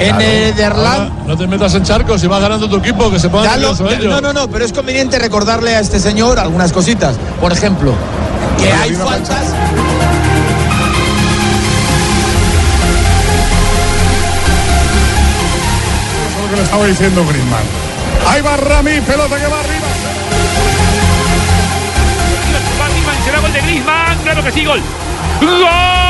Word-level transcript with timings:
Claro. 0.00 0.12
En 0.12 0.16
Nederland. 0.18 1.10
Ah, 1.12 1.22
no 1.26 1.36
te 1.36 1.46
metas 1.46 1.74
en 1.74 1.82
charcos 1.84 2.20
si 2.20 2.26
vas 2.26 2.40
ganando 2.40 2.68
tu 2.68 2.76
equipo, 2.76 3.10
que 3.10 3.18
se 3.20 3.28
pongan 3.28 3.44
Ya 3.50 3.56
lo- 3.56 3.68
nerviosos 3.74 3.90
ya- 3.90 3.96
ellos. 3.98 4.10
no, 4.14 4.20
no, 4.20 4.32
no, 4.32 4.48
pero 4.48 4.64
es 4.64 4.72
conveniente 4.72 5.18
recordarle 5.18 5.76
a 5.76 5.80
este 5.80 6.00
señor 6.00 6.38
algunas 6.38 6.72
cositas. 6.72 7.16
Por 7.40 7.52
ejemplo, 7.52 7.92
que 8.58 8.72
hay 8.72 8.94
faltas. 8.94 9.44
Eso 16.26 16.38
es 16.38 16.42
lo 16.44 16.50
que 16.50 16.56
le 16.56 16.62
estaba 16.62 16.86
diciendo 16.86 17.26
Griezmann. 17.26 17.62
Ahí 18.28 18.40
va 18.42 18.56
Rami, 18.56 19.00
pelota 19.00 19.36
que 19.36 19.46
va 19.46 19.60
arriba. 19.60 19.86
Va 22.80 22.88
Griezmann, 22.88 23.24
será 23.24 23.40
gol 23.40 23.52
de 23.52 23.60
Griezmann, 23.60 24.18
claro 24.22 24.44
que 24.44 24.52
sí, 24.52 24.64
gol. 24.64 24.80
¡Gol! 25.40 26.09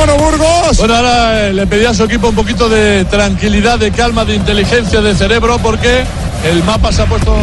Mono 0.00 0.16
Burgos. 0.16 0.78
Bueno, 0.78 0.96
ahora 0.96 1.48
eh, 1.48 1.52
le 1.52 1.66
pedí 1.66 1.84
a 1.84 1.92
su 1.92 2.04
equipo 2.04 2.30
un 2.30 2.34
poquito 2.34 2.70
de 2.70 3.04
tranquilidad, 3.04 3.78
de 3.78 3.90
calma, 3.90 4.24
de 4.24 4.34
inteligencia, 4.34 5.02
de 5.02 5.14
cerebro, 5.14 5.58
porque 5.58 6.04
el 6.50 6.64
mapa 6.64 6.90
se 6.90 7.02
ha 7.02 7.06
puesto. 7.06 7.36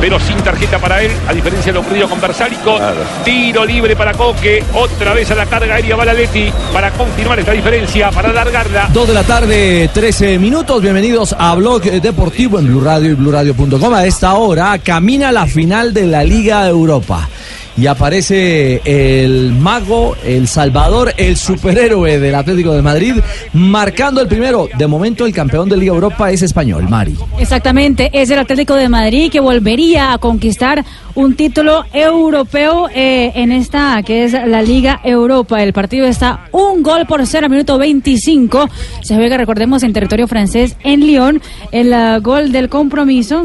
Pero 0.00 0.20
sin 0.20 0.36
tarjeta 0.38 0.78
para 0.78 1.02
él, 1.02 1.10
a 1.26 1.32
diferencia 1.32 1.72
de 1.72 1.74
lo 1.74 1.80
ocurrido 1.80 2.08
con 2.08 2.20
Versálico. 2.20 2.78
Tiro 3.24 3.64
libre 3.64 3.96
para 3.96 4.12
Coque. 4.12 4.62
Otra 4.74 5.12
vez 5.12 5.28
a 5.32 5.34
la 5.34 5.46
carga 5.46 5.74
aérea 5.74 5.96
va 5.96 6.04
la 6.04 6.12
Leti 6.12 6.52
para 6.72 6.92
confirmar 6.92 7.40
esta 7.40 7.50
diferencia, 7.52 8.10
para 8.12 8.30
alargarla. 8.30 8.90
2 8.92 9.08
de 9.08 9.14
la 9.14 9.24
tarde, 9.24 9.90
13 9.92 10.38
minutos. 10.38 10.80
Bienvenidos 10.80 11.34
a 11.36 11.52
Blog 11.56 11.82
Deportivo 11.82 12.60
en 12.60 12.66
Blue 12.66 12.80
Radio 12.80 13.10
y 13.10 13.14
BlueRadio.com. 13.14 13.92
A 13.92 14.06
esta 14.06 14.34
hora 14.34 14.78
camina 14.78 15.32
la 15.32 15.46
final 15.46 15.92
de 15.92 16.06
la 16.06 16.22
Liga 16.22 16.66
Europa. 16.68 17.28
Y 17.76 17.86
aparece 17.86 18.82
el 18.84 19.52
mago, 19.52 20.14
el 20.24 20.46
salvador, 20.46 21.14
el 21.16 21.36
superhéroe 21.36 22.18
del 22.18 22.34
Atlético 22.34 22.72
de 22.72 22.82
Madrid, 22.82 23.14
marcando 23.52 24.20
el 24.20 24.28
primero. 24.28 24.68
De 24.76 24.86
momento, 24.86 25.24
el 25.24 25.32
campeón 25.32 25.68
de 25.68 25.76
Liga 25.76 25.94
Europa 25.94 26.30
es 26.30 26.42
español, 26.42 26.88
Mari. 26.88 27.16
Exactamente, 27.38 28.10
es 28.12 28.30
el 28.30 28.38
Atlético 28.38 28.74
de 28.74 28.88
Madrid 28.88 29.30
que 29.30 29.40
volvería 29.40 30.12
a 30.12 30.18
conquistar 30.18 30.84
un 31.14 31.34
título 31.34 31.84
europeo 31.92 32.88
eh, 32.94 33.32
en 33.34 33.52
esta 33.52 34.02
que 34.02 34.24
es 34.24 34.32
la 34.32 34.62
Liga 34.62 35.00
Europa. 35.04 35.62
El 35.62 35.72
partido 35.72 36.06
está 36.06 36.46
un 36.52 36.82
gol 36.82 37.06
por 37.06 37.26
cero, 37.26 37.48
minuto 37.48 37.78
25. 37.78 38.68
Se 39.02 39.14
juega, 39.14 39.36
recordemos, 39.36 39.82
en 39.82 39.92
territorio 39.92 40.28
francés 40.28 40.76
en 40.84 41.06
Lyon. 41.06 41.40
El 41.70 41.92
ah, 41.92 42.18
gol 42.18 42.52
del 42.52 42.68
compromiso. 42.68 43.44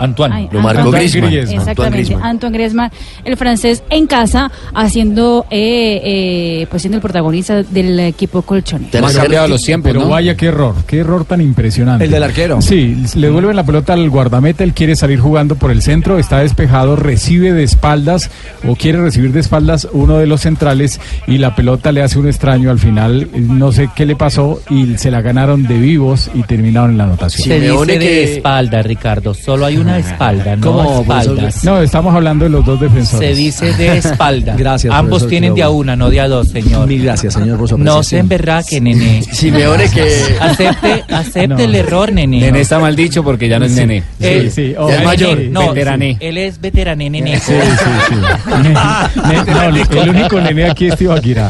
Antoine, 0.00 0.34
Ay, 0.34 0.48
lo 0.50 0.60
marcó 0.60 0.88
Antoine 0.88 1.08
Griezmann. 1.08 1.60
Exactamente, 1.60 2.16
Antoine 2.20 2.56
Griezmann, 2.56 2.90
el 3.24 3.36
francés 3.36 3.82
en 3.90 4.06
casa, 4.06 4.50
haciendo, 4.74 5.46
eh, 5.50 6.00
eh, 6.04 6.66
pues 6.70 6.82
siendo 6.82 6.96
el 6.96 7.02
protagonista 7.02 7.62
del 7.62 8.00
equipo 8.00 8.42
colchonero. 8.42 9.06
Han 9.06 9.14
cambiado 9.14 9.48
los 9.48 9.62
tiempos, 9.62 9.90
Pero 9.92 10.00
¿no? 10.04 10.08
vaya 10.08 10.36
qué 10.36 10.46
error, 10.46 10.74
qué 10.86 10.98
error 10.98 11.24
tan 11.24 11.40
impresionante. 11.40 12.04
El 12.04 12.10
del 12.10 12.22
arquero. 12.22 12.60
Sí, 12.62 12.96
le 13.14 13.26
devuelven 13.28 13.56
la 13.56 13.64
pelota 13.64 13.92
al 13.92 14.08
guardameta, 14.10 14.64
él 14.64 14.72
quiere 14.72 14.96
salir 14.96 15.20
jugando 15.20 15.54
por 15.54 15.70
el 15.70 15.82
centro, 15.82 16.18
está 16.18 16.38
despejado, 16.38 16.96
recibe 16.96 17.52
de 17.52 17.62
espaldas 17.62 18.30
o 18.66 18.74
quiere 18.76 19.00
recibir 19.00 19.32
de 19.32 19.40
espaldas 19.40 19.88
uno 19.92 20.18
de 20.18 20.26
los 20.26 20.40
centrales 20.40 21.00
y 21.26 21.38
la 21.38 21.54
pelota 21.54 21.92
le 21.92 22.02
hace 22.02 22.18
un 22.18 22.26
extraño 22.26 22.70
al 22.70 22.78
final, 22.78 23.28
no 23.34 23.72
sé 23.72 23.90
qué 23.94 24.06
le 24.06 24.16
pasó 24.16 24.60
y 24.70 24.96
se 24.96 25.10
la 25.10 25.20
ganaron 25.20 25.66
de 25.66 25.78
vivos 25.78 26.30
y 26.34 26.42
terminaron 26.42 26.92
en 26.92 26.98
la 26.98 27.04
anotación. 27.04 27.46
Se 27.48 27.60
dice 27.60 27.98
de 27.98 28.36
espalda, 28.36 28.82
Ricardo. 28.82 29.34
Solo 29.34 29.66
hay 29.66 29.76
una 29.76 29.89
espalda, 29.98 30.56
no 30.56 30.66
¿Cómo, 30.72 31.00
espaldas. 31.02 31.64
No, 31.64 31.82
estamos 31.82 32.14
hablando 32.14 32.44
de 32.44 32.50
los 32.50 32.64
dos 32.64 32.80
defensores. 32.80 33.28
Se 33.28 33.34
dice 33.34 33.72
de 33.74 33.98
espalda. 33.98 34.54
Gracias, 34.56 34.92
Ambos 34.94 35.20
profesor 35.20 35.28
tienen 35.30 35.54
de 35.54 35.62
a 35.62 35.70
una, 35.70 35.96
no 35.96 36.10
de 36.10 36.20
a 36.20 36.28
dos, 36.28 36.48
señor. 36.48 36.86
Mil 36.86 37.02
gracias, 37.02 37.34
señor, 37.34 37.58
por 37.58 37.68
su 37.68 37.78
No 37.78 38.02
se 38.02 38.18
emberraque, 38.18 38.80
nene. 38.80 39.22
Simeone 39.32 39.88
que 39.90 40.36
Acepte, 40.40 41.04
acepte 41.08 41.46
No. 41.48 41.58
el 41.58 41.74
error, 41.74 42.12
nene. 42.12 42.40
Nene 42.40 42.60
está 42.60 42.78
mal 42.78 42.94
dicho 42.94 43.22
porque 43.24 43.48
ya 43.48 43.58
no 43.58 43.64
es 43.66 43.72
nene. 43.72 44.02
Eh, 44.20 44.42
Sí, 44.44 44.50
sí, 44.50 44.62
eh, 44.72 44.76
oh, 44.78 44.88
Ya 44.88 44.94
es 44.94 45.00
nene, 45.00 45.06
mayor, 45.06 45.38
No, 45.50 45.72
veterané. 45.72 46.16
él 46.20 46.36
es 46.38 46.60
veterané, 46.60 47.10
nene. 47.10 47.38
Sí, 47.40 47.52
sí, 47.52 47.90
sí. 48.08 48.14
No, 48.54 50.02
el 50.02 50.08
único 50.10 50.40
nene 50.40 50.70
aquí 50.70 50.86
es 50.88 50.96
Tibaquirá. 50.96 51.48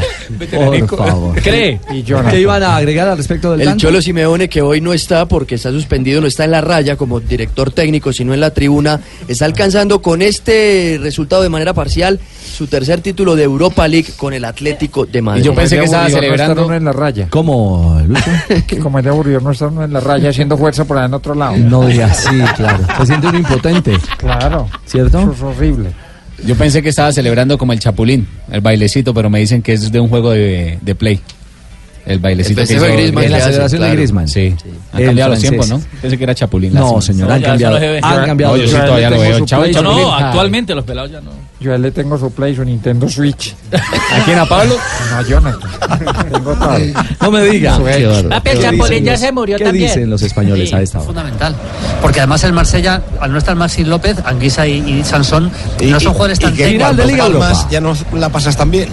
Por 0.49 0.87
favor. 0.97 1.41
¿Cree? 1.41 1.79
Y. 1.93 2.03
¿Qué 2.03 2.39
iban 2.41 2.63
a 2.63 2.77
agregar 2.77 3.07
al 3.09 3.17
respecto 3.17 3.51
del 3.51 3.61
el 3.61 3.67
tanto? 3.67 3.81
Cholo 3.81 4.01
Simeone 4.01 4.49
que 4.49 4.61
hoy 4.61 4.81
no 4.81 4.93
está 4.93 5.25
porque 5.27 5.55
está 5.55 5.71
suspendido, 5.71 6.21
no 6.21 6.27
está 6.27 6.45
en 6.45 6.51
la 6.51 6.61
raya 6.61 6.95
como 6.95 7.19
director 7.19 7.71
técnico, 7.71 8.11
sino 8.13 8.30
en 8.33 8.39
la 8.39 8.51
tribuna, 8.53 8.99
está 9.27 9.45
alcanzando 9.45 10.01
con 10.01 10.21
este 10.21 10.99
resultado 11.01 11.41
de 11.43 11.49
manera 11.49 11.73
parcial 11.73 12.19
su 12.57 12.67
tercer 12.67 13.01
título 13.01 13.35
de 13.35 13.43
Europa 13.43 13.87
League 13.87 14.09
con 14.17 14.33
el 14.33 14.45
Atlético 14.45 15.05
de 15.05 15.21
Madrid. 15.21 15.41
Y 15.41 15.45
yo 15.45 15.55
pensé 15.55 15.77
que 15.77 15.85
estaba 15.85 16.09
celebrando. 16.09 16.73
en 16.73 16.85
la 16.85 16.91
raya. 16.91 17.27
¿Cómo, 17.29 17.99
Lucho? 18.05 18.21
Como 18.81 18.99
es 18.99 19.05
de 19.05 19.09
aburrido 19.09 19.39
no 19.39 19.51
estar 19.51 19.69
uno 19.69 19.83
en 19.83 19.93
la 19.93 19.99
raya 19.99 20.29
haciendo 20.29 20.57
fuerza 20.57 20.85
por 20.85 20.97
allá 20.97 21.07
en 21.07 21.13
otro 21.13 21.33
lado. 21.35 21.57
No 21.57 21.85
digas 21.85 22.25
sí, 22.29 22.39
claro. 22.55 22.85
Se 22.99 23.05
siente 23.05 23.27
un 23.27 23.35
impotente, 23.35 23.97
Claro. 24.17 24.67
¿cierto? 24.85 25.31
es 25.33 25.41
horrible. 25.41 25.91
Yo 26.45 26.55
pensé 26.55 26.81
que 26.81 26.89
estaba 26.89 27.11
celebrando 27.13 27.57
como 27.57 27.71
el 27.73 27.79
chapulín, 27.79 28.27
el 28.51 28.61
bailecito, 28.61 29.13
pero 29.13 29.29
me 29.29 29.39
dicen 29.39 29.61
que 29.61 29.73
es 29.73 29.91
de 29.91 29.99
un 29.99 30.09
juego 30.09 30.31
de, 30.31 30.79
de 30.81 30.95
play. 30.95 31.19
El 32.05 32.19
bailecito 32.19 32.61
El 32.61 32.67
que 32.67 32.73
festejo 32.73 32.85
de 32.85 32.89
hizo 32.91 32.97
Griezmann 33.13 33.23
En 33.25 33.31
la 33.31 33.39
celebración 33.41 33.71
de 33.71 33.77
claro. 33.85 33.93
Griezmann. 33.93 34.27
Sí. 34.27 34.55
Han 34.93 35.05
cambiado 35.05 35.29
los 35.31 35.39
tiempos, 35.39 35.69
¿no? 35.69 35.81
Pensé 36.01 36.17
que 36.17 36.23
era 36.23 36.35
chapulín. 36.35 36.73
No, 36.73 36.79
lástima. 36.81 37.01
señor, 37.01 37.27
No, 37.27 37.33
han 37.35 37.41
cambiado. 37.41 37.75
Han 38.01 38.25
cambiado. 38.25 38.55
No, 38.57 38.61
yo 38.63 38.67
sí 38.67 38.75
todavía 38.75 39.09
lo 39.09 39.19
veo. 39.19 39.45
Chao. 39.45 39.63
No, 39.83 40.11
Ah. 40.13 40.27
actualmente 40.29 40.73
los 40.75 40.83
pelados 40.83 41.11
ya 41.11 41.21
no. 41.21 41.31
Yo 41.59 41.71
a 41.73 41.75
él 41.75 41.83
le 41.83 41.91
tengo 41.91 42.17
su 42.17 42.31
Play, 42.31 42.55
su 42.55 42.65
Nintendo 42.65 43.07
Switch. 43.07 43.53
¿A 43.71 44.25
quién, 44.25 44.39
a 44.39 44.47
Pablo? 44.47 44.75
No, 45.11 45.17
a 45.17 45.21
Jonathan. 45.21 45.69
tengo 46.31 46.53
todo. 46.55 46.77
No 47.21 47.31
me 47.31 47.43
diga. 47.45 47.77
Qué. 47.77 48.25
Papi, 48.29 48.49
el 48.49 48.57
¿Qué 48.57 48.63
Chapulín 48.63 49.03
ya 49.03 49.15
se 49.17 49.31
murió 49.31 49.57
¿Qué 49.59 49.65
también. 49.65 49.87
dicen 49.87 50.09
los 50.09 50.23
españoles 50.23 50.69
Sí, 50.69 50.75
a 50.75 50.81
esta 50.81 50.97
hora? 50.97 51.05
fundamental. 51.05 51.55
Porque 52.01 52.19
además 52.19 52.43
el 52.45 52.53
Marsella, 52.53 53.01
al 53.19 53.31
no 53.31 53.37
estar 53.37 53.55
Maxi 53.55 53.83
López, 53.83 54.17
Anguisa 54.25 54.65
y, 54.65 54.77
y 54.79 55.03
Sansón, 55.03 55.51
no 55.83 55.99
son 55.99 56.13
jugadores 56.13 56.39
tan 56.39 56.53
Final 56.55 56.97
de 56.97 57.05
Liga 57.05 57.27
Europa. 57.27 57.67
ya 57.69 57.79
no 57.79 57.93
la 58.15 58.29
pasas 58.29 58.57
tan 58.57 58.71
bien. 58.71 58.89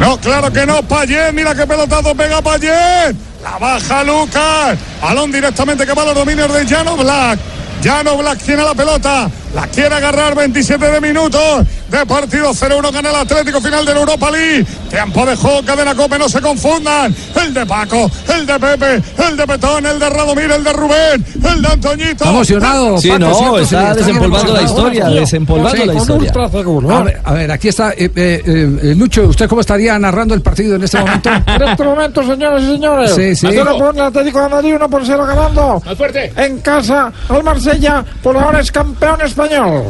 No, 0.00 0.18
claro 0.18 0.52
que 0.52 0.66
no, 0.66 0.82
Payet, 0.82 1.32
mira 1.32 1.54
qué 1.54 1.66
pelotazo 1.66 2.14
pega 2.14 2.42
Payet. 2.42 3.16
La 3.42 3.58
baja 3.58 4.04
Lucas. 4.04 4.78
Balón 5.00 5.32
directamente 5.32 5.86
que 5.86 5.94
va 5.94 6.02
a 6.02 6.06
los 6.06 6.14
dominios 6.14 6.52
de 6.52 6.64
Llano 6.66 6.96
Black. 6.96 7.38
Llano 7.82 8.16
Black 8.16 8.38
tiene 8.38 8.62
la 8.62 8.74
pelota. 8.74 9.30
La 9.56 9.66
quiere 9.68 9.94
agarrar 9.94 10.34
27 10.34 10.84
de 10.84 11.00
minutos. 11.00 11.64
De 11.90 12.04
partido 12.04 12.50
0-1 12.52 12.92
gana 12.92 13.08
el 13.08 13.16
Atlético 13.16 13.58
final 13.58 13.86
de 13.86 13.94
la 13.94 14.00
Europa 14.00 14.30
League. 14.30 14.66
Tiempo 14.90 15.24
de 15.24 15.34
juego, 15.34 15.62
cadena 15.64 15.94
cope, 15.94 16.18
no 16.18 16.28
se 16.28 16.42
confundan. 16.42 17.14
El 17.42 17.54
de 17.54 17.64
Paco, 17.64 18.10
el 18.34 18.44
de 18.44 18.58
Pepe, 18.58 19.02
el 19.26 19.34
de 19.36 19.46
Petón, 19.46 19.86
el 19.86 19.98
de 19.98 20.10
Radomir, 20.10 20.50
el 20.50 20.62
de 20.62 20.72
Rubén, 20.74 21.24
el 21.42 21.62
de 21.62 21.68
Antoñito. 21.68 22.10
Está 22.10 22.28
emocionado. 22.30 22.98
Sí, 22.98 23.08
Paco, 23.08 23.18
no, 23.20 23.58
está 23.58 23.94
desempolvando 23.94 24.52
la 24.52 24.62
historia, 24.62 25.06
desempolvando 25.06 25.86
la 25.86 25.94
historia. 25.94 26.32
A 26.34 27.02
ver, 27.02 27.20
a 27.24 27.32
ver, 27.32 27.50
aquí 27.52 27.68
está. 27.68 27.92
eh, 27.92 28.10
eh, 28.14 28.42
eh, 28.44 28.94
Lucho, 28.94 29.22
¿usted 29.22 29.48
cómo 29.48 29.62
estaría 29.62 29.98
narrando 29.98 30.34
el 30.34 30.42
partido 30.42 30.76
en 30.76 30.82
este 30.82 30.98
momento? 30.98 31.30
En 31.46 31.62
este 31.62 31.84
momento, 31.84 32.22
señores 32.22 32.62
y 32.62 32.66
señores, 32.66 33.14
Sí, 33.14 33.34
sí. 33.34 33.46
por 33.78 33.94
el 33.94 34.00
Atlético 34.02 34.42
de 34.42 34.48
Madrid, 34.50 34.74
1 34.74 34.90
por 34.90 35.06
0 35.06 35.24
ganando. 35.24 35.82
Más 35.82 35.96
fuerte. 35.96 36.30
En 36.36 36.58
casa, 36.58 37.10
al 37.30 37.42
Marsella, 37.42 38.04
por 38.22 38.36
ahora 38.36 38.60
es 38.60 38.70
campeón 38.70 39.18
español. 39.22 39.45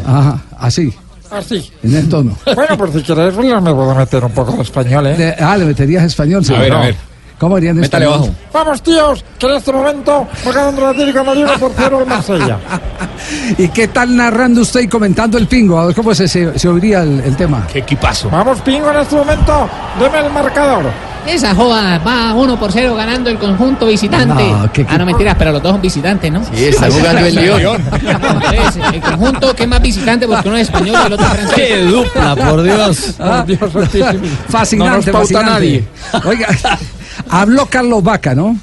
Ajá, 0.06 0.38
así, 0.58 0.93
Así. 1.31 1.70
en 1.82 1.94
el 1.97 2.08
tono. 2.08 2.37
Bueno, 2.55 2.76
por 2.76 2.93
si 2.93 3.03
quieres, 3.03 3.35
pues, 3.35 3.47
me 3.62 3.75
puedo 3.75 3.94
meter 3.94 4.25
un 4.25 4.32
poco 4.32 4.53
de 4.53 4.62
español, 4.62 5.06
¿eh? 5.08 5.17
De- 5.17 5.44
ah, 5.44 5.56
le 5.56 5.64
meterías 5.64 6.05
español, 6.05 6.44
sí. 6.44 6.55
A 6.55 6.58
ver, 6.61 6.73
a 6.73 6.76
No. 6.76 6.81
ver. 6.82 6.97
¿Cómo 7.38 7.56
harían 7.56 7.76
en 7.76 7.82
Métale 7.82 8.06
español? 8.06 8.31
bajo. 8.31 8.64
Vamos, 8.64 8.82
tíos, 8.82 9.25
que 9.38 9.47
en 9.47 9.53
este 9.56 9.70
momento 9.70 10.26
va 10.49 10.53
ganando 10.53 10.81
el 10.81 10.87
Atlético 10.88 11.19
de 11.19 11.25
Madrid 11.25 11.44
1 11.44 11.58
por 11.58 11.73
0 11.76 11.99
al 11.99 12.06
Marsella. 12.06 12.58
¿Y 13.58 13.69
qué 13.69 13.88
tal 13.88 14.17
narrando 14.17 14.62
usted 14.62 14.81
y 14.81 14.88
comentando 14.88 15.37
el 15.37 15.47
pingo? 15.47 15.79
A 15.79 15.85
ver 15.87 15.94
cómo 15.94 16.14
se, 16.14 16.29
se, 16.29 16.58
se 16.58 16.67
oiría 16.69 17.03
el, 17.03 17.20
el 17.20 17.37
tema. 17.37 17.67
Qué 17.70 17.81
equipazo. 17.81 18.31
Vamos, 18.31 18.62
Pingo, 18.62 18.91
en 18.91 18.97
este 19.00 19.17
momento, 19.17 19.69
deme 20.00 20.20
el 20.26 20.32
marcador. 20.32 20.85
Esa 21.26 21.55
joda 21.55 21.99
va 21.99 22.32
1 22.34 22.58
por 22.58 22.70
0 22.73 22.94
ganando 22.94 23.28
el 23.31 23.38
conjunto 23.38 23.87
visitante. 23.87 24.44
No, 24.50 24.70
¿qué- 24.73 24.84
qué- 24.84 24.93
ah, 24.94 24.99
no 24.99 25.06
mentiras, 25.06 25.34
pero 25.38 25.52
los 25.52 25.62
dos 25.62 25.73
son 25.73 25.81
visitantes, 25.82 26.32
¿no? 26.32 26.44
Sí, 26.44 26.64
está 26.67 26.90
jugando 26.90 27.26
el 27.26 27.34
León. 27.34 27.82
El 28.93 29.00
conjunto 29.00 29.55
que 29.55 29.62
es 29.64 29.69
más 29.69 29.82
visitante 29.82 30.26
porque 30.26 30.49
uno 30.49 30.56
es 30.56 30.69
español 30.69 30.96
y 31.02 31.06
el 31.06 31.12
otro 31.14 31.26
es 31.26 31.32
francés. 31.32 31.55
¡Qué 31.56 31.82
dupla, 31.82 32.37
por 32.37 32.62
Dios! 32.62 33.14
Ah, 33.19 33.44
Fascinante, 34.49 34.90
No 34.90 34.96
nos 34.96 35.05
pauta 35.06 35.19
fascinante. 35.20 35.84
Oiga, 36.25 36.49
habló 37.31 37.67
Carlos 37.67 38.02
Vaca, 38.02 38.34
¿no? 38.34 38.58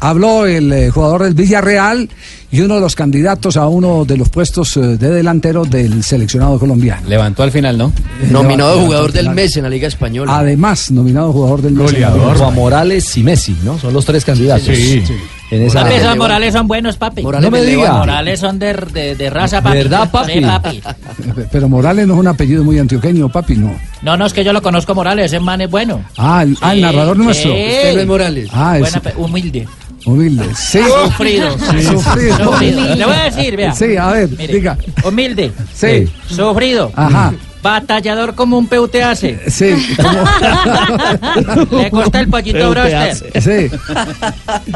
Habló 0.00 0.46
el 0.46 0.72
eh, 0.72 0.90
jugador 0.90 1.22
del 1.24 1.34
Villarreal 1.34 2.10
y 2.54 2.60
uno 2.60 2.76
de 2.76 2.80
los 2.80 2.94
candidatos 2.94 3.56
a 3.56 3.66
uno 3.66 4.04
de 4.04 4.16
los 4.16 4.28
puestos 4.28 4.76
eh, 4.76 4.80
de 4.80 5.10
delantero 5.10 5.64
del 5.64 6.04
seleccionado 6.04 6.56
colombiano. 6.56 7.02
Levantó 7.08 7.42
al 7.42 7.50
final, 7.50 7.76
¿no? 7.76 7.92
Nominado 8.30 8.70
Levantó 8.74 8.86
jugador 8.86 9.12
del 9.12 9.30
mes 9.30 9.56
en 9.56 9.64
la 9.64 9.68
Liga 9.70 9.88
Española. 9.88 10.38
Además, 10.38 10.92
nominado 10.92 11.32
jugador 11.32 11.62
del 11.62 11.72
mes. 11.72 11.90
Junto 11.92 12.44
a 12.44 12.50
Morales 12.52 13.16
y 13.16 13.24
Messi, 13.24 13.56
¿no? 13.64 13.76
Son 13.80 13.92
los 13.92 14.04
tres 14.04 14.24
candidatos. 14.24 14.66
Sí. 14.66 15.02
En 15.50 15.62
esa... 15.62 15.82
Papi, 15.82 15.94
esos 15.96 16.16
Morales 16.16 16.52
son 16.54 16.68
buenos, 16.68 16.96
papi. 16.96 17.22
Morales 17.22 17.50
No 17.50 17.56
me 17.56 17.64
diga. 17.64 17.92
Morales 17.94 18.38
son 18.38 18.56
de, 18.60 18.72
de, 18.92 19.16
de 19.16 19.30
raza, 19.30 19.60
papi. 19.60 19.76
¿Verdad, 19.76 20.08
papi? 20.12 20.32
Sí, 20.34 20.40
papi. 20.40 20.82
Pero 21.50 21.68
Morales 21.68 22.06
no 22.06 22.14
es 22.14 22.20
un 22.20 22.28
apellido 22.28 22.62
muy 22.62 22.78
antioqueño, 22.78 23.28
papi, 23.30 23.56
no. 23.56 23.74
No, 24.02 24.16
no, 24.16 24.26
es 24.26 24.32
que 24.32 24.44
yo 24.44 24.52
lo 24.52 24.62
conozco 24.62 24.94
Morales, 24.94 25.26
ese 25.26 25.40
man 25.40 25.60
es 25.60 25.70
bueno. 25.70 26.04
Ah, 26.16 26.44
el, 26.44 26.56
ah, 26.60 26.70
el 26.72 26.78
Sí, 26.78 26.82
narrador 26.82 27.16
nuestro. 27.16 27.50
sí. 27.52 27.56
Usted 27.58 27.94
no 27.96 28.00
es 28.00 28.06
Morales. 28.06 28.48
Ah, 28.52 28.78
es 28.78 28.92
Buena 28.92 29.12
humilde. 29.18 29.66
Humilde. 30.04 30.54
Sí. 30.54 30.80
Sufrido. 30.80 31.58
Sufrido. 31.58 32.00
Sufrido. 32.44 32.94
Le 32.94 33.04
voy 33.04 33.14
a 33.14 33.24
decir, 33.24 33.56
vea. 33.56 33.72
Sí, 33.72 33.96
a 33.96 34.08
ver, 34.08 34.28
Mire, 34.30 34.54
diga. 34.54 34.78
Humilde. 35.04 35.52
Sí. 35.74 36.08
Sufrido. 36.28 36.92
Ajá. 36.94 37.32
Batallador 37.62 38.34
como 38.34 38.58
un 38.58 38.66
peu 38.66 38.86
te 38.88 39.02
hace. 39.02 39.38
Sí. 39.50 39.74
Le 41.70 41.90
cuesta 41.90 42.20
el 42.20 42.28
pollito 42.28 42.70
broster. 42.70 43.14
Sí. 43.40 43.70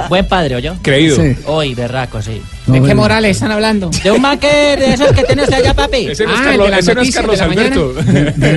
Buen 0.09 0.27
padre, 0.27 0.57
¿oyó? 0.57 0.75
Creído. 0.81 1.17
Sí. 1.17 1.37
Hoy, 1.45 1.75
berraco, 1.75 2.23
sí. 2.23 2.41
No, 2.69 2.75
¿De 2.75 2.81
qué 2.81 2.87
bueno. 2.87 3.03
Morales 3.03 3.37
están 3.37 3.51
hablando? 3.51 3.91
De 4.03 4.11
un 4.11 4.21
man 4.21 4.39
que 4.39 4.47
de 4.47 4.93
esos 4.95 5.11
que 5.13 5.25
tienes 5.25 5.51
allá, 5.51 5.75
papi. 5.75 6.09
Ese 6.11 6.25
no 6.25 6.35
es 6.35 6.39
Ah, 6.39 6.45
Carlos, 6.45 6.67
el 6.67 6.71
de 6.71 6.71
las 6.71 6.81
ese 6.81 6.95
no 6.95 7.01
es 7.01 7.09
noticias 7.15 7.25
Carlos 7.25 7.39
de. 7.39 7.45
Alberto. 7.45 7.95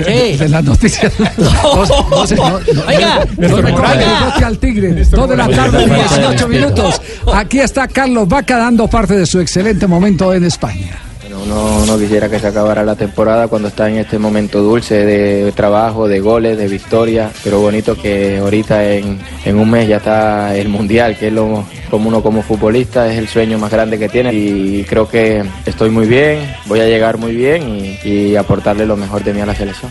Sí. 0.06 0.36
De 0.36 0.48
las 0.48 0.64
noticias. 0.64 1.12
Oiga, 2.88 3.26
no, 3.38 4.46
al 4.46 4.58
tigre. 4.58 5.04
Dos 5.04 5.28
de 5.28 5.36
la 5.36 5.48
tarde, 5.48 5.86
18 5.86 6.48
minutos. 6.48 7.00
Aquí 7.32 7.60
está 7.60 7.88
Carlos 7.88 8.28
Vaca 8.28 8.58
dando 8.58 8.88
parte 8.88 9.16
de 9.16 9.26
su 9.26 9.40
excelente 9.40 9.86
momento 9.86 10.32
en 10.34 10.44
España. 10.44 10.98
Uno 11.44 11.84
no 11.86 11.98
quisiera 11.98 12.28
que 12.28 12.38
se 12.38 12.46
acabara 12.46 12.84
la 12.84 12.94
temporada 12.94 13.48
cuando 13.48 13.68
está 13.68 13.88
en 13.88 13.96
este 13.96 14.18
momento 14.18 14.62
dulce 14.62 15.04
de 15.04 15.52
trabajo, 15.52 16.06
de 16.06 16.20
goles, 16.20 16.56
de 16.56 16.68
victoria, 16.68 17.30
pero 17.42 17.60
bonito 17.60 17.96
que 17.96 18.38
ahorita 18.38 18.92
en, 18.92 19.18
en 19.44 19.58
un 19.58 19.70
mes 19.70 19.88
ya 19.88 19.96
está 19.96 20.56
el 20.56 20.68
Mundial, 20.68 21.16
que 21.18 21.28
es 21.28 21.32
lo 21.32 21.64
como 21.90 22.08
uno 22.08 22.22
como 22.22 22.42
futbolista, 22.42 23.12
es 23.12 23.18
el 23.18 23.28
sueño 23.28 23.58
más 23.58 23.70
grande 23.70 23.98
que 23.98 24.08
tiene 24.08 24.32
y 24.32 24.84
creo 24.88 25.08
que 25.08 25.42
estoy 25.66 25.90
muy 25.90 26.06
bien, 26.06 26.38
voy 26.66 26.80
a 26.80 26.86
llegar 26.86 27.18
muy 27.18 27.34
bien 27.34 27.68
y, 27.68 28.08
y 28.08 28.36
aportarle 28.36 28.86
lo 28.86 28.96
mejor 28.96 29.22
de 29.24 29.34
mí 29.34 29.40
a 29.40 29.46
la 29.46 29.54
selección. 29.54 29.90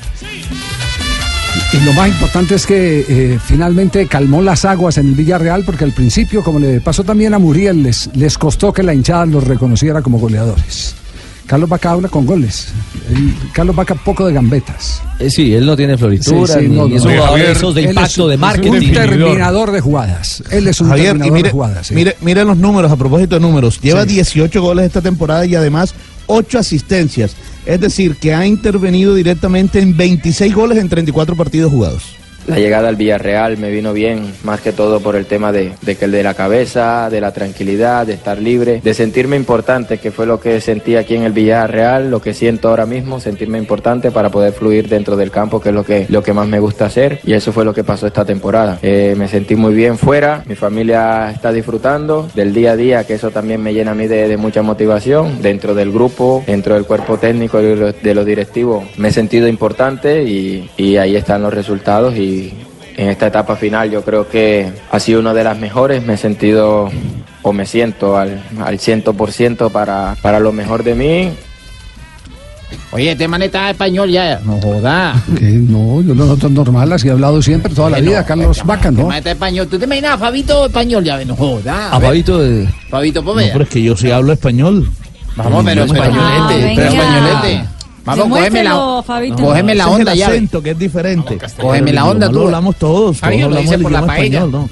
Y 1.73 1.79
lo 1.85 1.93
más 1.93 2.09
importante 2.09 2.55
es 2.55 2.65
que 2.65 3.05
eh, 3.07 3.39
finalmente 3.43 4.05
calmó 4.07 4.41
las 4.41 4.65
aguas 4.65 4.97
en 4.97 5.07
el 5.07 5.15
Villarreal 5.15 5.63
porque 5.63 5.83
al 5.83 5.93
principio, 5.93 6.43
como 6.43 6.59
le 6.59 6.81
pasó 6.81 7.03
también 7.03 7.33
a 7.33 7.39
Muriel, 7.39 7.83
les, 7.83 8.09
les 8.13 8.37
costó 8.37 8.73
que 8.73 8.83
la 8.83 8.93
hinchada 8.93 9.25
los 9.25 9.45
reconociera 9.45 10.01
como 10.01 10.19
goleadores. 10.19 10.95
Carlos 11.47 11.69
Vaca 11.69 11.91
habla 11.91 12.07
con 12.07 12.25
goles. 12.25 12.69
El- 13.09 13.33
Carlos 13.51 13.75
Vaca 13.75 13.93
poco 13.95 14.25
de 14.25 14.33
gambetas. 14.33 15.01
Eh, 15.19 15.29
sí, 15.29 15.53
él 15.53 15.65
no 15.65 15.75
tiene 15.75 15.97
floritura, 15.97 16.47
Sí, 16.55 16.61
sí, 16.61 16.67
ni, 16.69 16.75
no, 16.77 16.87
ni 16.87 16.95
es 16.95 17.03
no. 17.03 17.09
un 17.09 17.15
jugador 17.17 17.37
de 17.37 17.43
Javier, 17.43 17.57
esos 17.57 17.75
de 17.75 17.81
él 17.81 17.89
impacto 17.89 18.23
es- 18.23 18.27
de 18.29 18.33
es 18.35 18.39
marketing. 18.39 18.71
Un 18.87 18.91
terminador 18.93 19.71
de 19.71 19.81
jugadas. 19.81 20.43
Él 20.49 20.67
es 20.67 20.79
un 20.81 20.87
Javier, 20.87 21.05
terminador 21.07 21.33
mire, 21.33 21.47
de 21.47 21.51
jugadas. 21.51 21.87
sí. 21.87 21.93
mire, 21.95 22.15
mire 22.21 22.45
los 22.45 22.57
números 22.57 22.91
a 22.91 22.95
propósito 22.95 23.35
de 23.35 23.41
números. 23.41 23.79
Lleva 23.81 24.03
Sí. 24.03 24.13
18 24.13 24.61
goles 24.61 24.85
esta 24.85 25.01
temporada 25.01 25.45
y 25.45 25.55
además 25.55 25.93
8 26.27 26.59
asistencias. 26.59 27.35
Es 27.65 27.79
decir, 27.81 28.15
que 28.15 28.33
ha 28.33 28.45
intervenido 28.45 29.13
directamente 29.13 29.79
en 29.79 29.95
26 29.97 30.55
goles 30.55 30.77
en 30.77 30.87
34 30.89 31.35
partidos 31.35 31.71
jugados. 31.71 32.03
La 32.47 32.57
llegada 32.57 32.89
al 32.89 32.95
Villarreal 32.95 33.57
me 33.57 33.69
vino 33.69 33.93
bien, 33.93 34.33
más 34.43 34.61
que 34.61 34.71
todo 34.71 34.99
por 34.99 35.15
el 35.15 35.25
tema 35.25 35.51
de, 35.51 35.71
que 35.85 36.05
el 36.05 36.11
de 36.11 36.23
la 36.23 36.33
cabeza, 36.33 37.09
de 37.09 37.21
la 37.21 37.31
tranquilidad, 37.31 38.05
de 38.07 38.13
estar 38.13 38.37
libre, 38.39 38.81
de 38.83 38.93
sentirme 38.93 39.35
importante, 39.35 39.99
que 39.99 40.11
fue 40.11 40.25
lo 40.25 40.39
que 40.39 40.59
sentí 40.59 40.95
aquí 40.95 41.15
en 41.15 41.23
el 41.23 41.31
Villarreal, 41.33 42.09
lo 42.09 42.21
que 42.21 42.33
siento 42.33 42.69
ahora 42.69 42.85
mismo, 42.85 43.19
sentirme 43.19 43.57
importante 43.57 44.11
para 44.11 44.29
poder 44.29 44.53
fluir 44.53 44.89
dentro 44.89 45.15
del 45.15 45.29
campo, 45.31 45.61
que 45.61 45.69
es 45.69 45.75
lo 45.75 45.83
que, 45.83 46.05
lo 46.09 46.23
que 46.23 46.33
más 46.33 46.47
me 46.47 46.59
gusta 46.59 46.85
hacer, 46.85 47.19
y 47.23 47.33
eso 47.33 47.51
fue 47.51 47.63
lo 47.63 47.73
que 47.73 47.83
pasó 47.83 48.07
esta 48.07 48.25
temporada. 48.25 48.79
Eh, 48.81 49.13
me 49.17 49.27
sentí 49.27 49.55
muy 49.55 49.73
bien 49.73 49.97
fuera, 49.97 50.43
mi 50.47 50.55
familia 50.55 51.31
está 51.31 51.51
disfrutando 51.51 52.27
del 52.33 52.53
día 52.53 52.71
a 52.71 52.75
día, 52.75 53.03
que 53.05 53.13
eso 53.13 53.29
también 53.29 53.61
me 53.61 53.73
llena 53.73 53.91
a 53.91 53.95
mí 53.95 54.07
de, 54.07 54.27
de 54.27 54.37
mucha 54.37 54.61
motivación, 54.61 55.41
dentro 55.41 55.75
del 55.75 55.91
grupo, 55.91 56.43
dentro 56.47 56.73
del 56.73 56.85
cuerpo 56.85 57.17
técnico 57.17 57.59
de 57.59 57.75
los- 57.75 58.01
de 58.01 58.15
los 58.15 58.25
directivos, 58.25 58.83
me 58.97 59.09
he 59.09 59.11
sentido 59.11 59.47
importante 59.47 60.23
y, 60.23 60.69
y 60.77 60.97
ahí 60.97 61.15
están 61.15 61.43
los 61.43 61.53
resultados 61.53 62.15
y 62.17 62.30
en 62.97 63.09
esta 63.09 63.27
etapa 63.27 63.55
final 63.55 63.89
yo 63.89 64.03
creo 64.03 64.27
que 64.27 64.71
ha 64.91 64.99
sido 64.99 65.19
una 65.19 65.33
de 65.33 65.43
las 65.43 65.57
mejores, 65.57 66.03
me 66.05 66.13
he 66.13 66.17
sentido 66.17 66.89
o 67.41 67.53
me 67.53 67.65
siento 67.65 68.17
al, 68.17 68.41
al 68.63 68.77
100% 68.77 69.71
para, 69.71 70.15
para 70.21 70.39
lo 70.39 70.51
mejor 70.51 70.83
de 70.83 70.95
mí. 70.95 71.31
Oye, 72.93 73.11
este 73.11 73.27
man 73.27 73.41
está 73.41 73.69
español 73.69 74.09
ya. 74.11 74.39
No 74.43 74.59
joda. 74.61 75.15
Que 75.37 75.45
no, 75.45 76.01
yo 76.01 76.13
lo 76.13 76.25
noto 76.25 76.49
normal, 76.49 76.91
así 76.91 77.07
he 77.07 77.11
hablado 77.11 77.41
siempre, 77.41 77.73
toda 77.73 77.89
la 77.89 77.99
vida, 77.99 78.25
Carlos 78.25 78.61
Vaca, 78.65 78.89
Este 78.89 79.01
¿no? 79.01 79.07
man 79.07 79.17
está 79.17 79.31
español. 79.31 79.67
¿Tú 79.67 79.79
te 79.79 79.85
imaginas 79.85 80.11
a 80.13 80.17
Fabito 80.17 80.65
español 80.65 81.03
ya? 81.03 81.23
No 81.23 81.35
joda. 81.35 81.91
A 81.91 81.99
Fabito 81.99 82.39
de... 82.39 82.67
Fabito, 82.89 83.23
pues 83.23 83.47
No, 83.47 83.53
pero 83.53 83.63
es 83.63 83.69
que 83.69 83.81
yo 83.81 83.95
sí 83.95 84.11
hablo 84.11 84.33
español. 84.33 84.89
Vamos, 85.37 85.63
pero 85.63 85.83
españolete. 85.85 86.19
Ah, 86.19 86.47
pero 86.75 86.89
españolete. 86.89 87.65
Vamos, 88.05 88.29
cógeme 88.29 88.63
la, 88.63 89.03
Fabito. 89.05 89.35
cógeme 89.43 89.75
la 89.75 89.87
onda 89.89 90.15
ya. 90.15 90.27
acento, 90.27 90.61
que 90.61 90.71
es 90.71 90.79
diferente. 90.79 91.37
Cógeme 91.59 91.93
la 91.93 92.05
onda 92.05 92.27
tú. 92.29 92.39
Lo 92.39 92.45
hablamos 92.45 92.75
todos. 92.77 93.17
Fabio, 93.17 93.49
lo 93.49 93.57
dice 93.57 93.77
por 93.79 93.91
la 93.91 94.05
paella. 94.05 94.39
español, 94.39 94.51
¿no? 94.51 94.69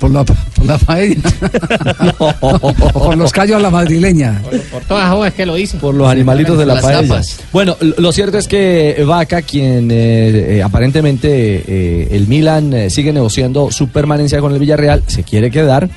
Por 0.00 0.10
la, 0.10 0.24
por 0.24 0.66
la 0.66 0.78
paella. 0.78 1.20
O 2.18 2.92
por 2.92 3.16
los 3.16 3.30
callos 3.30 3.56
a 3.56 3.60
la 3.60 3.70
madrileña. 3.70 4.42
Por 4.72 4.82
todas 4.82 5.16
las 5.18 5.34
que 5.34 5.46
lo 5.46 5.56
hice. 5.58 5.76
Por 5.78 5.94
los 5.94 6.08
animalitos 6.08 6.58
de 6.58 6.66
la 6.66 6.74
Las 6.74 6.82
paella. 6.82 7.02
tapas. 7.02 7.40
Bueno, 7.52 7.76
lo 7.80 7.94
lo 7.98 8.12
cierto 8.12 8.38
es 8.38 8.48
que 8.48 9.04
Vaca, 9.06 9.42
quien 9.42 9.90
eh, 9.90 10.56
eh, 10.56 10.62
aparentemente 10.62 11.28
eh, 11.66 12.08
el 12.10 12.26
Milan 12.26 12.72
eh, 12.72 12.90
sigue 12.90 13.12
negociando 13.12 13.70
su 13.70 13.88
permanencia 13.88 14.40
con 14.40 14.52
el 14.52 14.58
Villarreal, 14.58 15.02
se 15.06 15.22
quiere 15.22 15.50
quedar, 15.50 15.88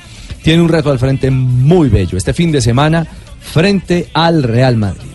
tiene 0.42 0.62
un 0.62 0.68
reto 0.68 0.90
al 0.90 0.98
frente 0.98 1.30
muy 1.30 1.88
bello. 1.88 2.16
Este 2.16 2.32
fin 2.32 2.52
de 2.52 2.60
semana, 2.60 3.06
frente 3.40 4.08
al 4.14 4.42
Real 4.44 4.76
Madrid. 4.76 5.09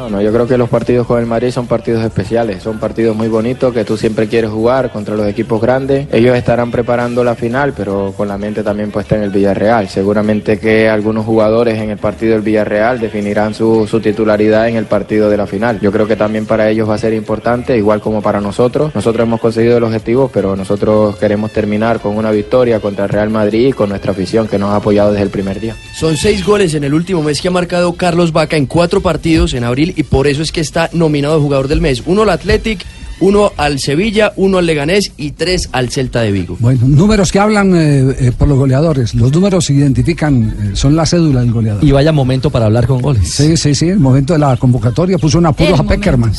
No, 0.00 0.08
no, 0.08 0.22
yo 0.22 0.32
creo 0.32 0.46
que 0.46 0.56
los 0.56 0.70
partidos 0.70 1.06
con 1.06 1.20
el 1.20 1.26
Madrid 1.26 1.50
son 1.50 1.66
partidos 1.66 2.02
especiales, 2.02 2.62
son 2.62 2.78
partidos 2.78 3.14
muy 3.14 3.28
bonitos 3.28 3.74
que 3.74 3.84
tú 3.84 3.98
siempre 3.98 4.28
quieres 4.28 4.50
jugar 4.50 4.90
contra 4.90 5.14
los 5.14 5.26
equipos 5.26 5.60
grandes. 5.60 6.08
Ellos 6.10 6.34
estarán 6.34 6.70
preparando 6.70 7.22
la 7.22 7.34
final, 7.34 7.74
pero 7.76 8.14
con 8.16 8.26
la 8.26 8.38
mente 8.38 8.62
también 8.62 8.90
puesta 8.90 9.16
en 9.16 9.24
el 9.24 9.28
Villarreal. 9.28 9.90
Seguramente 9.90 10.58
que 10.58 10.88
algunos 10.88 11.26
jugadores 11.26 11.78
en 11.78 11.90
el 11.90 11.98
partido 11.98 12.32
del 12.32 12.40
Villarreal 12.40 12.98
definirán 12.98 13.52
su, 13.52 13.86
su 13.86 14.00
titularidad 14.00 14.70
en 14.70 14.76
el 14.76 14.86
partido 14.86 15.28
de 15.28 15.36
la 15.36 15.46
final. 15.46 15.78
Yo 15.80 15.92
creo 15.92 16.06
que 16.06 16.16
también 16.16 16.46
para 16.46 16.70
ellos 16.70 16.88
va 16.88 16.94
a 16.94 16.98
ser 16.98 17.12
importante, 17.12 17.76
igual 17.76 18.00
como 18.00 18.22
para 18.22 18.40
nosotros. 18.40 18.94
Nosotros 18.94 19.26
hemos 19.26 19.38
conseguido 19.38 19.76
el 19.76 19.84
objetivo, 19.84 20.30
pero 20.32 20.56
nosotros 20.56 21.16
queremos 21.16 21.52
terminar 21.52 22.00
con 22.00 22.16
una 22.16 22.30
victoria 22.30 22.80
contra 22.80 23.04
el 23.04 23.10
Real 23.10 23.28
Madrid 23.28 23.68
y 23.68 23.72
con 23.74 23.90
nuestra 23.90 24.12
afición 24.12 24.48
que 24.48 24.58
nos 24.58 24.70
ha 24.70 24.76
apoyado 24.76 25.10
desde 25.10 25.24
el 25.24 25.30
primer 25.30 25.60
día. 25.60 25.76
Son 25.94 26.16
seis 26.16 26.42
goles 26.42 26.72
en 26.72 26.84
el 26.84 26.94
último 26.94 27.22
mes 27.22 27.42
que 27.42 27.48
ha 27.48 27.50
marcado 27.50 27.92
Carlos 27.92 28.32
Vaca 28.32 28.56
en 28.56 28.64
cuatro 28.64 29.02
partidos 29.02 29.52
en 29.52 29.64
abril 29.64 29.89
y 29.96 30.02
por 30.02 30.26
eso 30.26 30.42
es 30.42 30.52
que 30.52 30.60
está 30.60 30.90
nominado 30.92 31.40
jugador 31.40 31.68
del 31.68 31.80
mes. 31.80 32.02
Uno 32.06 32.22
al 32.22 32.30
Athletic, 32.30 32.84
uno 33.20 33.52
al 33.58 33.78
Sevilla, 33.78 34.32
uno 34.36 34.58
al 34.58 34.66
Leganés 34.66 35.12
y 35.18 35.32
tres 35.32 35.68
al 35.72 35.90
Celta 35.90 36.22
de 36.22 36.32
Vigo. 36.32 36.56
Bueno, 36.58 36.86
números 36.86 37.30
que 37.30 37.38
hablan 37.38 37.74
eh, 37.76 38.14
eh, 38.18 38.32
por 38.36 38.48
los 38.48 38.56
goleadores. 38.58 39.14
Los 39.14 39.30
números 39.32 39.66
se 39.66 39.74
identifican, 39.74 40.56
eh, 40.58 40.70
son 40.74 40.96
la 40.96 41.04
cédula 41.04 41.40
del 41.40 41.52
goleador. 41.52 41.84
Y 41.84 41.90
vaya 41.92 42.12
momento 42.12 42.48
para 42.50 42.66
hablar 42.66 42.86
con 42.86 43.02
goles. 43.02 43.28
Sí, 43.30 43.56
sí, 43.58 43.74
sí. 43.74 43.88
El 43.88 43.98
momento 44.00 44.32
de 44.32 44.38
la 44.38 44.56
convocatoria 44.56 45.18
puso 45.18 45.38
en 45.38 45.46
apuros 45.46 45.78
a 45.80 45.84
Peckerman. 45.84 46.32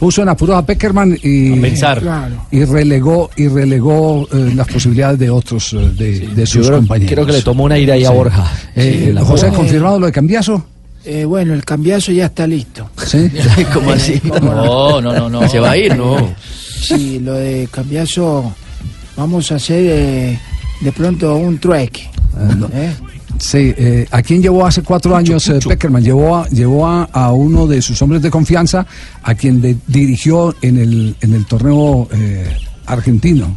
Puso 0.00 0.22
en 0.22 0.30
apuros 0.30 0.56
a 0.56 0.64
Peckerman 0.64 1.16
y, 1.22 1.58
A 1.58 1.60
pensar. 1.60 2.00
Claro. 2.00 2.46
y 2.50 2.64
relegó 2.64 3.30
y 3.36 3.48
relegó 3.48 4.26
eh, 4.32 4.52
las 4.56 4.66
posibilidades 4.66 5.18
de 5.18 5.28
otros 5.28 5.76
de, 5.96 6.20
de 6.28 6.46
sus 6.46 6.66
creo- 6.66 6.78
compañeros. 6.78 7.12
creo 7.12 7.26
que 7.26 7.32
le 7.32 7.42
tomó 7.42 7.64
una 7.64 7.78
ira 7.78 7.94
ahí 7.94 8.04
a 8.06 8.10
Borja. 8.10 8.50
Eh, 8.74 9.12
Sí, 9.14 9.24
José. 9.24 9.48
¿confirmado 9.54 10.00
lo 10.00 10.06
de 10.06 10.12
Cambiaso? 10.12 10.64
Eh, 11.04 11.24
bueno, 11.24 11.54
el 11.54 11.64
cambiazo 11.64 12.12
ya 12.12 12.26
está 12.26 12.46
listo. 12.46 12.90
Sí. 13.06 13.30
¿Cómo 13.72 13.90
así? 13.92 14.20
No, 14.42 15.00
no, 15.00 15.12
no, 15.12 15.28
no. 15.30 15.48
Se 15.48 15.58
va 15.58 15.70
a 15.72 15.76
ir, 15.76 15.96
¿no? 15.96 16.34
Sí, 16.80 17.18
lo 17.20 17.34
de 17.34 17.68
cambiazo, 17.70 18.54
vamos 19.16 19.50
a 19.52 19.56
hacer 19.56 19.84
eh, 19.86 20.38
de 20.80 20.92
pronto 20.92 21.36
un 21.36 21.58
trueque. 21.58 22.02
¿eh? 22.72 22.94
Sí, 23.38 23.72
eh, 23.76 24.06
¿a 24.10 24.20
quién 24.22 24.42
llevó 24.42 24.66
hace 24.66 24.82
cuatro 24.82 25.16
años 25.16 25.48
eh, 25.48 25.58
Peckerman? 25.66 26.02
Llevó, 26.04 26.36
a, 26.36 26.48
llevó 26.48 26.86
a, 26.86 27.04
a 27.04 27.32
uno 27.32 27.66
de 27.66 27.80
sus 27.80 28.00
hombres 28.02 28.20
de 28.20 28.30
confianza, 28.30 28.86
a 29.22 29.34
quien 29.34 29.60
de- 29.62 29.76
dirigió 29.86 30.54
en 30.60 30.76
el, 30.78 31.16
en 31.22 31.34
el 31.34 31.46
torneo 31.46 32.08
eh, 32.12 32.46
argentino. 32.86 33.56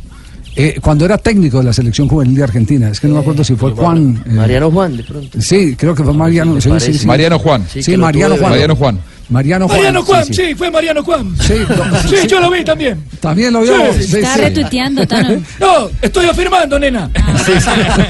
Eh, 0.55 0.79
cuando 0.81 1.05
era 1.05 1.17
técnico 1.17 1.57
de 1.59 1.63
la 1.63 1.73
selección 1.73 2.07
juvenil 2.07 2.35
de 2.35 2.43
Argentina, 2.43 2.89
es 2.89 2.99
que 2.99 3.07
no 3.07 3.15
me 3.15 3.21
acuerdo 3.21 3.43
si 3.43 3.55
fue 3.55 3.71
Juan. 3.71 4.23
eh, 4.25 4.29
Mariano 4.33 4.69
Juan, 4.71 4.95
de 4.97 5.03
pronto. 5.03 5.41
Sí, 5.41 5.75
creo 5.75 5.95
que 5.95 6.03
fue 6.03 6.13
Mariano. 6.13 6.61
Sí, 6.61 6.69
sí, 6.79 6.93
sí. 6.93 7.07
Mariano 7.07 7.39
Juan. 7.39 7.65
Sí, 7.67 7.97
Mariano 7.97 8.35
Juan. 8.37 8.49
Mariano 8.51 8.75
Juan. 8.75 8.99
Mariano 9.29 9.67
Juan. 9.67 9.77
Mariano 9.79 10.03
Juan, 10.03 10.25
sí, 10.25 10.33
sí, 10.33 10.45
sí. 10.49 10.55
fue 10.55 10.69
Mariano 10.69 11.03
Juan. 11.03 11.35
Sí, 11.39 11.53
no, 11.67 11.99
Sí, 12.07 12.15
sí. 12.21 12.27
yo 12.27 12.39
lo 12.39 12.51
vi 12.51 12.63
también. 12.63 13.03
También 13.19 13.53
lo 13.53 13.61
vio. 13.61 13.93
Sí. 13.93 14.03
Sí, 14.03 14.17
Está 14.17 14.35
sí. 14.35 14.41
retuiteando, 14.41 15.07
Tano. 15.07 15.41
No, 15.59 15.89
estoy 16.01 16.25
afirmando, 16.27 16.77
nena. 16.77 17.09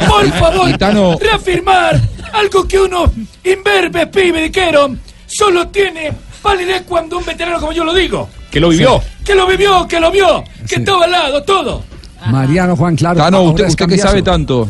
Por 0.08 0.28
favor, 0.34 0.70
Y 0.70 0.74
Tano- 0.78 1.18
reafirmar 1.20 2.02
algo 2.34 2.68
que 2.68 2.80
uno, 2.80 3.12
imberbe, 3.44 4.08
pibe, 4.08 4.42
dijeron, 4.50 5.00
solo 5.28 5.68
tiene 5.68 6.12
validez 6.42 6.82
cuando 6.88 7.20
un 7.20 7.26
veterano 7.26 7.60
como 7.60 7.72
yo 7.72 7.84
lo 7.86 7.94
digo. 7.94 8.28
Que 8.52 8.60
lo 8.60 8.70
vivió. 8.70 9.02
Que 9.24 9.36
lo 9.36 9.48
vivió, 9.48 9.88
que 9.88 10.00
lo 10.00 10.12
vio, 10.12 10.44
que 10.68 10.76
estaba 10.76 11.06
al 11.06 11.12
lado, 11.12 11.44
todo. 11.44 11.84
Mariano 12.32 12.76
Juan, 12.76 12.96
claro. 12.96 13.18
Tano, 13.20 13.38
ahora 13.38 13.50
usted, 13.50 13.68
usted 13.68 13.88
que 13.88 13.98
sabe 13.98 14.22
tanto, 14.22 14.70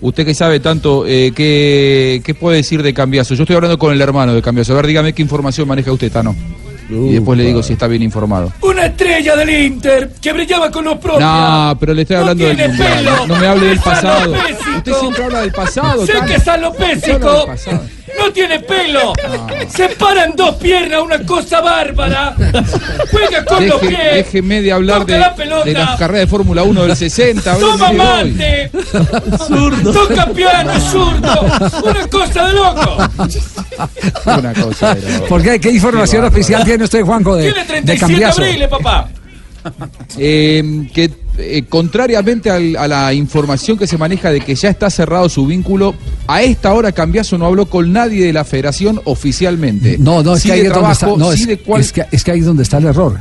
usted 0.00 0.24
que 0.26 0.34
sabe 0.34 0.60
tanto, 0.60 1.04
eh, 1.06 1.32
¿qué, 1.34 2.20
¿qué 2.24 2.34
puede 2.34 2.58
decir 2.58 2.82
de 2.82 2.92
Cambiaso? 2.94 3.34
Yo 3.34 3.42
estoy 3.44 3.56
hablando 3.56 3.78
con 3.78 3.92
el 3.92 4.00
hermano 4.00 4.34
de 4.34 4.42
Cambiaso. 4.42 4.72
A 4.72 4.76
ver, 4.76 4.86
dígame 4.86 5.12
qué 5.12 5.22
información 5.22 5.66
maneja 5.68 5.92
usted, 5.92 6.10
Tano. 6.12 6.34
Y 6.90 7.12
después 7.12 7.36
le 7.36 7.44
digo 7.44 7.62
si 7.62 7.74
está 7.74 7.86
bien 7.86 8.02
informado. 8.02 8.50
Una 8.62 8.86
estrella 8.86 9.36
del 9.36 9.50
Inter 9.50 10.10
que 10.22 10.32
brillaba 10.32 10.70
con 10.70 10.84
los 10.86 10.96
propios. 10.96 11.20
No, 11.20 11.76
pero 11.78 11.92
le 11.92 12.00
estoy 12.02 12.16
hablando 12.16 12.44
del 12.44 12.56
tiene 12.56 12.68
mundial. 12.72 12.98
pelo. 13.04 13.16
No, 13.16 13.26
no 13.26 13.36
me 13.36 13.46
hable 13.46 13.66
del 13.66 13.78
pasado. 13.80 14.32
Usted 14.78 14.92
siempre 14.94 15.24
habla 15.24 15.40
del 15.42 15.52
pasado. 15.52 16.06
Sé 16.06 16.12
Tano. 16.14 16.26
que 16.26 16.34
es 16.34 16.48
alopésico. 16.48 17.46
No 18.16 18.32
tiene 18.32 18.60
pelo. 18.60 19.12
Se 19.68 19.88
paran 19.90 20.32
dos 20.36 20.54
piernas, 20.56 21.02
una 21.02 21.18
cosa 21.24 21.60
bárbara. 21.60 22.34
Juega 23.10 23.44
con 23.44 23.66
los 23.68 23.80
Deje- 23.82 23.88
pies. 23.88 24.14
déjeme 24.14 24.62
de 24.62 24.72
hablar 24.72 25.00
Toca 25.00 25.12
de, 25.14 25.18
la 25.20 25.34
pelota. 25.34 25.64
de 25.64 25.72
las 25.72 25.98
carreras 25.98 26.20
de 26.22 26.26
Fórmula 26.28 26.62
1 26.62 26.82
del 26.86 26.96
60. 26.96 27.56
Toma 27.58 27.86
hábleme 27.88 28.04
de 28.04 28.10
hoy. 28.10 28.32
mate. 28.32 29.82
Toca 29.92 30.26
piano, 30.26 30.80
zurdo. 30.80 31.40
Una 31.84 32.06
cosa 32.08 32.46
de 32.46 32.52
loco. 32.54 32.96
Una 34.38 34.54
cosa 34.54 34.92
era- 34.92 35.26
¿Por 35.28 35.42
qué? 35.42 35.60
¿Qué 35.60 35.70
información 35.70 36.24
oficial 36.24 36.64
tiene 36.64 36.84
usted, 36.84 37.02
Juanjo, 37.02 37.36
de, 37.36 37.44
Tiene 37.44 37.60
de 37.60 37.66
37 37.66 38.00
Cambiaso? 38.00 38.42
abriles, 38.42 38.68
papá. 38.68 39.08
Eh, 40.16 40.88
que 40.94 41.10
eh, 41.38 41.64
contrariamente 41.68 42.50
al- 42.50 42.76
a 42.76 42.88
la 42.88 43.14
información 43.14 43.78
que 43.78 43.86
se 43.86 43.96
maneja 43.96 44.30
de 44.30 44.40
que 44.40 44.54
ya 44.54 44.68
está 44.70 44.90
cerrado 44.90 45.28
su 45.28 45.46
vínculo, 45.46 45.94
a 46.26 46.42
esta 46.42 46.72
hora 46.74 46.92
Cambiaso 46.92 47.38
no 47.38 47.46
habló 47.46 47.66
con 47.66 47.92
nadie 47.92 48.26
de 48.26 48.32
la 48.32 48.44
federación 48.44 49.00
oficialmente. 49.04 49.96
No, 49.98 50.22
no, 50.22 50.34
es 50.34 50.42
Sí 50.42 50.48
que 50.48 50.54
ahí 50.54 50.60
es 50.60 50.68
donde 50.72 50.92
está, 50.92 51.06
trabajo, 51.06 51.18
no, 51.18 51.32
sí 51.32 51.42
es, 51.42 51.46
de 51.48 51.54
es 51.80 51.92
que, 51.92 52.04
es 52.10 52.24
que 52.24 52.30
ahí 52.32 52.40
es 52.40 52.46
donde 52.46 52.62
está 52.64 52.78
el 52.78 52.86
error. 52.86 53.18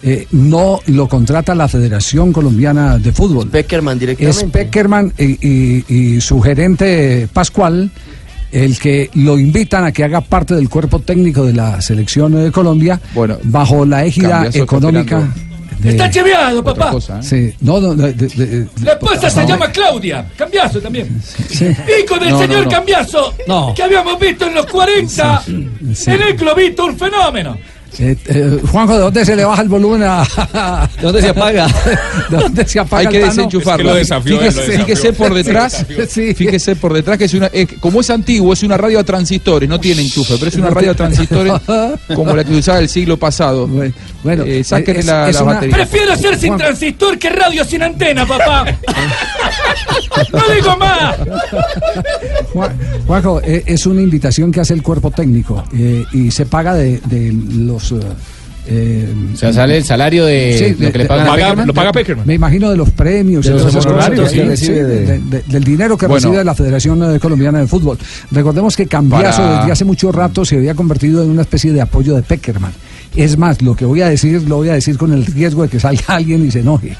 Eh, 0.00 0.28
no 0.30 0.78
lo 0.86 1.08
contrata 1.08 1.56
la 1.56 1.66
Federación 1.66 2.32
Colombiana 2.32 2.98
de 2.98 3.10
Fútbol. 3.12 3.48
Peckerman 3.48 3.94
Es 3.96 4.00
directamente. 4.00 4.46
Peckerman 4.58 5.12
y, 5.18 5.24
y- 5.48 5.84
y 5.88 6.20
su 6.20 6.40
gerente 6.40 7.28
Pascual 7.32 7.90
el 8.52 8.78
que 8.78 9.10
lo 9.14 9.38
invitan 9.38 9.84
a 9.84 9.92
que 9.92 10.04
haga 10.04 10.20
parte 10.20 10.54
del 10.54 10.68
cuerpo 10.68 11.00
técnico 11.00 11.44
de 11.44 11.52
la 11.52 11.80
selección 11.82 12.32
de 12.32 12.50
Colombia 12.52 12.98
bajo 13.42 13.84
la 13.84 14.04
égida 14.06 14.48
económica 14.54 15.28
de- 15.78 15.90
Está 15.90 16.10
cheveado, 16.10 16.60
Otra 16.60 16.74
papá. 16.74 16.90
cosa, 16.90 17.18
¿eh? 17.18 17.22
Sí, 17.22 17.54
no, 17.60 17.80
no, 17.80 17.94
de- 17.94 18.12
de- 18.12 18.26
de- 18.28 18.68
La 18.84 18.92
esposa 18.92 19.30
se 19.30 19.46
llama 19.46 19.70
Claudia. 19.70 20.26
Cambiazo 20.36 20.80
también. 20.80 21.20
Sí. 21.48 21.66
Hijo 21.66 22.18
del 22.18 22.30
No, 22.30 22.38
señor 22.40 22.64
no. 22.64 22.70
Cambiazo. 22.70 23.34
No. 23.46 23.74
Que 23.74 23.82
habíamos 23.82 24.18
visto 24.18 24.46
en 24.46 24.54
los 24.54 24.66
40. 24.66 25.42
sí. 25.44 26.10
En 26.10 26.22
el 26.22 26.36
globito, 26.36 26.84
un 26.86 26.96
fenómeno. 26.98 27.56
Eh, 27.98 28.16
eh, 28.26 28.60
Juanjo, 28.70 28.94
¿de 28.94 29.00
dónde 29.00 29.24
se 29.24 29.34
le 29.34 29.44
baja 29.44 29.62
el 29.62 29.68
volumen 29.68 30.02
a... 30.04 30.22
¿De 30.96 31.02
dónde 31.02 31.20
se 31.22 31.28
apaga? 31.30 31.66
¿De 32.30 32.36
dónde 32.36 32.66
se 32.66 32.78
apaga 32.78 33.00
Hay 33.00 33.06
que 33.08 33.24
desenchufarlo. 33.24 33.94
fíjese, 33.94 34.78
fíjese 34.78 35.12
por 35.14 35.34
detrás, 35.34 35.84
fíjese 36.36 36.76
por 36.76 36.92
detrás 36.92 37.18
que 37.18 37.24
es 37.24 37.34
una, 37.34 37.46
es- 37.46 37.68
como 37.80 38.00
es 38.00 38.10
antiguo, 38.10 38.52
es 38.52 38.62
una 38.62 38.76
radio 38.76 39.00
a 39.00 39.04
transistores, 39.04 39.68
no 39.68 39.80
tiene 39.80 40.02
enchufe, 40.02 40.34
pero 40.38 40.48
es 40.48 40.56
una 40.56 40.70
radio 40.70 40.90
a 40.92 40.94
transistores 40.94 41.52
como 42.14 42.36
la 42.36 42.44
que 42.44 42.54
usaba 42.54 42.78
el 42.78 42.88
siglo 42.88 43.16
pasado. 43.16 43.68
Bueno, 44.22 44.44
eh, 44.44 44.62
sáquenle 44.62 45.00
es- 45.00 45.06
la, 45.06 45.28
es 45.30 45.34
la 45.36 45.42
una- 45.42 45.54
batería. 45.54 45.76
Prefiero 45.76 46.16
ser 46.16 46.38
sin 46.38 46.56
transistor 46.56 47.18
que 47.18 47.30
radio 47.30 47.64
sin 47.64 47.82
antena, 47.82 48.26
papá. 48.26 48.64
no 50.32 50.54
digo 50.54 50.76
más. 50.76 51.16
Juan- 52.52 52.78
Juanjo, 53.06 53.40
eh, 53.42 53.62
es 53.66 53.86
una 53.86 54.02
invitación 54.02 54.52
que 54.52 54.60
hace 54.60 54.74
el 54.74 54.82
cuerpo 54.82 55.10
técnico 55.10 55.64
eh, 55.74 56.04
y 56.12 56.30
se 56.30 56.46
paga 56.46 56.74
de, 56.74 57.00
de 57.06 57.32
los... 57.32 57.87
eh, 57.92 58.00
eh, 58.70 59.14
O 59.32 59.36
sea, 59.36 59.52
sale 59.52 59.78
el 59.78 59.84
salario 59.84 60.26
de 60.26 60.74
Sí, 60.76 60.82
lo 60.82 60.92
que 60.92 60.98
le 60.98 61.04
pagan 61.06 61.26
a 61.26 61.30
paga- 61.30 61.42
Peckerman. 61.46 61.66
lo 61.66 61.74
paga 61.74 61.92
Peckerman. 61.92 62.26
Me 62.26 62.34
imagino 62.34 62.70
de 62.70 62.76
los 62.76 62.90
premios 62.90 63.46
De 63.46 63.52
los 63.52 63.74
honorarios 63.74 64.30
que 64.30 64.44
recibe 64.44 64.56
sí, 64.56 64.72
de- 64.72 64.84
de- 65.06 65.18
de- 65.20 65.42
del 65.46 65.64
dinero 65.64 65.96
que 65.96 66.06
Bueno. 66.06 66.26
recibe 66.26 66.44
la 66.44 66.54
Federación 66.54 67.18
Colombiana 67.18 67.60
de 67.60 67.66
Fútbol. 67.66 67.96
Recordemos 68.30 68.76
que 68.76 68.86
Cambiaso 68.86 69.40
Para- 69.42 69.58
desde 69.60 69.72
hace 69.72 69.84
mucho 69.86 70.12
rato 70.12 70.44
se 70.44 70.56
había 70.56 70.74
convertido 70.74 71.22
en 71.24 71.30
una 71.30 71.42
especie 71.42 71.72
de 71.72 71.80
apoyo 71.80 72.14
de 72.14 72.22
Peckerman. 72.22 72.72
Es 73.16 73.38
más, 73.38 73.62
lo 73.62 73.74
que 73.74 73.86
voy 73.86 74.02
a 74.02 74.08
decir, 74.10 74.42
lo 74.46 74.56
voy 74.56 74.68
a 74.68 74.74
decir 74.74 74.98
con 74.98 75.12
el 75.14 75.24
riesgo 75.24 75.62
de 75.62 75.70
que 75.70 75.80
salga 75.80 76.02
alguien 76.08 76.44
y 76.46 76.50
se 76.50 76.60
enoje. 76.60 76.94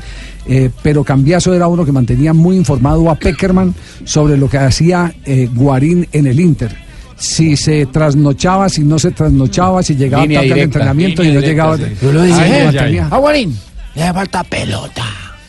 Eh, 0.47 0.71
pero 0.83 1.05
Cambiaso 1.05 1.53
era 1.53 1.67
uno 1.69 1.85
que 1.85 1.93
mantenía 1.93 2.33
muy 2.33 2.57
informado 2.57 3.11
a 3.11 3.15
Peckerman 3.17 3.75
sobre 4.05 4.39
lo 4.39 4.49
que 4.49 4.57
hacía 4.57 5.13
eh, 5.27 5.51
Guarín 5.55 6.09
en 6.13 6.27
el 6.27 6.41
Inter. 6.41 6.75
Si 7.19 7.57
se 7.57 7.87
trasnochaba, 7.87 8.69
si 8.69 8.83
no 8.85 8.99
se 8.99 9.11
trasnochaba, 9.11 9.83
si 9.83 9.97
llegaba 9.97 10.23
tarde 10.25 10.53
al 10.53 10.59
entrenamiento 10.59 11.23
y 11.23 11.29
no 11.29 11.41
directa, 11.41 11.49
llegaba. 11.49 11.77
sí. 11.77 11.85
Yo 12.01 12.13
lo 12.13 12.23
dije, 12.23 12.41
¿eh? 12.65 13.01
Aguarín, 13.11 13.59
le 13.95 14.13
falta 14.13 14.45
pelota. 14.45 15.05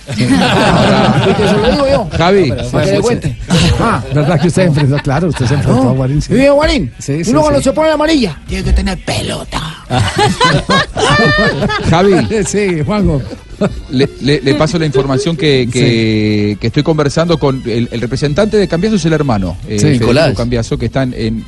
Porque 0.09 1.47
se 1.47 1.53
lo 1.57 1.71
digo 1.71 1.87
yo. 1.89 2.09
Javi, 2.17 2.51
Para 2.71 2.85
que 2.85 2.91
le 2.93 3.01
cuente. 3.01 3.37
Ah, 3.81 4.03
¿Verdad 4.13 4.41
que 4.41 4.47
usted 4.49 4.63
enfrentó? 4.63 4.97
Claro, 4.97 5.29
usted 5.29 5.45
se 5.45 5.53
enfrentó 5.53 5.83
¿no? 5.85 5.89
a 5.91 5.93
Guarín. 5.93 6.21
sí. 6.21 6.33
Uno 7.29 7.41
cuando 7.41 7.61
se 7.61 7.71
pone 7.71 7.87
la 7.87 7.93
amarilla, 7.93 8.37
tiene 8.45 8.61
que 8.65 8.73
tener 8.73 8.97
pelota. 9.05 9.61
Javi, 11.89 12.13
Sí, 12.45 12.81
Juanjo. 12.85 13.21
le, 13.91 14.09
le- 14.21 14.41
le 14.41 14.53
paso 14.55 14.77
la 14.79 14.85
información 14.85 15.35
que, 15.37 15.67
que, 15.71 16.57
que 16.59 16.67
estoy 16.67 16.83
conversando 16.83 17.37
con 17.39 17.61
el, 17.65 17.87
el 17.91 18.01
representante 18.01 18.57
de 18.57 18.67
Cambiaso 18.67 18.97
es 18.97 19.05
el 19.05 19.13
hermano, 19.13 19.55
eh, 19.67 19.79
Sí, 19.79 19.87
Nicolás. 19.91 20.35
Cambiaso, 20.35 20.77
que 20.77 20.87
está 20.87 21.03
en... 21.03 21.45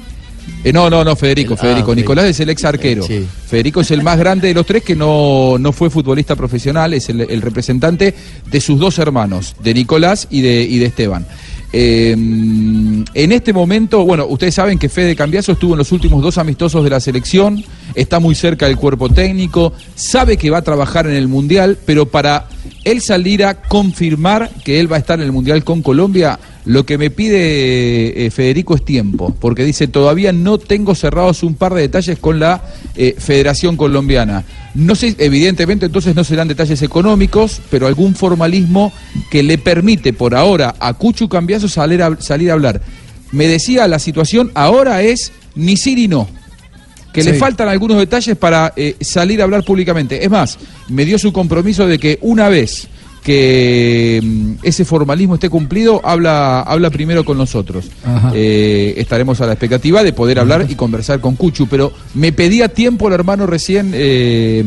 eh, 0.63 0.71
no, 0.73 0.89
no, 0.89 1.03
no, 1.03 1.15
Federico, 1.15 1.53
El- 1.53 1.59
ah, 1.59 1.61
Federico. 1.61 1.91
ok. 1.91 1.97
Nicolás 1.97 2.25
es 2.25 2.39
el 2.39 2.49
ex 2.49 2.63
arquero. 2.65 3.03
Sí. 3.03 3.25
Federico 3.47 3.81
es 3.81 3.91
el 3.91 4.03
más 4.03 4.17
grande 4.17 4.47
de 4.47 4.53
los 4.53 4.65
tres 4.65 4.83
que 4.83 4.95
no, 4.95 5.57
no 5.59 5.71
fue 5.71 5.89
futbolista 5.89 6.35
profesional, 6.35 6.93
es 6.93 7.09
el, 7.09 7.21
el 7.21 7.41
representante 7.41 8.13
de 8.49 8.61
sus 8.61 8.79
dos 8.79 8.97
hermanos, 8.99 9.55
de 9.63 9.73
Nicolás 9.73 10.27
y 10.29 10.41
de, 10.41 10.61
y 10.63 10.77
de 10.79 10.85
Esteban. 10.85 11.25
Eh, 11.73 12.11
en 12.11 13.31
este 13.31 13.53
momento, 13.53 14.03
bueno, 14.03 14.25
ustedes 14.27 14.53
saben 14.55 14.77
que 14.77 14.89
Fede 14.89 15.15
Cambiaso 15.15 15.53
estuvo 15.53 15.73
en 15.73 15.77
los 15.79 15.91
últimos 15.93 16.21
dos 16.21 16.37
amistosos 16.37 16.83
de 16.83 16.89
la 16.89 16.99
selección, 16.99 17.63
está 17.95 18.19
muy 18.19 18.35
cerca 18.35 18.67
del 18.67 18.75
cuerpo 18.77 19.07
técnico, 19.09 19.71
sabe 19.95 20.35
que 20.37 20.49
va 20.49 20.57
a 20.59 20.61
trabajar 20.63 21.07
en 21.07 21.13
el 21.13 21.27
Mundial, 21.29 21.77
pero 21.85 22.05
para 22.07 22.47
él 22.83 23.01
salir 23.01 23.45
a 23.45 23.61
confirmar 23.61 24.49
que 24.65 24.79
él 24.81 24.91
va 24.91 24.97
a 24.97 24.99
estar 24.99 25.19
en 25.19 25.25
el 25.25 25.31
Mundial 25.31 25.63
con 25.63 25.81
Colombia, 25.81 26.37
lo 26.65 26.85
que 26.85 26.97
me 26.97 27.09
pide 27.09 28.25
eh, 28.25 28.31
Federico 28.31 28.75
es 28.75 28.85
tiempo, 28.85 29.35
porque 29.39 29.63
dice, 29.63 29.87
todavía 29.87 30.31
no 30.31 30.57
tengo 30.59 30.93
cerrados 30.93 31.43
un 31.43 31.55
par 31.55 31.73
de 31.73 31.81
detalles 31.81 32.19
con 32.19 32.39
la 32.39 32.63
eh, 32.95 33.15
Federación 33.17 33.77
Colombiana. 33.77 34.43
No 34.75 34.95
sé, 34.95 35.15
evidentemente 35.17 35.87
entonces 35.87 36.15
no 36.15 36.23
serán 36.23 36.47
detalles 36.47 36.81
económicos, 36.81 37.61
pero 37.69 37.87
algún 37.87 38.15
formalismo 38.15 38.93
que 39.29 39.43
le 39.43 39.57
permite 39.57 40.13
por 40.13 40.35
ahora 40.35 40.75
a 40.79 40.93
Cuchu 40.93 41.27
Cambiaso 41.27 41.67
salir 41.67 42.03
a, 42.03 42.19
salir 42.21 42.51
a 42.51 42.53
hablar. 42.53 42.81
Me 43.31 43.47
decía, 43.47 43.87
la 43.87 43.99
situación 43.99 44.51
ahora 44.53 45.01
es 45.01 45.31
ni 45.55 45.77
sí 45.77 45.95
ni 45.95 46.07
no. 46.07 46.27
Que 47.11 47.23
le 47.23 47.33
faltan 47.33 47.67
algunos 47.67 47.97
detalles 47.97 48.37
para 48.37 48.71
eh, 48.77 48.95
salir 49.01 49.41
a 49.41 49.43
hablar 49.43 49.65
públicamente. 49.65 50.23
Es 50.23 50.29
más, 50.29 50.57
me 50.87 51.03
dio 51.03 51.19
su 51.19 51.33
compromiso 51.33 51.85
de 51.85 51.99
que 51.99 52.17
una 52.21 52.47
vez 52.47 52.87
que 53.23 54.19
mm, 54.23 54.51
ese 54.63 54.85
formalismo 54.85 55.35
esté 55.35 55.49
cumplido, 55.49 56.01
habla, 56.03 56.61
habla 56.61 56.89
primero 56.89 57.23
con 57.23 57.37
nosotros. 57.37 57.85
Eh, 58.33 58.95
estaremos 58.97 59.39
a 59.41 59.45
la 59.45 59.53
expectativa 59.53 60.03
de 60.03 60.13
poder 60.13 60.39
hablar 60.39 60.65
y 60.69 60.75
conversar 60.75 61.19
con 61.19 61.35
Cuchu, 61.35 61.67
pero 61.67 61.91
me 62.15 62.31
pedía 62.31 62.67
tiempo 62.69 63.07
el 63.07 63.13
hermano 63.13 63.45
recién, 63.47 63.91
eh, 63.93 64.63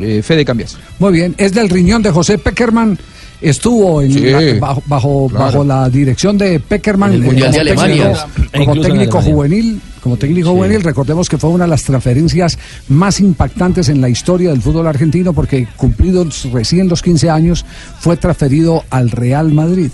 eh, 0.00 0.22
Fede 0.22 0.44
Cambiaso. 0.44 0.78
Muy 0.98 1.12
bien, 1.12 1.34
es 1.38 1.52
del 1.52 1.68
riñón 1.68 2.02
de 2.02 2.10
José 2.10 2.38
Peckerman. 2.38 2.98
Estuvo 3.40 4.02
en 4.02 4.12
Sí, 4.12 4.20
la- 4.20 4.40
bajo, 4.58 4.82
bajo, 4.86 5.28
claro. 5.28 5.44
bajo 5.44 5.64
la 5.64 5.88
dirección 5.88 6.36
de 6.36 6.58
Peckerman 6.58 7.10
En 7.12 7.16
el 7.20 7.22
Mundial 7.22 7.50
como 7.52 7.54
de 7.64 7.70
Alemania. 7.70 8.04
técnico- 8.12 8.28
E 8.52 8.58
como 8.58 8.62
incluso 8.72 8.88
en 8.88 8.94
técnico 8.94 9.18
Alemania. 9.18 9.34
juvenil. 9.34 9.80
Como 10.02 10.16
técnico 10.16 10.50
juvenil, 10.52 10.82
recordemos 10.82 11.28
que 11.28 11.38
fue 11.38 11.50
una 11.50 11.64
de 11.64 11.70
las 11.70 11.82
transferencias 11.82 12.58
más 12.88 13.20
impactantes 13.20 13.88
en 13.88 14.00
la 14.00 14.08
historia 14.08 14.50
del 14.50 14.62
fútbol 14.62 14.86
argentino 14.86 15.32
porque 15.32 15.66
cumplidos 15.76 16.48
recién 16.52 16.88
los 16.88 17.02
15 17.02 17.30
años 17.30 17.64
fue 18.00 18.16
transferido 18.16 18.84
al 18.90 19.10
Real 19.10 19.52
Madrid. 19.52 19.90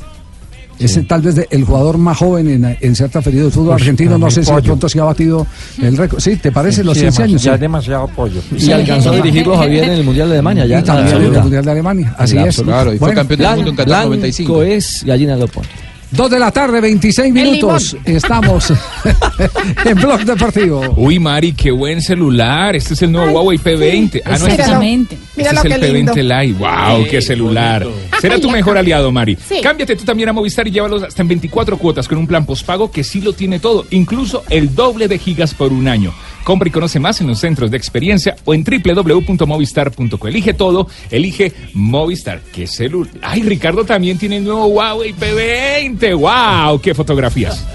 Ese 0.77 1.05
tal 1.05 1.23
vez 1.23 1.37
de- 1.37 1.47
el 1.53 1.63
jugador 1.65 1.99
más 1.99 2.19
joven 2.19 2.49
en, 2.49 2.77
en 2.81 2.97
ser 2.97 3.09
transferido 3.09 3.45
del 3.45 3.53
fútbol 3.53 3.69
Uy, 3.69 3.75
argentino. 3.75 4.19
No 4.19 4.29
sé 4.29 4.43
si 4.45 4.53
de 4.53 4.61
pronto 4.61 4.89
se 4.89 4.99
ha 4.99 5.05
batido 5.05 5.47
el 5.81 5.97
récord. 5.97 6.19
Sí, 6.19 6.35
¿te 6.35 6.51
parece 6.51 6.83
los 6.83 6.99
Sí, 6.99 7.05
15 7.05 7.23
demasiado- 7.23 7.25
años? 7.31 7.43
Ya 7.45 7.51
Sí. 7.51 7.55
es 7.55 7.61
demasiado 7.61 8.09
pollo. 8.09 8.41
Y 8.59 8.73
alcanzó 8.73 9.11
a 9.13 9.17
dirigirlo 9.17 9.57
Javier 9.57 9.85
en 9.85 9.91
el 9.93 10.05
Mundial 10.05 10.29
de 10.29 10.35
Alemania. 10.35 10.67
Ya 10.67 10.81
Y 10.81 10.83
también 10.83 11.17
en 11.17 11.23
el. 11.33 11.41
Mundial 11.43 11.65
de 11.65 11.71
Alemania. 11.71 12.15
Así 12.19 12.37
es. 12.37 12.61
Claro, 12.61 12.93
y 12.93 12.99
fue 12.99 13.15
campeón 13.15 13.39
del 13.39 13.49
mundo 13.55 13.71
en 13.71 13.77
Qatar 13.77 13.87
Blanco 13.87 14.05
95. 14.17 14.63
es 14.65 15.03
gallina 15.07 15.37
de. 15.37 15.47
Dos 16.15 16.31
de 16.31 16.39
la 16.39 16.53
tarde, 16.53 16.81
26 16.81 17.33
minutos. 17.33 17.97
Estamos 18.05 18.73
en 19.85 19.97
Blog 19.97 20.21
Deportivo. 20.25 20.95
Uy, 20.97 21.19
Mari, 21.19 21.53
qué 21.55 21.73
buen 21.73 22.01
celular. 22.01 22.77
Este 22.77 22.95
es 22.95 23.03
el 23.03 23.11
nuevo 23.11 23.33
Huawei 23.33 23.59
P20. 23.59 24.23
Ah, 24.25 24.39
no, 24.39 24.47
este 24.47 24.63
es, 24.63 24.69
Este 25.37 25.51
Míralo, 25.51 25.59
es 25.59 25.75
el 25.75 25.81
qué 25.81 25.93
lindo. 25.93 26.13
P20 26.15 26.47
Lite. 26.47 26.59
¡Wow! 26.59 27.07
¡Qué 27.11 27.21
celular! 27.21 27.87
Será 28.21 28.39
tu 28.39 28.49
mejor 28.49 28.79
aliado, 28.79 29.11
Mari. 29.11 29.37
Sí. 29.37 29.57
Cámbiate 29.61 29.97
tú 29.97 30.05
también 30.05 30.29
a 30.29 30.33
Movistar 30.33 30.69
y 30.69 30.71
llévalos 30.71 31.03
hasta 31.03 31.23
en 31.23 31.29
24 31.29 31.77
cuotas 31.77 32.07
con 32.07 32.19
un 32.19 32.27
plan 32.27 32.47
postpago 32.47 32.91
que 32.91 33.03
sí 33.03 33.21
lo 33.21 33.33
tiene 33.33 33.59
todo, 33.59 33.85
incluso 33.91 34.45
el 34.49 34.75
doble 34.75 35.09
de 35.09 35.19
gigas 35.19 35.53
por 35.53 35.73
un 35.73 35.89
año. 35.89 36.15
Compra 36.45 36.69
y 36.69 36.73
conoce 36.73 37.01
más 37.01 37.21
en 37.21 37.27
los 37.27 37.41
centros 37.41 37.71
de 37.71 37.77
experiencia 37.77 38.37
o 38.45 38.55
en 38.55 38.65
www.movistar.co. 38.65 40.29
Elige 40.29 40.55
todo, 40.55 40.89
elige 41.11 41.53
Movistar. 41.73 42.41
¡Qué 42.53 42.67
celular! 42.67 43.13
¡Ay, 43.23 43.43
Ricardo 43.43 43.85
también 43.85 44.19
tiene 44.19 44.37
el 44.37 44.45
nuevo 44.45 44.67
Huawei 44.67 45.15
P20! 45.15 46.17
¡Wow! 46.17 46.81
¡Qué 46.81 46.95
fotografías! 46.95 47.67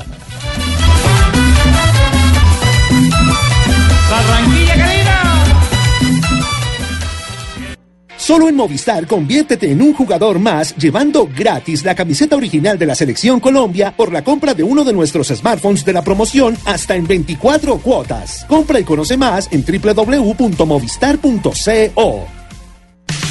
Solo 8.29 8.48
en 8.48 8.55
Movistar 8.55 9.07
conviértete 9.07 9.71
en 9.71 9.81
un 9.81 9.91
jugador 9.91 10.38
más 10.38 10.75
llevando 10.75 11.27
gratis 11.36 11.83
la 11.83 11.95
camiseta 11.95 12.36
original 12.36 12.77
de 12.77 12.86
la 12.86 12.93
Selección 12.93 13.39
Colombia 13.39 13.91
por 13.98 14.13
la 14.13 14.24
compra 14.24 14.53
de 14.53 14.62
uno 14.62 14.83
de 14.83 14.93
nuestros 14.93 15.29
smartphones 15.29 15.83
de 15.83 15.93
la 15.93 16.03
promoción 16.03 16.55
hasta 16.63 16.95
en 16.95 17.07
24 17.07 17.79
cuotas. 17.79 18.45
Compra 18.48 18.79
y 18.79 18.83
conoce 18.83 19.17
más 19.17 19.50
en 19.51 19.65
www.movistar.co. 19.65 22.38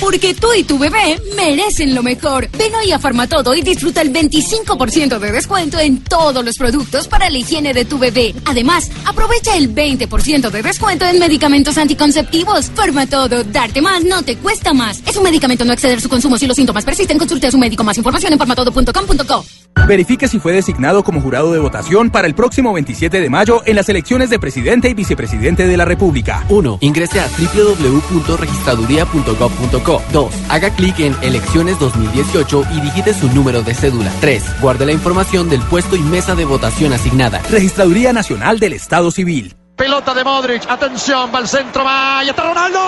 Porque 0.00 0.34
tú 0.34 0.48
y 0.56 0.64
tu 0.64 0.78
bebé 0.78 1.20
merecen 1.36 1.94
lo 1.94 2.02
mejor. 2.02 2.48
Ven 2.56 2.74
hoy 2.74 2.92
a 2.92 2.98
Farmatodo 2.98 3.54
y 3.54 3.62
disfruta 3.62 4.00
el 4.00 4.12
25% 4.12 5.18
de 5.18 5.32
descuento 5.32 5.78
en 5.78 6.02
todos 6.04 6.44
los 6.44 6.56
productos 6.56 7.08
para 7.08 7.30
la 7.30 7.38
higiene 7.38 7.74
de 7.74 7.84
tu 7.84 7.98
bebé. 7.98 8.34
Además, 8.44 8.90
aprovecha 9.04 9.56
el 9.56 9.74
20% 9.74 10.50
de 10.50 10.62
descuento 10.62 11.04
en 11.04 11.18
medicamentos 11.18 11.76
anticonceptivos. 11.78 12.70
Farmatodo, 12.74 13.44
darte 13.44 13.82
más 13.82 14.04
no 14.04 14.22
te 14.22 14.36
cuesta 14.36 14.72
más. 14.72 15.02
Es 15.06 15.16
un 15.16 15.24
medicamento 15.24 15.64
no 15.64 15.72
exceder 15.72 16.00
su 16.00 16.08
consumo 16.08 16.38
si 16.38 16.46
los 16.46 16.56
síntomas 16.56 16.84
persisten. 16.84 17.18
Consulte 17.18 17.48
a 17.48 17.50
su 17.50 17.58
médico. 17.58 17.84
Más 17.84 17.98
información 17.98 18.32
en 18.32 18.38
farmatodo.com.co. 18.38 19.44
Verifique 19.86 20.26
si 20.28 20.38
fue 20.38 20.52
designado 20.52 21.02
como 21.04 21.20
jurado 21.20 21.52
de 21.52 21.58
votación 21.58 22.10
para 22.10 22.26
el 22.26 22.34
próximo 22.34 22.72
27 22.72 23.20
de 23.20 23.30
mayo 23.30 23.62
en 23.64 23.76
las 23.76 23.88
elecciones 23.88 24.28
de 24.30 24.38
presidente 24.38 24.88
y 24.88 24.94
vicepresidente 24.94 25.66
de 25.66 25.76
la 25.76 25.84
República. 25.84 26.44
1. 26.48 26.78
Ingrese 26.80 27.20
a 27.20 27.28
www.registraduría.gov.co. 27.28 29.87
2. 30.12 30.34
Haga 30.50 30.68
clic 30.70 30.98
en 31.00 31.16
Elecciones 31.22 31.78
2018 31.78 32.64
y 32.74 32.80
digite 32.80 33.14
su 33.14 33.28
número 33.32 33.62
de 33.62 33.74
cédula. 33.74 34.12
3. 34.20 34.60
Guarde 34.60 34.84
la 34.84 34.92
información 34.92 35.48
del 35.48 35.62
puesto 35.62 35.96
y 35.96 36.00
mesa 36.00 36.34
de 36.34 36.44
votación 36.44 36.92
asignada. 36.92 37.40
Registraduría 37.50 38.12
Nacional 38.12 38.58
del 38.58 38.74
Estado 38.74 39.10
Civil. 39.10 39.56
Pelota 39.76 40.12
de 40.12 40.24
Modric, 40.24 40.68
atención, 40.68 41.30
va 41.32 41.38
al 41.38 41.48
centro, 41.48 41.84
va, 41.84 42.22
y 42.24 42.28
está 42.28 42.42
Ronaldo. 42.42 42.80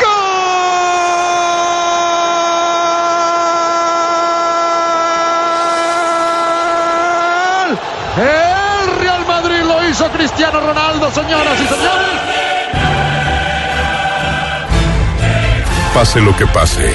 ¡Gol! 0.00 0.10
El 8.18 8.96
Real 8.98 9.24
Madrid 9.26 9.62
lo 9.62 9.88
hizo 9.88 10.10
Cristiano 10.10 10.60
Ronaldo, 10.60 11.10
señoras 11.12 11.60
y 11.60 11.66
señores. 11.66 12.33
Pase 15.94 16.20
lo 16.20 16.36
que 16.36 16.46
pase, 16.46 16.90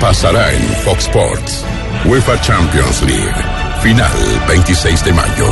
pasará 0.00 0.54
en 0.54 0.62
Fox 0.84 1.06
Sports. 1.06 1.64
UEFA 2.04 2.40
Champions 2.40 3.02
League. 3.02 3.34
Final 3.82 4.12
26 4.46 5.04
de 5.04 5.12
mayo. 5.12 5.46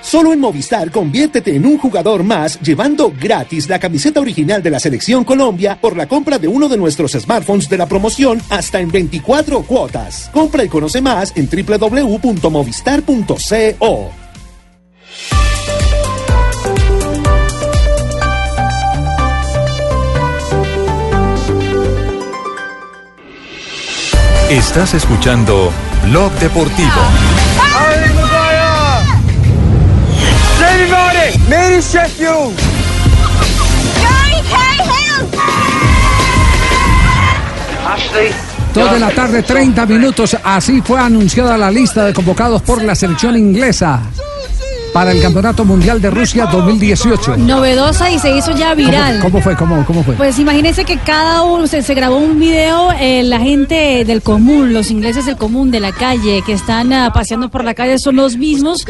Solo 0.00 0.32
en 0.32 0.38
Movistar 0.38 0.92
conviértete 0.92 1.56
en 1.56 1.66
un 1.66 1.78
jugador 1.78 2.22
más 2.22 2.60
llevando 2.60 3.12
gratis 3.20 3.68
la 3.68 3.80
camiseta 3.80 4.20
original 4.20 4.62
de 4.62 4.70
la 4.70 4.78
Selección 4.78 5.24
Colombia 5.24 5.80
por 5.80 5.96
la 5.96 6.06
compra 6.06 6.38
de 6.38 6.46
uno 6.46 6.68
de 6.68 6.76
nuestros 6.76 7.10
smartphones 7.10 7.68
de 7.68 7.78
la 7.78 7.86
promoción 7.86 8.40
hasta 8.50 8.80
en 8.80 8.92
24 8.92 9.62
cuotas. 9.62 10.30
Compra 10.32 10.62
y 10.62 10.68
conoce 10.68 11.00
más 11.00 11.32
en 11.36 11.48
www.movistar.co. 11.50 14.19
Estás 24.50 24.94
escuchando 24.94 25.72
Blog 26.06 26.32
Deportivo. 26.40 26.90
Dos 38.74 38.92
de 38.92 38.98
la 38.98 39.10
tarde, 39.10 39.44
30 39.44 39.86
minutos. 39.86 40.36
Así 40.42 40.82
fue 40.82 40.98
anunciada 40.98 41.56
la 41.56 41.70
lista 41.70 42.06
de 42.06 42.12
convocados 42.12 42.60
por 42.62 42.82
la 42.82 42.96
selección 42.96 43.36
inglesa 43.36 44.02
para 44.92 45.12
el 45.12 45.22
Campeonato 45.22 45.64
Mundial 45.64 46.00
de 46.00 46.10
Rusia 46.10 46.46
2018. 46.46 47.36
Novedosa 47.36 48.10
y 48.10 48.18
se 48.18 48.36
hizo 48.36 48.50
ya 48.52 48.74
viral. 48.74 49.20
¿Cómo, 49.20 49.30
cómo 49.30 49.42
fue? 49.42 49.56
¿Cómo, 49.56 49.86
cómo 49.86 50.02
fue? 50.02 50.14
Pues 50.14 50.38
imagínense 50.38 50.84
que 50.84 50.98
cada 50.98 51.42
uno 51.42 51.66
se, 51.66 51.82
se 51.82 51.94
grabó 51.94 52.16
un 52.16 52.38
video, 52.40 52.90
eh, 52.98 53.22
la 53.22 53.38
gente 53.40 54.04
del 54.04 54.22
común, 54.22 54.72
los 54.72 54.90
ingleses 54.90 55.26
del 55.26 55.36
común, 55.36 55.70
de 55.70 55.80
la 55.80 55.92
calle, 55.92 56.42
que 56.44 56.52
están 56.52 56.92
ah, 56.92 57.12
paseando 57.12 57.50
por 57.50 57.64
la 57.64 57.74
calle, 57.74 57.98
son 57.98 58.16
los 58.16 58.36
mismos 58.36 58.84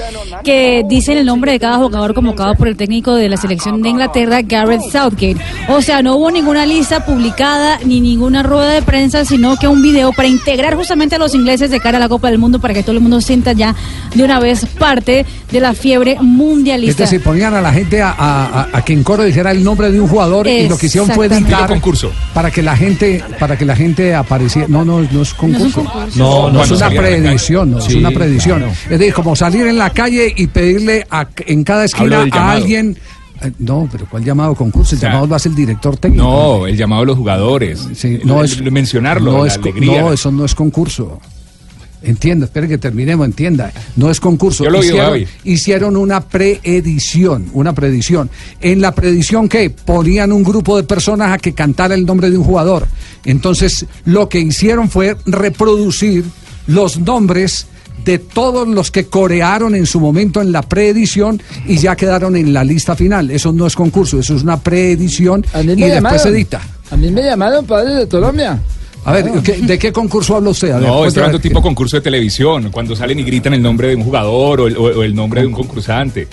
que 0.44 0.84
dicen 0.88 1.18
el 1.18 1.26
nombre 1.26 1.52
de 1.52 1.60
cada 1.60 1.76
jugador 1.78 2.14
convocado 2.14 2.54
por 2.54 2.68
el 2.68 2.76
técnico 2.76 3.14
de 3.14 3.28
la 3.28 3.36
selección 3.36 3.82
de 3.82 3.90
Inglaterra, 3.90 4.40
Gareth 4.42 4.82
Southgate. 4.90 5.36
O 5.68 5.82
sea, 5.82 6.02
no 6.02 6.16
hubo 6.16 6.30
ninguna 6.30 6.64
lista 6.66 7.04
publicada 7.04 7.78
ni 7.84 8.00
ninguna 8.00 8.42
rueda 8.42 8.70
de 8.70 8.82
prensa, 8.82 9.24
sino 9.24 9.56
que 9.56 9.68
un 9.68 9.82
video 9.82 10.12
para 10.12 10.28
integrar 10.28 10.76
justamente 10.76 11.16
a 11.16 11.18
los 11.18 11.34
ingleses 11.34 11.70
de 11.70 11.80
cara 11.80 11.98
a 11.98 12.00
la 12.00 12.08
Copa 12.08 12.30
del 12.30 12.38
Mundo, 12.38 12.58
para 12.58 12.74
que 12.74 12.82
todo 12.82 12.92
el 12.92 13.00
mundo 13.00 13.20
sienta 13.20 13.52
ya 13.52 13.74
de 14.14 14.22
una 14.24 14.40
vez 14.40 14.64
parte 14.78 15.26
de 15.50 15.60
la 15.60 15.74
fiesta 15.74 15.89
fiebre 15.90 16.12
Es 16.12 16.22
mundialista. 16.22 17.02
decir, 17.02 17.20
ponían 17.22 17.52
a 17.54 17.60
la 17.60 17.72
gente 17.72 18.00
a, 18.00 18.10
a- 18.10 18.60
a- 18.62 18.68
a 18.78 18.84
que 18.84 18.92
en 18.92 19.02
coro 19.02 19.24
dijera 19.24 19.50
el 19.50 19.64
nombre 19.64 19.90
de 19.90 20.00
un 20.00 20.06
jugador 20.06 20.46
y 20.46 20.68
lo 20.68 20.78
que 20.78 20.86
hicieron 20.86 21.10
fue 21.10 21.26
editar 21.26 21.66
concurso. 21.68 22.12
para 22.32 22.50
que 22.50 22.62
la 22.62 22.76
gente 22.76 23.22
para 23.38 23.56
que 23.58 23.64
la 23.64 23.74
gente 23.74 24.14
apareciera. 24.14 24.68
No, 24.68 24.84
no, 24.84 25.00
no 25.00 25.22
es 25.22 25.34
concurso. 25.34 25.82
No, 26.16 26.50
no, 26.50 26.62
es 26.62 26.70
una 26.70 26.90
preedición, 26.90 27.72
no, 27.72 27.78
es 27.78 27.94
una 27.94 28.10
preedición. 28.12 28.58
claro. 28.60 28.72
Es 28.88 28.98
decir, 28.98 29.12
como 29.14 29.34
salir 29.34 29.66
en 29.66 29.78
la 29.78 29.90
calle 29.90 30.32
y 30.36 30.46
pedirle 30.46 31.06
a- 31.10 31.26
en 31.46 31.64
cada 31.64 31.84
esquina 31.86 32.24
a 32.30 32.52
alguien. 32.52 32.96
eh, 33.42 33.50
No, 33.58 33.88
pero 33.90 34.06
¿cuál 34.08 34.22
llamado 34.24 34.54
concurso? 34.54 34.94
El 34.94 34.98
O 34.98 35.00
sea, 35.00 35.08
llamado 35.08 35.26
lo 35.26 35.34
hace 35.34 35.48
el 35.48 35.54
director 35.56 35.96
técnico. 35.96 36.22
No, 36.24 36.66
el 36.66 36.76
llamado 36.76 37.02
a 37.02 37.06
los 37.06 37.16
jugadores. 37.16 37.88
Sí, 37.94 38.20
no 38.24 38.40
El- 38.40 38.46
es 38.46 38.62
mencionarlo, 38.70 39.32
no 39.32 39.42
la 39.44 39.48
es 39.48 39.56
alegría. 39.56 40.02
No, 40.02 40.12
eso 40.12 40.30
no 40.30 40.44
es 40.44 40.54
concurso. 40.54 41.20
Entienda, 42.02 42.46
espere 42.46 42.66
que 42.66 42.78
terminemos, 42.78 43.26
entienda. 43.26 43.72
No 43.96 44.10
es 44.10 44.20
concurso. 44.20 44.64
Yo 44.64 44.70
lo 44.70 44.80
hicieron, 44.80 45.06
Gaby. 45.06 45.28
hicieron 45.44 45.96
una 45.96 46.20
preedición, 46.20 47.50
una 47.52 47.74
predicción. 47.74 48.30
En 48.60 48.80
la 48.80 48.92
predicción 48.92 49.48
que 49.48 49.70
ponían 49.70 50.32
un 50.32 50.42
grupo 50.42 50.76
de 50.76 50.84
personas 50.84 51.32
a 51.32 51.38
que 51.38 51.52
cantara 51.52 51.94
el 51.94 52.06
nombre 52.06 52.30
de 52.30 52.38
un 52.38 52.44
jugador. 52.44 52.86
Entonces, 53.24 53.84
lo 54.04 54.28
que 54.28 54.40
hicieron 54.40 54.88
fue 54.88 55.16
reproducir 55.26 56.24
los 56.66 56.98
nombres 56.98 57.66
de 58.04 58.18
todos 58.18 58.66
los 58.66 58.90
que 58.90 59.06
corearon 59.06 59.74
en 59.74 59.86
su 59.86 60.00
momento 60.00 60.40
en 60.40 60.52
la 60.52 60.62
preedición 60.62 61.42
y 61.66 61.76
ya 61.76 61.96
quedaron 61.96 62.36
en 62.36 62.52
la 62.52 62.64
lista 62.64 62.96
final. 62.96 63.30
Eso 63.30 63.52
no 63.52 63.66
es 63.66 63.76
concurso, 63.76 64.18
eso 64.18 64.34
es 64.34 64.42
una 64.42 64.58
preedición 64.58 65.44
y 65.76 65.82
después 65.82 66.22
se 66.22 66.30
edita. 66.30 66.60
A 66.90 66.96
mí 66.96 67.10
me 67.10 67.22
llamaron 67.22 67.66
padre 67.66 67.94
de 67.94 68.08
Colombia. 68.08 68.58
A 69.04 69.12
ver, 69.12 69.30
¿qué- 69.42 69.54
¿de 69.62 69.78
qué 69.78 69.92
concurso 69.92 70.36
habla 70.36 70.50
usted? 70.50 70.70
A 70.72 70.74
ver, 70.78 70.82
No, 70.82 70.88
estoy 70.88 71.00
cuéntame. 71.04 71.24
hablando 71.26 71.40
tipo 71.40 71.62
concurso 71.62 71.96
de 71.96 72.02
televisión, 72.02 72.70
cuando 72.70 72.94
salen 72.94 73.18
y 73.18 73.22
gritan 73.24 73.54
el 73.54 73.62
nombre 73.62 73.88
de 73.88 73.96
un 73.96 74.02
jugador 74.04 74.60
o 74.60 74.66
el, 74.66 74.76
o 74.76 75.02
el 75.02 75.14
nombre 75.14 75.40
de 75.40 75.46
un 75.46 75.52
concursante. 75.54 76.28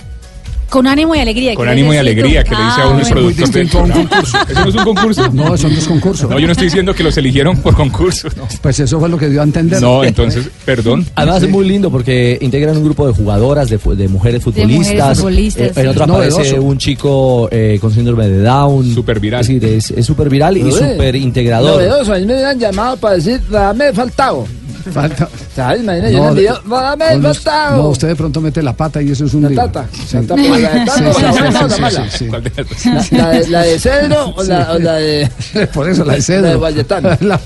Con 0.68 0.86
ánimo 0.86 1.14
y 1.14 1.18
alegría. 1.18 1.54
Con 1.54 1.64
¿quieres 1.64 1.78
ánimo 1.80 1.94
y 1.94 1.96
alegría 1.96 2.44
que 2.44 2.50
le 2.54 2.62
dice 2.62 2.80
a 2.80 2.84
Ah, 2.84 2.88
uno 2.88 2.98
el 2.98 3.02
bueno. 3.04 3.14
productor 3.14 3.50
del 3.50 3.70
concurso. 3.70 4.38
¿Eso 4.48 4.60
no 4.62 4.68
es 4.68 4.74
un 4.74 4.84
concurso? 4.84 5.28
No, 5.32 5.54
eso 5.54 5.68
no 5.68 5.78
es 5.78 5.88
concurso. 5.88 6.28
No, 6.28 6.38
yo 6.38 6.46
no 6.46 6.52
estoy 6.52 6.66
diciendo 6.66 6.94
que 6.94 7.02
los 7.02 7.16
eligieron 7.16 7.56
por 7.58 7.74
concurso. 7.74 8.28
No, 8.36 8.46
Pues 8.60 8.78
eso 8.80 9.00
fue 9.00 9.08
lo 9.08 9.16
que 9.18 9.28
dio 9.28 9.40
a 9.40 9.44
entender. 9.44 9.80
No, 9.80 10.04
entonces, 10.04 10.48
perdón. 10.64 11.06
Además 11.14 11.42
es 11.42 11.48
muy 11.50 11.66
lindo 11.66 11.90
porque 11.90 12.38
integran 12.40 12.76
un 12.76 12.84
grupo 12.84 13.06
de 13.06 13.12
jugadoras, 13.14 13.70
de, 13.70 13.78
de 13.78 14.08
mujeres 14.08 14.42
futbolistas. 14.42 14.86
mujeres 14.94 15.18
futbolistas, 15.18 15.76
Eh, 15.76 15.80
en 15.80 15.88
otro 15.88 16.04
sí. 16.04 16.10
aparece 16.10 16.60
un 16.60 16.78
chico 16.78 17.48
eh, 17.50 17.78
con 17.80 17.92
síndrome 17.92 18.28
de 18.28 18.42
Down. 18.42 18.94
Súper 18.94 19.20
viral. 19.20 19.40
Es 19.40 19.48
decir, 19.48 19.98
es 19.98 20.04
súper 20.06 20.28
viral 20.28 20.56
y 20.58 20.70
súper 20.70 21.16
integrador. 21.16 21.72
Novedoso, 21.76 22.12
a 22.14 22.18
mí 22.18 22.26
me 22.26 22.44
han 22.44 22.58
llamado 22.58 22.96
para 22.98 23.14
decir, 23.14 23.40
dame 23.50 23.92
faltado. 23.92 24.46
Falta- 24.92 25.28
¿Sabes? 25.54 25.82
Imagínate, 25.82 26.12
yo 26.12 26.18
No, 26.24 26.34
de- 26.34 26.40
video, 26.40 26.58
dame 26.68 27.16
no, 27.16 27.34
faltado. 27.34 27.76
no, 27.76 27.88
usted 27.88 28.08
de 28.08 28.16
pronto 28.16 28.40
mete 28.40 28.62
la 28.62 28.72
pata 28.72 29.02
y 29.02 29.10
eso 29.10 29.24
es 29.26 29.34
un 29.34 29.42
La 29.54 29.66
tata. 29.66 29.86
Sí. 29.92 30.16
La 30.16 30.22
tata, 30.22 30.36
la 30.42 30.56
de 30.58 30.62
tata 30.86 30.94
Sí, 30.98 31.04
o 31.04 31.12
sí, 31.14 31.22
la 31.22 31.32
sí, 31.32 31.38
buena 31.40 31.60
o 31.60 31.68
la 31.68 31.74
sí, 31.74 31.80
mala. 31.80 32.10
sí, 32.10 32.18
sí. 32.18 32.26
¿Cuál 32.28 32.42
de 32.44 33.78
cedro 33.78 34.26
o 34.36 34.42
la, 34.42 34.72
o 34.72 34.78
la 34.78 34.94
de... 34.94 35.30
Por 35.74 35.88
eso 35.88 36.04
la 36.04 36.14
de 36.14 36.22
cedro. 36.22 36.60
La 36.60 36.70
de. 36.70 37.18
La- 37.20 37.40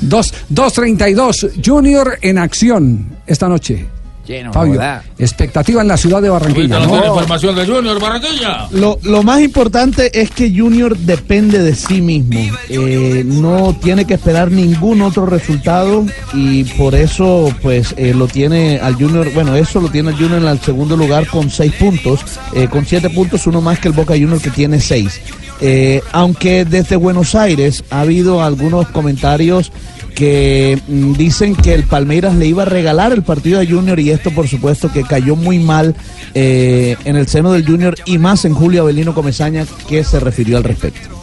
Dos- 0.00 0.32
2.32, 0.52 1.52
Junior 1.64 2.18
en 2.22 2.38
acción 2.38 3.16
esta 3.26 3.48
noche. 3.48 3.86
Lleno, 4.30 4.52
Fabio, 4.52 4.74
joda. 4.74 5.02
expectativa 5.18 5.82
en 5.82 5.88
la 5.88 5.96
ciudad 5.96 6.22
de 6.22 6.28
Barranquilla. 6.28 6.78
Información 6.80 7.56
de 7.56 7.66
Junior 7.66 8.00
Barranquilla. 8.00 8.68
Lo, 8.70 8.96
lo 9.02 9.24
más 9.24 9.40
importante 9.40 10.20
es 10.20 10.30
que 10.30 10.56
Junior 10.56 10.96
depende 10.96 11.58
de 11.58 11.74
sí 11.74 12.00
mismo. 12.00 12.38
Eh, 12.68 13.24
no 13.26 13.76
tiene 13.82 14.04
que 14.04 14.14
esperar 14.14 14.52
ningún 14.52 15.02
otro 15.02 15.26
resultado 15.26 16.06
y 16.32 16.62
por 16.62 16.94
eso 16.94 17.52
pues 17.60 17.92
eh, 17.96 18.14
lo 18.14 18.28
tiene 18.28 18.78
al 18.78 18.94
Junior, 18.94 19.32
bueno, 19.34 19.56
eso 19.56 19.80
lo 19.80 19.88
tiene 19.88 20.10
el 20.10 20.16
Junior 20.16 20.40
en 20.40 20.46
el 20.46 20.60
segundo 20.60 20.96
lugar 20.96 21.26
con 21.26 21.50
seis 21.50 21.72
puntos, 21.72 22.20
eh, 22.54 22.68
con 22.68 22.86
siete 22.86 23.10
puntos, 23.10 23.48
uno 23.48 23.60
más 23.60 23.80
que 23.80 23.88
el 23.88 23.94
Boca 23.94 24.14
Junior 24.14 24.40
que 24.40 24.50
tiene 24.50 24.80
seis. 24.80 25.20
Eh, 25.60 26.02
aunque 26.12 26.64
desde 26.64 26.96
Buenos 26.96 27.34
Aires 27.34 27.84
ha 27.90 28.00
habido 28.02 28.42
algunos 28.42 28.88
comentarios 28.88 29.72
que 30.10 30.78
mm, 30.86 31.12
dicen 31.14 31.54
que 31.54 31.74
el 31.74 31.84
Palmeiras 31.84 32.34
le 32.34 32.46
iba 32.46 32.62
a 32.62 32.66
regalar 32.66 33.12
el 33.12 33.22
partido 33.22 33.60
a 33.60 33.66
Junior 33.66 33.98
y 34.00 34.10
esto 34.10 34.30
por 34.30 34.48
supuesto 34.48 34.92
que 34.92 35.02
cayó 35.02 35.36
muy 35.36 35.58
mal 35.58 35.94
eh, 36.34 36.96
en 37.04 37.16
el 37.16 37.26
seno 37.26 37.52
del 37.52 37.66
Junior 37.66 37.94
y 38.06 38.18
más 38.18 38.44
en 38.44 38.54
Julio 38.54 38.82
Avelino 38.82 39.14
Comesaña 39.14 39.66
que 39.88 40.04
se 40.04 40.20
refirió 40.20 40.56
al 40.56 40.64
respecto. 40.64 41.19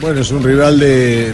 Bueno, 0.00 0.20
es 0.20 0.30
un 0.32 0.42
rival 0.42 0.78
de, 0.80 1.32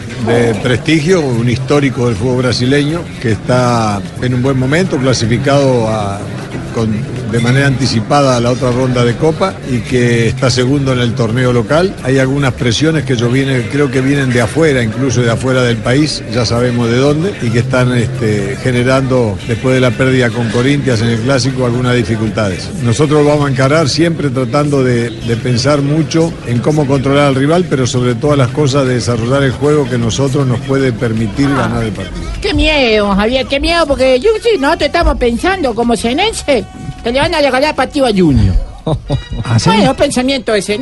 prestigio, 0.63 1.21
un 1.21 1.49
histórico 1.49 2.07
del 2.07 2.15
fútbol 2.17 2.43
brasileño, 2.43 3.01
que 3.21 3.33
está 3.33 4.01
en 4.23 4.35
un 4.35 4.43
buen 4.43 4.59
momento, 4.59 4.97
clasificado 4.99 5.89
a- 5.89 6.21
de 7.33 7.41
manera 7.41 7.67
anticipada 7.67 8.37
a 8.37 8.41
la 8.41 8.51
otra 8.53 8.71
ronda 8.71 9.05
de 9.05 9.15
Copa 9.17 9.55
y 9.71 9.79
que 9.81 10.29
está 10.29 10.51
segundo 10.51 10.93
en 10.93 11.01
el 11.01 11.15
torneo 11.15 11.53
local. 11.53 11.95
Hay 12.05 12.19
algunas 12.19 12.55
presiones 12.55 13.05
que 13.05 13.17
yo 13.17 13.29
viene, 13.29 13.67
creo 13.71 13.91
que 13.91 14.01
vienen 14.01 14.31
de 14.33 14.41
afuera, 14.41 14.83
incluso 14.83 15.21
de 15.21 15.31
afuera 15.31 15.63
del 15.63 15.77
país, 15.79 16.23
ya 16.33 16.47
sabemos 16.47 16.89
de 16.89 16.97
dónde, 16.97 17.35
y 17.43 17.51
que 17.51 17.59
están 17.59 17.93
este, 17.97 18.57
generando, 18.63 19.37
después 19.49 19.75
de 19.75 19.81
la 19.81 19.91
pérdida 19.91 20.31
con 20.31 20.49
Corintias 20.51 21.03
en 21.03 21.09
el 21.09 21.19
clásico, 21.21 21.67
algunas 21.67 21.95
dificultades. 21.97 22.69
Nosotros 22.85 23.27
vamos 23.27 23.49
a 23.49 23.53
encarar 23.53 23.89
siempre 23.89 24.31
tratando 24.31 24.83
de, 24.85 25.11
de 25.11 25.37
pensar 25.37 25.83
mucho 25.83 26.33
en 26.47 26.61
cómo 26.61 26.87
controlar 26.87 27.27
al 27.27 27.35
rival, 27.35 27.67
pero 27.69 27.87
sobre 27.87 28.15
todas 28.15 28.39
las 28.39 28.50
cosas 28.51 28.87
de 28.87 28.95
desarrollar 28.95 29.43
el 29.43 29.53
juego 29.53 29.89
que 29.89 29.99
nosotros 29.99 30.47
nos 30.47 30.61
puede 30.61 30.93
permitir 30.93 31.49
ganar 31.49 31.83
el 31.85 31.93
partido. 31.93 32.31
Qué 32.41 32.55
miedo, 32.55 33.15
Javier, 33.15 33.47
qué 33.47 33.61
miedo, 33.61 33.87
porque 33.87 34.19
yo 34.21 34.31
sí, 34.43 34.51
nosotros 34.59 34.87
estamos 34.87 35.17
pensando 35.17 35.75
como 35.75 35.97
senense 35.97 36.65
que 37.03 37.13
le 37.13 37.19
van 37.21 37.35
a 37.35 37.41
regalar 37.41 37.75
partido 37.75 38.07
a 38.07 38.11
Junior. 38.11 38.55
¿Ah, 39.45 39.59
sí? 39.59 39.69
Bueno, 39.71 39.95
pensamiento 39.95 40.53
de 40.53 40.63
se- 40.63 40.79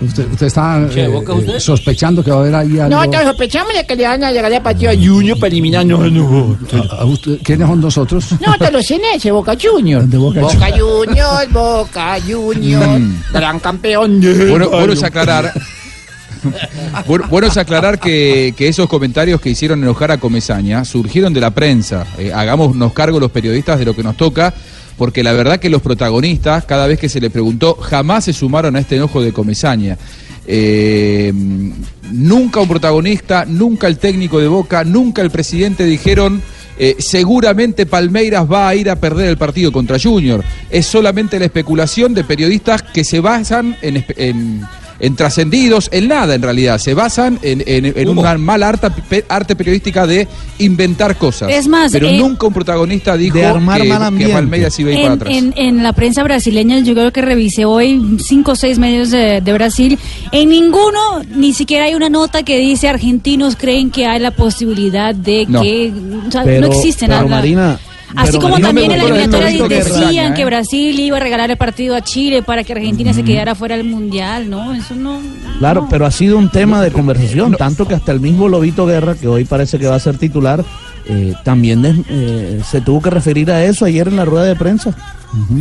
Usted, 0.00 0.32
usted 0.32 0.46
está 0.46 0.80
eh, 0.94 1.06
¿Boca 1.06 1.32
eh, 1.32 1.36
usted? 1.36 1.58
sospechando 1.60 2.24
que 2.24 2.30
va 2.30 2.38
a 2.38 2.40
haber 2.40 2.54
ahí 2.54 2.78
algo. 2.80 2.88
No, 3.04 3.10
todos 3.10 3.24
sospechamos 3.24 3.72
de 3.74 3.86
que 3.86 3.94
le 3.94 4.04
van 4.06 4.24
a 4.24 4.30
regalar 4.30 4.62
partido 4.62 4.90
a 4.90 4.94
Junior 4.94 5.38
para 5.38 5.48
eliminar 5.48 5.84
no, 5.84 5.98
no. 6.08 6.58
¿A 6.90 7.04
¿Quiénes 7.44 7.68
son 7.68 7.80
nosotros? 7.80 8.32
No, 8.44 8.56
todos 8.58 8.72
los 8.72 8.86
senenses, 8.86 9.30
Boca 9.30 9.54
Junior. 9.60 10.06
Boca 10.06 10.40
Boca 10.40 10.68
Junior, 10.76 11.48
Boca 11.50 12.16
Junior, 12.26 13.00
gran 13.32 13.60
campeón. 13.60 14.20
de- 14.20 14.50
Bueno, 14.50 14.68
bueno 14.70 14.92
es 14.94 15.02
aclarar. 15.02 15.52
Bueno, 17.30 17.46
es 17.46 17.56
aclarar 17.56 17.98
que, 17.98 18.54
esos 18.58 18.88
comentarios 18.88 19.40
que 19.40 19.50
hicieron 19.50 19.82
enojar 19.82 20.10
a 20.10 20.18
Comesaña 20.18 20.84
surgieron 20.84 21.32
de 21.32 21.40
la 21.40 21.50
prensa. 21.50 22.06
Eh, 22.18 22.32
hagámonos 22.32 22.92
cargo 22.92 23.20
los 23.20 23.30
periodistas 23.30 23.78
de 23.78 23.84
lo 23.84 23.94
que 23.94 24.02
nos 24.02 24.16
toca, 24.16 24.52
porque 24.96 25.22
la 25.22 25.32
verdad 25.32 25.58
que 25.58 25.70
los 25.70 25.80
protagonistas, 25.82 26.64
cada 26.64 26.86
vez 26.86 26.98
que 26.98 27.08
se 27.08 27.20
le 27.20 27.30
preguntó, 27.30 27.74
jamás 27.76 28.24
se 28.24 28.32
sumaron 28.32 28.76
a 28.76 28.80
este 28.80 28.96
enojo 28.96 29.22
de 29.22 29.32
Comesaña. 29.32 29.96
Eh, 30.46 31.32
nunca 32.10 32.60
un 32.60 32.68
protagonista, 32.68 33.44
nunca 33.46 33.86
el 33.86 33.98
técnico 33.98 34.40
de 34.40 34.48
Boca, 34.48 34.82
nunca 34.84 35.22
el 35.22 35.30
presidente 35.30 35.84
dijeron 35.84 36.42
eh, 36.78 36.96
seguramente 37.00 37.86
Palmeiras 37.86 38.50
va 38.50 38.68
a 38.68 38.74
ir 38.74 38.88
a 38.88 38.96
perder 38.96 39.28
el 39.28 39.36
partido 39.36 39.72
contra 39.72 39.98
Junior. 39.98 40.44
Es 40.70 40.86
solamente 40.86 41.38
la 41.38 41.44
especulación 41.46 42.14
de 42.14 42.24
periodistas 42.24 42.82
que 42.82 43.04
se 43.04 43.20
basan 43.20 43.76
en- 43.82 44.62
en 45.00 45.14
trascendidos, 45.16 45.88
en 45.92 46.08
nada 46.08 46.34
en 46.34 46.42
realidad. 46.42 46.78
Se 46.78 46.94
basan 46.94 47.38
en, 47.42 47.62
en- 47.66 47.92
en 47.96 48.08
una 48.08 48.36
mala 48.38 48.68
arte, 48.70 49.24
arte 49.28 49.54
periodística 49.56 50.06
de 50.06 50.26
inventar 50.58 51.16
cosas. 51.16 51.50
Es 51.52 51.68
más, 51.68 51.92
Pero 51.92 52.08
eh, 52.08 52.18
nunca 52.18 52.46
un 52.46 52.52
protagonista 52.52 53.16
dijo 53.16 53.38
De 53.38 53.44
armar 53.46 53.80
que, 53.80 53.88
mal 53.88 54.16
que. 54.18 54.28
Palmeiras 54.28 54.78
iba 54.80 54.90
a 54.90 54.92
ir 54.92 54.98
para 55.00 55.12
En, 55.14 55.20
atrás. 55.20 55.34
en- 55.36 55.54
en 55.56 55.82
la 55.82 55.92
prensa 55.92 56.22
brasileña, 56.22 56.78
yo 56.80 56.94
creo 56.94 57.12
que 57.12 57.22
revisé 57.22 57.64
hoy 57.64 58.18
cinco 58.24 58.52
o 58.52 58.56
seis 58.56 58.78
medios 58.78 59.10
de, 59.10 59.40
de 59.40 59.52
Brasil. 59.52 59.98
En 60.32 60.48
ninguno, 60.50 61.22
ni 61.34 61.52
siquiera 61.52 61.84
hay 61.84 61.94
una 61.94 62.08
nota 62.08 62.42
que 62.42 62.58
dice 62.58 62.88
argentinos 62.88 63.56
creen 63.56 63.90
que 63.90 64.06
hay 64.06 64.20
la 64.20 64.32
posibilidad 64.32 65.14
de 65.14 65.46
No. 65.48 65.62
que. 65.62 65.92
o 66.26 66.30
sea, 66.30 66.42
Pero- 66.44 66.66
no 66.68 66.72
existe 66.74 67.06
pero, 67.06 67.18
nada. 67.22 67.28
Marina, 67.28 67.78
Así 68.16 68.30
pero 68.32 68.40
como 68.42 68.58
también 68.58 68.90
en 68.92 68.98
la 68.98 69.04
eliminatoria 69.04 69.68
decían 69.68 70.34
que 70.34 70.42
¿eh? 70.42 70.44
Brasil 70.46 70.98
iba 70.98 71.16
a 71.18 71.20
regalar 71.20 71.50
el 71.50 71.56
partido 71.56 71.94
a 71.94 72.00
Chile 72.00 72.42
para 72.42 72.64
que 72.64 72.72
Argentina 72.72 73.12
se 73.12 73.22
quedara 73.22 73.54
fuera 73.54 73.76
del 73.76 73.86
mundial, 73.86 74.48
¿no? 74.48 74.74
Eso 74.74 74.94
no. 74.94 75.20
Claro, 75.58 75.86
pero 75.90 76.06
ha 76.06 76.10
sido 76.10 76.38
un 76.38 76.50
tema 76.50 76.80
de 76.82 76.90
conversación, 76.90 77.52
tanto 77.54 77.86
que 77.86 77.94
hasta 77.94 78.12
el 78.12 78.20
mismo 78.20 78.48
Lobito 78.48 78.86
Guerra, 78.86 79.14
que 79.14 79.28
hoy 79.28 79.44
parece 79.44 79.78
que 79.78 79.86
va 79.86 79.96
a 79.96 80.00
ser 80.00 80.16
titular, 80.18 80.64
eh, 81.06 81.34
también 81.44 81.82
des- 81.82 81.96
eh, 82.08 82.60
se 82.68 82.80
tuvo 82.80 83.00
que 83.02 83.10
referir 83.10 83.50
a 83.50 83.64
eso 83.64 83.84
ayer 83.84 84.08
en 84.08 84.16
la 84.16 84.24
rueda 84.24 84.44
de 84.46 84.56
prensa. 84.56 84.96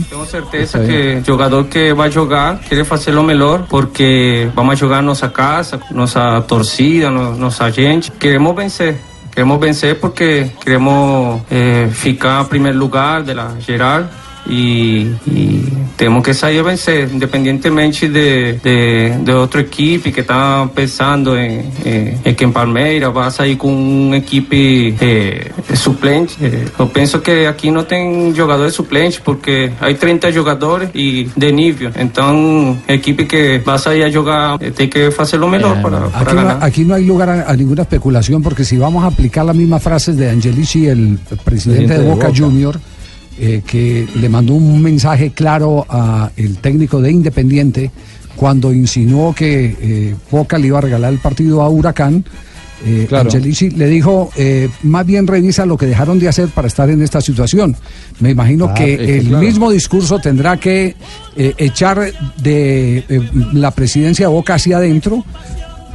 Tenho 0.09 0.25
certeza 0.25 0.79
que 0.85 1.17
o 1.21 1.25
jogador 1.25 1.67
que 1.67 1.91
vai 1.91 2.09
jogar 2.09 2.61
querer 2.61 2.85
fazer 2.85 3.13
o 3.17 3.23
melhor, 3.23 3.65
porque 3.69 4.49
vamos 4.55 4.79
jogar 4.79 5.03
nossa 5.03 5.31
casa, 5.33 5.79
nossa 5.91 6.41
torcida, 6.47 7.11
no- 7.11 7.35
nossa 7.35 7.69
gente. 7.71 8.09
Queremos 8.17 8.55
vencer. 8.55 8.95
Queremos 9.37 9.59
vencer 9.59 9.99
porque 9.99 10.49
queremos 10.59 11.43
eh, 11.51 11.89
ficar 11.93 12.41
em 12.41 12.45
primeiro 12.45 12.79
lugar 12.79 13.23
de 13.23 13.35
la 13.35 13.53
geral 13.59 14.09
y, 14.49 15.07
y 15.25 15.63
tenemos 15.95 16.23
que 16.23 16.33
salir 16.33 16.59
a 16.59 16.63
vencer, 16.63 17.09
independientemente 17.11 18.09
de, 18.09 18.59
de, 18.63 19.17
de 19.23 19.33
otro 19.33 19.59
equipo 19.61 20.11
que 20.11 20.21
está 20.21 20.69
pensando 20.73 21.37
en, 21.37 21.71
eh, 21.83 22.17
en 22.23 22.35
que 22.35 22.43
en 22.43 22.53
Palmeiras 22.53 23.11
va 23.15 23.27
a 23.27 23.31
salir 23.31 23.57
con 23.57 23.71
un 23.71 24.13
equipo 24.13 24.47
eh, 24.51 25.51
suplente. 25.73 26.33
Eh, 26.41 26.67
yo 26.77 26.89
pienso 26.89 27.21
que 27.21 27.47
aquí 27.47 27.71
no 27.71 27.85
tienen 27.85 28.35
jugadores 28.35 28.73
suplentes 28.73 29.19
porque 29.19 29.71
hay 29.79 29.95
30 29.95 30.31
jugadores 30.33 30.89
y 30.93 31.25
de 31.35 31.51
nivel. 31.51 31.91
Entonces, 31.95 32.83
equipo 32.87 33.27
que 33.27 33.59
va 33.59 33.75
a 33.75 33.79
salir 33.79 34.05
a 34.05 34.11
jugar 34.11 34.63
eh, 34.63 34.71
tiene 34.71 34.89
que 34.89 35.09
hacer 35.17 35.39
lo 35.39 35.47
mejor 35.47 35.81
para, 35.81 36.05
para 36.07 36.19
Aquí 36.19 36.35
no, 36.35 36.35
ganar. 36.35 36.57
aquí 36.61 36.85
no 36.85 36.93
hay 36.93 37.05
lugar 37.05 37.29
a, 37.29 37.49
a 37.49 37.55
ninguna 37.55 37.81
especulación 37.83 38.41
porque 38.41 38.63
si 38.63 38.77
vamos 38.77 39.03
a 39.03 39.07
aplicar 39.07 39.45
las 39.45 39.55
mismas 39.55 39.81
frases 39.81 40.15
de 40.17 40.29
Angelici, 40.29 40.87
el 40.87 41.19
presidente, 41.43 41.93
de, 41.93 41.99
de 41.99 42.09
Boca, 42.09 42.27
Boca. 42.27 42.37
Junior, 42.37 42.79
eh, 43.39 43.61
que 43.65 44.07
le 44.15 44.29
mandó 44.29 44.53
un 44.53 44.81
mensaje 44.81 45.31
claro 45.31 45.85
a 45.89 46.31
el 46.37 46.57
técnico 46.57 47.01
de 47.01 47.11
Independiente 47.11 47.91
cuando 48.35 48.73
insinuó 48.73 49.33
que 49.33 49.75
eh, 49.81 50.15
Boca 50.29 50.57
le 50.57 50.67
iba 50.67 50.77
a 50.77 50.81
regalar 50.81 51.11
el 51.13 51.19
partido 51.19 51.61
a 51.61 51.69
Huracán. 51.69 52.23
Eh, 52.85 53.05
Claro. 53.09 53.25
Angelici 53.29 53.71
le 53.71 53.87
dijo, 53.87 54.29
eh, 54.35 54.69
más 54.83 55.03
bien 55.03 55.25
revisa 55.25 55.65
lo 55.65 55.77
que 55.77 55.87
dejaron 55.87 56.19
de 56.19 56.27
hacer 56.27 56.49
para 56.49 56.67
estar 56.67 56.87
en 56.91 57.01
esta 57.01 57.21
situación. 57.21 57.75
Me 58.19 58.29
imagino 58.29 58.65
Ah, 58.69 58.73
que 58.75 58.93
es 58.93 58.99
que 58.99 59.17
el 59.17 59.27
claro. 59.29 59.43
mismo 59.43 59.71
discurso 59.71 60.19
tendrá 60.19 60.57
que 60.57 60.95
eh, 61.35 61.53
echar 61.57 62.11
de 62.39 62.97
eh, 63.09 63.29
la 63.53 63.71
presidencia 63.71 64.27
de 64.27 64.31
Boca 64.33 64.53
hacia 64.55 64.77
adentro 64.77 65.25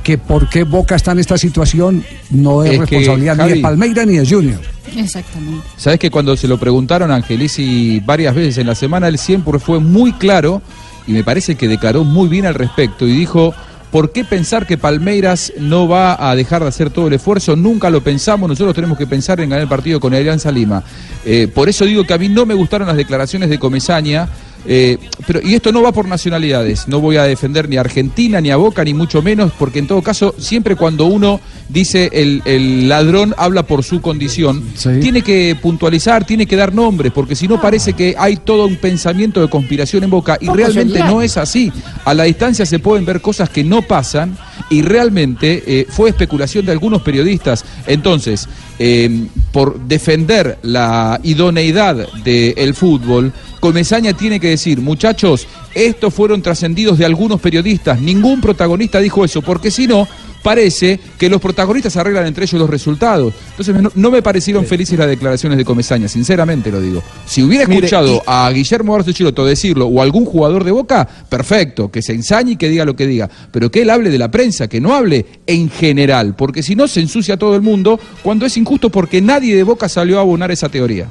que 0.02 0.18
por 0.18 0.48
qué 0.48 0.64
Boca 0.64 0.96
está 0.96 1.12
en 1.12 1.20
esta 1.20 1.38
situación 1.38 2.04
no 2.30 2.62
es, 2.62 2.72
Es 2.72 2.78
que, 2.80 2.96
responsabilidad 2.96 3.36
ni 3.36 3.54
de 3.54 3.60
Palmeira 3.60 4.04
ni 4.04 4.16
de 4.16 4.26
Junior. 4.26 4.60
Exactamente. 4.96 5.66
Sabes 5.76 5.98
que 5.98 6.10
cuando 6.10 6.36
se 6.36 6.48
lo 6.48 6.58
preguntaron 6.58 7.10
a 7.10 7.16
Angelici 7.16 8.00
varias 8.04 8.34
veces 8.34 8.58
en 8.58 8.66
la 8.66 8.74
semana, 8.74 9.08
él 9.08 9.18
siempre 9.18 9.58
fue 9.58 9.80
muy 9.80 10.12
claro 10.12 10.62
y 11.06 11.12
me 11.12 11.24
parece 11.24 11.54
que 11.54 11.68
declaró 11.68 12.04
muy 12.04 12.28
bien 12.28 12.46
al 12.46 12.54
respecto 12.54 13.06
y 13.06 13.12
dijo, 13.12 13.54
¿por 13.90 14.12
qué 14.12 14.24
pensar 14.24 14.66
que 14.66 14.78
Palmeiras 14.78 15.52
no 15.58 15.88
va 15.88 16.30
a 16.30 16.34
dejar 16.34 16.62
de 16.62 16.68
hacer 16.68 16.90
todo 16.90 17.08
el 17.08 17.14
esfuerzo? 17.14 17.56
Nunca 17.56 17.90
lo 17.90 18.02
pensamos, 18.02 18.48
nosotros 18.48 18.74
tenemos 18.74 18.98
que 18.98 19.06
pensar 19.06 19.40
en 19.40 19.50
ganar 19.50 19.62
el 19.62 19.68
partido 19.68 20.00
con 20.00 20.14
Alianza 20.14 20.50
Lima. 20.50 20.82
Eh, 21.24 21.48
por 21.52 21.68
eso 21.68 21.84
digo 21.84 22.04
que 22.04 22.14
a 22.14 22.18
mí 22.18 22.28
no 22.28 22.46
me 22.46 22.54
gustaron 22.54 22.88
las 22.88 22.96
declaraciones 22.96 23.50
de 23.50 23.58
Comesaña. 23.58 24.28
Eh, 24.66 24.98
pero, 25.26 25.40
y 25.42 25.54
esto 25.54 25.72
no 25.72 25.82
va 25.82 25.92
por 25.92 26.06
nacionalidades, 26.06 26.88
no 26.88 27.00
voy 27.00 27.16
a 27.16 27.24
defender 27.24 27.68
ni 27.68 27.76
a 27.76 27.80
Argentina, 27.80 28.40
ni 28.40 28.50
a 28.50 28.56
Boca, 28.56 28.84
ni 28.84 28.94
mucho 28.94 29.22
menos, 29.22 29.52
porque 29.58 29.78
en 29.78 29.86
todo 29.86 30.02
caso, 30.02 30.34
siempre 30.38 30.76
cuando 30.76 31.06
uno 31.06 31.40
dice 31.68 32.10
el, 32.12 32.42
el 32.44 32.88
ladrón 32.88 33.34
habla 33.38 33.64
por 33.64 33.82
su 33.82 34.00
condición, 34.00 34.62
tiene 35.00 35.22
que 35.22 35.56
puntualizar, 35.60 36.24
tiene 36.24 36.46
que 36.46 36.56
dar 36.56 36.74
nombres, 36.74 37.12
porque 37.12 37.34
si 37.34 37.48
no 37.48 37.60
parece 37.60 37.94
que 37.94 38.14
hay 38.18 38.36
todo 38.36 38.66
un 38.66 38.76
pensamiento 38.76 39.40
de 39.40 39.48
conspiración 39.48 40.04
en 40.04 40.10
Boca 40.10 40.38
y 40.40 40.48
realmente 40.48 40.98
no 41.00 41.22
es 41.22 41.36
así. 41.36 41.72
A 42.04 42.14
la 42.14 42.24
distancia 42.24 42.66
se 42.66 42.78
pueden 42.78 43.04
ver 43.04 43.20
cosas 43.20 43.48
que 43.48 43.64
no 43.64 43.82
pasan 43.82 44.36
y 44.70 44.82
realmente 44.82 45.62
eh, 45.66 45.86
fue 45.88 46.10
especulación 46.10 46.66
de 46.66 46.72
algunos 46.72 47.02
periodistas. 47.02 47.64
Entonces, 47.86 48.48
eh, 48.78 49.26
por 49.52 49.80
defender 49.80 50.58
la 50.62 51.20
idoneidad 51.22 51.96
del 52.24 52.74
fútbol, 52.74 53.32
Comesaña 53.60 54.12
tiene 54.12 54.40
que 54.40 54.48
decir, 54.52 54.80
muchachos, 54.80 55.46
estos 55.74 56.14
fueron 56.14 56.40
trascendidos 56.42 56.98
de 56.98 57.04
algunos 57.04 57.40
periodistas, 57.40 58.00
ningún 58.00 58.40
protagonista 58.40 58.98
dijo 59.00 59.24
eso, 59.24 59.42
porque 59.42 59.70
si 59.70 59.86
no, 59.86 60.06
parece 60.42 60.98
que 61.18 61.28
los 61.30 61.40
protagonistas 61.40 61.96
arreglan 61.96 62.26
entre 62.26 62.44
ellos 62.44 62.60
los 62.60 62.68
resultados. 62.68 63.32
Entonces, 63.50 63.74
no, 63.80 63.92
no 63.94 64.10
me 64.10 64.22
parecieron 64.22 64.66
felices 64.66 64.98
las 64.98 65.06
declaraciones 65.06 65.56
de 65.56 65.64
Comesaña, 65.64 66.08
sinceramente 66.08 66.70
lo 66.72 66.80
digo. 66.80 67.00
Si 67.26 67.44
hubiera 67.44 67.64
Mire, 67.66 67.86
escuchado 67.86 68.16
y- 68.16 68.20
a 68.26 68.50
Guillermo 68.50 68.96
Arce 68.96 69.14
Chiloto 69.14 69.44
decirlo 69.46 69.86
o 69.86 70.02
algún 70.02 70.24
jugador 70.24 70.64
de 70.64 70.72
Boca, 70.72 71.08
perfecto, 71.28 71.92
que 71.92 72.02
se 72.02 72.12
ensañe 72.12 72.52
y 72.52 72.56
que 72.56 72.68
diga 72.68 72.84
lo 72.84 72.96
que 72.96 73.06
diga, 73.06 73.30
pero 73.52 73.70
que 73.70 73.82
él 73.82 73.90
hable 73.90 74.10
de 74.10 74.18
la 74.18 74.32
prensa, 74.32 74.66
que 74.68 74.80
no 74.80 74.94
hable 74.94 75.26
en 75.46 75.70
general, 75.70 76.34
porque 76.36 76.64
si 76.64 76.74
no 76.74 76.88
se 76.88 77.00
ensucia 77.00 77.36
todo 77.36 77.54
el 77.54 77.62
mundo 77.62 78.00
cuando 78.24 78.44
es 78.44 78.56
injusto 78.56 78.90
porque 78.90 79.22
nadie 79.22 79.54
de 79.54 79.62
Boca 79.62 79.88
salió 79.88 80.18
a 80.18 80.22
abonar 80.22 80.50
esa 80.50 80.68
teoría. 80.68 81.08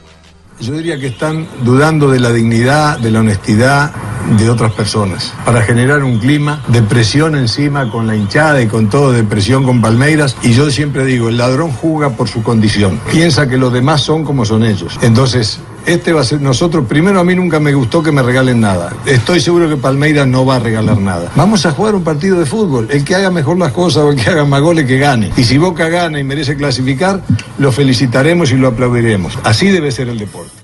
Yo 0.62 0.74
diría 0.74 1.00
que 1.00 1.08
están 1.08 1.47
dudando 1.63 2.12
de 2.12 2.19
la 2.19 2.32
dignidad, 2.32 3.00
de 3.00 3.10
la 3.10 3.21
honestidad 3.21 3.91
de 4.38 4.50
otras 4.50 4.72
personas, 4.74 5.34
para 5.46 5.62
generar 5.62 6.04
un 6.04 6.20
clima 6.20 6.64
de 6.68 6.82
presión 6.82 7.36
encima 7.36 7.90
con 7.90 8.08
la 8.08 8.16
hinchada 8.16 8.62
y 8.62 8.68
con 8.68 8.90
todo, 8.90 9.12
de 9.12 9.24
presión 9.24 9.64
con 9.64 9.82
Palmeiras. 9.82 10.36
Y 10.42 10.54
yo 10.54 10.70
siempre 10.72 11.06
digo, 11.06 11.30
el 11.30 11.38
ladrón 11.38 11.72
juzga 11.72 12.12
por 12.12 12.28
su 12.28 12.44
condición, 12.44 13.00
piensa 13.12 13.48
que 13.48 13.58
los 13.58 13.74
demás 13.74 14.02
son 14.02 14.24
como 14.24 14.46
son 14.46 14.64
ellos. 14.64 14.98
Entonces, 15.02 15.60
este 15.86 16.14
va 16.14 16.22
a 16.22 16.24
ser 16.24 16.42
nosotros, 16.42 16.86
primero 16.88 17.20
a 17.20 17.24
mí 17.24 17.36
nunca 17.36 17.60
me 17.60 17.74
gustó 17.74 18.04
que 18.04 18.12
me 18.12 18.22
regalen 18.22 18.62
nada. 18.62 18.94
Estoy 19.06 19.40
seguro 19.40 19.68
que 19.68 19.78
Palmeiras 19.78 20.28
no 20.28 20.46
va 20.46 20.58
a 20.58 20.60
regalar 20.60 20.98
nada. 21.00 21.32
Vamos 21.36 21.66
a 21.66 21.72
jugar 21.72 21.96
un 21.96 22.04
partido 22.04 22.40
de 22.40 22.46
fútbol. 22.46 22.88
El 22.92 23.04
que 23.04 23.16
haga 23.16 23.32
mejor 23.32 23.58
las 23.58 23.72
cosas 23.72 24.04
o 24.04 24.12
el 24.12 24.16
que 24.16 24.30
haga 24.30 24.46
más 24.46 24.62
goles 24.62 24.86
que 24.86 25.00
gane. 25.00 25.32
Y 25.38 25.44
si 25.44 25.58
Boca 25.58 25.90
gana 25.90 26.20
y 26.20 26.24
merece 26.24 26.56
clasificar, 26.56 27.22
lo 27.58 27.72
felicitaremos 27.72 28.52
y 28.52 28.58
lo 28.58 28.68
aplaudiremos. 28.68 29.40
Así 29.44 29.70
debe 29.70 29.92
ser 29.92 30.10
el 30.10 30.20
deporte. 30.20 30.61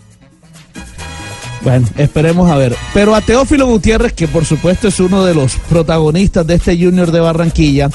Bueno, 1.68 1.86
esperemos 1.98 2.50
a 2.50 2.56
ver. 2.56 2.74
Pero 2.94 3.14
a 3.14 3.20
Teófilo 3.20 3.68
Gutiérrez, 3.68 4.14
que 4.14 4.30
por 4.30 4.46
supuesto 4.46 4.88
es 4.88 5.02
uno 5.02 5.26
de 5.26 5.34
los 5.34 5.58
protagonistas 5.68 6.48
de 6.48 6.56
este 6.56 6.82
Junior 6.82 7.12
de 7.12 7.20
Barranquilla, 7.20 7.90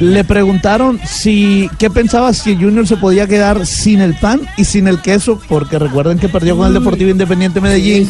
le 0.00 0.24
preguntaron 0.24 0.98
si 1.06 1.68
qué 1.78 1.90
pensaba 1.90 2.32
si 2.32 2.52
el 2.52 2.62
Junior 2.64 2.86
se 2.86 2.96
podía 2.96 3.26
quedar 3.26 3.66
sin 3.66 4.00
el 4.00 4.14
pan 4.14 4.40
y 4.56 4.64
sin 4.64 4.88
el 4.88 5.02
queso, 5.02 5.38
porque 5.50 5.78
recuerden 5.78 6.18
que 6.18 6.30
perdió 6.30 6.56
con 6.56 6.68
el 6.68 6.72
Deportivo 6.72 7.10
Independiente 7.10 7.60
Medellín, 7.60 8.08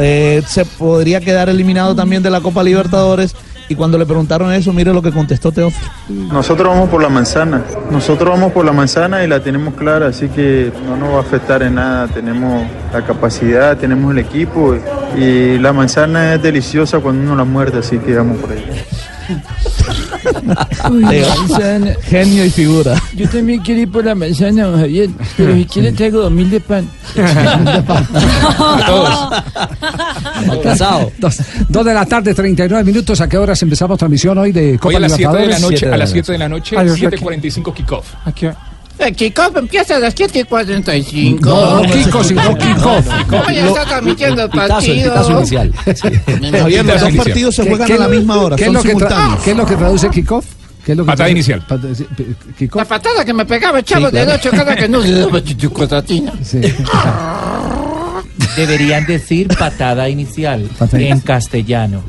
eh, 0.00 0.40
se 0.46 0.64
podría 0.64 1.20
quedar 1.20 1.48
eliminado 1.48 1.96
también 1.96 2.22
de 2.22 2.30
la 2.30 2.40
Copa 2.40 2.62
Libertadores. 2.62 3.34
Y 3.68 3.74
cuando 3.74 3.96
le 3.96 4.04
preguntaron 4.04 4.52
eso, 4.52 4.72
mire 4.72 4.92
lo 4.92 5.00
que 5.00 5.10
contestó 5.10 5.50
Teófilo. 5.50 5.90
Nosotros 6.08 6.68
vamos 6.68 6.88
por 6.90 7.02
la 7.02 7.08
manzana, 7.08 7.62
nosotros 7.90 8.28
vamos 8.28 8.52
por 8.52 8.64
la 8.64 8.72
manzana 8.72 9.24
y 9.24 9.26
la 9.26 9.40
tenemos 9.40 9.74
clara, 9.74 10.08
así 10.08 10.28
que 10.28 10.70
no 10.86 10.96
nos 10.96 11.14
va 11.14 11.18
a 11.18 11.20
afectar 11.20 11.62
en 11.62 11.76
nada, 11.76 12.08
tenemos 12.08 12.66
la 12.92 13.02
capacidad, 13.02 13.76
tenemos 13.76 14.12
el 14.12 14.18
equipo 14.18 14.76
y 15.16 15.58
la 15.58 15.72
manzana 15.72 16.34
es 16.34 16.42
deliciosa 16.42 17.00
cuando 17.00 17.22
uno 17.22 17.36
la 17.36 17.44
muerde, 17.44 17.78
así 17.78 17.98
que 17.98 18.14
vamos 18.14 18.38
por 18.38 18.52
ahí. 18.52 18.64
Teo, 21.10 21.94
genio 22.02 22.44
y 22.44 22.50
figura. 22.50 23.00
Yo 23.14 23.28
también 23.28 23.60
quiero 23.60 23.80
ir 23.82 23.90
por 23.90 24.04
la 24.04 24.14
manzana, 24.14 24.64
don 24.66 24.80
Javier, 24.80 25.10
pero 25.36 25.54
si 25.54 25.64
quiere 25.66 25.92
traigo 25.92 26.20
dos 26.20 26.32
mil 26.32 26.50
de 26.50 26.60
pan. 26.60 26.88
Casado. 30.62 31.12
Dos, 31.18 31.36
dos 31.68 31.84
de 31.84 31.94
la 31.94 32.06
tarde, 32.06 32.34
39 32.34 32.84
minutos. 32.84 33.20
¿A 33.20 33.28
qué 33.28 33.38
horas 33.38 33.60
empezamos 33.62 33.98
transmisión 33.98 34.38
hoy 34.38 34.52
de 34.52 34.78
Copa 34.78 34.88
Hoy 34.88 34.94
a 34.96 35.00
las 35.00 35.12
7 35.16 35.36
de 35.36 35.46
la 35.46 35.58
noche, 35.58 35.86
a 35.88 35.96
las 35.96 36.10
7 36.10 36.32
de 36.32 36.38
la 36.38 36.48
noche, 36.48 36.76
Ay, 36.78 36.88
o 36.88 36.96
sea 36.96 37.10
que- 37.10 37.18
7.45 37.18 37.72
El 38.98 39.14
kickoff 39.16 39.56
empieza 39.56 39.96
a 39.96 39.98
las 39.98 40.14
7.45. 40.14 41.40
No, 41.40 41.82
no, 41.82 41.92
Kiko, 41.92 42.22
sino 42.24 42.56
kickoff. 42.56 43.06
¿Cómo 43.28 43.44
ya 43.50 43.66
está 43.66 43.84
transmitiendo 43.86 44.44
el 44.44 44.50
partido? 44.50 45.12
Javier, 45.14 46.84
los 46.86 47.00
dos 47.00 47.12
partidos 47.16 47.54
se 47.56 47.62
¿Qué- 47.64 47.68
juegan 47.70 47.86
qué- 47.88 47.94
a 47.94 47.98
la 47.98 48.08
misma 48.08 48.36
hora, 48.38 48.56
¿Qué 48.56 48.62
es 48.62 48.66
son 48.68 48.74
lo 48.74 48.82
que, 48.82 48.88
tra- 48.88 48.98
simultáneos. 48.98 49.42
¿Qué 49.42 49.50
es 49.50 49.56
lo 49.56 49.66
que 49.66 49.76
traduce 49.76 50.10
kickoff? 50.10 50.44
¿Qué 50.86 50.92
es 50.92 50.98
lo 50.98 51.04
que 51.04 51.06
Patada 51.06 51.16
traduce- 51.28 51.32
inicial. 51.32 51.66
pata- 51.66 51.94
sí, 51.94 52.06
p- 52.16 52.26
kickoff. 52.58 52.78
La 52.82 52.84
patada 52.88 53.24
que 53.24 53.32
me 53.34 53.44
pegaba 53.46 53.78
el 53.78 53.84
chavo 53.84 54.06
Sí, 54.06 54.10
claro. 54.12 54.26
de 54.30 54.34
8 54.36 54.50
cada 54.52 54.76
que 54.76 54.88
no. 54.88 55.02
Sí. 56.44 56.60
Deberían 58.56 59.06
decir 59.06 59.48
patada 59.48 60.08
inicial 60.08 60.62
Patada 60.78 60.98
en 60.98 61.08
inicial. 61.08 61.22
castellano. 61.24 62.02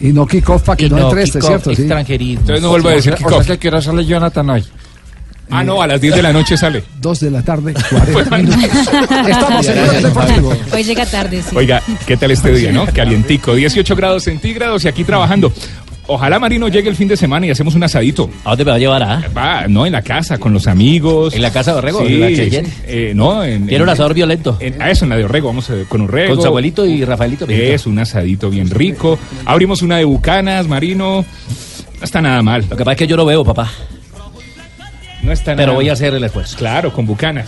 Y 0.00 0.12
no 0.12 0.26
kickoff 0.26 0.62
para 0.62 0.76
que 0.76 0.86
Y 0.86 0.90
no, 0.90 0.96
no 0.98 1.08
entre 1.08 1.22
este, 1.24 1.42
¿cierto? 1.42 1.74
Sí. 1.74 1.82
extranjerismo. 1.82 2.40
Entonces 2.40 2.62
no 2.62 2.70
vuelvo 2.70 2.88
a 2.88 2.92
decir 2.92 3.14
kickoff. 3.14 3.40
o 3.40 3.42
sea 3.44 3.56
que 3.56 3.60
quiero 3.60 3.82
sale 3.82 4.06
Jonathan 4.06 4.48
hoy. 4.50 4.64
Ah, 5.50 5.64
no, 5.64 5.82
a 5.82 5.86
las 5.86 6.00
10 6.00 6.14
de 6.16 6.22
la 6.22 6.32
noche 6.32 6.56
sale. 6.56 6.82
Dos 7.00 7.20
de 7.20 7.30
la 7.30 7.42
tarde, 7.42 7.74
40 8.12 8.38
minutos. 8.38 8.70
Estamos 9.28 9.66
en 9.68 9.78
el 9.78 10.02
Deportivo. 10.02 10.52
Hoy 10.72 10.84
llega 10.84 11.06
tarde, 11.06 11.42
sí. 11.42 11.56
Oiga, 11.56 11.82
¿qué 12.06 12.16
tal 12.16 12.30
este 12.30 12.52
día, 12.52 12.72
no? 12.72 12.86
Calientico, 12.86 13.54
18 13.54 13.96
grados 13.96 14.24
centígrados 14.24 14.84
y 14.84 14.88
aquí 14.88 15.04
trabajando. 15.04 15.52
Ojalá 16.12 16.40
Marino 16.40 16.66
llegue 16.66 16.88
el 16.88 16.96
fin 16.96 17.06
de 17.06 17.16
semana 17.16 17.46
y 17.46 17.50
hacemos 17.50 17.76
un 17.76 17.84
asadito. 17.84 18.28
¿A 18.44 18.50
dónde 18.50 18.64
me 18.64 18.70
va 18.72 18.76
a 18.76 18.80
llevar? 18.80 19.02
ah? 19.04 19.22
Va, 19.36 19.68
no, 19.68 19.86
en 19.86 19.92
la 19.92 20.02
casa, 20.02 20.38
con 20.38 20.52
los 20.52 20.66
amigos. 20.66 21.34
¿En 21.34 21.42
la 21.42 21.52
casa 21.52 21.70
de 21.72 21.78
Orrego? 21.78 22.04
Sí, 22.04 22.14
¿En 22.14 22.20
la 22.20 22.26
Cheyenne? 22.28 22.68
eh, 22.86 23.12
no, 23.14 23.44
en... 23.44 23.66
Quiero 23.66 23.84
un 23.84 23.90
asador 23.90 24.12
violento. 24.14 24.56
en- 24.58 24.82
ah, 24.82 24.90
eso, 24.90 25.04
en 25.04 25.10
la 25.10 25.16
de 25.16 25.24
Orrego, 25.24 25.48
vamos 25.48 25.70
a, 25.70 25.74
con 25.88 26.00
Orrego. 26.00 26.34
Con 26.34 26.42
su 26.42 26.48
abuelito 26.48 26.84
y 26.84 27.04
Rafaelito. 27.04 27.46
Es 27.48 27.86
un 27.86 27.96
asadito 28.00 28.50
bien 28.50 28.68
rico. 28.70 29.20
Abrimos 29.44 29.82
una 29.82 29.98
de 29.98 30.04
Bucanas, 30.04 30.66
Marino. 30.66 31.24
No 31.98 32.04
está 32.04 32.20
nada 32.20 32.42
mal. 32.42 32.62
Lo 32.68 32.76
que 32.76 32.84
pasa 32.84 32.92
es 32.92 32.98
que 32.98 33.06
yo 33.06 33.16
no 33.16 33.24
veo, 33.24 33.44
papá. 33.44 33.70
No 35.22 35.32
está 35.32 35.54
Pero 35.54 35.66
nada 35.66 35.72
voy 35.74 35.88
a 35.88 35.92
hacer 35.92 36.14
el 36.14 36.24
esfuerzo. 36.24 36.56
Claro, 36.56 36.92
con 36.92 37.06
Bucanas. 37.06 37.46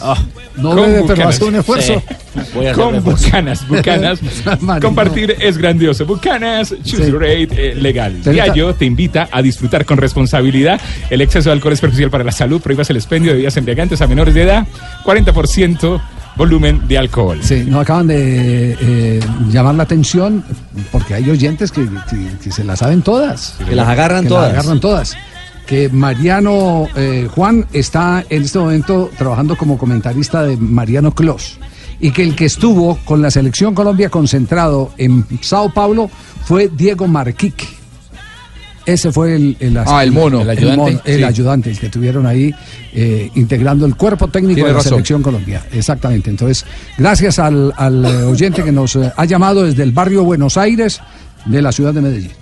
No 0.57 0.71
Con 0.71 0.77
bebe, 0.77 0.93
pero 0.93 1.03
Bucanas. 1.07 1.27
hace 1.37 1.45
un 1.45 1.55
esfuerzo. 1.57 1.95
Sí. 2.09 2.15
Voy 2.55 2.67
a 2.67 2.71
hacer 2.73 2.85
el 2.85 2.87
Con 2.87 2.95
esfuerzo. 2.97 3.25
Bucanas, 3.27 3.69
Bucanas. 3.69 4.21
Compartir 4.83 5.37
es 5.41 5.57
grandioso. 5.59 6.05
Bucanas, 6.07 6.75
choose 6.85 7.07
Sí. 7.07 7.11
rate 7.11 7.49
eh, 7.51 7.75
legal. 7.75 8.23
Diallo 8.23 8.75
te 8.75 8.85
invita 8.85 9.29
a 9.33 9.41
disfrutar 9.41 9.85
con 9.87 9.97
responsabilidad. 9.99 10.81
El 11.11 11.21
exceso 11.23 11.49
de 11.49 11.55
alcohol 11.55 11.73
es 11.73 11.81
perjudicial 11.81 12.11
para 12.11 12.25
la 12.25 12.33
salud. 12.33 12.61
Prohíbas 12.61 12.91
el 12.91 12.97
expendio 12.97 13.31
de 13.31 13.37
bebidas 13.37 13.57
embriagantes 13.57 14.01
a 14.03 14.07
menores 14.07 14.35
de 14.35 14.43
edad. 14.43 14.67
40% 15.05 16.01
volumen 16.37 16.87
de 16.89 16.99
alcohol. 16.99 17.39
Sí, 17.43 17.65
nos 17.67 17.83
acaban 17.83 18.07
de 18.07 18.77
eh, 18.81 19.21
llamar 19.51 19.75
la 19.75 19.83
atención 19.83 20.43
porque 20.91 21.15
hay 21.15 21.29
oyentes 21.31 21.71
que, 21.71 21.87
que- 22.09 22.39
que 22.43 22.51
se 22.53 22.65
las 22.65 22.79
saben 22.79 23.03
todas. 23.03 23.57
Que 23.69 23.75
las 23.77 23.89
agarran 23.89 24.23
Que 24.25 24.29
todas. 24.31 24.53
Las 24.53 24.59
agarran 24.61 24.81
todas. 24.81 25.17
Que 25.73 25.89
Mariano 25.89 26.87
eh, 26.95 27.31
Juan 27.35 27.65
está 27.73 28.23
en 28.29 28.43
este 28.43 28.59
momento 28.59 29.11
trabajando 29.17 29.57
como 29.57 29.79
comentarista 29.79 30.43
de 30.43 30.59
Mariano 30.59 31.13
Clos. 31.15 31.59
Y 31.99 32.11
que 32.11 32.23
el 32.25 32.37
que 32.37 32.45
estuvo 32.45 32.99
con 33.07 33.23
la 33.23 33.31
selección 33.31 33.75
Colombia 33.75 34.11
concentrado 34.11 34.93
en 34.99 35.25
Sao 35.41 35.73
Paulo 35.73 36.11
fue 36.45 36.69
Diego 36.69 37.09
Marquique. 37.09 37.67
Ese 38.85 39.13
fue 39.13 39.35
el, 39.35 39.57
el, 39.61 39.79
Ah, 39.79 40.05
el 40.05 40.13
mono. 40.13 40.43
el, 40.43 40.51
El 40.51 40.59
ayudante. 40.59 40.77
mono, 40.77 41.01
el 41.07 41.17
Sí. 41.21 41.25
ayudante, 41.25 41.71
el 41.71 41.79
que 41.79 41.89
tuvieron 41.89 42.27
ahí 42.27 42.55
eh, 42.93 43.31
integrando 43.35 43.87
el 43.87 43.95
cuerpo 43.97 44.29
técnico 44.29 44.57
Tiene 44.57 44.69
de 44.69 44.73
la 44.75 44.79
razón. 44.81 44.91
selección 44.91 45.23
Colombia. 45.23 45.65
Exactamente. 45.73 46.29
Entonces, 46.29 46.67
gracias 46.99 47.39
al, 47.39 47.73
al, 47.79 48.05
eh, 48.05 48.25
oyente 48.25 48.63
que 48.63 48.73
nos 48.73 48.97
ha 48.97 49.25
llamado 49.25 49.63
desde 49.65 49.85
el 49.85 49.93
barrio 49.93 50.23
Buenos 50.23 50.59
Aires 50.59 51.01
de 51.47 51.63
la 51.63 51.73
ciudad 51.73 51.95
de 51.95 52.03
Medellín. 52.03 52.33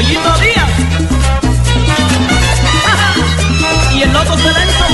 Pollito 0.00 0.32
Díaz. 0.38 0.70
y 3.94 4.00
el 4.00 4.12
Loco 4.14 4.34
Celenzo. 4.38 4.84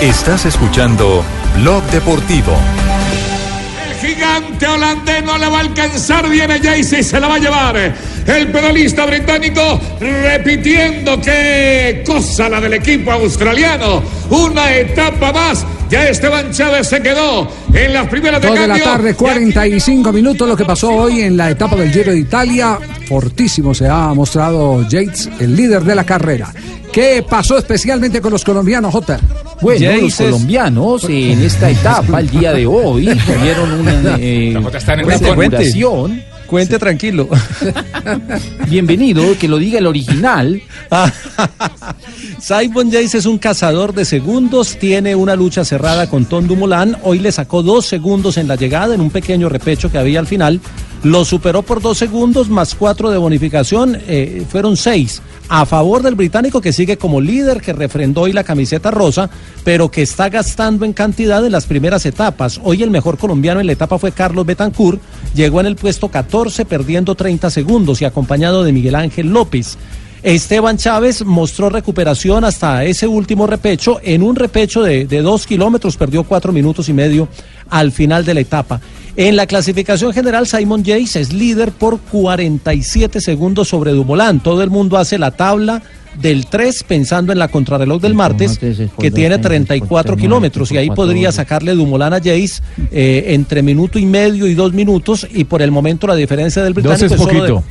Estás 0.00 0.46
escuchando 0.46 1.24
Blog 1.56 1.82
Deportivo. 1.86 2.56
Gigante 4.60 4.66
holandés 4.66 5.24
no 5.24 5.38
le 5.38 5.48
va 5.48 5.58
a 5.58 5.60
alcanzar. 5.60 6.28
Viene 6.28 6.60
Jaycee 6.60 7.00
y 7.00 7.02
se 7.02 7.18
la 7.18 7.28
va 7.28 7.36
a 7.36 7.38
llevar. 7.38 7.76
El 8.26 8.52
pedalista 8.52 9.06
británico 9.06 9.80
repitiendo 9.98 11.18
qué 11.20 12.02
cosa 12.06 12.48
la 12.48 12.60
del 12.60 12.74
equipo 12.74 13.10
australiano. 13.10 14.02
Una 14.28 14.74
etapa 14.74 15.32
más. 15.32 15.66
Ya 15.90 16.08
Esteban 16.08 16.52
Chávez 16.52 16.86
se 16.86 17.02
quedó 17.02 17.48
en 17.74 17.92
las 17.92 18.06
primeras 18.08 18.40
de 18.40 18.46
Dos 18.46 18.56
de 18.60 18.68
la 18.68 18.74
cambio. 18.74 18.92
tarde, 18.92 19.14
45 19.14 20.12
minutos, 20.12 20.48
lo 20.48 20.56
que 20.56 20.64
pasó 20.64 20.88
hoy 20.90 21.22
en 21.22 21.36
la 21.36 21.50
etapa 21.50 21.74
del 21.74 21.90
Giro 21.90 22.12
de 22.12 22.18
Italia. 22.18 22.78
Fortísimo 23.08 23.74
se 23.74 23.88
ha 23.88 24.14
mostrado 24.14 24.88
Yates, 24.88 25.28
el 25.40 25.56
líder 25.56 25.82
de 25.82 25.96
la 25.96 26.04
carrera. 26.04 26.52
¿Qué 26.92 27.24
pasó 27.28 27.58
especialmente 27.58 28.20
con 28.20 28.32
los 28.32 28.44
colombianos, 28.44 28.92
Jota? 28.92 29.18
Bueno, 29.60 29.90
los 30.00 30.14
colombianos 30.14 31.04
en 31.08 31.42
esta 31.42 31.68
etapa, 31.68 32.20
el 32.20 32.30
día 32.30 32.52
de 32.52 32.66
hoy, 32.66 33.06
tuvieron 33.06 33.72
una, 33.72 34.16
eh, 34.20 34.52
en 34.52 34.56
una 34.58 34.70
Cuente 36.50 36.80
tranquilo. 36.80 37.28
Bienvenido, 38.68 39.38
que 39.38 39.46
lo 39.46 39.56
diga 39.56 39.78
el 39.78 39.86
original. 39.86 40.60
Simon 42.40 42.90
Yates 42.90 43.14
es 43.14 43.26
un 43.26 43.38
cazador 43.38 43.94
de 43.94 44.04
segundos, 44.04 44.76
tiene 44.76 45.14
una 45.14 45.36
lucha 45.36 45.64
cerrada 45.64 46.10
con 46.10 46.24
Tom 46.24 46.48
Dumoulin. 46.48 46.96
Hoy 47.04 47.20
le 47.20 47.30
sacó 47.30 47.62
dos 47.62 47.86
segundos 47.86 48.36
en 48.36 48.48
la 48.48 48.56
llegada, 48.56 48.96
en 48.96 49.00
un 49.00 49.10
pequeño 49.10 49.48
repecho 49.48 49.92
que 49.92 49.98
había 49.98 50.18
al 50.18 50.26
final. 50.26 50.60
Lo 51.02 51.24
superó 51.24 51.62
por 51.62 51.80
dos 51.80 51.96
segundos, 51.96 52.50
más 52.50 52.74
cuatro 52.74 53.10
de 53.10 53.16
bonificación, 53.16 53.96
eh, 54.06 54.44
fueron 54.46 54.76
seis. 54.76 55.22
A 55.48 55.64
favor 55.64 56.02
del 56.02 56.14
británico 56.14 56.60
que 56.60 56.74
sigue 56.74 56.98
como 56.98 57.22
líder, 57.22 57.62
que 57.62 57.72
refrendó 57.72 58.22
hoy 58.22 58.34
la 58.34 58.44
camiseta 58.44 58.90
rosa, 58.90 59.30
pero 59.64 59.90
que 59.90 60.02
está 60.02 60.28
gastando 60.28 60.84
en 60.84 60.92
cantidad 60.92 61.44
en 61.44 61.52
las 61.52 61.64
primeras 61.64 62.04
etapas. 62.04 62.60
Hoy 62.62 62.82
el 62.82 62.90
mejor 62.90 63.16
colombiano 63.16 63.60
en 63.60 63.66
la 63.66 63.72
etapa 63.72 63.98
fue 63.98 64.12
Carlos 64.12 64.44
Betancourt, 64.44 65.00
llegó 65.34 65.60
en 65.60 65.68
el 65.68 65.76
puesto 65.76 66.08
14 66.08 66.66
perdiendo 66.66 67.14
30 67.14 67.48
segundos 67.48 68.02
y 68.02 68.04
acompañado 68.04 68.62
de 68.62 68.72
Miguel 68.72 68.94
Ángel 68.94 69.28
López. 69.28 69.78
Esteban 70.22 70.76
Chávez 70.76 71.24
mostró 71.24 71.70
recuperación 71.70 72.44
hasta 72.44 72.84
ese 72.84 73.06
último 73.06 73.46
repecho. 73.46 74.00
En 74.02 74.22
un 74.22 74.36
repecho 74.36 74.82
de, 74.82 75.06
de 75.06 75.22
dos 75.22 75.46
kilómetros 75.46 75.96
perdió 75.96 76.24
cuatro 76.24 76.52
minutos 76.52 76.88
y 76.88 76.92
medio 76.92 77.28
al 77.70 77.92
final 77.92 78.24
de 78.24 78.34
la 78.34 78.40
etapa. 78.40 78.80
En 79.16 79.36
la 79.36 79.46
clasificación 79.46 80.12
general, 80.12 80.46
Simon 80.46 80.84
Yates 80.84 81.16
es 81.16 81.32
líder 81.32 81.72
por 81.72 81.98
47 82.00 83.20
segundos 83.20 83.68
sobre 83.68 83.92
Dumoulin. 83.92 84.40
Todo 84.40 84.62
el 84.62 84.70
mundo 84.70 84.96
hace 84.98 85.18
la 85.18 85.30
tabla 85.32 85.82
del 86.20 86.46
3 86.46 86.84
pensando 86.84 87.32
en 87.32 87.38
la 87.38 87.48
contrarreloj 87.48 88.00
del 88.02 88.14
martes, 88.14 88.58
que 88.98 89.10
tiene 89.10 89.38
34 89.38 90.16
kilómetros 90.16 90.70
y 90.72 90.76
ahí 90.76 90.86
podría 90.96 91.32
sacarle 91.32 91.74
Dumoulin 91.74 92.12
a 92.12 92.18
Yates 92.18 92.62
eh, 92.90 93.24
entre 93.28 93.62
minuto 93.62 93.98
y 93.98 94.06
medio 94.06 94.46
y 94.46 94.54
dos 94.54 94.72
minutos 94.72 95.26
y 95.32 95.44
por 95.44 95.62
el 95.62 95.70
momento 95.70 96.06
la 96.06 96.16
diferencia 96.16 96.62
del 96.62 96.74
Dos 96.74 96.82
británico 96.82 97.14
es 97.14 97.20
solo 97.20 97.30
de- 97.58 97.64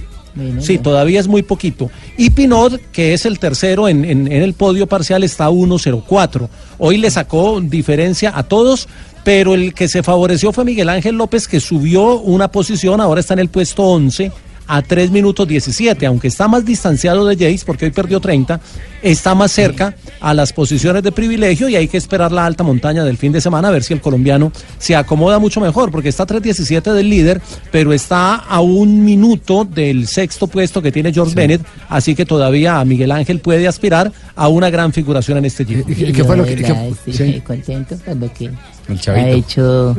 Sí, 0.62 0.78
todavía 0.78 1.20
es 1.20 1.28
muy 1.28 1.42
poquito. 1.44 1.90
Y 2.18 2.30
Pinot, 2.30 2.80
que 2.92 3.14
es 3.14 3.26
el 3.26 3.40
tercero 3.40 3.88
en, 3.88 4.06
en- 4.06 4.32
en 4.32 4.42
el 4.44 4.54
podio 4.54 4.88
parcial, 4.88 5.24
está 5.24 5.46
a 5.46 5.50
1.04. 5.52 6.48
Hoy 6.78 6.98
le 6.98 7.12
sacó 7.12 7.60
diferencia 7.62 8.32
a 8.38 8.44
todos, 8.44 8.88
pero 9.24 9.54
el 9.54 9.74
que 9.74 9.88
se 9.88 10.04
favoreció 10.04 10.52
fue 10.54 10.66
Miguel 10.66 10.90
Ángel 10.90 11.16
López, 11.16 11.48
que 11.48 11.60
subió 11.60 12.20
una 12.20 12.50
posición, 12.50 13.02
ahora 13.02 13.20
está 13.22 13.34
en 13.34 13.40
el 13.42 13.50
puesto 13.50 13.84
11 13.84 14.32
a 14.72 14.84
3 14.84 15.10
minutos 15.10 15.48
17, 15.48 16.06
aunque 16.06 16.28
está 16.28 16.48
más 16.48 16.64
distanciado 16.64 17.26
de 17.26 17.36
Jace, 17.36 17.66
porque 17.66 17.86
hoy 17.86 17.92
perdió 17.92 18.20
30, 18.20 18.60
está 19.02 19.34
más 19.34 19.52
cerca 19.52 19.96
a 20.22 20.34
las 20.36 20.54
posiciones 20.54 21.02
de 21.02 21.12
privilegio 21.12 21.68
y 21.70 21.76
hay 21.76 21.88
que 21.88 21.98
esperar 21.98 22.32
la 22.32 22.46
alta 22.46 22.64
montaña 22.64 23.04
del 23.04 23.18
fin 23.18 23.32
de 23.32 23.42
semana 23.42 23.70
a 23.70 23.72
ver 23.72 23.84
si 23.84 23.94
el 23.94 24.00
colombiano 24.02 24.52
se 24.78 24.96
acomoda 24.96 25.40
mucho 25.40 25.60
mejor, 25.60 25.90
porque 25.90 26.10
está 26.10 26.24
a 26.24 26.28
3.17 26.28 26.94
del 26.94 27.10
líder, 27.10 27.42
pero 27.72 27.94
está 27.94 28.36
a 28.36 28.62
un 28.62 29.04
minuto 29.04 29.66
del 29.66 30.08
sexto 30.08 30.46
puesto 30.46 30.82
que 30.84 30.92
tiene 30.92 31.12
George 31.12 31.34
Bennett, 31.34 31.62
así 31.90 32.14
que 32.14 32.26
todavía 32.26 32.84
Miguel 32.86 33.12
Ángel 33.12 33.40
puede 33.40 33.68
aspirar 33.68 34.12
a 34.36 34.48
una 34.50 34.70
gran 34.70 34.94
figuración 34.94 35.40
en 35.40 35.46
este 35.46 35.66
Giro. 35.66 35.84
¿Y 35.88 36.14
qué 36.14 36.24
fue 36.24 36.38
lo 36.38 36.46
que- 36.46 36.56
qué- 36.56 36.94
sí. 37.12 37.42
contento 37.42 37.98
con 38.06 38.20
lo 38.20 38.32
que 38.32 38.52
El 38.90 39.00
chavito. 39.00 39.26
ha 39.26 39.30
hecho 39.30 39.96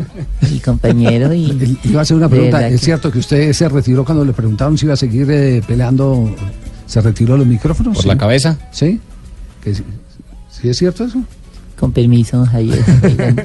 mi 0.50 0.58
compañero 0.60 1.32
y 1.32 1.78
Iba 1.84 2.00
a 2.00 2.02
hacer 2.02 2.16
una 2.16 2.28
pregunta. 2.28 2.66
¿Es 2.66 2.80
que- 2.80 2.84
cierto 2.86 3.10
que 3.10 3.18
usted 3.20 3.52
se 3.52 3.68
retiró 3.68 4.04
cuando 4.04 4.24
le 4.24 4.32
preguntaron 4.32 4.76
si 4.76 4.84
iba 4.86 4.94
a 4.94 4.96
seguir 4.96 5.30
eh, 5.30 5.62
peleando? 5.66 6.34
¿Se 6.86 7.00
retiró 7.00 7.36
los 7.36 7.46
micrófonos? 7.46 7.94
¿Por 7.94 8.02
Sí. 8.02 8.08
la 8.08 8.18
cabeza? 8.18 8.58
Sí. 8.72 9.00
¿Que 9.62 9.74
sí? 9.74 9.84
¿Sí 10.50 10.68
es 10.68 10.76
cierto 10.76 11.04
eso? 11.04 11.22
Con 11.80 11.92
permiso, 11.92 12.44
Javier. 12.44 12.78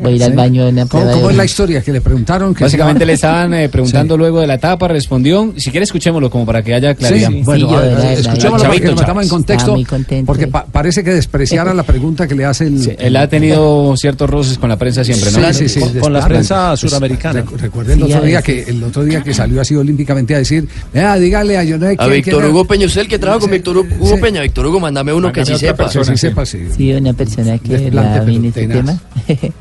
Voy 0.03 0.11
a 0.11 0.15
ir 0.17 0.23
al 0.25 0.31
Sí. 0.31 0.35
baño 0.35 0.65
de 0.65 0.71
una 0.71 0.85
¿Cómo, 0.87 1.29
es 1.29 1.37
la 1.37 1.45
historia 1.45 1.81
que 1.81 1.93
le 1.93 2.01
preguntaron? 2.01 2.53
Que 2.53 2.65
Básicamente 2.65 3.03
si- 3.03 3.07
le 3.07 3.13
estaban 3.13 3.53
eh, 3.53 3.69
preguntando 3.69 4.15
Sí. 4.15 4.17
luego 4.17 4.41
de 4.41 4.47
la 4.47 4.55
etapa, 4.55 4.89
respondió. 4.89 5.53
Si 5.55 5.71
quiere, 5.71 5.85
escuchémoslo 5.85 6.29
como 6.29 6.45
para 6.45 6.61
que 6.61 6.73
haya 6.73 6.93
claridad. 6.95 7.29
Sí, 7.29 7.41
bueno, 7.45 7.71
yo, 7.71 7.77
verdad, 7.77 8.11
escuchémoslo 8.11 8.49
para 8.67 8.73
que 8.73 8.79
Chavito 8.81 9.01
metamos 9.01 9.23
en 9.23 9.29
contexto, 9.29 9.61
Estaba 9.63 9.75
muy 9.77 9.85
contento. 9.85 10.25
porque 10.25 10.47
pa- 10.47 10.65
parece 10.65 11.01
que 11.01 11.11
despreciara 11.13 11.73
la 11.73 11.83
pregunta 11.83 12.27
que 12.27 12.35
le 12.35 12.43
hace 12.43 12.65
el... 12.67 12.79
Sí, 12.83 12.91
él 12.99 13.15
ha 13.15 13.29
tenido 13.29 13.95
ciertos 13.95 14.29
roces 14.29 14.57
con 14.57 14.67
la 14.69 14.75
prensa 14.77 15.05
siempre, 15.05 15.31
¿no? 15.31 15.53
Sí, 15.53 15.69
sí, 15.69 15.79
sí, 15.79 15.99
Con 15.99 16.11
la 16.11 16.27
prensa 16.27 16.75
suramericana. 16.75 17.41
recu- 17.45 17.55
Recuerden 17.57 18.01
el 18.01 18.07
Sí, 18.07 18.13
otro 18.13 18.25
día 18.25 18.41
que 18.41 18.63
el 18.63 18.83
otro 18.83 19.03
día 19.05 19.23
que 19.23 19.33
salió 19.33 19.61
así 19.61 19.75
olímpicamente 19.75 20.35
a 20.35 20.39
decir, 20.39 20.67
"Vea, 20.93 21.15
dígale 21.15 21.57
a 21.57 21.63
yo 21.63 21.77
no 21.77 21.87
sé 21.87 21.95
A 21.97 22.07
Víctor 22.07 22.43
Hugo 22.45 22.65
Peñusel 22.65 23.07
que 23.07 23.17
trabaja 23.17 23.39
con 23.39 23.49
Sí, 23.49 23.53
Víctor 23.55 23.77
Hugo 23.77 24.15
sí. 24.15 24.21
Peña. 24.21 24.41
Víctor 24.41 24.65
Hugo, 24.65 24.81
mándame 24.81 25.13
uno 25.13 25.31
que 25.31 25.45
sí 25.45 25.55
sepa. 25.57 25.83
persona, 25.85 26.05
Que 26.11 26.17
sí 26.17 26.27
sepa, 26.27 26.45
sí. 26.45 26.59
Sí, 26.75 26.91
una 26.93 27.13
persona 27.13 27.57
que 27.59 27.89
Pero 28.25 28.47
este 28.47 28.67
tenaz. 28.67 28.85
tema. 29.27 29.53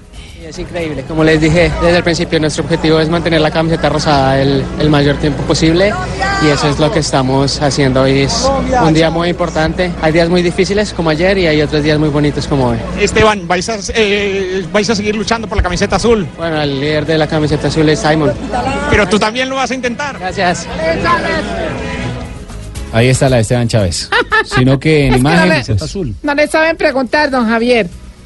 Es 0.46 0.58
increíble, 0.58 1.02
como 1.08 1.24
les 1.24 1.40
dije 1.40 1.72
desde 1.82 1.96
el 1.96 2.04
principio, 2.04 2.38
nuestro 2.38 2.64
objetivo 2.64 3.00
es 3.00 3.08
mantener 3.08 3.40
la 3.40 3.50
camiseta 3.50 3.88
rosada 3.88 4.40
el, 4.40 4.62
el 4.78 4.90
mayor 4.90 5.16
tiempo 5.16 5.42
posible 5.44 5.90
y 6.44 6.48
eso 6.48 6.68
es 6.68 6.78
lo 6.78 6.92
que 6.92 6.98
estamos 6.98 7.62
haciendo 7.62 8.02
hoy. 8.02 8.20
Es 8.20 8.46
un 8.86 8.92
día 8.92 9.08
muy 9.10 9.30
importante, 9.30 9.90
hay 10.02 10.12
días 10.12 10.28
muy 10.28 10.42
difíciles 10.42 10.92
como 10.92 11.08
ayer 11.08 11.38
y 11.38 11.46
hay 11.46 11.62
otros 11.62 11.82
días 11.82 11.98
muy 11.98 12.10
bonitos 12.10 12.46
como 12.46 12.66
hoy. 12.68 12.76
Esteban, 13.00 13.48
¿vais 13.48 13.66
a, 13.70 13.78
eh, 13.94 14.64
vais 14.70 14.88
a 14.90 14.94
seguir 14.94 15.16
luchando 15.16 15.48
por 15.48 15.56
la 15.56 15.62
camiseta 15.62 15.96
azul. 15.96 16.26
Bueno, 16.36 16.60
el 16.60 16.78
líder 16.78 17.06
de 17.06 17.16
la 17.16 17.26
camiseta 17.26 17.68
azul 17.68 17.88
es 17.88 18.00
Simon. 18.00 18.30
Pero 18.90 19.08
tú 19.08 19.18
también 19.18 19.48
lo 19.48 19.56
vas 19.56 19.70
a 19.70 19.74
intentar. 19.74 20.18
Gracias. 20.18 20.66
Ahí 22.92 23.08
está 23.08 23.28
la 23.28 23.36
de 23.36 23.42
Esteban 23.42 23.66
Chávez. 23.66 24.08
Sino 24.44 24.78
que 24.78 25.06
en 25.06 25.14
Es 25.14 25.16
que 25.16 25.22
no 25.22 25.30
imagen. 25.30 25.48
le- 25.48 25.74
pues, 25.74 25.96
No 26.22 26.34
le 26.34 26.46
saben 26.48 26.76
preguntar, 26.76 27.30
don 27.30 27.48
Javier. 27.48 27.88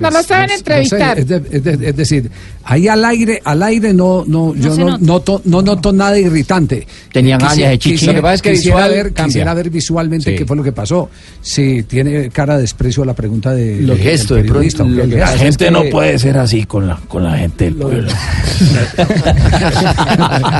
no 0.00 0.10
lo 0.10 0.22
saben 0.22 0.46
No 0.46 0.48
sé, 0.48 0.54
entrevistar. 0.58 1.18
es, 1.18 1.28
de- 1.28 1.42
es 1.52 1.62
de- 1.64 1.88
es 1.90 1.96
decir, 1.96 2.30
ahí 2.64 2.88
al 2.88 3.04
aire, 3.04 3.40
al 3.44 3.62
aire 3.62 3.92
no, 3.94 4.24
no, 4.26 4.54
yo 4.54 4.74
no 4.76 4.98
noto, 4.98 5.42
no 5.44 5.62
noto 5.62 5.92
nada 5.92 6.18
irritante. 6.18 6.86
Tenían 7.12 7.38
ganas 7.38 7.56
de 7.56 7.78
chichi. 7.78 7.90
quisiera- 7.92 8.12
Lo 8.12 8.16
que 8.18 8.22
pasa 8.22 8.34
es 8.34 8.42
que 8.42 8.52
quisiera 8.52 8.76
visual 8.88 9.04
ver, 9.04 9.12
quisiera 9.12 9.54
ver 9.54 9.70
visualmente 9.70 10.30
Sí. 10.30 10.36
qué 10.36 10.46
fue 10.46 10.56
lo 10.56 10.62
que 10.62 10.72
pasó. 10.72 11.10
Si 11.42 11.82
tiene 11.84 12.28
cara 12.30 12.56
de 12.56 12.62
desprecio 12.62 13.02
a 13.02 13.06
la 13.06 13.14
pregunta 13.14 13.52
de 13.52 13.80
Lo 13.82 13.94
periodista, 13.94 14.34
que 14.34 14.40
El 14.40 14.46
pasa 14.48 15.26
gesto. 15.26 15.34
es 15.34 15.40
gente 15.40 15.64
que- 15.66 15.70
no 15.70 15.82
puede 15.90 16.18
ser 16.18 16.38
así 16.38 16.64
con 16.64 16.86
la, 16.86 16.96
con 17.08 17.22
la 17.24 17.36
gente 17.38 17.64
del 17.64 17.74
pueblo. 17.76 18.08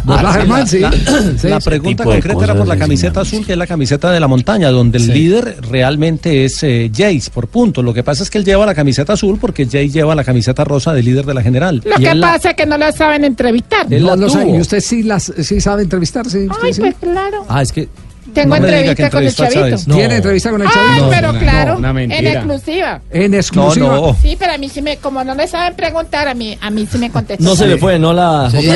¿Verdad, 0.05 0.33
Germán? 0.33 0.67
Sí. 0.67 0.79
La, 0.81 0.91
Sí, 1.39 1.49
la 1.49 1.61
pregunta 1.61 2.05
concreta 2.05 2.45
era 2.45 2.55
por 2.55 2.67
la 2.67 2.77
camiseta 2.77 3.21
azul, 3.21 3.45
que 3.45 3.53
es 3.53 3.59
la 3.59 3.67
camiseta 3.67 4.11
de 4.11 4.21
la 4.21 4.29
montaña, 4.29 4.71
donde 4.71 4.99
el 4.99 5.09
líder 5.09 5.57
realmente 5.71 6.45
es 6.45 6.63
eh, 6.63 6.91
Jace 6.95 7.31
por 7.33 7.49
punto. 7.49 7.83
Lo 7.83 7.93
que 7.95 8.03
pasa 8.03 8.23
es 8.23 8.31
que 8.31 8.39
él 8.39 8.45
lleva 8.45 8.65
la 8.67 8.75
camiseta 8.75 9.13
azul 9.13 9.30
azul 9.31 9.39
porque 9.41 9.67
Jay 9.67 9.89
lleva 9.89 10.15
la 10.15 10.25
camiseta 10.25 10.65
rosa 10.65 10.93
de 10.93 11.03
líder 11.03 11.25
de 11.25 11.35
la 11.35 11.43
general. 11.43 11.81
Lo 11.85 11.99
Y 11.99 12.05
que 12.05 12.11
él 12.11 12.21
la- 12.21 12.33
pasa 12.33 12.51
es 12.51 12.57
que 12.57 12.67
no 12.67 12.77
lo 12.79 12.91
saben 12.93 13.25
entrevistar. 13.25 13.89
No 13.91 14.17
lo 14.17 14.29
sabe. 14.29 14.51
¿Y 14.51 14.61
usted 14.61 14.81
sí, 14.81 15.03
las, 15.03 15.33
sí 15.43 15.61
sabe 15.61 15.83
entrevistar? 15.83 16.29
Sí, 16.29 16.47
usted 16.51 16.65
Ay, 16.67 16.75
sí? 16.75 16.81
pues 16.81 16.95
claro. 17.01 17.45
Ah, 17.49 17.63
es 17.63 17.73
que. 17.73 17.89
Tengo 18.35 18.51
no 18.57 18.65
entrevista 18.65 19.11
con 19.11 19.25
el 19.25 19.35
chavito. 19.35 19.55
Chávez. 19.61 19.89
No. 19.89 19.97
¿Tiene 19.97 20.17
entrevista 20.17 20.51
con 20.51 20.61
el 20.63 20.69
Ay, 20.69 20.73
chavito? 20.73 21.11
pero 21.11 21.33
claro, 21.41 21.79
en 21.99 22.13
exclusiva. 22.13 23.01
En 23.11 23.35
exclusiva. 23.35 23.87
No, 23.89 24.07
no. 24.09 24.17
Sí, 24.23 24.37
pero 24.39 24.53
a 24.53 24.59
mí 24.59 24.69
sí 24.69 24.83
me, 24.83 24.99
como 24.99 25.25
no 25.25 25.35
le 25.35 25.49
saben 25.49 25.75
preguntar, 25.75 26.29
a 26.29 26.35
mí, 26.35 26.57
a 26.61 26.71
mí 26.71 26.87
sí 26.89 26.97
me 26.99 27.11
contestan. 27.11 27.45
No 27.45 27.57
se 27.57 27.67
le 27.67 27.77
fue, 27.77 27.99
no 27.99 28.13
la. 28.13 28.49
Sí, 28.51 28.69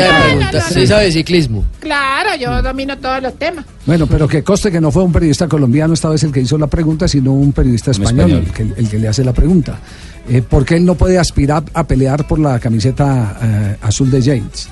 sí 0.73 0.87
sabe 0.89 1.13
ciclismo. 1.13 1.65
Claro, 1.79 2.31
yo 2.41 2.63
domino 2.63 2.99
todos 2.99 3.23
los 3.23 3.35
temas. 3.35 3.65
Bueno, 3.87 4.09
pero 4.09 4.27
que 4.27 4.43
coste 4.43 4.73
que 4.73 4.81
no 4.81 4.91
fue 4.91 5.05
un 5.05 5.13
periodista 5.13 5.47
colombiano 5.47 5.95
esta 5.95 6.09
vez 6.09 6.25
el 6.25 6.33
que 6.33 6.41
hizo 6.41 6.59
la 6.59 6.67
pregunta, 6.67 7.07
sino 7.07 7.33
un 7.33 7.53
periodista 7.53 7.93
español, 7.93 8.31
español. 8.31 8.45
El, 8.47 8.53
que, 8.75 8.81
el 8.81 8.89
que 8.89 8.99
le 8.99 9.07
hace 9.07 9.23
la 9.23 9.33
pregunta. 9.35 9.79
Eh, 10.29 10.43
¿Por 10.43 10.65
qué 10.65 10.77
él 10.77 10.85
no 10.85 10.95
puede 10.95 11.19
aspirar 11.19 11.63
a 11.75 11.87
pelear 11.87 12.27
por 12.27 12.39
la 12.39 12.59
camiseta 12.59 13.39
eh, 13.43 13.77
azul 13.83 14.11
de 14.11 14.23
James? 14.23 14.69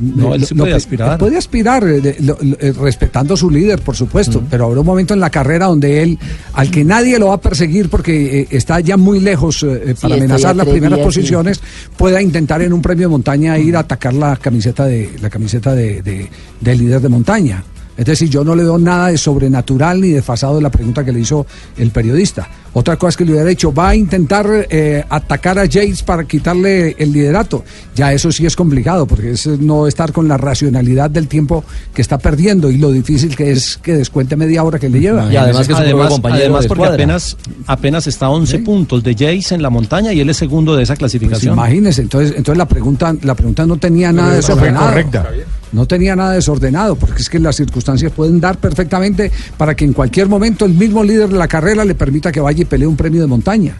No, 0.00 0.34
él 0.34 0.44
sí 0.44 0.54
lo 0.56 0.64
puede 0.64 0.74
aspirar. 0.74 1.12
él 1.12 1.18
puede 1.18 1.36
aspirar, 1.38 1.84
eh, 1.84 2.00
de- 2.00 2.16
lo- 2.18 2.36
lo- 2.42 2.56
eh, 2.58 2.72
respetando 2.72 3.34
a 3.34 3.36
su 3.36 3.48
líder, 3.48 3.80
por 3.80 3.94
supuesto, 3.94 4.42
pero 4.50 4.64
habrá 4.66 4.80
un 4.80 4.86
momento 4.86 5.14
en 5.14 5.20
la 5.20 5.30
carrera 5.30 5.66
donde 5.66 6.02
él, 6.02 6.18
al 6.54 6.68
que 6.72 6.82
nadie 6.82 7.16
lo 7.20 7.28
va 7.28 7.34
a 7.34 7.40
perseguir 7.40 7.88
porque 7.88 8.40
eh, 8.40 8.48
está 8.50 8.80
ya 8.80 8.96
muy 8.96 9.20
lejos 9.20 9.64
para 10.00 10.16
amenazar 10.16 10.56
las 10.56 10.66
primeras 10.66 10.98
posiciones, 11.04 11.60
pueda 11.96 12.20
intentar 12.20 12.60
en 12.62 12.72
un 12.72 12.82
premio 12.82 13.06
de 13.06 13.10
montaña 13.12 13.56
ir 13.56 13.76
a 13.76 13.80
atacar 13.80 14.14
la 14.14 14.34
camiseta 14.36 14.84
de 14.86 15.12
la 15.22 15.30
camiseta 15.30 15.72
de, 15.76 16.02
de- 16.02 16.28
del 16.60 16.78
líder 16.78 17.00
de 17.00 17.08
montaña. 17.08 17.62
Es 17.96 18.04
decir, 18.04 18.28
yo 18.28 18.42
no 18.44 18.54
le 18.56 18.64
doy 18.64 18.82
nada 18.82 19.08
de 19.08 19.18
sobrenatural 19.18 20.00
ni 20.00 20.10
desfasado 20.10 20.56
de 20.56 20.62
la 20.62 20.70
pregunta 20.70 21.04
que 21.04 21.12
le 21.12 21.20
hizo 21.20 21.46
el 21.76 21.90
periodista. 21.90 22.48
Otra 22.76 22.96
cosa 22.96 23.16
que 23.16 23.24
le 23.24 23.30
hubiera 23.32 23.48
dicho, 23.48 23.72
va 23.72 23.90
a 23.90 23.94
intentar 23.94 24.48
eh, 24.68 25.04
atacar 25.08 25.60
a 25.60 25.68
James 25.70 26.02
para 26.02 26.24
quitarle 26.24 26.96
el 26.98 27.12
liderato. 27.12 27.62
Ya 27.94 28.12
eso 28.12 28.32
sí 28.32 28.44
es 28.46 28.56
complicado, 28.56 29.06
porque 29.06 29.30
es 29.32 29.46
eh, 29.46 29.56
no 29.60 29.86
estar 29.86 30.12
con 30.12 30.26
la 30.26 30.36
racionalidad 30.36 31.08
del 31.08 31.28
tiempo 31.28 31.62
que 31.94 32.02
está 32.02 32.18
perdiendo 32.18 32.70
y 32.72 32.78
lo 32.78 32.90
difícil 32.90 33.36
que 33.36 33.52
es 33.52 33.76
que 33.76 33.94
descuente 33.94 34.34
media 34.34 34.64
hora 34.64 34.80
que 34.80 34.88
le 34.88 34.98
lleva. 34.98 35.32
Y 35.32 35.36
además 35.36 35.68
que 35.68 35.72
es 35.72 35.78
un 35.78 35.84
además, 35.84 36.08
compañero 36.08 36.42
además 36.44 36.62
de 36.62 36.68
porque 36.68 36.84
apenas, 36.86 37.36
apenas 37.68 38.06
está 38.08 38.26
a 38.26 38.30
11 38.30 38.58
puntos 38.58 39.04
de 39.04 39.12
Jace 39.14 39.54
en 39.54 39.62
la 39.62 39.70
montaña 39.70 40.12
y 40.12 40.18
él 40.18 40.28
es 40.30 40.36
segundo 40.36 40.74
de 40.74 40.82
esa 40.82 40.94
Pues 40.94 40.98
clasificación. 40.98 41.54
imagínese, 41.54 42.02
entonces, 42.02 42.34
entonces 42.36 42.58
la 42.58 42.66
pregunta, 42.66 43.14
la 43.22 43.36
pregunta 43.36 43.64
no 43.66 43.76
tenía 43.76 44.10
nada 44.10 44.28
fue 44.30 44.36
desordenado. 44.38 44.86
correcta. 44.86 45.28
No 45.74 45.86
tenía 45.86 46.14
nada 46.16 46.30
desordenado, 46.32 46.94
porque 46.96 47.20
es 47.20 47.28
que 47.28 47.38
las 47.38 47.56
circunstancias 47.56 48.12
pueden 48.12 48.40
dar 48.40 48.56
perfectamente 48.58 49.30
para 49.58 49.74
que 49.74 49.84
en 49.84 49.92
cualquier 49.92 50.28
momento 50.28 50.64
el 50.64 50.72
mismo 50.74 51.02
líder 51.04 51.28
de 51.28 51.36
la 51.36 51.48
carrera 51.48 51.84
le 51.84 51.94
permita 51.94 52.30
que 52.32 52.40
vaya 52.40 52.62
y 52.62 52.64
pelee 52.64 52.86
un 52.86 52.96
premio 52.96 53.20
de 53.20 53.26
montaña. 53.26 53.74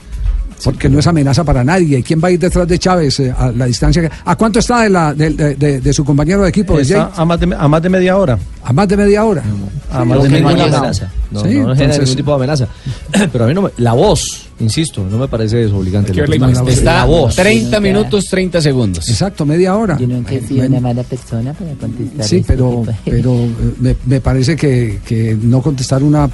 Porque 0.63 0.89
no 0.89 0.99
es 0.99 1.07
amenaza 1.07 1.45
para 1.45 1.63
nadie. 1.63 1.99
¿Y 1.99 2.03
quién 2.03 2.21
va 2.23 2.29
a 2.29 2.31
ir 2.31 2.39
detrás 2.39 2.67
de 2.67 2.79
Chávez 2.79 3.21
eh, 3.21 3.35
a 3.37 3.51
la 3.53 3.67
distancia? 3.67 4.01
que- 4.03 4.11
¿A 4.25 4.35
cuánto 4.37 4.61
está 4.61 4.81
de, 4.83 4.89
la, 4.91 5.13
de, 5.13 5.31
de- 5.31 5.55
de- 5.57 5.81
de 5.81 5.93
su 5.93 6.05
compañero 6.05 6.43
de 6.43 6.49
equipo? 6.49 6.77
de 6.77 6.83
Está 6.83 7.07
Jay? 7.07 7.13
a, 7.17 7.25
más 7.25 7.41
de, 7.41 7.55
a 7.59 7.69
más 7.69 7.83
de 7.83 7.89
media 7.91 8.17
hora. 8.17 8.39
A 8.63 8.73
más 8.73 8.89
de 8.89 8.97
media 8.97 9.25
hora. 9.25 9.43
A 9.91 10.05
más 10.05 10.17
no 10.19 10.23
de 10.25 10.29
media 10.31 10.45
ninguna 10.49 10.65
hora. 10.65 10.79
amenaza. 10.79 11.11
No, 11.31 11.41
Sí, 11.43 11.59
no 11.59 11.75
genera 11.77 11.99
ningún 11.99 12.17
tipo 12.17 12.31
de 12.31 12.37
amenaza. 12.37 12.69
Pero 13.33 13.45
a 13.45 13.49
mí 13.49 13.55
no 13.55 13.63
me, 13.63 13.71
la 13.77 13.93
voz, 13.93 14.44
insisto, 14.61 15.07
no 15.09 15.19
me 15.19 15.29
parece 15.29 15.57
desobligante. 15.59 16.13
La 16.15 16.37
imagen. 16.37 16.57
Está 16.57 16.71
Está 16.71 16.95
la 16.95 17.05
voz. 17.05 17.37
30 17.37 17.81
minutos, 17.81 18.27
30 18.27 18.61
segundos. 18.61 19.09
Exacto, 19.09 19.45
media 19.47 19.77
hora. 19.77 19.97
Yo 19.99 20.07
nunca 20.07 20.33
he 20.35 20.41
sido 20.41 20.67
una 20.67 20.81
mala 20.81 21.03
persona 21.03 21.53
para 21.53 21.73
contestar. 21.75 22.27
Sí, 22.27 22.37
este 22.37 22.53
pero, 22.53 22.83
tipo 22.87 22.93
pero 23.05 23.35
eh, 23.35 23.51
me, 23.81 23.97
me 24.07 24.21
parece 24.21 24.57
que, 24.57 25.01
que 25.07 25.37
no 25.41 25.61
contestar 25.63 26.03
una, 26.03 26.31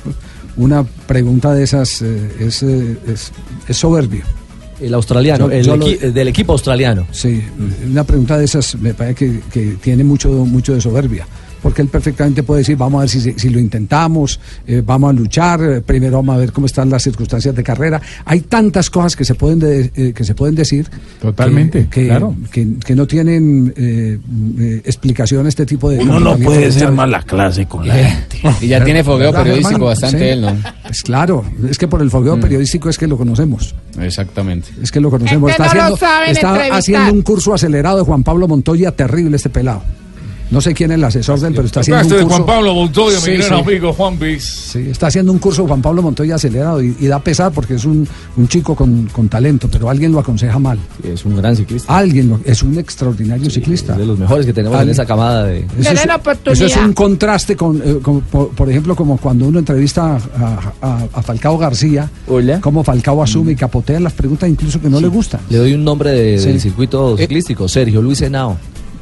una 0.57 0.83
pregunta 0.85 1.55
de 1.55 1.65
esas 1.65 2.03
eh, 2.03 2.31
es, 2.41 2.63
eh, 2.63 2.97
es, 3.07 3.33
es 3.69 3.77
soberbio. 3.77 4.23
El 4.81 4.95
australiano, 4.95 5.49
Yo- 5.51 5.53
el 5.57 5.65
yo 5.65 5.77
lo- 5.77 5.87
equi- 5.87 5.99
del 6.13 6.29
equipo 6.29 6.53
australiano. 6.53 7.07
Sí, 7.11 7.43
una 7.91 8.03
pregunta 8.05 8.39
de 8.39 8.47
esas 8.47 8.77
me 8.77 8.95
parece 8.95 9.15
que, 9.15 9.41
que 9.53 9.61
tiene 9.83 10.05
mucho, 10.05 10.31
mucho 10.31 10.73
de 10.75 10.81
soberbia. 10.81 11.27
Porque 11.63 11.83
él 11.83 11.89
perfectamente 11.89 12.43
puede 12.43 12.61
decir, 12.61 12.77
vamos 12.77 12.99
a 12.99 13.01
ver 13.03 13.09
si, 13.11 13.21
si 13.39 13.49
lo 13.51 13.59
intentamos, 13.59 14.41
eh, 14.67 14.83
vamos 14.85 15.11
a 15.11 15.13
luchar, 15.13 15.63
eh, 15.63 15.81
primero 15.81 16.17
vamos 16.19 16.35
a 16.37 16.39
ver 16.39 16.53
cómo 16.53 16.67
están 16.67 16.89
las 16.91 17.03
circunstancias 17.03 17.55
de 17.55 17.63
carrera. 17.63 18.01
Hay 18.25 18.41
tantas 18.41 18.89
cosas 18.91 19.15
que 19.17 19.25
se 19.25 19.35
pueden, 19.35 19.59
de- 19.59 19.91
eh, 19.95 20.13
que 20.15 20.25
se 20.25 20.35
pueden 20.35 20.55
decir. 20.55 20.89
Totalmente, 21.21 21.85
que, 21.85 21.89
que- 22.03 22.07
claro. 22.09 22.35
que, 22.51 22.67
que 22.85 22.95
no 22.97 23.07
tienen 23.07 23.73
eh, 23.77 24.19
explicación 24.85 25.47
este 25.47 25.67
tipo 25.67 25.91
de... 25.91 25.99
Uno 25.99 26.19
no 26.21 26.37
puede 26.39 26.61
de 26.67 26.73
ser 26.73 26.93
mala 26.93 27.23
clase 27.23 27.67
con 27.67 27.87
la 27.87 27.95
gente. 27.95 28.39
Y 28.61 28.69
ya 28.69 28.85
tiene 28.85 29.05
fogueo 29.05 29.31
Claro, 29.31 29.45
periodístico 29.45 29.75
hermano, 29.77 29.85
bastante 29.87 30.19
sí. 30.19 30.25
él, 30.25 30.41
¿no? 30.43 30.57
Es 30.91 31.03
claro, 31.03 31.45
es 31.69 31.79
que 31.79 31.89
por 31.89 32.03
el 32.03 32.11
fogueo 32.11 32.41
periodístico 32.41 32.89
es 32.89 32.99
que 32.99 33.07
lo 33.07 33.17
conocemos. 33.17 33.75
Exactamente. 34.01 34.69
Es 34.83 34.91
que 34.91 35.01
lo 35.01 35.11
conocemos. 35.11 35.51
Está, 35.51 35.67
no 35.67 35.75
lo 35.75 35.81
haciendo, 35.81 35.97
saben 35.99 36.31
está 36.31 36.49
entrevistar. 36.51 36.79
haciendo 36.79 37.13
un 37.13 37.23
curso 37.23 37.55
acelerado 37.55 37.99
de 37.99 38.05
Juan 38.05 38.23
Pablo 38.25 38.49
Montoya, 38.49 38.93
terrible 38.93 39.37
este 39.37 39.51
pelado. 39.51 39.83
No 40.51 40.61
sé 40.61 40.75
quién 40.75 40.91
es 40.91 40.97
el 40.97 41.05
asesor 41.05 41.39
de 41.39 41.49
él, 41.49 41.55
pero 41.55 41.67
está 41.67 41.81
haciendo 41.81 42.03
Este 42.03 42.15
un 42.17 42.23
curso. 42.25 42.37
Juan 42.37 42.47
Pablo 42.47 42.75
Montoya, 42.75 43.21
Sí, 43.21 43.31
mi 43.31 43.37
gran 43.37 43.49
sí. 43.49 43.55
amigo 43.71 43.93
Juan. 43.93 44.19
Sí, 44.41 44.79
está 44.91 45.07
haciendo 45.07 45.31
un 45.33 45.39
curso 45.39 45.67
Juan 45.67 45.81
Pablo 45.81 46.03
Montoya 46.03 46.35
acelerado 46.35 46.83
y, 46.83 46.97
y 46.99 47.07
da 47.07 47.21
pesar 47.21 47.53
porque 47.53 47.75
es 47.75 47.85
un, 47.85 48.07
un 48.37 48.49
chico 48.49 48.75
con, 48.75 49.07
con 49.13 49.29
talento, 49.29 49.69
pero 49.71 49.89
alguien 49.89 50.11
lo 50.13 50.19
aconseja 50.19 50.59
mal. 50.59 50.79
Es 51.05 51.25
un 51.25 51.37
gran 51.37 51.55
ciclista. 51.55 51.97
Alguien 51.97 52.29
lo- 52.31 52.41
es 52.45 52.63
un 52.63 52.77
extraordinario 52.79 53.49
ciclista. 53.51 53.97
De 53.97 54.05
los 54.05 54.19
mejores 54.19 54.45
que 54.45 54.53
tenemos 54.53 54.81
en 54.83 54.89
esa 54.91 55.07
camada 55.07 55.45
de. 55.45 55.61
Eso 55.79 55.93
es, 55.93 56.01
eso 56.53 56.65
es 56.67 56.77
un 56.77 56.93
contraste 56.95 57.55
con, 57.57 57.81
eh, 57.85 57.99
con- 58.03 58.21
por, 58.23 58.49
por 58.51 58.69
ejemplo, 58.69 58.97
como 58.97 59.17
cuando 59.19 59.47
uno 59.47 59.61
entrevista 59.61 60.17
a, 60.37 60.73
a- 60.83 61.05
a 61.13 61.23
Falcao 61.23 61.57
García, 61.59 62.11
como 62.61 62.83
Falcao 62.83 63.23
asume 63.23 63.53
y 63.53 63.57
capotea 63.57 64.01
las 64.01 64.13
preguntas 64.13 64.49
incluso 64.49 64.81
que 64.81 64.91
no 64.91 65.01
le 65.01 65.09
gustan. 65.09 65.41
Le 65.49 65.59
doy 65.59 65.75
un 65.75 65.85
nombre 65.85 66.11
de- 66.11 66.39
Sí. 66.39 66.49
del 66.49 66.61
circuito 66.61 67.17
ciclístico, 67.17 67.69
Sergio 67.69 68.03
Luis 68.03 68.21
Henao. 68.23 68.57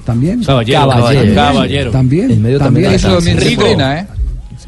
También. 0.09 0.42
Caballero, 0.42 0.88
caballero. 0.88 1.34
Caballero. 1.34 1.90
También. 1.90 2.30
En 2.30 2.40
medio 2.40 2.59
también. 2.59 2.92
Eso 2.92 3.16
también 3.16 3.38
se 3.38 3.52
entrena, 3.52 4.06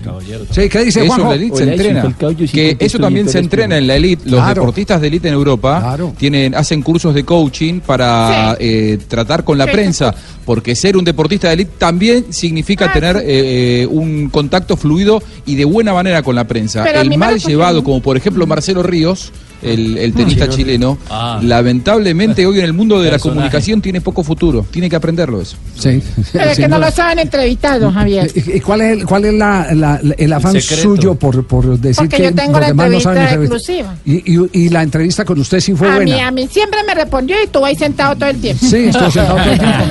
¿eh? 0.05 0.39
Sí, 0.51 0.69
¿qué 0.69 0.85
dice 0.85 1.01
Eso 1.01 1.09
Juanjo? 1.09 1.29
la 1.31 1.35
elite 1.35 1.57
se 1.57 1.63
entrena. 1.65 2.03
Falcao, 2.03 2.37
Que 2.37 2.77
eso 2.79 2.99
también 2.99 3.29
se 3.29 3.39
entrena 3.39 3.79
en 3.79 3.87
la 3.87 3.97
elite. 3.97 4.23
Los 4.29 4.41
Claro. 4.41 4.63
deportistas 4.63 5.01
de 5.01 5.09
elite 5.09 5.29
en 5.29 5.35
Europa 5.35 5.97
tienen, 6.19 6.55
hacen 6.55 6.83
cursos 6.83 7.15
de 7.15 7.25
coaching 7.25 7.81
para 7.81 8.57
eh, 8.59 8.99
tratar 9.09 9.45
con 9.45 9.59
la 9.59 9.65
Sí, 9.67 9.71
prensa. 9.73 10.15
Porque 10.45 10.75
ser 10.75 10.97
un 10.97 11.05
deportista 11.05 11.49
de 11.49 11.55
elite 11.55 11.73
también 11.79 12.27
significa 12.33 12.87
Ah, 12.87 12.93
tener 12.93 13.17
eh, 13.19 13.83
eh, 13.83 13.87
un 13.87 14.29
contacto 14.31 14.77
fluido 14.77 15.23
y 15.47 15.55
de 15.55 15.65
buena 15.65 15.93
manera 15.93 16.23
con 16.23 16.35
la 16.35 16.45
prensa. 16.45 16.83
Pero 16.83 17.01
el 17.03 17.17
mal 17.17 17.39
llevado, 17.39 17.85
como 17.85 18.01
por 18.03 18.17
ejemplo 18.17 18.47
Marcelo 18.47 18.83
Ríos, 18.83 19.31
el, 19.63 19.99
el 19.99 20.13
tenista 20.15 20.49
chileno, 20.49 20.97
Ah. 21.11 21.39
lamentablemente 21.43 22.47
hoy 22.47 22.59
en 22.59 22.65
el 22.65 22.73
mundo 22.73 23.01
de 23.01 23.11
la 23.11 23.19
comunicación 23.19 23.81
tiene 23.81 24.01
poco 24.01 24.25
futuro. 24.25 24.67
Tiene 24.71 24.89
que 24.91 24.97
aprenderlo 24.97 25.41
eso. 25.41 25.57
Sí. 25.79 26.03
Pero 26.33 26.51
es 26.51 26.59
que 26.59 26.67
no 26.69 26.79
lo 26.79 26.91
saben 26.91 27.19
entrevistar, 27.21 27.79
don 27.79 27.93
Javier. 27.93 28.31
¿Y 28.35 28.57
y 28.57 28.61
cuál 28.61 28.81
es 28.81 28.93
el, 28.99 29.05
cuál 29.07 29.25
es 29.27 29.35
la, 29.35 29.69
la- 29.75 29.90
la- 30.03 30.15
el 30.19 30.33
afán 30.33 30.61
suyo 30.61 31.15
por, 31.15 31.47
por 31.47 31.79
decir 31.79 31.97
Porque 31.97 32.17
que 32.19 32.23
yo 32.25 32.35
tengo 32.35 32.53
los 32.53 32.61
la 32.61 32.67
demás 32.69 32.91
no 32.91 33.01
saben 33.01 33.23
exclusiva. 33.23 33.95
Y, 34.05 34.35
y- 34.37 34.51
y 34.53 34.69
la 34.69 34.83
entrevista 34.83 35.25
con 35.25 35.39
usted 35.41 35.61
sí 35.61 35.75
fue 35.75 35.89
A 35.89 35.99
mí, 36.01 36.11
buena. 36.13 36.29
a 36.29 36.31
mí 36.31 36.47
siempre 36.49 36.81
me 36.87 36.95
respondió 36.95 37.37
y 37.41 37.45
estuvo 37.45 37.65
ahí 37.65 37.77
sentado 37.77 38.15
todo 38.17 38.29
el 38.31 38.41
tiempo. 38.41 38.65
Sí, 38.67 38.77
estuvo 38.85 39.11
sentado 39.11 39.39
todo 39.39 39.53
el 39.53 39.59
tiempo. 39.59 39.85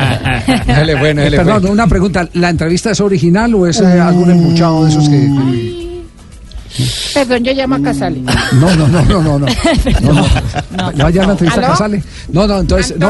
Dale, 0.67 0.95
bueno, 0.95 1.21
dale, 1.21 1.37
Perdón, 1.37 1.61
bueno. 1.61 1.71
una 1.73 1.87
pregunta. 1.87 2.29
¿La 2.33 2.49
entrevista 2.49 2.91
es 2.91 3.01
original 3.01 3.53
o 3.55 3.67
es 3.67 3.79
eh, 3.81 3.85
algún 3.85 4.29
embuchado 4.31 4.85
de 4.85 4.91
esos 4.91 5.09
que.? 5.09 5.15
que- 5.17 5.78
Perdón, 7.13 7.43
yo 7.43 7.51
llamo 7.53 7.75
a 7.75 7.81
Casale. 7.81 8.21
No, 8.21 8.75
no, 8.75 8.87
no, 8.87 9.01
no, 9.03 9.21
no. 9.21 9.39
no. 9.39 9.45
no, 10.01 10.13
no. 10.13 10.91
¿Le 10.91 11.03
va 11.03 11.09
a 11.09 11.11
llamar 11.11 11.27
la 11.27 11.31
entrevista 11.33 11.59
a. 11.61 11.69
Casale? 11.71 12.03
No, 12.29 12.47
no, 12.47 12.59
entonces, 12.59 12.95
no, 12.97 13.09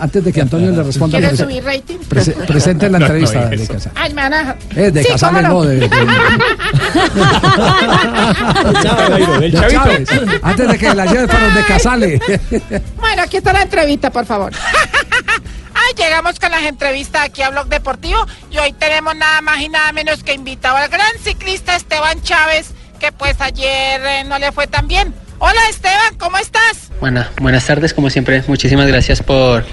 antes 0.00 0.24
de 0.24 0.32
que 0.32 0.40
Antonio 0.42 0.70
le 0.70 0.82
responda, 0.82 1.18
¿Quieres 1.18 1.38
prese- 1.40 1.44
subir 1.44 1.64
rating? 1.64 1.96
prese- 2.08 2.32
presente 2.46 2.88
la 2.90 2.98
No, 2.98 3.06
no 3.08 3.14
entrevista 3.14 3.46
de. 3.48 3.66
Casale. 3.66 3.94
Ay, 3.96 4.14
me 4.14 4.22
van 4.22 4.34
a... 4.34 4.56
Eh, 4.76 4.90
de 4.90 5.02
Sí, 5.02 5.08
Casale 5.08 5.42
no, 5.42 5.62
de, 5.62 5.76
de- 5.76 5.88
de. 5.88 5.98
Antes 10.42 10.68
de 10.68 10.78
que 10.78 10.94
la 10.94 11.06
lleve 11.06 11.26
para 11.28 11.44
donde 11.46 11.64
Casale. 11.64 12.20
Bueno, 12.98 13.22
aquí 13.22 13.38
está 13.38 13.52
la 13.52 13.62
entrevista, 13.62 14.10
por 14.10 14.26
favor. 14.26 14.52
Ay, 15.74 15.94
llegamos 15.96 16.38
con 16.38 16.50
las 16.50 16.62
entrevistas 16.64 17.22
aquí 17.24 17.40
a 17.42 17.50
Blog 17.50 17.68
Deportivo 17.68 18.26
y 18.50 18.58
hoy 18.58 18.72
tenemos 18.72 19.14
nada 19.16 19.40
más 19.40 19.60
y 19.60 19.68
nada 19.68 19.92
menos 19.92 20.22
que 20.22 20.34
invitado 20.34 20.76
al 20.76 20.88
gran 20.88 21.10
ciclista 21.22 21.76
Esteban 21.76 22.20
Chávez, 22.22 22.72
que 22.98 23.12
pues 23.12 23.40
ayer 23.40 24.00
eh, 24.04 24.24
no 24.24 24.38
le 24.38 24.52
fue 24.52 24.66
tan 24.66 24.88
bien. 24.88 25.14
Hola 25.38 25.60
Esteban, 25.70 26.16
¿cómo 26.18 26.36
estás? 26.38 26.90
Bueno, 27.00 27.24
buenas 27.40 27.64
tardes, 27.64 27.94
como 27.94 28.10
siempre. 28.10 28.42
Muchísimas 28.48 28.88
gracias 28.88 29.22
por, 29.22 29.64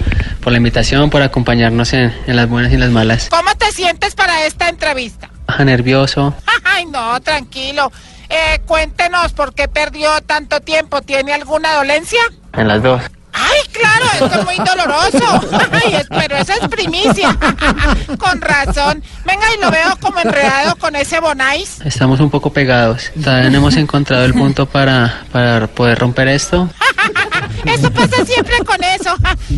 por 0.42 0.52
la 0.52 0.58
invitación, 0.58 1.10
por 1.10 1.24
acompañarnos 1.24 1.94
en, 1.94 2.14
en 2.28 2.36
las 2.36 2.48
buenas 2.48 2.72
y 2.72 2.78
las 2.78 2.92
malas. 2.92 3.30
¿Cómo 3.30 3.56
te 3.56 3.72
sientes 3.72 4.14
para 4.14 4.46
esta 4.46 4.70
entrevista? 4.70 5.30
Baja 5.48 5.66
nervioso. 5.66 6.36
Ay, 6.64 6.86
no, 6.86 7.20
tranquilo. 7.22 7.92
Eh, 8.30 8.60
cuéntenos 8.66 9.34
por 9.34 9.54
qué 9.54 9.68
perdió 9.68 10.22
tanto 10.22 10.60
tiempo. 10.62 11.02
¿Tiene 11.02 11.34
alguna 11.34 11.74
dolencia? 11.74 12.20
En 12.54 12.68
las 12.68 12.84
dos. 12.84 13.02
Ay, 13.46 13.62
claro, 13.72 14.06
esto 14.14 14.40
es 14.40 14.46
muy 14.46 14.58
doloroso. 14.58 15.60
Ay, 15.72 16.02
pero 16.10 16.38
eso 16.38 16.54
es 16.62 16.68
primicia. 16.68 17.38
Con 18.18 18.42
razón. 18.42 19.04
Venga, 19.26 19.46
y 19.56 19.62
lo 19.62 19.72
veo 19.72 19.96
como 20.00 20.20
enredado 20.20 20.76
con 20.76 20.96
ese 20.96 21.20
bonais. 21.20 21.80
Estamos 21.84 22.20
un 22.20 22.30
poco 22.30 22.52
pegados. 22.52 23.12
Todavía 23.22 23.50
no 23.50 23.58
hemos 23.58 23.76
encontrado 23.76 24.26
el 24.26 24.34
punto 24.34 24.66
para, 24.66 25.24
para 25.32 25.68
poder 25.68 26.00
romper 26.00 26.28
esto. 26.28 26.70
Eso 27.66 27.92
pasa 27.92 28.24
siempre 28.26 28.56
con 28.64 28.78
eso. 28.84 29.16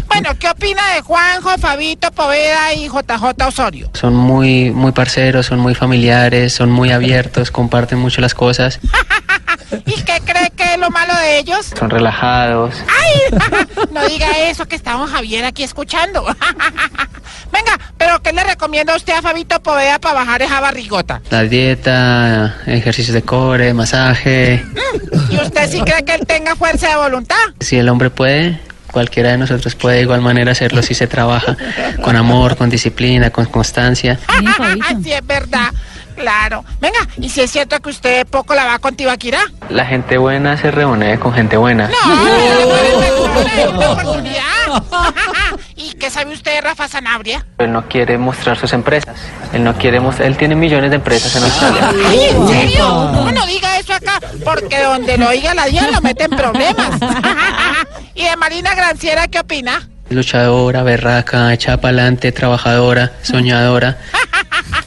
Bueno, 0.07 0.29
¿qué 0.39 0.49
opina 0.49 0.81
de 0.95 1.01
Juanjo, 1.01 1.57
Fabito, 1.57 2.09
Poveda 2.11 2.73
y 2.73 2.87
JJ 2.87 3.45
Osorio? 3.45 3.89
Son 3.93 4.15
muy, 4.15 4.71
muy 4.71 4.93
parceros, 4.93 5.47
son 5.47 5.59
muy 5.59 5.75
familiares, 5.75 6.53
son 6.53 6.71
muy 6.71 6.91
abiertos, 6.91 7.51
comparten 7.51 7.99
mucho 7.99 8.21
las 8.21 8.33
cosas, 8.33 8.79
¿Y 9.85 9.91
qué 10.01 10.21
cree 10.23 10.23
que 10.23 10.36
es 10.36 10.36
lo 10.87 10.91
malo 10.91 11.13
de 11.19 11.39
ellos? 11.39 11.73
son 11.77 11.89
relajados. 11.89 12.75
¡Ay! 12.87 13.39
No 13.91 14.05
diga 14.07 14.27
eso 14.49 14.65
que 14.67 14.75
está 14.75 14.93
don 14.93 15.07
Javier 15.07 15.45
aquí 15.45 15.63
escuchando. 15.63 16.23
Venga, 17.51 17.79
pero 17.97 18.21
¿qué 18.21 18.31
le 18.33 18.43
recomienda 18.43 18.95
usted 18.95 19.13
a 19.13 19.21
Fabito 19.21 19.59
Poveda 19.61 19.99
para 19.99 20.15
bajar 20.15 20.41
esa 20.41 20.59
barrigota? 20.59 21.21
La 21.29 21.43
dieta, 21.43 22.55
ejercicios 22.65 23.13
de 23.13 23.21
core, 23.23 23.73
masaje. 23.73 24.63
¿Y 25.29 25.37
usted 25.37 25.69
sí 25.71 25.81
cree 25.81 26.03
que 26.05 26.15
él 26.15 26.25
tenga 26.27 26.55
fuerza 26.55 26.89
de 26.89 26.95
voluntad? 26.97 27.35
Si 27.59 27.77
el 27.77 27.89
hombre 27.89 28.09
puede, 28.09 28.59
cualquiera 28.91 29.31
de 29.31 29.37
nosotros 29.37 29.75
puede 29.75 29.97
de 29.97 30.01
igual 30.03 30.21
manera 30.21 30.51
hacerlo 30.51 30.81
si 30.83 30.93
se 30.93 31.07
trabaja 31.07 31.55
con 32.01 32.15
amor, 32.15 32.57
con 32.57 32.69
disciplina, 32.69 33.29
con 33.29 33.45
constancia. 33.45 34.19
sí, 35.03 35.11
es 35.11 35.25
verdad. 35.25 35.69
Claro. 36.17 36.65
Venga, 36.81 37.07
¿y 37.17 37.29
si 37.29 37.41
es 37.41 37.51
cierto 37.51 37.79
que 37.79 37.89
usted 37.89 38.25
poco 38.25 38.55
la 38.55 38.65
va 38.65 38.79
con 38.79 38.95
Tibaquirá? 38.95 39.39
La 39.69 39.85
gente 39.85 40.17
buena 40.17 40.57
se 40.57 40.71
reúne 40.71 41.19
con 41.19 41.31
gente 41.31 41.57
buena. 41.57 41.91
¡Una 43.73 43.89
oportunidad! 43.91 44.83
¿Y 45.75 45.93
qué 45.93 46.09
sabe 46.09 46.33
usted 46.33 46.55
de 46.55 46.61
Rafa 46.61 46.87
Sanabria? 46.87 47.45
Él 47.59 47.71
no 47.71 47.87
quiere 47.87 48.17
mostrar 48.17 48.57
sus 48.57 48.73
empresas. 48.73 49.15
Él 49.53 49.63
no 49.63 49.75
quiere 49.75 49.99
mostrar. 49.99 50.27
Él 50.27 50.37
tiene 50.37 50.55
millones 50.55 50.89
de 50.89 50.95
empresas 50.95 51.35
en 51.35 51.43
Australia. 51.43 51.91
¡Ay, 52.07 52.25
en 52.25 52.47
serio! 52.47 52.87
No, 52.87 53.31
no 53.31 53.45
diga 53.45 53.77
eso 53.77 53.93
acá, 53.93 54.19
porque 54.43 54.81
donde 54.81 55.19
lo 55.19 55.29
oiga 55.29 55.53
la 55.53 55.67
DIA 55.67 55.91
lo 55.91 56.01
mete 56.01 56.23
en 56.23 56.31
problemas. 56.31 56.89
¿Y 58.15 58.23
de 58.23 58.35
Marina 58.37 58.73
Granciera 58.73 59.27
qué 59.27 59.39
opina? 59.39 59.87
Luchadora, 60.09 60.83
berraca, 60.83 61.53
echada 61.53 61.77
pa'lante, 61.77 62.31
trabajadora, 62.31 63.11
soñadora, 63.21 63.97
¿Cómo 64.11 64.86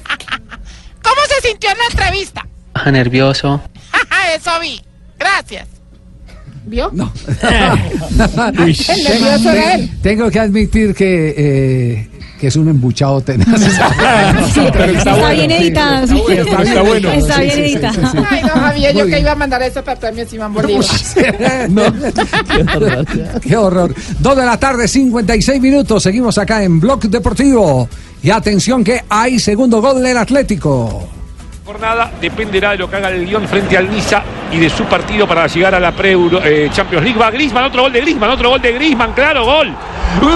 se 1.41 1.49
sintió 1.49 1.71
en 1.71 1.79
la 1.79 1.85
entrevista? 1.91 2.47
baja 2.75 2.91
nervioso. 2.93 3.61
Eso 4.37 4.51
vi. 4.61 4.81
Gracias. 5.19 5.67
¿Vio? 6.67 6.91
No. 6.93 7.13
El 8.17 9.03
nervioso 9.05 9.51
era 9.51 9.75
él. 9.75 9.91
Tengo 10.03 10.31
que 10.31 10.39
admitir 10.39 10.95
que, 10.95 11.35
eh, 11.37 12.09
que 12.39 12.47
es 12.47 12.55
un 12.57 12.69
embuchado 12.69 13.21
tenaz. 13.23 13.61
Sí, 14.53 14.61
pero 14.73 14.93
está, 14.93 15.31
bien 15.33 15.51
editada. 15.51 16.07
sí. 16.07 16.23
Está 16.29 16.63
está 16.63 16.83
bueno. 16.83 17.11
Está 17.11 17.35
Sí, 17.37 17.41
bien 17.41 17.51
sí, 17.51 17.57
sí, 17.57 17.63
editada. 17.73 17.93
sí, 17.95 18.01
sí. 18.19 18.25
Ay, 18.31 18.43
no, 18.43 18.49
Javier, 18.51 18.95
yo 18.95 19.07
que 19.07 19.21
iba 19.21 19.33
a 19.33 19.35
mandar 19.35 19.63
eso 19.63 19.83
para 19.83 19.99
premio 19.99 20.29
Simón 20.29 20.55
Bolívar. 20.55 20.85
No. 21.71 21.83
Qué 23.41 23.57
horror. 23.57 23.95
Dos 24.21 24.37
de 24.37 24.45
la 24.47 24.59
tarde, 24.59 24.87
56 24.87 25.61
minutos. 25.61 26.03
Seguimos 26.03 26.39
acá 26.39 26.63
en 26.63 26.79
Blog 26.79 27.01
Deportivo. 27.09 27.89
Y 28.23 28.31
atención 28.31 28.85
que 28.85 29.03
hay 29.09 29.39
segundo 29.41 29.81
gol 29.81 30.03
del 30.03 30.19
Atlético. 30.19 31.09
Dependerá 32.21 32.71
de 32.73 32.79
lo 32.79 32.91
que 32.91 32.97
haga 32.97 33.09
el 33.11 33.25
Lyon 33.25 33.47
frente 33.47 33.77
al 33.77 33.91
Niza 33.91 34.23
y 34.53 34.59
de 34.59 34.69
su 34.69 34.85
partido 34.85 35.27
para 35.27 35.47
llegar 35.47 35.75
a 35.75 35.81
la 35.81 35.93
pre 35.93 36.13
eh, 36.45 36.69
Champions 36.73 37.05
League. 37.05 37.19
Va 37.19 37.31
Griezmann, 37.31 37.65
otro 37.65 37.83
gol 37.83 37.93
de 37.93 38.01
Griezmann, 38.01 38.31
otro 38.31 38.51
gol 38.51 38.61
de 38.61 38.73
Griezmann, 38.73 39.13
claro, 39.13 39.45
gol. 39.45 39.75
¡Gol! 40.21 40.31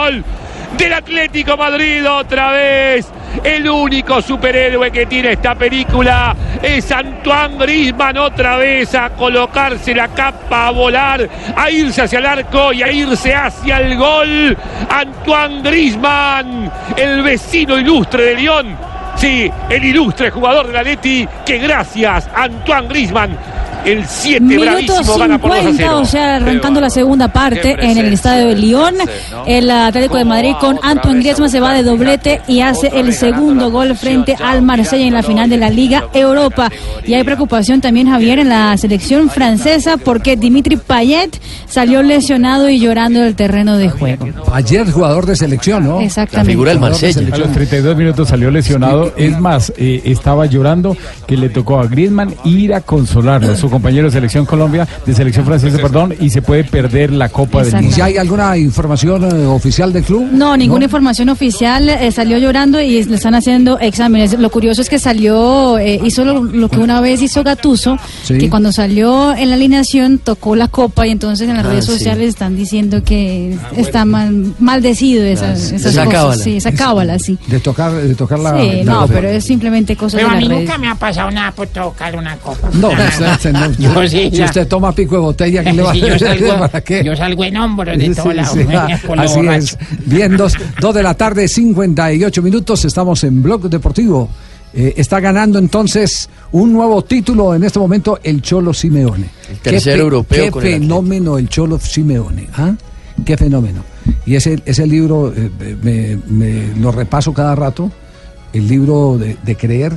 ¡Gol! 0.00 0.24
Del 0.76 0.92
Atlético 0.92 1.56
Madrid 1.56 2.08
otra 2.10 2.50
vez. 2.50 3.12
El 3.44 3.68
único 3.68 4.20
superhéroe 4.20 4.90
que 4.90 5.06
tiene 5.06 5.32
esta 5.32 5.54
película 5.54 6.34
es 6.62 6.90
Antoine 6.90 7.58
Griezmann 7.58 8.18
otra 8.18 8.56
vez 8.56 8.94
a 8.94 9.10
colocarse 9.10 9.94
la 9.94 10.08
capa, 10.08 10.68
a 10.68 10.70
volar, 10.70 11.28
a 11.56 11.70
irse 11.70 12.02
hacia 12.02 12.18
el 12.18 12.26
arco 12.26 12.72
y 12.72 12.82
a 12.82 12.90
irse 12.90 13.34
hacia 13.34 13.78
el 13.78 13.96
gol. 13.96 14.56
Antoine 14.88 15.62
Griezmann, 15.62 16.70
el 16.96 17.22
vecino 17.22 17.78
ilustre 17.78 18.22
de 18.24 18.34
Lyon. 18.34 18.76
Sí, 19.16 19.50
el 19.70 19.84
ilustre 19.84 20.30
jugador 20.30 20.66
de 20.66 20.72
la 20.74 20.82
Leti 20.82 21.26
que 21.44 21.58
gracias 21.58 22.28
Antoine 22.34 22.88
Griezmann 22.88 23.38
el 23.86 24.06
7 24.06 24.40
Minuto 24.40 24.64
bravísimo 24.64 25.18
gana 25.18 25.38
por 25.38 25.50
2 25.50 25.58
a 25.58 25.62
50, 25.62 25.84
0. 25.86 26.00
o 26.00 26.04
sea, 26.04 26.36
arrancando 26.36 26.80
la 26.80 26.90
segunda 26.90 27.28
parte 27.28 27.76
en 27.78 27.98
el 27.98 28.12
estadio 28.12 28.48
de 28.48 28.56
Lyon. 28.56 28.94
El 29.46 29.70
Atlético 29.70 30.16
de 30.16 30.24
Madrid 30.24 30.52
con 30.60 30.78
Antoine 30.82 31.20
Griezmann 31.20 31.50
se 31.50 31.60
va 31.60 31.72
de 31.72 31.82
doblete 31.82 32.40
y 32.48 32.60
hace 32.60 32.88
el 32.88 33.12
segundo 33.12 33.70
gol 33.70 33.96
frente 33.96 34.36
al 34.42 34.62
Marsella 34.62 35.06
en 35.06 35.14
la 35.14 35.22
final 35.22 35.48
de 35.48 35.56
la 35.56 35.70
Liga 35.70 36.08
Europa. 36.12 36.70
Y 37.04 37.14
hay 37.14 37.24
preocupación 37.24 37.80
también, 37.80 38.08
Javier, 38.08 38.40
en 38.40 38.48
la 38.48 38.76
selección 38.76 39.30
francesa 39.30 39.96
porque 39.96 40.36
Dimitri 40.36 40.76
Payet 40.76 41.40
salió 41.66 42.02
lesionado 42.02 42.68
y 42.68 42.80
llorando 42.80 43.20
del 43.20 43.34
terreno 43.34 43.76
de 43.76 43.88
juego. 43.88 44.26
Ayer 44.52 44.90
jugador 44.90 45.26
de 45.26 45.36
selección, 45.36 45.84
¿no? 45.84 46.00
Exactamente. 46.00 46.54
Jugador 46.54 46.96
de 46.98 47.32
A 47.32 47.38
los 47.38 47.52
32 47.52 47.96
minutos 47.96 48.28
salió 48.28 48.50
lesionado. 48.50 49.12
Es 49.16 49.38
más, 49.38 49.72
eh, 49.76 50.02
estaba 50.04 50.46
llorando 50.46 50.96
que 51.26 51.36
le 51.36 51.48
tocó 51.48 51.78
a 51.78 51.86
Griezmann 51.86 52.34
ir 52.44 52.74
a 52.74 52.80
consolarlo, 52.80 53.56
su 53.56 53.68
compañero 53.76 54.06
de 54.06 54.12
selección 54.12 54.44
Colombia, 54.46 54.86
de 55.04 55.14
selección 55.14 55.44
francesa, 55.46 55.76
perdón, 55.78 56.14
y 56.20 56.30
se 56.30 56.42
puede 56.42 56.64
perder 56.64 57.12
la 57.12 57.28
Copa 57.28 57.62
del. 57.62 57.74
Mundo. 57.74 57.96
¿Y 57.96 58.00
hay 58.00 58.16
alguna 58.16 58.56
información 58.56 59.24
eh, 59.24 59.46
oficial 59.46 59.92
del 59.92 60.02
club? 60.04 60.28
No, 60.32 60.56
ninguna 60.56 60.84
información 60.86 61.28
oficial. 61.28 61.88
eh, 61.88 62.10
salió 62.12 62.38
llorando 62.38 62.80
y 62.80 63.04
le 63.04 63.14
están 63.16 63.34
haciendo 63.34 63.78
exámenes. 63.78 64.38
Lo 64.38 64.50
curioso 64.50 64.80
es 64.82 64.88
que 64.88 64.98
salió, 64.98 65.78
eh, 65.78 66.00
hizo 66.04 66.24
lo, 66.24 66.42
lo 66.42 66.68
que 66.68 66.78
una 66.78 67.00
vez 67.00 67.20
hizo 67.22 67.42
Gatuso, 67.44 67.96
Sí. 68.24 68.38
que 68.38 68.50
cuando 68.50 68.72
salió 68.72 69.34
en 69.34 69.50
la 69.50 69.54
alineación 69.56 70.18
tocó 70.18 70.56
la 70.56 70.68
copa 70.68 71.06
y 71.06 71.10
entonces 71.10 71.48
en 71.48 71.56
las 71.56 71.64
Ah, 71.66 71.68
redes 71.70 71.84
sí. 71.86 71.92
sociales 71.92 72.28
están 72.30 72.56
diciendo 72.56 73.02
que 73.04 73.56
está 73.76 74.04
mal, 74.04 74.54
maldecido 74.58 75.24
esas, 75.24 75.72
esas 75.72 75.92
Esa 75.92 76.04
cosas. 76.04 76.20
cábala. 76.20 76.42
Sí, 76.44 76.56
esa 76.56 76.72
cábala, 76.72 77.18
sí. 77.18 77.38
De 77.46 77.60
tocar, 77.60 77.92
de 77.92 78.14
tocar 78.14 78.38
la. 78.38 78.60
Sí, 78.60 78.82
la- 78.84 78.92
no, 78.92 79.06
pero 79.08 79.28
es 79.28 79.44
simplemente 79.44 79.96
Pero 79.96 80.08
de 80.10 80.22
a 80.22 80.26
las 80.28 80.36
mí 80.42 80.48
redes. 80.48 80.60
nunca 80.60 80.78
me 80.78 80.88
ha 80.88 80.94
pasado 80.94 81.30
nada 81.30 81.52
por 81.52 81.66
tocar 81.68 82.16
una 82.16 82.36
copa. 82.36 82.68
No, 82.74 82.88
usted 82.90 83.52
no- 83.52 83.65
Yo 83.78 84.08
sí, 84.08 84.30
si 84.32 84.42
usted 84.42 84.66
toma 84.68 84.92
pico 84.92 85.14
de 85.16 85.20
botella, 85.20 85.62
¿qué 85.64 85.72
le 85.72 85.82
va 85.82 85.94
yo 85.94 86.06
a 86.14 86.18
salgo- 86.18 86.58
¿Para 86.70 86.80
qué? 86.80 87.02
yo 87.04 87.16
salgo 87.16 87.44
en 87.44 87.56
hombros 87.56 87.98
de 87.98 88.14
todos 88.14 88.34
lados, 88.34 88.56
así 88.56 88.64
borracho. 89.06 89.50
es. 89.58 89.78
Bien, 90.06 90.36
dos, 90.36 90.54
dos 90.80 90.94
de 90.94 91.02
la 91.02 91.14
tarde, 91.14 91.48
58 91.48 92.42
minutos. 92.42 92.84
Estamos 92.84 93.22
en 93.24 93.42
Blog 93.42 93.68
Deportivo. 93.68 94.28
Eh, 94.74 94.92
está 94.98 95.20
ganando 95.20 95.58
entonces 95.58 96.28
un 96.52 96.72
nuevo 96.72 97.02
título 97.02 97.54
en 97.54 97.64
este 97.64 97.78
momento 97.78 98.18
el 98.22 98.42
Cholo 98.42 98.74
Simeone. 98.74 99.28
El 99.50 99.56
tercer 99.58 99.98
europeo 99.98 100.44
Qué 100.46 100.50
con 100.50 100.66
el 100.66 100.72
fenómeno 100.74 101.38
el, 101.38 101.48
Cholo 101.48 101.78
Simeone. 101.78 102.46
¿ah? 102.54 102.74
Qué 103.24 103.36
fenómeno. 103.38 103.82
Y 104.26 104.34
ese, 104.34 104.60
ese 104.66 104.86
libro 104.86 105.32
eh, 105.34 105.50
me, 105.82 106.18
me 106.28 106.76
lo 106.78 106.92
repaso 106.92 107.32
cada 107.32 107.54
rato. 107.54 107.90
El 108.52 108.68
libro 108.68 109.16
de, 109.18 109.36
de 109.42 109.56
creer, 109.56 109.92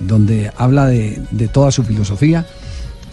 donde 0.00 0.50
habla 0.56 0.86
de, 0.86 1.20
de 1.30 1.48
toda 1.48 1.70
su 1.70 1.82
filosofía. 1.84 2.44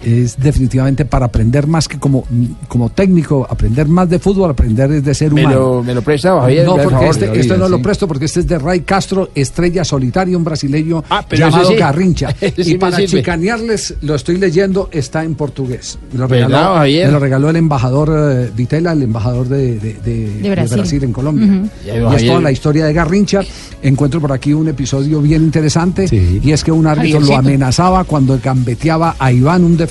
Es 0.04 0.40
definitivamente 0.40 1.06
para 1.06 1.26
aprender 1.28 1.68
más 1.68 1.88
que 1.88 2.00
como, 2.00 2.26
como 2.68 2.90
técnico, 2.90 3.46
aprender 3.50 3.88
más 3.88 4.10
de 4.10 4.20
fútbol, 4.20 4.50
aprender 4.52 4.92
es 4.92 5.04
de 5.04 5.14
ser 5.14 5.32
Me 5.32 5.42
humano. 5.46 5.60
lo- 5.60 5.84
me 5.84 5.94
lo 5.94 6.02
presta, 6.02 6.40
Javier, 6.42 6.66
No, 6.66 6.74
por 6.74 6.84
porque 6.84 6.96
favor, 6.96 7.10
este, 7.12 7.28
lo 7.28 7.34
este 7.34 7.58
no 7.58 7.70
lo 7.70 7.82
presto 7.82 8.08
porque 8.08 8.26
este 8.26 8.40
es 8.42 8.48
de 8.48 8.58
Ray 8.60 8.82
Castro, 8.82 9.30
estrella 9.36 9.84
solitaria, 9.86 10.36
un 10.38 10.44
brasileño 10.44 11.04
Ah, 11.10 11.24
llamado 11.32 11.70
sí. 11.70 11.76
Garrincha. 11.76 12.36
Sí 12.42 12.72
y 12.72 12.74
me 12.74 12.80
para 12.80 12.96
sirve. 12.98 13.08
chicanearles, 13.20 13.96
lo 14.02 14.16
estoy 14.16 14.38
leyendo, 14.38 14.90
está 14.92 15.24
en 15.24 15.36
portugués. 15.36 16.00
Me 16.14 16.20
lo 16.20 16.28
¿Verdad, 16.28 16.48
regaló, 16.48 16.74
Javier? 16.76 17.06
me 17.08 17.12
lo 17.14 17.20
regaló 17.20 17.50
el 17.50 17.56
embajador 17.58 18.10
eh, 18.14 18.52
Vitela, 18.56 18.92
el 18.94 19.04
embajador 19.04 19.48
de, 19.48 19.80
de- 19.80 19.94
de- 20.04 20.40
de 20.42 20.50
Brasil. 20.50 20.78
Brasil. 20.78 21.04
en 21.04 21.14
Colombia. 21.14 21.46
Ujú. 21.48 21.70
Ya, 21.86 21.96
Y 22.14 22.16
es 22.16 22.26
toda 22.28 22.42
la 22.42 22.52
historia 22.52 22.86
de 22.86 22.94
Garrincha. 22.94 23.42
Encuentro 23.84 24.20
por 24.22 24.32
aquí 24.32 24.54
un 24.54 24.68
episodio 24.68 25.22
bien 25.22 25.44
interesante 25.44 26.06
y 26.12 26.52
es 26.52 26.64
que 26.64 26.72
un 26.72 26.86
árbitro 26.88 27.20
lo 27.20 27.26
Javiercito. 27.28 27.48
amenazaba 27.50 28.04
cuando 28.04 28.40
gambeteaba 28.44 29.16
a 29.20 29.32
Iván, 29.32 29.64
un 29.64 29.78
defensor. 29.78 29.91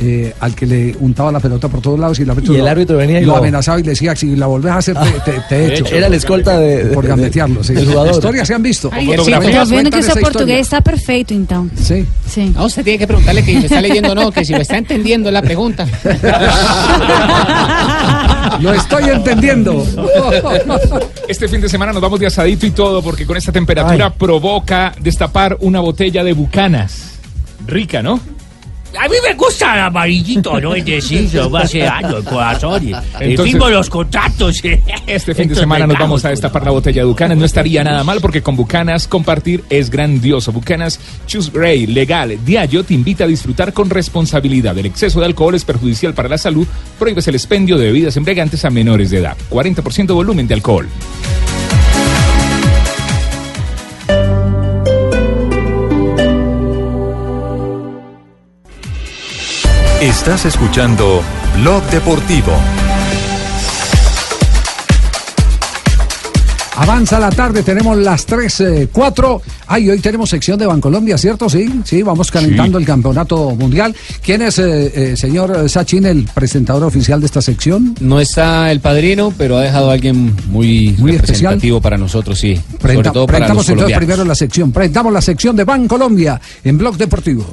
Eh, 0.00 0.34
al 0.40 0.56
que 0.56 0.66
le 0.66 0.96
untaba 0.98 1.30
la 1.30 1.38
pelota 1.38 1.68
por 1.68 1.80
todos 1.80 2.00
lados 2.00 2.18
y 2.18 2.22
el 2.22 2.30
árbitro, 2.30 2.52
Y 2.52 2.56
el 2.56 2.64
lo- 2.64 2.70
árbitro 2.72 2.96
venía 2.96 3.20
y 3.20 3.24
lo 3.24 3.34
lo- 3.34 3.38
amenazaba 3.38 3.78
y 3.78 3.84
le 3.84 3.90
decía 3.90 4.16
si 4.16 4.34
la 4.34 4.46
volvés 4.48 4.72
a 4.72 4.78
hacer 4.78 4.96
te, 5.24 5.30
te- 5.30 5.40
te 5.48 5.74
echo 5.76 5.86
Era 5.94 6.08
la 6.08 6.16
escolta 6.16 6.58
de- 6.58 6.86
por 6.86 7.04
de- 7.04 7.10
gambetearlo 7.10 7.62
sí. 7.62 7.74
del 7.74 7.86
jugador. 7.86 8.10
historias 8.14 8.48
se 8.48 8.54
han 8.54 8.62
visto 8.64 8.90
Ay, 8.92 9.06
Mañana 9.06 9.22
Estás 9.46 9.70
viendo 9.70 9.90
que 9.90 9.98
ese 10.00 10.10
esa 10.10 10.20
portugués 10.20 10.32
historia. 10.32 10.58
está 10.58 10.80
perfecto, 10.80 11.32
entonces. 11.34 11.86
Sí. 11.86 12.04
Sí. 12.28 12.52
No, 12.56 12.64
usted 12.64 12.82
tiene 12.82 12.98
que 12.98 13.06
preguntarle 13.06 13.44
que 13.44 13.52
si 13.52 13.58
me 13.58 13.66
está 13.66 13.80
leyendo 13.80 14.10
o 14.10 14.14
no, 14.16 14.32
que 14.32 14.44
si 14.44 14.52
me 14.52 14.62
está 14.62 14.78
entendiendo 14.78 15.30
la 15.30 15.42
pregunta. 15.42 15.86
lo 18.60 18.72
estoy 18.72 19.04
entendiendo 19.10 19.86
Este 21.28 21.46
fin 21.48 21.60
de 21.60 21.68
semana 21.68 21.92
nos 21.92 22.02
vamos 22.02 22.18
de 22.20 22.26
asadito 22.26 22.66
y 22.66 22.70
todo 22.72 23.02
porque 23.02 23.26
con 23.26 23.36
esta 23.36 23.52
temperatura 23.52 24.10
provoca 24.12 24.92
destapar 25.00 25.56
una 25.60 25.78
botella 25.80 26.22
de 26.24 26.32
bucanas. 26.32 27.12
Rica, 27.66 28.02
¿no? 28.02 28.20
A 29.00 29.08
mí 29.08 29.16
me 29.26 29.34
gusta 29.34 29.74
el 29.74 29.80
amarillito, 29.80 30.60
¿no? 30.60 30.74
Es 30.74 30.84
decir, 30.84 31.32
lo 31.34 31.56
hace 31.56 31.80
daño 31.80 32.18
el 32.18 32.24
corazón. 32.24 32.88
Y, 32.88 32.92
Entonces- 33.20 33.52
firmo 33.52 33.68
los 33.68 33.90
contratos. 33.90 34.62
Este 35.06 35.34
fin 35.34 35.48
de 35.48 35.54
semana 35.54 35.86
nos 35.86 35.98
vamos 35.98 36.24
a 36.24 36.30
destapar 36.30 36.64
la 36.64 36.70
botella 36.70 37.02
de 37.02 37.06
Bucanas. 37.06 37.36
No 37.36 37.44
estaría 37.44 37.82
nada 37.82 38.04
mal 38.04 38.20
porque 38.20 38.42
con 38.42 38.56
Bucanas 38.56 39.08
compartir 39.08 39.64
es 39.70 39.90
grandioso. 39.90 40.52
Bucanas 40.52 41.00
Choose 41.26 41.50
Ray, 41.52 41.86
legal. 41.86 42.38
Diallo 42.44 42.84
te 42.84 42.94
invita 42.94 43.24
a 43.24 43.26
disfrutar 43.26 43.72
con 43.72 43.90
responsabilidad. 43.90 44.76
El 44.78 44.86
exceso 44.86 45.20
de 45.20 45.26
alcohol 45.26 45.54
es 45.54 45.64
perjudicial 45.64 46.14
para 46.14 46.28
la 46.28 46.38
salud. 46.38 46.66
Prohíbes 46.98 47.26
el 47.28 47.34
expendio 47.34 47.78
de 47.78 47.86
bebidas 47.86 48.16
embriagantes 48.16 48.64
a 48.64 48.70
menores 48.70 49.10
de 49.10 49.18
edad. 49.18 49.36
40% 49.50 50.14
volumen 50.14 50.46
de 50.46 50.54
alcohol. 50.54 50.88
Estás 60.04 60.44
escuchando 60.44 61.22
Blog 61.62 61.82
Deportivo. 61.84 62.52
Avanza 66.76 67.18
la 67.18 67.30
tarde, 67.30 67.62
tenemos 67.62 67.96
las 67.96 68.26
3, 68.26 68.88
4. 68.92 69.42
Ay, 69.68 69.88
hoy 69.88 70.00
tenemos 70.00 70.28
sección 70.28 70.58
de 70.58 70.66
Bancolombia, 70.66 71.16
¿cierto? 71.16 71.48
Sí, 71.48 71.70
sí, 71.84 72.02
vamos 72.02 72.30
calentando 72.30 72.76
el 72.76 72.84
campeonato 72.84 73.54
mundial. 73.54 73.96
¿Quién 74.22 74.42
es, 74.42 74.58
eh, 74.58 74.92
eh, 75.12 75.16
señor 75.16 75.70
Sachin, 75.70 76.04
el 76.04 76.24
presentador 76.34 76.82
oficial 76.84 77.20
de 77.20 77.26
esta 77.26 77.40
sección? 77.40 77.94
No 78.00 78.20
está 78.20 78.70
el 78.72 78.80
padrino, 78.80 79.32
pero 79.38 79.56
ha 79.56 79.62
dejado 79.62 79.88
a 79.88 79.94
alguien 79.94 80.36
muy, 80.48 80.94
Muy 80.98 81.12
representativo 81.12 81.80
para 81.80 81.96
nosotros, 81.96 82.38
sí. 82.38 82.56
Sobre 82.56 82.78
Presenta- 82.78 83.12
todo 83.12 83.26
para 83.26 83.38
los 83.38 83.46
presentamos 83.48 83.68
entonces 83.68 83.74
colombianos. 83.76 83.98
primero 84.06 84.24
la 84.28 84.34
sección. 84.34 84.70
Presentamos 84.72 85.12
la 85.14 85.22
sección 85.22 85.56
de 85.56 85.64
Bancolombia 85.64 86.38
en 86.62 86.76
Blog 86.76 86.98
Deportivo. 86.98 87.46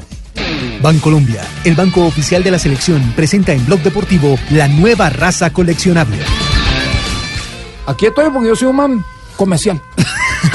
Bancolombia, 0.81 1.41
el 1.63 1.75
banco 1.75 2.05
oficial 2.05 2.43
de 2.43 2.51
la 2.51 2.59
selección, 2.59 3.01
presenta 3.15 3.53
en 3.53 3.65
Blog 3.65 3.81
Deportivo 3.81 4.37
la 4.51 4.67
nueva 4.67 5.09
raza 5.09 5.51
coleccionable. 5.51 6.17
Aquí 7.87 8.05
estoy 8.07 8.29
porque 8.31 8.47
yo 8.49 8.55
soy 8.55 8.67
un 8.69 8.75
man 8.75 9.05
comercial. 9.35 9.81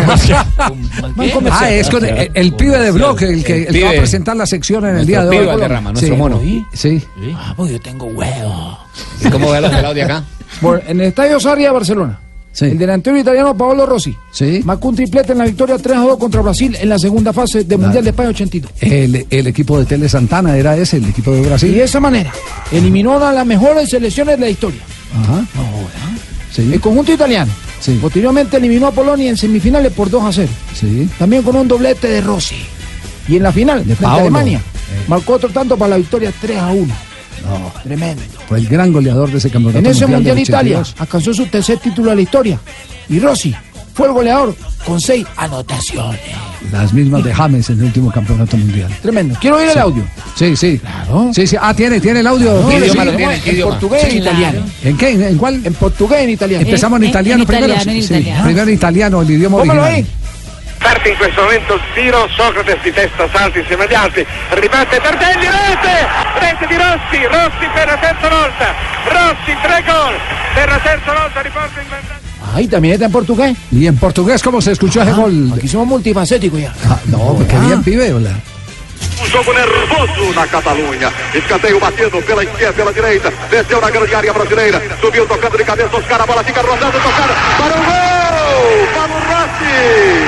Man 1.17 1.31
comercial. 1.31 1.65
Ah, 1.65 1.71
es 1.71 1.89
con 1.89 2.05
el, 2.05 2.31
el 2.35 2.53
pibe 2.55 2.77
de 2.79 2.91
Blog, 2.91 3.23
el 3.23 3.45
que, 3.45 3.63
el 3.65 3.73
que 3.73 3.85
va 3.85 3.91
a 3.91 3.95
presentar 3.95 4.37
la 4.37 4.45
sección 4.47 4.85
en 4.85 4.97
el 4.97 5.07
día 5.07 5.23
de 5.23 5.29
hoy. 5.29 5.37
pibe 5.37 5.47
Valderrama, 5.47 5.93
nuestro 5.93 6.15
Sí. 6.15 6.19
mono. 6.19 6.41
Sí. 6.73 7.05
Ah, 7.37 7.55
pues 7.57 7.71
yo 7.73 7.81
tengo 7.81 8.07
huevo. 8.07 8.79
¿Y 9.25 9.29
cómo 9.31 9.51
ve 9.51 9.59
a 9.59 9.61
los 9.61 9.71
pelados 9.71 9.95
de 9.95 10.03
acá? 10.03 10.25
Bueno, 10.61 10.83
en 10.89 11.01
el 11.01 11.07
estadio 11.07 11.39
Sarria, 11.39 11.71
Barcelona. 11.73 12.19
El 12.61 12.79
delantero 12.79 13.19
italiano 13.19 13.57
Paolo 13.57 13.85
Rossi 13.85 14.17
marcó 14.65 14.89
un 14.89 14.97
triplete 14.97 15.33
en 15.33 15.39
la 15.39 15.45
victoria 15.45 15.77
3 15.77 15.97
a 15.97 16.01
2 16.01 16.19
contra 16.19 16.41
Brasil 16.41 16.77
en 16.81 16.89
la 16.89 16.99
segunda 16.99 17.33
fase 17.33 17.65
del 17.65 17.79
Mundial 17.79 18.03
de 18.03 18.11
España 18.11 18.31
82. 18.31 18.71
El, 18.81 19.27
el 19.29 19.47
equipo 19.47 19.79
de 19.79 19.85
Tele 19.85 20.09
Santana 20.09 20.57
era 20.57 20.77
ese, 20.77 20.97
el 20.97 21.09
equipo 21.09 21.33
de 21.33 21.43
Brasil. 21.43 21.71
Y 21.71 21.75
de 21.75 21.85
esa 21.85 22.01
manera 22.01 22.33
eliminó 22.73 23.15
a 23.19 23.29
de 23.31 23.37
las 23.37 23.47
mejores 23.47 23.91
selecciones 23.91 24.39
de 24.39 24.41
la 24.47 24.51
historia. 24.51 24.81
Ajá. 25.15 25.45
El 26.57 26.81
conjunto 26.81 27.13
italiano. 27.13 27.53
Posteriormente 28.01 28.57
eliminó 28.57 28.87
a 28.87 28.91
Polonia 28.91 29.29
en 29.29 29.37
semifinales 29.37 29.93
por 29.93 30.11
2 30.11 30.25
a 30.25 30.33
0. 30.33 30.49
Sí. 30.75 31.09
También 31.19 31.43
con 31.43 31.55
un 31.57 31.69
doblete 31.69 32.09
de 32.09 32.21
Rossi. 32.21 32.57
Y 33.29 33.37
en 33.37 33.43
la 33.43 33.53
final, 33.53 33.83
frente 33.85 34.05
a 34.05 34.09
Paolo. 34.09 34.21
Alemania, 34.23 34.61
marcó 35.09 35.35
otro 35.35 35.51
tanto 35.51 35.77
para 35.77 35.91
la 35.91 35.97
victoria 35.99 36.33
3 36.41 36.59
a 36.59 36.69
1. 36.69 36.95
Tremendo. 37.83 38.23
Fue 38.49 38.59
el 38.59 38.67
gran 38.69 38.93
goleador 38.93 39.31
de 39.31 39.39
ese 39.39 39.51
campeonato. 39.51 39.79
En 39.79 39.87
ese 39.87 40.07
mundial 40.07 40.37
Mundial 40.37 40.39
Italia 40.39 40.79
82. 40.81 40.95
alcanzó 41.01 41.35
su 41.35 41.47
tercer 41.47 41.79
título 41.79 42.11
de 42.11 42.17
la 42.17 42.23
historia. 42.23 42.59
Y 43.09 43.19
Rossi 43.21 43.55
fue 43.95 44.09
el 44.09 44.13
goleador 44.13 44.55
con 44.85 45.01
seis 45.01 45.27
anotaciones. 45.37 46.21
Las 46.73 46.93
mismas 46.93 47.23
de 47.25 47.33
James 47.33 47.71
en 47.71 47.79
el 47.79 47.85
último 47.85 48.11
campeonato 48.11 48.57
mundial. 48.57 48.91
Tremendo. 49.01 49.37
Quiero 49.41 49.57
oír 49.59 49.69
el 49.71 49.79
audio. 49.79 50.05
Sí, 50.35 50.57
sí. 50.57 50.81
Sí, 51.33 51.47
sí. 51.47 51.57
Ah, 51.61 51.73
tiene, 51.75 52.01
tiene 52.01 52.21
el 52.21 52.27
audio. 52.27 52.53
No, 52.63 52.71
Sí, 52.71 52.77
en 53.51 53.63
portugués 53.63 54.05
y 54.09 54.11
en 54.17 54.23
italiano. 54.23 54.61
¿En 54.83 54.97
qué? 54.97 55.11
¿En, 55.13 55.23
en 55.23 55.39
cuál? 55.39 55.61
En 55.65 55.75
portugués 55.75 56.21
y 56.21 56.25
en 56.25 56.31
italiano. 56.31 56.65
Empezamos 56.65 57.01
en, 57.01 57.09
italiano 57.09 57.43
en 57.43 57.47
primero. 57.47 57.67
italiano, 57.75 57.93
en 57.93 58.03
Sí, 58.03 58.15
italiano. 58.15 58.45
Primero 58.45 58.69
en 58.69 58.75
italiano, 58.75 59.23
el 59.23 59.31
idioma 59.31 59.57
original. 59.59 59.85
ahí. 59.85 60.07
Parte 60.87 61.09
in 61.09 61.17
questo 61.17 61.43
momento 61.43 61.75
il 61.75 61.81
tiro, 61.95 62.29
Socrate 62.37 62.79
di 62.81 62.93
testa 62.93 63.29
salta 63.33 63.59
insieme 63.59 63.87
agli 63.87 63.95
altri, 63.95 64.25
ribatte 64.51 65.01
Tardelli, 65.01 65.47
rete! 65.47 66.07
Rete 66.39 66.67
di 66.69 66.77
Rossi, 66.77 67.27
Rossi 67.27 67.67
per 67.75 67.87
la 67.87 67.97
terza 67.97 68.29
volta, 68.29 68.75
Rossi 69.09 69.57
tre 69.63 69.83
gol, 69.85 70.15
per 70.55 70.69
la 70.69 70.79
terza 70.79 71.13
volta 71.13 71.41
riporta 71.41 71.81
in 71.81 71.89
vantaggio. 71.89 72.55
Ahí 72.55 72.69
también 72.69 72.95
está 72.95 73.07
en 73.07 73.11
portugués. 73.11 73.57
¿Y 73.73 73.89
en 73.89 73.99
portugués 73.99 74.41
cómo 74.45 74.61
se 74.61 74.71
escuchó 74.71 75.03
ese 75.03 75.11
gol? 75.11 75.53
Aquí 75.57 75.67
somos 75.67 75.89
multifacéticos 75.89 76.61
ya. 76.61 76.73
Ah, 76.89 77.01
no, 77.07 77.35
porque 77.35 77.57
bien 77.59 77.83
pibe, 77.83 78.15
hola. 78.15 78.31
Um 79.21 79.27
jogo 79.27 79.53
nervoso 79.53 80.33
na 80.37 80.47
Catalunha. 80.47 81.11
Escanteio 81.35 81.81
batendo 81.81 82.21
pela 82.21 82.45
esquerda, 82.45 82.73
pela 82.75 82.93
direita. 82.93 83.33
Desceu 83.51 83.81
na 83.81 83.91
grande 83.91 84.15
área 84.15 84.33
brasileira. 84.33 84.81
Subiu 85.01 85.27
tocando 85.27 85.59
de 85.59 85.65
cabeça 85.65 85.97
Oscar. 85.97 86.23
A 86.23 86.27
bola 86.27 86.45
fica 86.45 86.63
rodando, 86.63 86.97
tocada 86.97 87.35
para 87.59 87.75
o 87.75 87.83
gol! 87.83 88.87
Paulo 88.95 89.15
Rossi! 89.27 90.26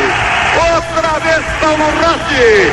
Paulo 1.61 1.90
Rossi! 2.01 2.70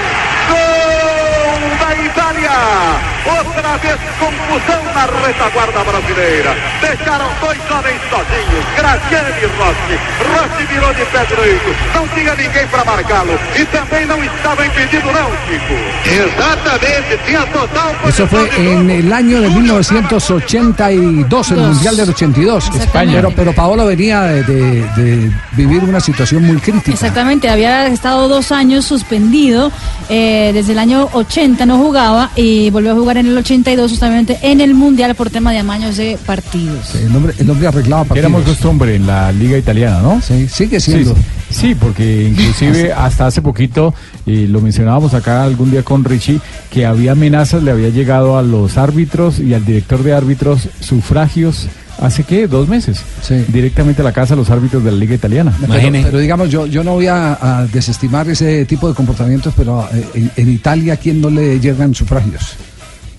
Gol 0.50 1.78
da 1.80 1.96
Itália! 1.96 3.15
Outra 3.26 3.78
vez 3.78 3.98
confusão 4.20 4.84
na 4.94 5.06
retaguarda 5.28 5.84
brasileira. 5.84 6.56
Deixaram 6.82 7.28
dois 7.42 7.58
homens 7.72 8.00
sozinhos. 8.10 8.66
Graziani 8.78 9.32
e 9.42 9.46
Rossi. 9.58 9.96
Rossi 10.32 10.64
virou 10.72 10.94
de 10.94 11.06
pé 11.06 11.26
direito. 11.26 11.76
Não 11.96 12.08
tinha 12.10 12.36
ninguém 12.36 12.68
para 12.68 12.86
marcá-lo. 12.86 13.38
E 13.60 13.66
também 13.66 14.06
não 14.06 14.24
estava 14.24 14.64
impedido, 14.66 15.08
não, 15.12 15.30
Chico. 15.48 15.74
Exatamente, 16.06 17.18
tinha 17.26 17.46
total 17.48 17.96
Eso 18.08 18.28
fue 18.28 18.48
en 18.58 18.90
el 18.92 19.12
año 19.12 19.42
de 19.42 19.50
1982, 19.50 21.52
el 21.52 21.58
Mundial 21.58 21.98
del 21.98 22.10
82. 22.10 22.68
Exactamente. 22.68 23.16
Pero, 23.16 23.32
pero 23.36 23.54
Paolo 23.54 23.86
venía 23.86 24.22
de, 24.24 24.44
de- 24.44 24.86
de 24.96 25.32
vivir 25.54 25.84
una 25.84 26.00
situación 26.00 26.44
muy 26.44 26.58
crítica. 26.58 26.92
Exactamente, 26.92 27.50
había 27.50 27.88
estado 27.88 28.28
dos 28.28 28.52
años 28.52 28.86
suspendido, 28.86 29.72
eh, 30.10 30.52
desde 30.54 30.74
el 30.74 30.80
año 30.80 31.10
80 31.14 31.66
no 31.66 31.78
jugaba 31.78 32.30
y 32.36 32.70
volvió 32.70 32.92
a 32.92 32.96
jugar 32.96 33.15
en 33.18 33.28
el 33.28 33.38
82 33.38 33.92
justamente 33.92 34.38
en 34.42 34.62
el 34.62 34.74
Mundial 34.74 35.16
por 35.16 35.30
tema 35.30 35.52
de 35.52 35.60
amaños 35.60 35.98
de 35.98 36.18
partidos. 36.26 36.96
El 36.96 37.16
hombre, 37.16 37.34
el 37.38 37.50
hombre 37.50 37.68
arreglaba 37.68 38.04
partidos. 38.04 38.30
Éramos 38.30 38.44
costumbre 38.44 38.96
en 38.96 39.08
la 39.08 39.32
liga 39.32 39.58
italiana, 39.58 40.02
¿no? 40.02 40.22
Sí, 40.22 40.48
sigue 40.48 40.80
siendo. 40.80 41.16
Sí, 41.16 41.22
sí, 41.50 41.76
porque 41.76 42.30
inclusive 42.30 42.94
hasta 42.98 43.28
hace 43.28 43.42
poquito, 43.42 43.94
y 44.26 44.48
lo 44.48 44.62
mencionábamos 44.62 45.14
acá 45.14 45.44
algún 45.44 45.72
día 45.72 45.84
con 45.84 46.04
Richie, 46.04 46.40
que 46.70 46.86
había 46.86 47.14
amenazas, 47.14 47.64
le 47.64 47.72
había 47.72 47.90
llegado 47.90 48.38
a 48.38 48.42
los 48.42 48.78
árbitros 48.78 49.40
y 49.40 49.54
al 49.54 49.66
director 49.66 50.04
de 50.04 50.14
árbitros 50.14 50.70
sufragios. 50.80 51.68
¿Hace 51.98 52.24
qué? 52.24 52.48
¿Dos 52.48 52.68
meses? 52.68 53.00
Directamente 53.48 54.02
a 54.02 54.06
la 54.06 54.12
casa 54.12 54.36
de 54.36 54.42
los 54.42 54.50
árbitros 54.50 54.84
de 54.84 54.92
la 54.92 54.98
Liga 54.98 55.16
Italiana. 55.16 55.56
Pero, 55.62 55.92
pero 56.04 56.20
digamos, 56.20 56.50
yo, 56.50 56.66
yo 56.68 56.84
no 56.84 56.92
voy 56.92 57.08
a, 57.08 57.38
a 57.60 57.66
desestimar 57.68 58.28
ese 58.28 58.66
tipo 58.66 58.90
de 58.90 58.94
comportamientos, 58.94 59.54
pero 59.56 59.88
eh, 59.94 60.06
en, 60.14 60.32
en 60.36 60.52
Italia, 60.52 60.96
¿a 60.96 60.98
quién 60.98 61.22
no 61.22 61.30
le 61.30 61.58
llegan 61.58 61.96
sufragios? 61.96 62.58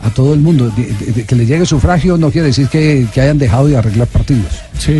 A 0.06 0.10
todo 0.10 0.34
el 0.34 0.40
mundo. 0.40 0.70
De- 0.70 0.86
de- 0.86 1.12
de 1.12 1.24
que 1.24 1.34
le 1.34 1.44
llegue 1.46 1.66
sufragio 1.66 2.16
no 2.16 2.30
quiere 2.30 2.46
decir 2.48 2.68
que, 2.68 3.06
que 3.12 3.20
hayan 3.20 3.38
dejado 3.38 3.66
de 3.66 3.76
arreglar 3.76 4.06
partidos. 4.08 4.46
Sí, 4.78 4.92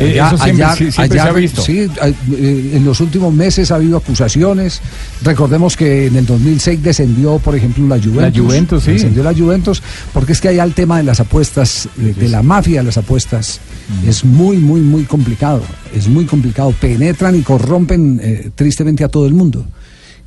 Eh, 0.00 0.18
eso 0.18 0.36
siempre, 0.38 0.64
allá- 0.64 0.74
sí, 0.76 0.90
siempre 0.90 1.20
allá 1.20 1.22
se 1.24 1.28
ha 1.28 1.32
visto. 1.40 1.62
Sí, 1.62 1.78
eh, 1.80 2.70
en 2.74 2.84
los 2.84 3.00
últimos 3.00 3.32
meses 3.32 3.70
ha 3.70 3.76
habido 3.76 3.96
acusaciones. 3.98 4.80
Recordemos 5.22 5.76
que 5.76 6.06
en 6.06 6.16
el 6.16 6.26
2006 6.26 6.82
descendió, 6.82 7.38
por 7.38 7.54
ejemplo, 7.54 7.86
la 7.86 7.98
Juventus. 8.02 8.22
La 8.22 8.42
Juventus, 8.42 8.82
sí. 8.84 8.92
Descendió 8.92 9.22
la 9.22 9.34
Juventus, 9.34 9.82
porque 10.12 10.32
es 10.32 10.40
que 10.40 10.48
allá 10.48 10.64
el 10.64 10.72
tema 10.74 10.96
de 10.96 11.04
las 11.04 11.20
apuestas, 11.20 11.88
de, 11.96 12.14
de 12.14 12.28
la 12.28 12.42
mafia 12.42 12.80
de 12.80 12.86
las 12.86 12.96
apuestas, 12.98 13.60
Mm. 14.04 14.08
es 14.08 14.24
muy, 14.24 14.56
muy, 14.58 14.80
muy 14.80 15.04
complicado. 15.04 15.60
Es 15.94 16.08
muy 16.08 16.24
complicado. 16.24 16.72
Penetran 16.80 17.36
y 17.36 17.42
corrompen 17.42 18.20
eh, 18.22 18.50
tristemente 18.54 19.04
a 19.04 19.08
todo 19.08 19.26
el 19.26 19.34
mundo. 19.34 19.64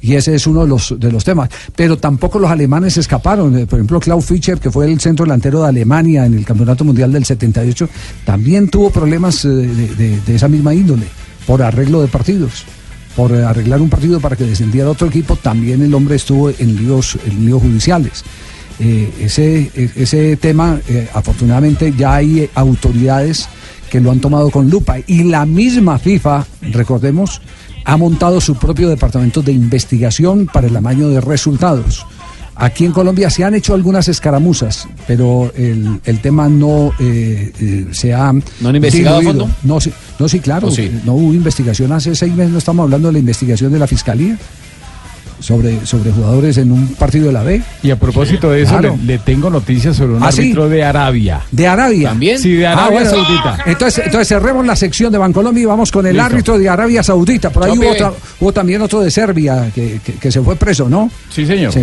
Y 0.05 0.13
ese 0.13 0.35
es 0.35 0.45
uno 0.45 0.61
de 0.61 0.67
los, 0.67 0.93
de 0.99 1.11
los 1.11 1.23
temas. 1.23 1.49
Pero 1.75 1.97
tampoco 1.97 2.37
los 2.37 2.51
alemanes 2.51 2.95
escaparon. 2.95 3.57
Eh, 3.57 3.65
Por 3.65 3.79
ejemplo, 3.79 3.99
Klaus 3.99 4.25
Fischer, 4.25 4.59
que 4.59 4.69
fue 4.69 4.85
el 4.91 4.99
centro 4.99 5.25
delantero 5.25 5.63
de 5.63 5.69
Alemania 5.69 6.27
en 6.27 6.35
el 6.35 6.45
Campeonato 6.45 6.85
Mundial 6.85 7.11
del 7.11 7.25
78, 7.25 7.89
también 8.23 8.69
tuvo 8.69 8.91
problemas 8.91 9.43
eh, 9.45 9.49
de, 9.49 10.35
esa 10.35 10.47
misma 10.47 10.75
índole, 10.75 11.07
por 11.47 11.63
arreglo 11.63 12.03
de 12.03 12.07
partidos. 12.07 12.65
Por 13.15 13.33
arreglar 13.33 13.81
un 13.81 13.89
partido 13.89 14.19
para 14.19 14.35
que 14.35 14.43
descendiera 14.43 14.91
otro 14.91 15.07
equipo, 15.07 15.37
también 15.37 15.81
el 15.81 15.93
hombre 15.95 16.17
estuvo 16.17 16.51
en 16.51 16.75
líos, 16.75 17.17
en 17.25 17.49
judiciales. 17.59 18.23
Eh, 18.79 19.11
ese, 19.21 19.71
e- 19.73 19.89
ese 19.95 20.37
tema, 20.37 20.79
afortunadamente, 21.15 21.93
ya 21.97 22.13
hay 22.15 22.47
autoridades 22.53 23.47
que 23.89 24.01
lo 24.01 24.11
han 24.11 24.19
tomado 24.19 24.51
con 24.51 24.69
lupa. 24.69 24.97
Y 25.07 25.23
la 25.23 25.47
misma 25.47 25.97
FIFA, 25.97 26.45
recordemos, 26.73 27.41
ha 27.85 27.97
montado 27.97 28.41
su 28.41 28.55
propio 28.55 28.89
departamento 28.89 29.41
de 29.41 29.51
investigación 29.53 30.47
para 30.51 30.67
el 30.67 30.75
amaño 30.75 31.07
de 31.09 31.21
resultados. 31.21 32.05
Aquí 32.57 32.85
en 32.85 32.93
Colombia 32.93 33.29
se 33.29 33.43
han 33.43 33.53
hecho 33.53 33.73
algunas 33.73 34.07
escaramuzas, 34.07 34.87
pero 35.07 35.51
el, 35.55 35.99
el 36.05 36.21
tema 36.21 36.47
no 36.47 36.93
eh, 36.99 37.51
eh, 37.59 37.87
se 37.91 38.13
ha. 38.13 38.31
¿No 38.31 38.69
han 38.69 38.75
investigado 38.77 39.17
a 39.17 39.21
fondo? 39.21 39.49
No, 39.63 39.79
sí, 39.81 39.91
no, 40.17 40.29
sí, 40.29 40.39
claro. 40.39 40.69
No 41.03 41.13
hubo 41.13 41.33
investigación 41.33 41.91
hace 41.91 42.15
seis 42.15 42.33
meses, 42.33 42.53
no 42.53 42.57
estamos 42.57 42.85
hablando 42.85 43.09
de 43.09 43.13
la 43.13 43.19
investigación 43.19 43.73
de 43.73 43.79
la 43.79 43.87
fiscalía. 43.87 44.37
Sobre, 45.39 45.85
sobre 45.85 46.11
jugadores 46.11 46.57
en 46.57 46.71
un 46.71 46.87
partido 46.95 47.27
de 47.27 47.33
la 47.33 47.43
B. 47.43 47.61
Y 47.83 47.91
a 47.91 47.99
propósito 47.99 48.49
de 48.51 48.61
eso, 48.63 48.71
Claro. 48.71 48.97
le, 49.01 49.05
le 49.13 49.17
tengo 49.19 49.49
noticias 49.49 49.95
sobre 49.95 50.13
un 50.13 50.23
¿Ah, 50.23 50.31
sí? 50.31 50.41
árbitro 50.41 50.69
de 50.69 50.83
Arabia. 50.83 51.41
¿De 51.51 51.67
Arabia? 51.67 52.09
¿También? 52.09 52.39
Sí, 52.39 52.53
de 52.53 52.67
Arabia 52.67 52.91
bueno. 52.91 53.09
Saudita. 53.09 53.57
Entonces, 53.65 54.05
entonces 54.05 54.27
cerremos 54.27 54.65
la 54.65 54.75
sección 54.75 55.11
de 55.11 55.17
Bancolombia 55.17 55.61
y 55.63 55.65
vamos 55.65 55.91
con 55.91 56.05
el 56.05 56.13
Listo. 56.13 56.25
árbitro 56.25 56.57
de 56.59 56.69
Arabia 56.69 57.03
Saudita. 57.03 57.49
Por 57.49 57.63
ahí 57.65 57.77
hubo, 57.77 57.89
otra- 57.89 58.13
hubo 58.39 58.51
también 58.53 58.81
otro 58.81 59.01
de 59.01 59.11
Serbia 59.11 59.71
que, 59.73 59.99
que- 60.03 60.13
que 60.13 60.31
se 60.31 60.41
fue 60.41 60.55
preso, 60.55 60.89
¿no? 60.89 61.09
Sí, 61.29 61.45
señor. 61.45 61.73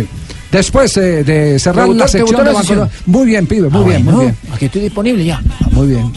Después 0.51 0.95
eh, 0.97 1.23
de 1.23 1.57
cerrar 1.57 1.85
¿Te 1.85 1.89
gustó- 1.89 2.03
la 2.03 2.07
sección 2.07 2.45
de? 2.45 2.51
Bancolombia. 2.53 2.97
Muy 3.07 3.25
bien, 3.25 3.47
pibe, 3.47 3.69
muy 3.69 3.81
Ah, 3.83 3.87
bien, 3.87 4.05
muy 4.05 4.25
bien. 4.25 4.37
Aquí 4.53 4.65
estoy 4.65 4.81
disponible 4.83 5.25
ya. 5.25 5.41
Muy 5.71 5.87
bien. 5.87 6.11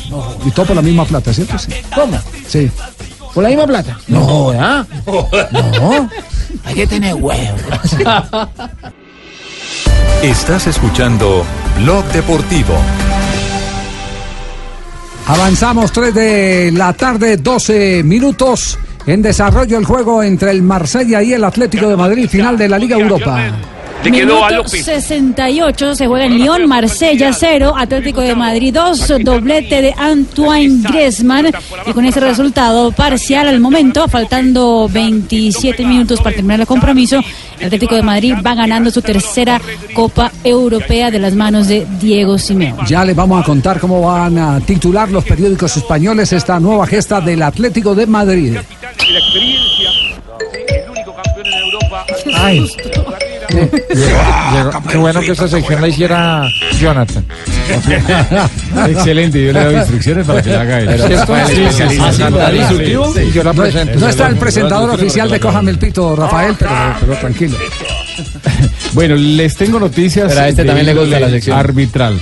Y 0.45 0.51
todo 0.51 0.67
por 0.67 0.77
la 0.77 0.83
misma 0.83 1.05
plata, 1.07 1.33
¿cierto? 1.33 1.59
Sí. 1.59 1.71
¿Cómo? 1.95 2.19
Sí. 2.47 2.71
¿Por 3.33 3.43
la 3.43 3.49
misma 3.49 3.67
plata? 3.67 3.99
No, 4.09 4.49
¿verdad? 4.49 4.87
No. 5.07 6.09
Hay 6.67 6.75
que 6.75 6.87
tener 6.87 7.15
huevos. 7.15 7.63
Estás 10.23 10.67
escuchando 10.67 11.45
Blog 11.79 12.05
Deportivo. 12.07 12.75
Avanzamos 15.29 15.93
3 15.93 16.15
de 16.15 16.73
la 16.73 16.93
tarde, 16.93 17.37
12 17.37 18.03
minutos. 18.03 18.79
En 19.07 19.23
desarrollo 19.23 19.79
el 19.79 19.85
juego 19.85 20.25
entre 20.25 20.51
el 20.51 20.63
Marsella 20.63 21.23
y 21.23 21.33
el 21.33 21.45
Atlético 21.45 21.89
de 21.89 21.97
Madrid, 21.97 22.29
final 22.29 22.59
de 22.59 22.69
la 22.69 22.79
Liga 22.79 22.99
Europa. 22.99 23.39
Le 24.07 24.13
quedó 24.13 24.45
a 24.45 24.53
López. 24.53 24.85
68 24.85 25.97
se 25.97 26.07
juega 26.07 26.27
en 26.27 26.39
Lyon, 26.39 26.69
Marsella 26.69 27.33
0, 27.33 27.75
Atlético 27.77 28.21
de 28.21 28.37
Madrid 28.37 28.73
2, 28.73 29.15
doblete 29.25 29.83
de 29.83 29.93
Antoine 29.97 30.81
Griezmann 30.89 31.51
y 31.85 31.93
con 31.93 32.05
ese 32.05 32.21
resultado 32.21 32.93
parcial 32.93 33.49
al 33.49 33.59
momento, 33.59 34.07
faltando 34.07 34.89
27 34.89 35.85
minutos 35.85 36.21
para 36.21 36.37
terminar 36.37 36.61
el 36.61 36.67
compromiso, 36.69 37.21
el 37.59 37.67
Atlético 37.67 37.97
de 37.97 38.03
Madrid 38.03 38.35
va 38.47 38.55
ganando 38.55 38.93
su 38.93 39.03
tercera 39.03 39.61
Copa 39.93 40.31
Europea 40.45 41.11
de 41.11 41.19
las 41.19 41.35
manos 41.35 41.67
de 41.67 41.85
Diego 42.01 42.39
Simeone. 42.39 42.87
Ya 42.87 43.05
les 43.05 43.17
vamos 43.17 43.43
a 43.43 43.45
contar 43.45 43.81
cómo 43.81 44.03
van 44.03 44.39
a 44.39 44.61
titular 44.61 45.11
los 45.11 45.25
periódicos 45.25 45.77
españoles 45.77 46.33
esta 46.33 46.61
nueva 46.61 46.87
gesta 46.87 47.21
del 47.21 47.43
Atlético 47.43 47.93
de 47.97 48.07
Madrid. 48.07 48.57
Ay. 52.35 52.71
Qué 54.91 54.97
bueno 54.99 55.21
que 55.21 55.33
esa 55.33 55.49
sección 55.49 55.81
la 55.81 55.89
hiciera 55.89 56.49
Jonathan. 56.79 57.25
Excelente, 58.89 59.45
yo 59.45 59.53
le 59.53 59.65
doy 59.65 59.75
instrucciones 59.77 60.27
para 60.27 60.43
que 60.43 60.51
la 60.51 60.61
haga 60.61 60.81
él. 60.81 61.03
¿Cierto? 61.07 61.35
Sí, 61.47 61.55
sí, 61.55 61.63
sí, 61.73 61.89
sí, 61.89 61.97
sí, 62.13 62.23
sí. 62.69 63.23
Sí, 63.27 63.33
yo 63.33 63.43
la 63.45 63.53
No, 63.53 63.63
presento. 63.63 63.99
no 63.99 64.09
está 64.09 64.29
el 64.29 64.37
presentador 64.37 64.91
oficial 64.91 65.31
de 65.31 65.41
Cójame 65.41 65.71
el 65.71 65.79
Pito, 65.79 66.15
Rafael, 66.17 66.55
pero, 66.59 66.71
pero 67.01 67.15
tranquilo. 67.17 67.57
Bueno, 68.93 69.15
les 69.17 69.57
tengo 69.57 69.79
noticias. 69.81 70.29
Pero 70.29 70.41
a 70.41 70.49
este 70.49 70.65
también 70.65 70.87
le 70.87 70.95
gusta 70.95 71.21
la 71.21 71.31
sección. 71.31 71.59
Arbitral. 71.59 72.21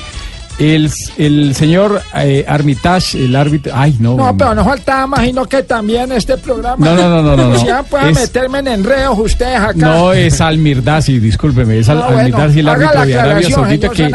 El, 0.59 0.91
el 1.19 1.55
señor 1.55 2.01
eh, 2.17 2.45
Armitage, 2.47 3.25
el 3.25 3.35
árbitro. 3.35 3.73
Ay, 3.75 3.97
no. 3.99 4.17
No, 4.17 4.37
pero 4.37 4.55
no 4.55 4.65
faltaba 4.65 5.07
más, 5.07 5.21
sino 5.21 5.45
que 5.47 5.63
también 5.65 6.13
este 6.13 6.37
programa. 6.39 6.87
No, 6.87 6.95
no, 6.95 7.09
no, 7.09 7.23
no, 7.23 7.37
no, 7.37 7.49
no. 7.51 7.59
Si 7.59 7.67
Es- 8.09 8.15
meterme 8.15 8.61
en 8.61 8.69
enredos 8.69 9.19
ustedes 9.19 9.59
acá. 9.59 9.75
No, 9.75 10.13
es 10.13 10.41
Almirdasi, 10.41 11.19
discúlpeme. 11.19 11.79
Es 11.79 11.89
Al, 11.89 11.99
Ah, 11.99 12.07
bueno, 12.07 12.21
Almirdasi, 12.21 12.61
el 12.61 12.69
árbitro 12.69 13.05
de 13.07 13.19
Arabia 13.19 13.51
Saudita 13.51 13.89
que. 13.89 14.11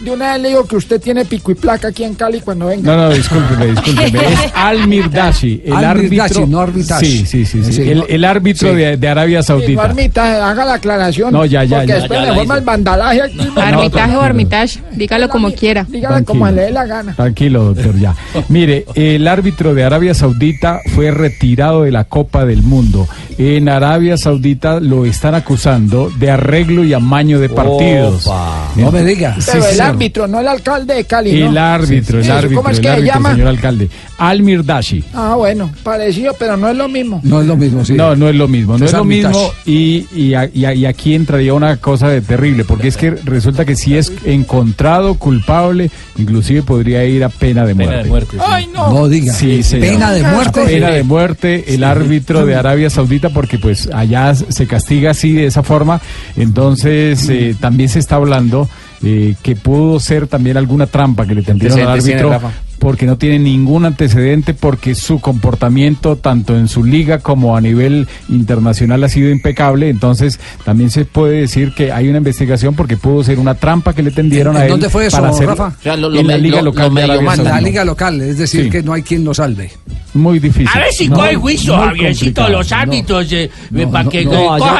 De 0.00 0.10
una 0.10 0.32
vez 0.32 0.42
le 0.42 0.48
digo 0.48 0.64
que 0.66 0.76
usted 0.76 1.00
tiene 1.00 1.24
pico 1.26 1.50
y 1.52 1.54
placa 1.54 1.88
aquí 1.88 2.04
en 2.04 2.14
Cali 2.14 2.40
cuando 2.40 2.66
venga. 2.66 2.96
No, 2.96 3.02
no, 3.02 3.10
discúlpeme, 3.14 3.66
discúlpeme. 3.66 4.18
Es 4.32 4.52
Almirdashi, 4.54 5.62
el 5.64 5.72
Almirdashi, 5.74 6.20
árbitro. 6.34 6.46
no 6.46 6.60
Armitage. 6.60 7.04
Sí, 7.06 7.26
sí, 7.26 7.44
sí. 7.44 7.62
sí. 7.64 7.72
Sí, 7.72 7.90
el, 7.90 7.98
no. 7.98 8.04
el 8.08 8.24
árbitro 8.24 8.70
Sí. 8.70 8.76
de, 8.76 8.96
de 8.96 9.08
Arabia 9.08 9.42
Sí, 9.42 9.52
no 9.52 9.58
Saudita. 9.60 9.82
Armita, 9.82 10.50
haga 10.50 10.64
la 10.64 10.74
aclaración. 10.74 11.32
No, 11.32 11.44
ya, 11.44 11.64
ya, 11.64 11.78
Porque 11.78 11.88
ya, 11.88 11.94
después 11.96 12.20
ya 12.20 12.26
la 12.26 12.34
forma 12.34 12.58
el 12.58 12.64
vandalaje 12.64 13.22
aquí. 13.22 13.48
Armitage 13.56 14.16
o 14.16 14.20
Armitage, 14.20 14.80
dígalo 14.92 15.28
como 15.28 15.52
quiera. 15.52 15.86
Dígale 15.88 16.24
como 16.24 16.46
le 16.50 16.62
dé 16.62 16.70
la 16.70 16.86
gana. 16.86 17.14
Tranquilo, 17.14 17.64
doctor, 17.74 17.98
ya. 17.98 18.14
Mire, 18.48 18.86
el 18.94 19.28
árbitro 19.28 19.74
de 19.74 19.84
Arabia 19.84 20.14
Saudita 20.14 20.80
fue 20.94 21.10
retirado 21.10 21.82
de 21.82 21.90
la 21.92 22.04
Copa 22.04 22.44
del 22.44 22.62
Mundo. 22.62 23.06
En 23.38 23.68
Arabia 23.68 24.16
Saudita 24.16 24.80
lo 24.80 25.04
están 25.06 25.34
acusando 25.34 26.10
de 26.18 26.30
arreglo 26.30 26.84
y 26.84 26.92
amaño 26.92 27.38
de 27.38 27.48
partidos. 27.48 28.28
No 28.76 28.90
me 28.92 29.02
diga. 29.04 29.36
Sí, 29.40 29.50
Pero 29.52 29.66
el. 29.66 29.80
Árbitro, 29.90 30.26
no 30.26 30.40
el 30.40 30.48
alcalde 30.48 30.94
de 30.94 31.04
Cali, 31.04 31.32
¿no? 31.40 31.48
El 31.50 31.58
árbitro, 31.58 32.18
el 32.18 32.24
Sí, 32.24 32.30
árbitro, 32.30 32.56
¿Cómo 32.56 32.70
es 32.70 32.76
el 32.78 32.82
que 32.82 32.88
se 32.88 32.92
árbitro, 32.94 33.14
llama? 33.14 33.30
señor 33.32 33.48
alcalde. 33.48 33.90
Almirdashi. 34.18 35.04
Ah, 35.14 35.34
bueno, 35.36 35.70
parecido, 35.82 36.34
pero 36.38 36.56
no 36.56 36.68
es 36.68 36.76
lo 36.76 36.88
mismo. 36.88 37.20
No 37.24 37.40
es 37.40 37.46
lo 37.46 37.56
mismo, 37.56 37.84
sí. 37.84 37.94
No, 37.94 38.14
no 38.16 38.28
es 38.28 38.34
lo 38.36 38.48
mismo, 38.48 38.78
no 38.78 38.84
es 38.84 38.90
César 38.90 39.00
lo 39.00 39.04
mismo 39.04 39.52
y, 39.66 40.06
y, 40.14 40.34
a- 40.34 40.50
y 40.52 40.64
a- 40.64 40.74
y 40.74 40.86
aquí 40.86 41.14
entraría 41.14 41.54
una 41.54 41.76
cosa 41.78 42.08
de 42.08 42.20
terrible, 42.20 42.64
porque 42.64 42.88
es 42.88 42.96
que 42.96 43.10
resulta 43.10 43.64
que 43.64 43.76
si 43.76 43.96
es 43.96 44.12
encontrado 44.24 45.14
culpable, 45.14 45.90
inclusive 46.18 46.62
podría 46.62 47.04
ir 47.04 47.24
a 47.24 47.28
pena 47.28 47.64
de 47.66 47.74
muerte. 47.74 48.36
Ay, 48.46 48.68
no. 48.72 48.92
No 48.92 49.08
diga. 49.08 49.32
Sí, 49.32 49.62
señor. 49.62 49.88
Pena 49.88 50.12
de 50.12 50.22
muerte. 50.22 50.60
Pena 50.66 50.90
de 50.90 51.02
muerte 51.02 51.64
el 51.74 51.84
árbitro 51.84 52.44
de 52.46 52.54
Arabia 52.54 52.90
Saudita 52.90 53.30
porque 53.30 53.58
pues 53.58 53.88
allá 53.92 54.34
se 54.34 54.66
castiga 54.66 55.10
así 55.12 55.32
de 55.32 55.46
esa 55.46 55.62
forma. 55.62 56.00
Entonces 56.36 57.28
eh, 57.28 57.54
también 57.60 57.88
se 57.88 57.98
está 57.98 58.16
hablando 58.16 58.68
eh, 59.02 59.34
que 59.42 59.56
pudo 59.56 59.98
ser 60.00 60.26
también 60.26 60.56
alguna 60.56 60.86
trampa 60.86 61.26
que 61.26 61.34
le 61.34 61.42
tendieron 61.42 61.80
al 61.80 61.88
árbitro. 61.88 62.40
Porque 62.80 63.06
no 63.06 63.16
tiene 63.18 63.38
ningún 63.38 63.84
antecedente 63.84 64.54
porque 64.54 64.96
su 64.96 65.20
comportamiento 65.20 66.16
tanto 66.16 66.56
en 66.56 66.66
su 66.66 66.82
liga 66.82 67.18
como 67.18 67.56
a 67.56 67.60
nivel 67.60 68.08
internacional 68.28 69.04
ha 69.04 69.08
sido 69.08 69.30
impecable. 69.30 69.88
Entonces 69.90 70.40
también 70.64 70.90
se 70.90 71.04
puede 71.04 71.42
decir 71.42 71.72
que 71.74 71.92
hay 71.92 72.08
una 72.08 72.18
investigación 72.18 72.74
porque 72.74 72.96
pudo 72.96 73.22
ser 73.22 73.38
una 73.38 73.54
trampa 73.54 73.92
que 73.92 74.02
le 74.02 74.10
tendieron 74.10 74.56
¿En 74.56 74.62
a 74.62 74.64
él 74.64 74.70
dónde 74.72 74.88
fue 74.88 75.06
eso, 75.06 75.18
para 75.18 75.28
hacer 75.28 75.46
Rafa? 75.46 75.74
O 75.78 75.82
sea, 75.82 75.96
lo- 75.96 76.08
lo 76.08 76.18
en 76.18 76.26
la 76.26 76.38
liga 76.38 76.56
lo- 76.58 76.64
local 76.72 76.92
de 76.94 77.02
Arabia. 77.04 77.36
La 77.36 77.60
liga 77.60 77.84
local, 77.84 78.20
es 78.22 78.38
decir, 78.38 78.64
Sí. 78.64 78.70
que 78.70 78.82
no 78.82 78.92
hay 78.94 79.02
quien 79.02 79.24
lo 79.24 79.34
salve. 79.34 79.70
Muy 80.14 80.40
difícil. 80.40 80.68
A 80.74 80.78
ver 80.80 80.92
si 80.92 81.08
No, 81.08 81.16
coge 81.16 81.36
juicio, 81.36 81.76
Javiercito, 81.76 82.48
los 82.48 82.72
árbitros, 82.72 83.26
para 83.92 84.08
que 84.08 84.24
no, 84.24 84.32
eh, 84.32 84.34
cojan 84.34 84.34
no, 84.34 84.52
allá 84.54 84.72
no- 84.72 84.78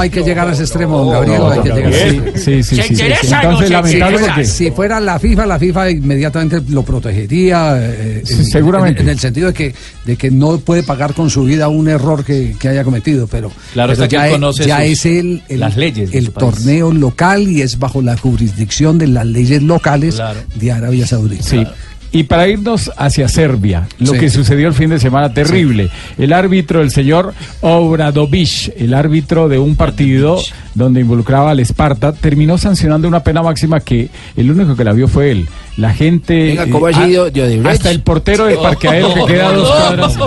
hay 0.00 0.10
que 0.10 0.22
llegar 0.22 0.48
a 0.48 0.52
ese 0.52 0.62
extremo, 0.62 0.98
don 0.98 1.10
Gabriel. 1.10 1.38
no 1.40 1.50
hay 1.50 1.60
que 1.60 1.68
llegar 1.68 1.92
a 1.92 1.96
ese 1.96 2.10
Sí, 2.10 2.16
extremo. 2.16 2.36
sí, 2.36 2.62
sí, 2.62 2.76
¿Se 2.82 2.92
interesa 2.92 3.42
no 3.42 3.58
se 3.58 4.44
Si 4.46 4.70
fuera 4.70 5.00
la 5.00 5.18
FIFA, 5.18 5.46
la 5.46 5.58
FIFA 5.58 5.79
inmediatamente 5.88 6.60
lo 6.68 6.82
protegería. 6.82 7.76
eh, 7.78 8.22
Sí, 8.24 8.34
en- 8.34 8.44
seguramente. 8.46 9.00
En, 9.02 9.06
en 9.08 9.12
el 9.12 9.18
sentido 9.20 9.46
de 9.48 9.54
que, 9.54 9.74
de 10.04 10.16
que 10.16 10.30
no 10.30 10.58
puede 10.58 10.82
pagar 10.82 11.14
con 11.14 11.30
su 11.30 11.44
vida 11.44 11.68
un 11.68 11.88
error 11.88 12.24
que, 12.24 12.56
que 12.58 12.68
haya 12.68 12.82
cometido, 12.84 13.26
pero, 13.28 13.52
Claro, 13.72 13.92
pero 13.94 14.06
ya, 14.06 14.20
que 14.22 14.26
es- 14.26 14.32
conoce 14.32 14.66
ya 14.66 14.78
sus- 14.78 14.86
es 14.86 15.06
el, 15.06 15.42
el, 15.48 15.60
las 15.60 15.76
leyes 15.76 16.10
el 16.12 16.30
país. 16.32 16.38
torneo 16.54 16.92
local 16.92 17.48
y 17.48 17.62
es 17.62 17.78
bajo 17.78 18.02
la 18.02 18.16
jurisdicción 18.16 18.98
de 18.98 19.06
las 19.06 19.24
leyes 19.26 19.62
locales 19.62 20.16
Claro. 20.16 20.40
de 20.56 20.72
Arabia 20.72 21.06
Saudita. 21.06 21.42
Sí. 21.44 21.64
Y 22.12 22.24
para 22.24 22.48
irnos 22.48 22.90
hacia 22.96 23.28
Serbia, 23.28 23.86
lo 24.00 24.14
Sí. 24.14 24.18
que 24.18 24.30
sucedió 24.30 24.66
el 24.66 24.74
fin 24.74 24.90
de 24.90 24.98
semana 24.98 25.32
terrible. 25.32 25.90
El 26.18 26.32
árbitro, 26.32 26.82
el 26.82 26.90
señor 26.90 27.32
Obradovic, 27.60 28.72
el 28.76 28.94
árbitro 28.94 29.48
de 29.48 29.58
un 29.58 29.76
partido 29.76 30.38
donde 30.74 31.00
involucraba 31.00 31.52
al 31.52 31.60
Esparta, 31.60 32.12
terminó 32.12 32.58
sancionando 32.58 33.06
una 33.08 33.22
pena 33.22 33.42
máxima 33.42 33.78
que 33.80 34.08
el 34.36 34.50
único 34.50 34.76
que 34.76 34.84
la 34.84 34.92
vio 34.92 35.08
fue 35.08 35.30
él. 35.30 35.48
La 35.80 35.94
gente. 35.94 36.34
Venga, 36.48 36.66
¿cómo 36.70 36.86
ha 36.86 36.92
sido 36.92 37.30
de 37.30 37.42
Odebrecht? 37.42 37.66
hasta 37.76 37.90
el 37.90 38.00
portero 38.02 38.44
de 38.46 38.56
Parqueadero 38.56 39.14
que 39.14 39.24
queda 39.32 39.48
a 39.48 39.52
dos 39.52 39.68
cuadras. 39.70 40.18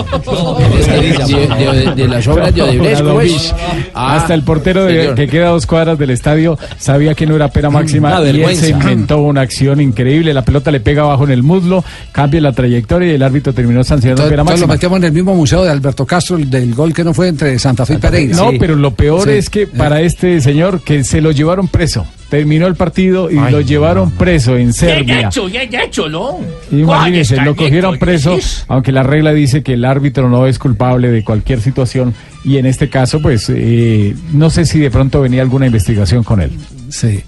De, 1.28 1.84
de- 1.84 1.94
de 1.94 2.08
las 2.08 2.26
obras 2.26 2.54
de 2.54 2.62
Odebrecht. 2.62 3.54
Ah, 3.94 4.16
Hasta 4.16 4.34
el 4.34 4.42
portero 4.42 4.84
de- 4.84 5.14
que 5.14 5.28
queda 5.28 5.48
a 5.48 5.50
dos 5.50 5.66
cuadras 5.66 5.98
del 5.98 6.10
estadio 6.10 6.58
sabía 6.78 7.14
que 7.14 7.26
no 7.26 7.36
era 7.36 7.48
pena 7.48 7.70
máxima 7.70 8.18
Una 8.20 8.30
y 8.30 8.42
él 8.42 8.56
se 8.56 8.70
inventó 8.70 9.18
una 9.22 9.42
acción 9.42 9.80
increíble. 9.80 10.34
La 10.34 10.42
pelota 10.44 10.70
le 10.70 10.80
pega 10.80 11.02
abajo 11.02 11.24
en 11.24 11.30
el 11.30 11.42
muslo, 11.42 11.84
cambia 12.12 12.40
la 12.40 12.52
trayectoria 12.52 13.12
y 13.12 13.14
el 13.14 13.22
árbitro 13.22 13.52
terminó 13.52 13.84
sancionando 13.84 14.24
pena 14.28 14.42
entonces 14.42 14.60
lo 14.60 14.66
máxima. 14.66 14.74
metemos 14.74 14.98
en 14.98 15.04
el 15.04 15.12
mismo 15.12 15.34
museo 15.34 15.62
de 15.64 15.70
Alberto 15.70 16.04
Castro, 16.06 16.36
el 16.36 16.50
del 16.50 16.74
gol 16.74 16.92
que 16.92 17.04
no 17.04 17.14
fue 17.14 17.28
entre 17.28 17.58
Santa 17.58 17.86
Fe 17.86 17.94
y 17.94 17.98
Pereira. 17.98 18.36
No, 18.36 18.50
pero 18.58 18.74
lo 18.76 18.90
peor 18.92 19.28
es 19.28 19.50
que 19.50 19.66
para 19.66 20.00
este 20.00 20.40
señor 20.40 20.80
que 20.82 21.04
se 21.04 21.20
lo 21.20 21.30
llevaron 21.30 21.68
preso. 21.68 22.06
Terminó 22.38 22.66
el 22.66 22.74
partido 22.74 23.30
y 23.30 23.38
Ay, 23.38 23.52
lo 23.52 23.60
llevaron 23.60 24.10
preso 24.10 24.56
en 24.56 24.72
Serbia. 24.72 25.28
hecho, 25.28 25.46
bien 25.46 25.72
hecho, 25.72 26.08
¿no? 26.08 26.40
Imagínense, 26.72 27.36
lo 27.36 27.54
cogieron 27.54 27.96
preso, 27.96 28.36
aunque 28.66 28.90
la 28.90 29.04
regla 29.04 29.32
dice 29.32 29.62
que 29.62 29.74
el 29.74 29.84
árbitro 29.84 30.28
no 30.28 30.48
es 30.48 30.58
culpable 30.58 31.12
de 31.12 31.22
cualquier 31.22 31.60
situación 31.60 32.12
y 32.44 32.56
en 32.56 32.66
este 32.66 32.88
caso, 32.88 33.22
pues, 33.22 33.48
eh, 33.54 34.16
no 34.32 34.50
sé 34.50 34.64
si 34.64 34.80
de 34.80 34.90
pronto 34.90 35.20
venía 35.20 35.42
alguna 35.42 35.66
investigación 35.66 36.24
con 36.24 36.40
él. 36.40 36.50
Sí. 36.88 37.22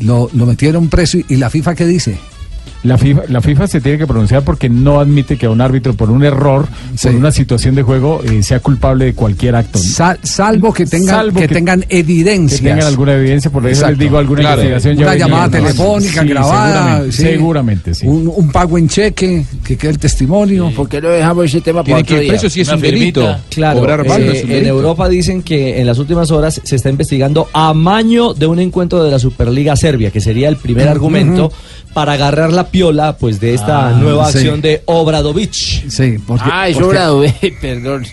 Lo, 0.00 0.28
lo 0.34 0.44
metieron 0.44 0.88
preso 0.90 1.16
y, 1.16 1.24
y 1.30 1.36
la 1.36 1.48
FIFA 1.48 1.74
qué 1.74 1.86
dice? 1.86 2.18
La 2.84 2.98
FIFA, 2.98 3.22
la 3.28 3.40
FIFA 3.40 3.66
se 3.68 3.80
tiene 3.80 3.96
que 3.96 4.06
pronunciar 4.08 4.42
porque 4.42 4.68
no 4.68 4.98
admite 4.98 5.36
que 5.36 5.46
a 5.46 5.50
un 5.50 5.60
árbitro 5.60 5.94
por 5.94 6.10
un 6.10 6.24
error, 6.24 6.66
por 7.00 7.14
una 7.14 7.30
situación 7.30 7.76
de 7.76 7.82
juego, 7.82 8.20
eh, 8.24 8.42
sea 8.42 8.58
culpable 8.58 9.04
de 9.04 9.14
cualquier 9.14 9.54
acto. 9.54 9.78
Sal- 9.78 10.18
salvo 10.24 10.72
que 10.72 10.84
tengan, 10.86 11.14
Salvo 11.16 11.38
que, 11.40 11.46
que- 11.46 11.54
tengan 11.54 11.84
evidencias. 11.88 12.60
Que 12.60 12.68
tengan 12.70 12.86
alguna 12.88 13.14
evidencia, 13.14 13.50
por 13.52 13.62
eso 13.66 13.70
Exacto. 13.82 13.90
les 13.90 13.98
digo 14.00 14.18
alguna 14.18 14.40
Claro. 14.40 14.62
investigación. 14.62 14.96
ya 14.96 15.02
Una 15.02 15.10
venía. 15.12 15.26
llamada 15.26 15.48
telefónica 15.50 16.22
Sí, 16.22 16.28
grabada. 16.28 16.72
Seguramente, 16.72 17.12
sí. 17.12 17.22
seguramente, 17.22 17.94
sí. 17.94 18.06
Un, 18.08 18.32
un 18.34 18.50
pago 18.50 18.76
en 18.78 18.88
cheque, 18.88 19.44
que 19.64 19.76
quede 19.76 19.92
el 19.92 19.98
testimonio. 19.98 20.72
¿Por 20.74 20.88
qué 20.88 21.00
no 21.00 21.08
dejamos 21.08 21.44
ese 21.44 21.60
tema 21.60 21.84
para 21.84 21.98
que 21.98 22.14
otro 22.14 22.18
día? 22.18 22.28
preso 22.32 22.50
si 22.50 22.62
es 22.62 22.68
Una 22.68 22.76
un 22.78 22.82
firmita. 22.82 23.20
delito. 23.20 23.42
Claro, 23.50 23.78
Cobrar 23.78 24.00
eh, 24.04 24.08
banda 24.08 24.32
es 24.32 24.42
un 24.44 24.50
en 24.50 24.56
delito. 24.56 24.68
Europa 24.74 25.08
dicen 25.08 25.42
que 25.42 25.80
en 25.80 25.86
las 25.86 25.98
últimas 25.98 26.32
horas 26.32 26.60
se 26.64 26.74
está 26.76 26.90
investigando 26.90 27.48
amaño 27.52 28.34
de 28.34 28.46
un 28.48 28.58
encuentro 28.58 29.04
de 29.04 29.10
la 29.12 29.20
Superliga 29.20 29.76
Serbia, 29.76 30.10
que 30.10 30.20
sería 30.20 30.48
el 30.48 30.56
primer 30.56 30.88
argumento 30.88 31.52
para 31.94 32.14
agarrar 32.14 32.52
la 32.52 32.70
piola 32.72 33.16
pues 33.16 33.38
de 33.38 33.54
esta 33.54 33.90
Ah, 33.90 33.92
nueva 33.92 34.28
sí. 34.32 34.38
acción 34.38 34.60
de 34.60 34.82
Obradovic. 34.86 35.52
Sí, 35.52 36.16
porque, 36.26 36.44
Ah, 36.50 36.66
es 36.68 36.74
porque- 36.74 36.88
Obradovic, 36.88 37.60
perdón. 37.60 38.04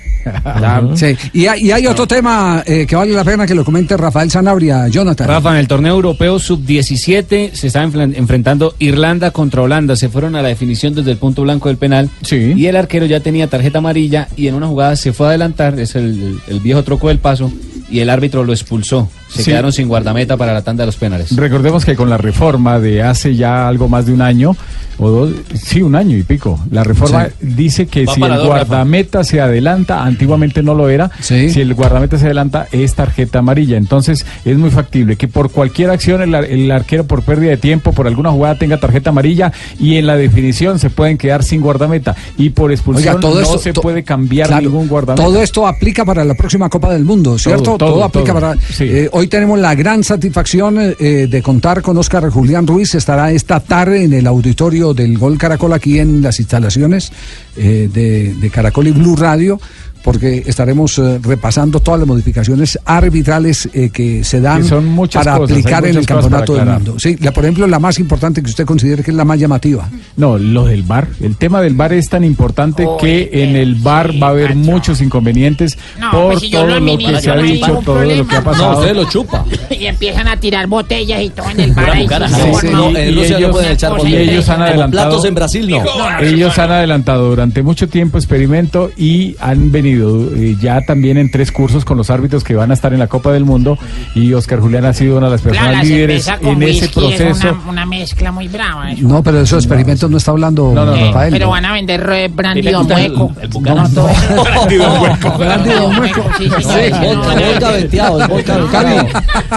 Sí. 0.96 1.16
Y, 1.34 1.48
hay, 1.48 1.66
y 1.68 1.72
hay 1.72 1.88
otro 1.88 2.06
tema 2.06 2.62
eh, 2.68 2.86
que 2.86 2.96
vale 2.96 3.14
la 3.14 3.24
pena 3.24 3.48
que 3.48 3.56
lo 3.56 3.64
comente 3.66 3.96
Rafael 3.98 4.30
Sanabria, 4.30 4.88
Jonathan. 4.90 5.28
Rafa, 5.28 5.52
en 5.52 5.58
el 5.58 5.68
torneo 5.68 5.96
europeo 5.96 6.38
sub-17 6.38 7.54
se 7.54 7.68
está 7.68 7.84
enfren- 7.86 8.14
enfrentando 8.16 8.76
Irlanda 8.80 9.32
contra 9.32 9.62
Holanda. 9.62 9.96
Se 9.96 10.10
fueron 10.10 10.36
a 10.36 10.42
la 10.42 10.50
definición 10.50 10.94
desde 10.94 11.12
el 11.12 11.18
punto 11.18 11.42
blanco 11.44 11.70
del 11.70 11.78
penal. 11.78 12.10
Y 12.30 12.66
el 12.66 12.76
arquero 12.76 13.06
ya 13.06 13.22
tenía 13.22 13.48
tarjeta 13.48 13.80
amarilla 13.80 14.28
y 14.36 14.48
en 14.48 14.56
una 14.56 14.68
jugada 14.68 14.96
se 14.98 15.14
fue 15.14 15.28
a 15.28 15.30
adelantar. 15.30 15.80
Es 15.80 15.96
el, 15.96 16.40
el 16.48 16.60
viejo 16.60 16.84
troco 16.84 17.08
del 17.08 17.20
paso. 17.20 17.52
Y 17.90 18.02
el 18.02 18.10
árbitro 18.10 18.44
lo 18.44 18.54
expulsó. 18.54 19.10
Se 19.30 19.44
Sí. 19.44 19.52
quedaron 19.52 19.72
sin 19.72 19.88
guardameta 19.88 20.38
para 20.38 20.54
la 20.54 20.64
tanda 20.64 20.82
de 20.82 20.88
los 20.88 20.96
penales. 20.98 21.36
Recordemos 21.36 21.86
que 21.86 21.96
con 21.96 22.10
la 22.10 22.18
reforma 22.18 22.80
de 22.80 23.04
hace 23.04 23.36
ya 23.36 23.68
algo 23.68 23.88
más 23.88 24.06
de 24.08 24.14
un 24.14 24.22
año, 24.24 24.56
o 24.98 25.10
dos, 25.10 25.32
sí, 25.54 25.82
un 25.82 25.96
año 25.96 26.18
y 26.18 26.24
pico, 26.24 26.60
la 26.72 26.84
reforma 26.84 27.28
Sí. 27.28 27.32
dice 27.40 27.86
que 27.88 28.06
Va 28.06 28.14
si 28.16 28.22
el 28.22 28.28
dos, 28.30 28.38
Rafa. 28.40 28.48
guardameta 28.48 29.24
se 29.24 29.40
adelanta, 29.40 30.04
antiguamente 30.04 30.62
no 30.64 30.74
lo 30.74 30.90
era, 30.90 31.10
si 31.22 31.62
el 31.62 31.74
guardameta 31.76 32.18
se 32.18 32.26
adelanta 32.26 32.68
es 32.72 32.96
tarjeta 32.96 33.40
amarilla. 33.40 33.78
Entonces 33.78 34.26
es 34.44 34.58
muy 34.58 34.72
factible 34.72 35.16
que 35.16 35.28
por 35.30 35.52
cualquier 35.52 35.92
acción 35.92 36.22
el, 36.22 36.34
ar- 36.36 36.46
el 36.46 36.70
arquero 36.72 37.06
por 37.06 37.22
pérdida 37.22 37.52
de 37.52 37.58
tiempo, 37.58 37.94
por 37.94 38.08
alguna 38.08 38.32
jugada 38.32 38.56
tenga 38.56 38.78
tarjeta 38.78 39.12
amarilla 39.12 39.54
y 39.80 39.96
en 39.96 40.08
la 40.08 40.18
definición 40.18 40.80
se 40.80 40.90
pueden 40.90 41.18
quedar 41.18 41.44
sin 41.44 41.62
guardameta. 41.62 42.16
Y 42.38 42.50
por 42.50 42.72
expulsión 42.72 43.10
Oiga, 43.16 43.22
todo 43.22 43.36
no 43.36 43.42
esto- 43.42 43.60
se 43.60 43.74
puede 43.74 44.04
cambiar 44.04 44.48
Claro, 44.48 44.64
ningún 44.64 44.88
guardameta. 44.88 45.24
Todo 45.24 45.42
esto 45.42 45.66
aplica 45.68 46.04
para 46.04 46.26
la 46.26 46.34
próxima 46.34 46.68
Copa 46.68 46.92
del 46.92 47.06
Mundo, 47.06 47.38
¿cierto? 47.38 47.64
Todo, 47.64 47.78
todo, 47.78 48.04
aplica 48.04 48.34
todo. 48.34 48.42
para. 48.42 48.56
Sí. 48.70 48.84
eh, 48.90 49.10
hoy 49.20 49.28
tenemos 49.28 49.60
la 49.60 49.76
gran 49.76 50.02
satisfacción 50.02 50.78
eh, 50.80 51.28
de 51.30 51.42
contar 51.42 51.82
con 51.82 51.98
Óscar 51.98 52.30
Julián 52.30 52.66
Ruiz. 52.66 52.96
Estará 52.96 53.32
esta 53.32 53.60
tarde 53.60 54.04
en 54.06 54.14
el 54.14 54.26
auditorio 54.26 54.94
del 54.94 55.18
Gol 55.18 55.38
Caracol 55.38 55.74
aquí 55.74 56.00
en 56.00 56.22
las 56.22 56.40
instalaciones 56.40 57.12
eh, 57.58 57.90
de, 57.92 58.34
de 58.36 58.50
Caracol 58.50 58.88
y 58.88 58.92
Blue 58.92 59.18
Radio. 59.18 59.60
Porque 60.04 60.44
estaremos 60.48 60.98
eh, 60.98 61.20
repasando 61.22 61.80
todas 61.82 62.00
las 62.00 62.08
modificaciones 62.08 62.80
arbitrales 62.86 63.68
eh, 63.74 63.90
que 63.90 64.24
se 64.24 64.40
dan 64.40 64.62
Que 64.64 64.70
son 64.70 64.86
muchas 64.88 65.26
para 65.26 65.38
cosas, 65.38 65.58
aplicar 65.58 65.86
en 65.86 65.98
el 65.98 66.06
campeonato 66.06 66.54
del 66.56 66.66
mundo. 66.66 66.96
Sí, 67.00 67.18
la, 67.20 67.32
por 67.34 67.44
ejemplo, 67.44 67.68
la 67.68 67.80
más 67.80 68.00
importante 68.00 68.42
que 68.42 68.50
usted 68.50 68.66
considere 68.66 69.04
que 69.04 69.12
es 69.12 69.18
la 69.18 69.26
más 69.26 69.38
llamativa. 69.40 69.90
No, 70.16 70.38
lo 70.38 70.66
del 70.66 70.84
bar. 70.84 71.08
El 71.22 71.36
tema 71.36 71.62
del 71.62 71.74
bar 71.76 71.92
es 71.94 72.08
tan 72.10 72.24
importante 72.24 72.88
que 73.00 73.30
en 73.34 73.56
el 73.58 73.76
bar 73.76 74.14
va 74.22 74.28
a 74.28 74.30
haber 74.32 74.56
muchos 74.56 75.02
inconvenientes 75.02 75.78
No, 76.00 76.12
por 76.12 76.26
pues 76.32 76.40
si 76.42 76.50
yo 76.50 76.60
todo 76.60 76.70
lo 76.70 76.80
lo 76.80 76.98
que 76.98 77.22
se 77.22 77.30
ha 77.32 77.36
no 77.36 77.42
hay 77.42 77.52
dicho, 77.52 77.82
todo 77.84 78.02
lo 78.04 78.08
que 78.28 78.36
ha 78.38 78.42
problema. 78.42 78.44
pasado. 78.44 78.72
No, 78.74 78.80
usted 78.80 78.96
lo 78.96 79.04
chupa. 79.10 79.46
Y 79.70 79.86
empiezan 79.86 80.28
a 80.28 80.38
tirar 80.38 80.68
botellas 80.68 81.22
y 81.22 81.30
todo 81.30 81.50
en 81.50 81.60
el 81.60 81.74
bar. 81.74 81.90
ahí, 81.92 82.08
Sí, 82.08 82.36
sí, 82.36 82.58
sí, 82.62 82.68
no, 82.72 82.92
y- 82.92 82.98
ellos- 82.98 83.52
pueden 83.52 83.72
echar 83.74 83.92
y 83.92 83.98
botellas. 83.98 84.22
ellos 84.30 84.50
han 84.50 84.62
adelantado. 84.62 85.10
platos 85.10 85.26
en 85.26 85.36
Brasil, 85.36 85.70
no. 85.70 85.84
Ellos 86.22 86.58
han 86.58 86.72
adelantado 86.72 87.30
durante 87.30 87.62
mucho 87.64 87.88
tiempo 87.90 88.18
experimento 88.18 88.92
y 88.98 89.36
han 89.40 89.72
venido 89.72 89.89
eh, 89.96 90.56
ya 90.60 90.82
también 90.86 91.18
en 91.18 91.32
tres 91.32 91.52
cursos 91.52 91.86
con 91.86 91.98
los 91.98 92.10
árbitros 92.10 92.44
que 92.44 92.56
van 92.56 92.72
a 92.72 92.74
estar 92.74 92.94
en 92.94 93.00
la 93.00 93.08
Copa 93.08 93.32
del 93.32 93.46
Mundo 93.46 93.78
y 94.16 94.34
Oscar 94.34 94.60
Julián 94.60 94.86
ha 94.86 94.94
sido 94.94 95.18
una 95.18 95.28
de 95.28 95.32
las 95.34 95.42
personas 95.42 95.72
la 95.74 95.84
líderes 95.84 96.28
en 96.28 96.64
ese 96.64 96.86
whisky 96.86 96.86
es 96.86 96.92
proceso. 97.22 97.50
una, 97.64 97.70
una 97.70 97.86
mezcla 97.86 98.32
muy 98.32 98.48
brava. 98.48 98.92
eso. 98.92 99.08
No, 99.08 99.24
pero 99.24 99.38
de 99.38 99.44
esos 99.44 99.64
experimentos 99.64 100.10
no 100.10 100.18
está 100.18 100.32
hablando 100.32 100.72
Eh, 100.96 101.06
Rafael. 101.08 101.32
pero 101.34 101.50
van 101.50 101.66
a 101.66 101.74
vender 101.74 102.10
eh, 102.14 102.28
brandy 102.34 102.60
¿Y 102.60 102.64
le 102.64 102.72
don 102.72 102.92
el- 102.92 103.12
hueco. 103.12 103.32
el? 103.42 103.50
No, 103.50 103.86
eso. 103.86 104.10
Brandy 104.44 104.76
don 104.78 105.02
hueco. 105.02 105.38
Brandy 105.38 105.70
don 105.70 106.00
hueco, 106.00 106.26
sí, 106.38 106.44
Sí, 106.46 106.50
vodka, 106.50 107.00
No, 107.02 107.14
no, 107.16 107.60
no. 107.60 107.72
venteado, 107.74 108.22
el 108.22 108.28
vodka 108.28 108.58
venteado. 108.58 109.08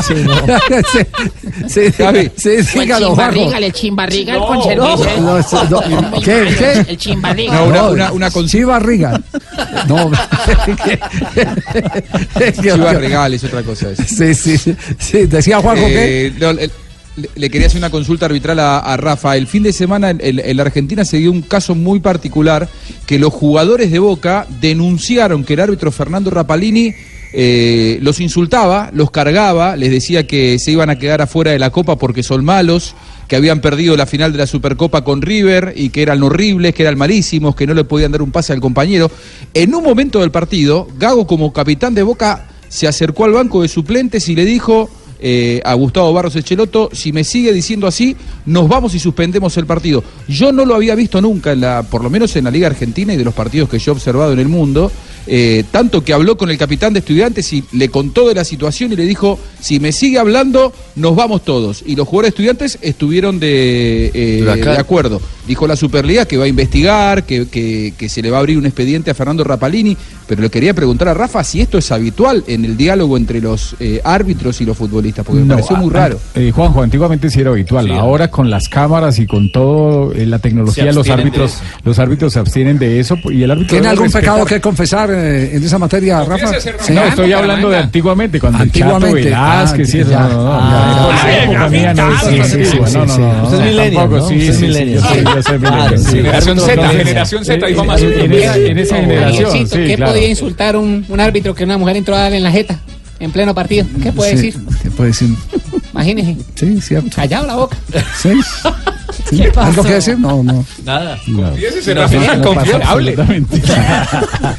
Sí, 0.03 0.15
no. 0.25 0.35
sí, 1.69 1.81
sí, 2.37 2.49
el 2.51 2.67
dígalo, 2.67 3.15
Juanjo. 3.15 3.33
chimbarriga, 3.35 3.59
el 3.59 3.73
chimbarriga 3.73 4.35
No, 4.35 4.47
con 4.47 4.63
cerveza. 4.63 5.11
no, 5.21 5.81
no, 5.81 6.01
no, 6.11 6.21
¿qué, 6.21 6.55
qué? 6.59 6.85
El 6.91 6.97
chimbarriga. 6.97 7.55
No, 7.55 7.65
una- 7.67 7.83
una- 7.89 8.13
una 8.13 8.31
con- 8.31 8.47
barriga. 8.67 9.21
No. 9.89 10.11
Chivas 12.61 12.97
Regal 12.97 13.35
es 13.35 13.45
otra 13.45 13.63
cosa. 13.63 13.91
eso. 13.91 14.03
Sí, 14.07 14.35
sí, 14.35 14.75
sí. 14.99 15.27
Decía 15.27 15.61
Juanjo 15.61 15.87
que. 15.87 16.27
Eh, 16.27 16.33
no, 16.39 16.53
le, 17.35 17.51
quería 17.51 17.67
hacer 17.67 17.79
una 17.79 17.91
consulta 17.91 18.27
arbitral 18.27 18.59
a, 18.59 18.79
a 18.79 18.97
Rafa. 18.97 19.37
El 19.37 19.47
fin 19.47 19.63
de 19.63 19.73
semana 19.73 20.11
en 20.11 20.57
la 20.57 20.63
Argentina 20.63 21.05
se 21.05 21.19
dio 21.19 21.31
un 21.31 21.43
caso 21.43 21.75
muy 21.75 22.01
particular 22.01 22.69
que 23.07 23.19
los 23.19 23.33
jugadores 23.33 23.91
de 23.91 23.99
Boca 23.99 24.47
denunciaron 24.61 25.45
que 25.45 25.55
el 25.55 25.61
árbitro 25.61 25.93
Fernando 25.93 26.31
Rapalini 26.31 26.95
eh, 27.35 27.99
los 28.03 28.21
insultaba, 28.21 28.91
los 28.93 29.11
cargaba, 29.11 29.77
les 29.77 29.91
decía 29.91 30.27
que 30.27 30.59
se 30.59 30.73
iban 30.73 30.91
a 30.91 30.99
quedar 30.99 31.23
afuera 31.23 31.51
de 31.51 31.59
la 31.59 31.71
Copa 31.71 31.97
porque 31.97 32.23
son 32.23 32.45
malos, 32.45 32.95
que 33.29 33.37
habían 33.37 33.61
perdido 33.61 33.97
la 33.97 34.07
final 34.07 34.33
de 34.33 34.39
la 34.39 34.47
Supercopa 34.47 35.05
con 35.05 35.23
River 35.23 35.73
y 35.77 35.91
que 35.91 36.03
eran 36.03 36.23
horribles, 36.23 36.75
que 36.75 36.83
eran 36.83 36.99
malísimos, 36.99 37.55
que 37.55 37.67
no 37.67 37.75
le 37.75 37.85
podían 37.85 38.13
dar 38.13 38.23
un 38.23 38.31
pase 38.31 38.53
al 38.53 38.61
compañero. 38.61 39.11
En 39.55 39.75
un 39.75 39.83
momento 39.83 40.21
del 40.21 40.31
partido, 40.31 40.89
Gago 40.99 41.27
como 41.27 41.53
capitán 41.53 41.95
de 41.95 42.03
Boca 42.03 42.49
se 42.69 42.89
acercó 42.89 43.25
al 43.25 43.33
banco 43.33 43.63
de 43.63 43.69
suplentes 43.69 44.29
y 44.29 44.35
le 44.35 44.45
dijo 44.45 44.89
eh, 45.25 45.61
a 45.65 45.75
Gustavo 45.75 46.13
Barros 46.13 46.35
Echeloto, 46.35 46.91
si 46.93 47.13
me 47.13 47.23
sigue 47.23 47.53
diciendo 47.53 47.87
así, 47.87 48.17
nos 48.45 48.67
vamos 48.67 48.93
y 48.95 48.99
suspendemos 48.99 49.57
el 49.57 49.67
partido. 49.67 50.03
Yo 50.27 50.51
no 50.51 50.65
lo 50.65 50.75
había 50.75 50.97
visto 50.97 51.21
nunca, 51.21 51.53
en 51.53 51.61
la, 51.61 51.85
por 51.85 52.03
lo 52.03 52.11
menos 52.11 52.35
en 52.35 52.45
la 52.45 52.51
Liga 52.51 52.67
Argentina 52.67 53.15
y 53.15 53.17
de 53.17 53.25
los 53.25 53.33
partidos 53.33 53.69
que 53.69 53.79
yo 53.79 53.93
he 53.93 53.95
observado 53.95 54.33
en 54.33 54.41
el 54.41 54.49
mundo, 54.49 54.91
eh, 55.27 55.65
tanto 55.71 56.03
que 56.05 56.13
habló 56.13 56.37
con 56.37 56.51
el 56.51 56.59
capitán 56.59 56.93
de 56.93 57.01
estudiantes 57.01 57.53
y 57.53 57.65
le 57.73 57.89
contó 57.89 58.29
de 58.29 58.35
la 58.35 58.45
situación 58.45 58.93
y 58.93 58.97
le 58.97 59.05
dijo, 59.07 59.39
si 59.61 59.81
me 59.81 59.93
sigue 59.93 60.19
hablando, 60.19 60.73
nos 60.97 61.15
vamos 61.17 61.45
todos. 61.45 61.83
Y 61.87 61.97
los 61.97 62.09
jugadores 62.09 62.31
estudiantes 62.31 62.79
estuvieron 62.83 63.39
de, 63.39 64.07
eh, 64.15 64.43
De 64.45 64.57
de 64.65 64.77
acuerdo. 64.79 65.21
Dijo 65.47 65.67
la 65.67 65.77
Superliga 65.77 66.25
que 66.27 66.37
va 66.37 66.45
a 66.45 66.49
investigar, 66.49 67.25
que, 67.25 67.47
que- 67.49 67.95
que 67.99 68.09
se 68.09 68.23
le 68.23 68.31
va 68.31 68.37
a 68.39 68.41
abrir 68.41 68.59
un 68.59 68.67
expediente 68.67 69.11
a 69.11 69.15
Fernando 69.15 69.43
Rapalini, 69.45 69.97
pero 70.27 70.41
le 70.43 70.51
quería 70.51 70.73
preguntar 70.73 71.09
a 71.09 71.15
Rafa 71.15 71.43
si 71.45 71.61
esto 71.61 71.79
es 71.79 71.91
habitual 71.93 72.45
en 72.47 72.65
el 72.65 72.77
diálogo 72.77 73.17
entre 73.17 73.41
los 73.41 73.75
eh, 73.81 74.01
árbitros 74.05 74.61
y 74.61 74.65
los 74.65 74.77
futbolistas, 74.77 75.25
porque 75.27 75.43
me 75.43 75.55
pareció 75.55 75.77
muy 75.77 75.91
a- 75.91 75.93
raro. 75.99 76.21
eh, 76.35 76.53
Juanjo, 76.55 76.83
antiguamente 76.83 77.29
sí 77.31 77.41
era 77.41 77.51
habitual. 77.51 77.87
Sí, 77.87 77.93
Ahora 77.93 78.31
con 78.31 78.51
las 78.51 78.69
cámaras 78.69 79.19
y 79.19 79.27
con 79.27 79.51
todo 79.53 80.13
eh, 80.13 80.27
la 80.27 80.39
tecnología, 80.39 80.93
los 80.93 81.09
árbitros, 81.11 81.59
los 81.85 81.99
árbitros 81.99 82.33
se 82.33 82.39
abstienen 82.39 82.79
de 82.79 83.01
eso 83.01 83.17
y 83.31 83.43
el 83.43 83.51
árbitro 83.51 83.71
¿Tiene 83.73 83.89
algún 83.89 84.05
respetar. 84.07 84.23
pecado 84.35 84.47
que 84.47 84.61
confesar 84.61 85.11
eh, 85.13 85.57
en 85.57 85.63
esa 85.63 85.79
materia, 85.79 86.25
Rafa? 86.25 86.61
Sí. 86.61 86.93
No, 86.93 87.05
estoy 87.05 87.33
hablando 87.33 87.71
de 87.71 87.79
antiguamente, 87.79 88.41
cuando 88.41 88.63
el 88.63 88.73
Chato 88.73 88.97
Antiguamente. 88.97 89.31
Velázquez 89.31 89.95
Ah, 89.95 89.99
eso. 89.99 90.11
No, 90.11 90.29
no, 93.07 93.19
no. 93.19 93.33
Ah. 93.33 93.73
Generación 96.11 96.59
Z, 96.59 96.89
generación 96.89 97.45
Z, 97.45 97.67
dijo 97.67 97.85
más. 97.85 98.03
En 98.03 98.33
esa, 98.33 98.57
en 98.57 98.79
esa 98.79 98.97
generación, 98.97 99.45
Javiercito, 99.45 99.77
sí, 99.77 99.85
¿Qué 99.87 99.99
podía 99.99 100.29
insultar 100.29 100.77
un, 100.77 101.05
árbitro 101.19 101.55
que 101.55 101.65
una 101.65 101.79
mujer 101.79 101.97
entró 101.97 102.15
a 102.15 102.21
darle 102.21 102.39
en 102.39 102.43
la 102.43 102.51
jeta 102.51 102.79
en 103.21 103.31
pleno 103.31 103.55
partido? 103.55 103.87
¿Qué 104.03 104.13
puede 104.13 104.33
decir? 104.33 104.55
¿Qué 104.83 104.91
puede 104.91 105.11
decir? 105.11 105.31
Imagínese. 105.93 106.37
Sí, 106.55 106.81
cierto. 106.81 107.11
Callado 107.15 107.47
la 107.47 107.57
boca. 107.57 107.77
Sí. 108.21 108.31
Sí. 109.29 109.37
¿Qué 109.37 109.51
pasó? 109.53 109.69
¿Algo 109.69 109.83
que 109.85 109.93
decir? 109.93 110.19
No, 110.19 110.43
no. 110.43 110.65
Nada. 110.85 111.19
Confiésese, 111.27 111.95
No, 111.95 112.01
Rafa, 112.01 112.37
no, 112.37 112.43
confiable. 112.45 113.15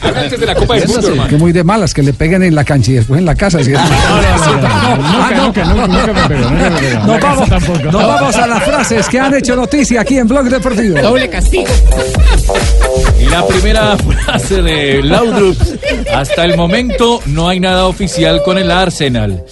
antes 0.03 0.39
de 0.39 0.45
la 0.45 0.53
Copa 0.53 0.75
del 0.75 0.83
Mundo, 0.87 0.99
Eso 0.99 1.01
sí, 1.01 1.07
hermano. 1.13 1.29
que 1.29 1.37
muy 1.37 1.51
de 1.51 1.63
malas, 1.63 1.91
que 1.93 2.03
le 2.03 2.13
peguen 2.13 2.43
en 2.43 2.53
la 2.53 2.63
cancha 2.63 2.91
y 2.91 2.93
después 2.95 3.17
en 3.19 3.25
la 3.25 3.33
casa. 3.33 3.57
Ah, 3.57 5.31
no. 5.35 5.47
En 5.47 7.09
la 7.09 7.19
casa 7.19 7.33
vamos, 7.33 7.49
tampoco. 7.49 7.79
nos 7.91 7.93
vamos 8.07 8.35
a 8.35 8.47
las 8.47 8.63
frases 8.63 9.09
que 9.09 9.19
han 9.19 9.33
hecho 9.33 9.55
noticia 9.55 10.01
aquí 10.01 10.19
en 10.19 10.27
Blog 10.27 10.45
Deportivo. 10.45 11.01
Doble 11.01 11.29
castigo. 11.29 11.65
Y 13.19 13.25
la 13.25 13.45
primera 13.47 13.97
frase 13.97 14.61
de 14.61 15.01
Laudrup. 15.01 15.57
Hasta 16.13 16.45
el 16.45 16.55
momento 16.55 17.21
no 17.25 17.49
hay 17.49 17.59
nada 17.59 17.87
oficial 17.87 18.41
con 18.45 18.57
el 18.59 18.69
Arsenal. 18.69 19.43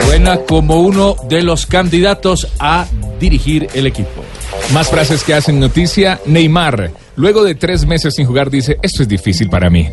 Suena 0.00 0.38
como 0.38 0.80
uno 0.80 1.16
de 1.28 1.42
los 1.42 1.66
candidatos 1.66 2.48
a 2.58 2.86
dirigir 3.20 3.68
el 3.74 3.86
equipo. 3.86 4.24
Más 4.72 4.88
frases 4.88 5.22
que 5.24 5.34
hacen 5.34 5.60
noticia. 5.60 6.20
Neymar, 6.26 6.92
luego 7.16 7.44
de 7.44 7.54
tres 7.54 7.86
meses 7.86 8.14
sin 8.14 8.26
jugar, 8.26 8.50
dice, 8.50 8.78
esto 8.82 9.02
es 9.02 9.08
difícil 9.08 9.48
para 9.48 9.70
mí. 9.70 9.88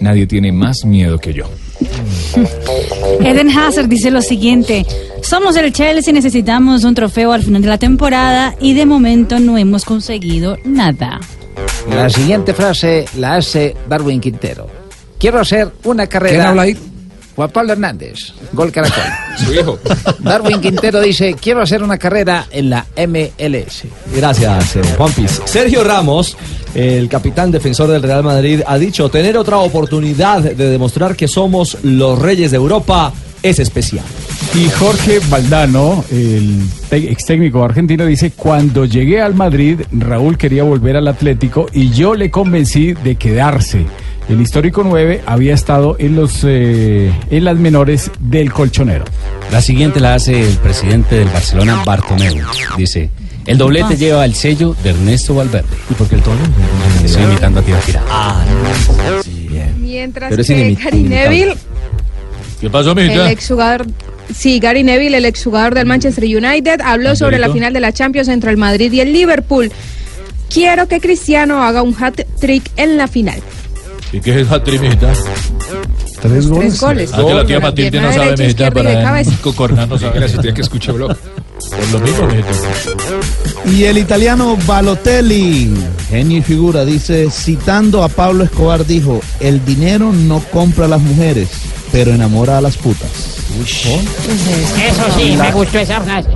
Nadie 0.00 0.26
tiene 0.26 0.52
más 0.52 0.84
miedo 0.84 1.18
que 1.18 1.32
yo. 1.32 1.44
Eden 3.20 3.50
Hazard 3.50 3.88
dice 3.88 4.10
lo 4.10 4.22
siguiente: 4.22 4.84
Somos 5.22 5.56
el 5.56 5.72
Chelsea, 5.72 6.12
necesitamos 6.12 6.84
un 6.84 6.94
trofeo 6.94 7.32
al 7.32 7.42
final 7.42 7.62
de 7.62 7.68
la 7.68 7.78
temporada 7.78 8.54
y 8.60 8.74
de 8.74 8.86
momento 8.86 9.38
no 9.38 9.56
hemos 9.56 9.84
conseguido 9.84 10.58
nada. 10.64 11.20
La 11.88 12.10
siguiente 12.10 12.54
frase 12.54 13.04
la 13.18 13.36
hace 13.36 13.76
Darwin 13.88 14.20
Quintero. 14.20 14.68
Quiero 15.18 15.40
hacer 15.40 15.70
una 15.84 16.06
carrera. 16.06 16.34
¿Quién 16.34 16.46
habla 16.46 16.62
ahí? 16.62 16.76
Juan 17.36 17.50
Pablo 17.50 17.72
Hernández, 17.72 18.32
Gol 18.52 18.70
Caracol. 18.70 19.02
Su 19.44 19.52
hijo. 19.52 19.78
Darwin 20.20 20.60
Quintero 20.60 21.00
dice, 21.00 21.34
quiero 21.34 21.62
hacer 21.62 21.82
una 21.82 21.98
carrera 21.98 22.46
en 22.50 22.70
la 22.70 22.86
MLS. 22.96 23.84
Gracias, 24.14 24.76
eh, 24.76 24.82
Juan 24.96 25.12
Piz. 25.12 25.40
Sergio 25.44 25.82
Ramos, 25.82 26.36
el 26.74 27.08
capitán 27.08 27.50
defensor 27.50 27.90
del 27.90 28.02
Real 28.02 28.22
Madrid, 28.22 28.60
ha 28.66 28.78
dicho 28.78 29.08
tener 29.08 29.36
otra 29.36 29.58
oportunidad 29.58 30.42
de 30.42 30.70
demostrar 30.70 31.16
que 31.16 31.28
somos 31.28 31.78
los 31.82 32.18
reyes 32.18 32.52
de 32.52 32.56
Europa 32.56 33.12
es 33.44 33.58
especial. 33.58 34.04
Y 34.54 34.68
Jorge 34.70 35.20
Valdano, 35.28 36.04
el 36.10 36.62
ex 36.90 37.26
técnico 37.26 37.62
argentino, 37.62 38.06
dice, 38.06 38.30
cuando 38.30 38.84
llegué 38.86 39.20
al 39.20 39.34
Madrid, 39.34 39.80
Raúl 39.92 40.38
quería 40.38 40.62
volver 40.62 40.96
al 40.96 41.08
Atlético 41.08 41.66
y 41.72 41.90
yo 41.90 42.14
le 42.14 42.30
convencí 42.30 42.94
de 42.94 43.16
quedarse. 43.16 43.84
El 44.28 44.40
histórico 44.40 44.82
9 44.84 45.22
había 45.26 45.54
estado 45.54 45.96
en, 45.98 46.16
los, 46.16 46.44
eh, 46.44 47.12
en 47.30 47.44
las 47.44 47.56
menores 47.58 48.10
del 48.20 48.52
colchonero. 48.52 49.04
La 49.52 49.60
siguiente 49.60 50.00
la 50.00 50.14
hace 50.14 50.48
el 50.48 50.56
presidente 50.56 51.16
del 51.16 51.28
Barcelona, 51.28 51.82
Bartomeu. 51.84 52.34
Dice, 52.76 53.10
el 53.46 53.58
doblete 53.58 53.96
lleva 53.96 54.24
el 54.24 54.34
sello 54.34 54.74
de 54.82 54.90
Ernesto 54.90 55.34
Valverde. 55.34 55.76
¿Y 55.90 55.94
por 55.94 56.08
qué 56.08 56.14
el 56.14 56.22
tono? 56.22 56.40
Estoy 57.04 57.24
imitando 57.24 57.60
a 57.60 57.62
Tibaquira. 57.62 58.02
Ah, 58.08 58.44
Mientras 59.78 60.30
Pero 60.30 60.42
es 60.42 60.48
que 60.48 60.74
Gary. 60.74 61.02
Neville, 61.02 61.56
¿Qué 62.60 62.70
pasó, 62.70 62.92
el 62.92 63.10
exjugador... 63.28 63.86
Sí, 64.34 64.58
Gary 64.58 64.82
Neville, 64.82 65.18
el 65.18 65.26
exjugador 65.26 65.74
del 65.74 65.84
Manchester 65.84 66.24
United, 66.24 66.80
habló 66.80 67.14
sobre 67.14 67.38
la 67.38 67.50
final 67.50 67.74
de 67.74 67.80
la 67.80 67.92
Champions 67.92 68.28
entre 68.28 68.50
el 68.50 68.56
Madrid 68.56 68.90
y 68.90 69.00
el 69.00 69.12
Liverpool. 69.12 69.70
Quiero 70.48 70.88
que 70.88 70.98
Cristiano 71.00 71.62
haga 71.62 71.82
un 71.82 71.94
hat-trick 71.94 72.70
en 72.76 72.96
la 72.96 73.06
final. 73.06 73.42
¿Y 74.14 74.20
qué 74.20 74.30
es 74.30 74.36
el 74.36 74.48
hat-trick, 74.48 74.80
mijita? 74.80 75.12
Tres 76.22 76.48
Tres 76.48 76.80
goles. 76.80 77.10
Ah, 77.12 77.24
que 77.26 77.34
la 77.34 77.44
tía 77.44 77.58
Matilde 77.58 78.00
no 78.00 78.12
sabe, 78.12 78.36
de 78.36 78.70
para 78.70 79.24
no 79.86 79.98
sabe. 79.98 80.18
Gracias, 80.18 80.40
tía, 80.40 80.54
que 80.54 80.60
escuché 80.60 80.92
blog. 80.92 81.16
Por 81.16 81.92
lo 81.92 81.98
mismo, 81.98 82.26
mijita. 82.28 83.70
Y 83.72 83.84
el 83.84 83.98
italiano 83.98 84.56
Balotelli, 84.66 85.74
genio 86.08 86.38
y 86.38 86.42
figura, 86.42 86.84
dice, 86.84 87.28
citando 87.28 88.04
a 88.04 88.08
Pablo 88.08 88.44
Escobar, 88.44 88.86
dijo, 88.86 89.20
el 89.40 89.64
dinero 89.64 90.12
no 90.12 90.38
compra 90.52 90.84
a 90.84 90.88
las 90.88 91.00
mujeres, 91.00 91.48
pero 91.90 92.12
enamora 92.12 92.58
a 92.58 92.60
las 92.60 92.76
putas. 92.76 93.10
Eso 93.60 95.04
sí, 95.16 95.36
me 95.36 95.50
gustó 95.50 95.78
esa 95.80 96.00
frase. 96.00 96.28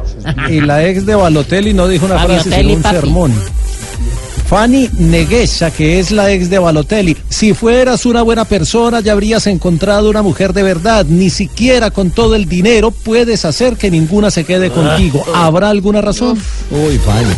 Y 0.51 0.61
la 0.61 0.85
ex 0.85 1.07
de 1.07 1.14
Balotelli 1.14 1.74
no 1.74 1.87
dijo 1.87 2.07
una 2.07 2.18
frase, 2.18 2.51
sino 2.51 2.74
un 2.74 2.83
papi. 2.83 2.97
sermón. 2.97 3.33
Fanny 4.49 4.88
Neguesa, 4.99 5.70
que 5.70 6.01
es 6.01 6.11
la 6.11 6.32
ex 6.32 6.49
de 6.49 6.59
Balotelli. 6.59 7.14
Si 7.28 7.53
fueras 7.53 8.07
una 8.07 8.22
buena 8.22 8.46
persona, 8.46 9.01
ya 9.01 9.12
habrías 9.12 9.46
encontrado 9.46 10.09
una 10.09 10.22
mujer 10.22 10.55
de 10.55 10.62
verdad. 10.62 11.05
Ni 11.05 11.28
siquiera 11.28 11.90
con 11.90 12.11
todo 12.11 12.34
el 12.34 12.49
dinero 12.49 12.90
puedes 12.90 13.44
hacer 13.44 13.76
que 13.76 13.90
ninguna 13.90 14.30
se 14.30 14.44
quede 14.44 14.70
contigo. 14.70 15.22
¿Habrá 15.34 15.68
alguna 15.68 16.01
razón? 16.01 16.40
Uy, 16.70 16.96
Fanny. 16.96 17.34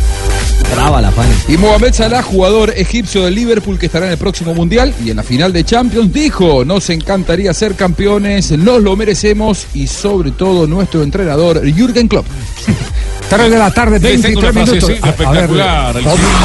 Brava 0.73 1.01
la 1.01 1.11
Fanny. 1.11 1.33
Y 1.49 1.57
Mohamed 1.57 1.93
Salah, 1.93 2.23
jugador 2.23 2.73
egipcio 2.77 3.25
del 3.25 3.35
Liverpool 3.35 3.77
que 3.77 3.87
estará 3.87 4.05
en 4.05 4.13
el 4.13 4.17
próximo 4.17 4.53
Mundial 4.53 4.93
y 5.03 5.09
en 5.09 5.17
la 5.17 5.23
final 5.23 5.51
de 5.51 5.65
Champions, 5.65 6.13
dijo, 6.13 6.63
nos 6.63 6.89
encantaría 6.89 7.53
ser 7.53 7.75
campeones, 7.75 8.51
nos 8.51 8.81
lo 8.81 8.95
merecemos 8.95 9.67
y 9.73 9.87
sobre 9.87 10.31
todo 10.31 10.65
nuestro 10.65 11.03
entrenador 11.03 11.61
Jürgen 11.61 12.07
Klopp. 12.07 12.25
3 13.37 13.49
de 13.49 13.57
la 13.57 13.71
tarde, 13.71 13.99
Les 13.99 14.21
tengo 14.21 14.41
23 14.41 14.51
una 14.51 14.61
minutos. 14.65 14.89
frasecita 14.91 15.23
A- 15.25 15.29
a 15.29 15.31
ver, 15.31 15.49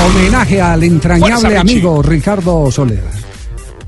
homenaje 0.06 0.60
al 0.60 0.82
entrañable 0.84 1.58
amigo 1.58 2.00
Ricardo 2.02 2.70
Soler. 2.70 3.02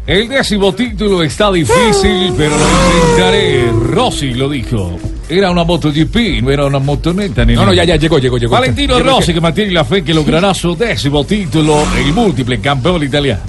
El 0.07 0.29
décimo 0.29 0.75
título 0.75 1.23
está 1.23 1.53
difícil, 1.53 2.33
pero 2.37 2.57
lo 2.57 2.65
intentaré. 3.07 3.71
Rossi 3.93 4.33
lo 4.35 4.49
dijo. 4.49 4.99
Era 5.29 5.51
una 5.51 5.63
MotoGP, 5.65 6.41
no 6.43 6.51
era 6.51 6.65
una 6.67 6.79
motoneta. 6.79 7.45
Ni 7.45 7.55
No, 7.55 7.67
no, 7.67 7.75
ya, 7.75 7.85
ya, 7.85 7.97
llegó, 7.97 8.19
llegó, 8.19 8.39
llegó. 8.39 8.53
Valentino 8.53 8.97
Llegó, 8.97 9.11
Rossi 9.11 9.27
que- 9.29 9.35
que 9.35 9.41
mantiene 9.43 9.73
la 9.73 9.85
fe 9.85 10.03
que 10.03 10.15
logrará 10.15 10.53
su 10.55 10.75
décimo 10.75 11.25
título, 11.25 11.85
el 11.99 12.13
múltiple 12.15 12.59
campeón 12.59 13.03
italiano. 13.05 13.43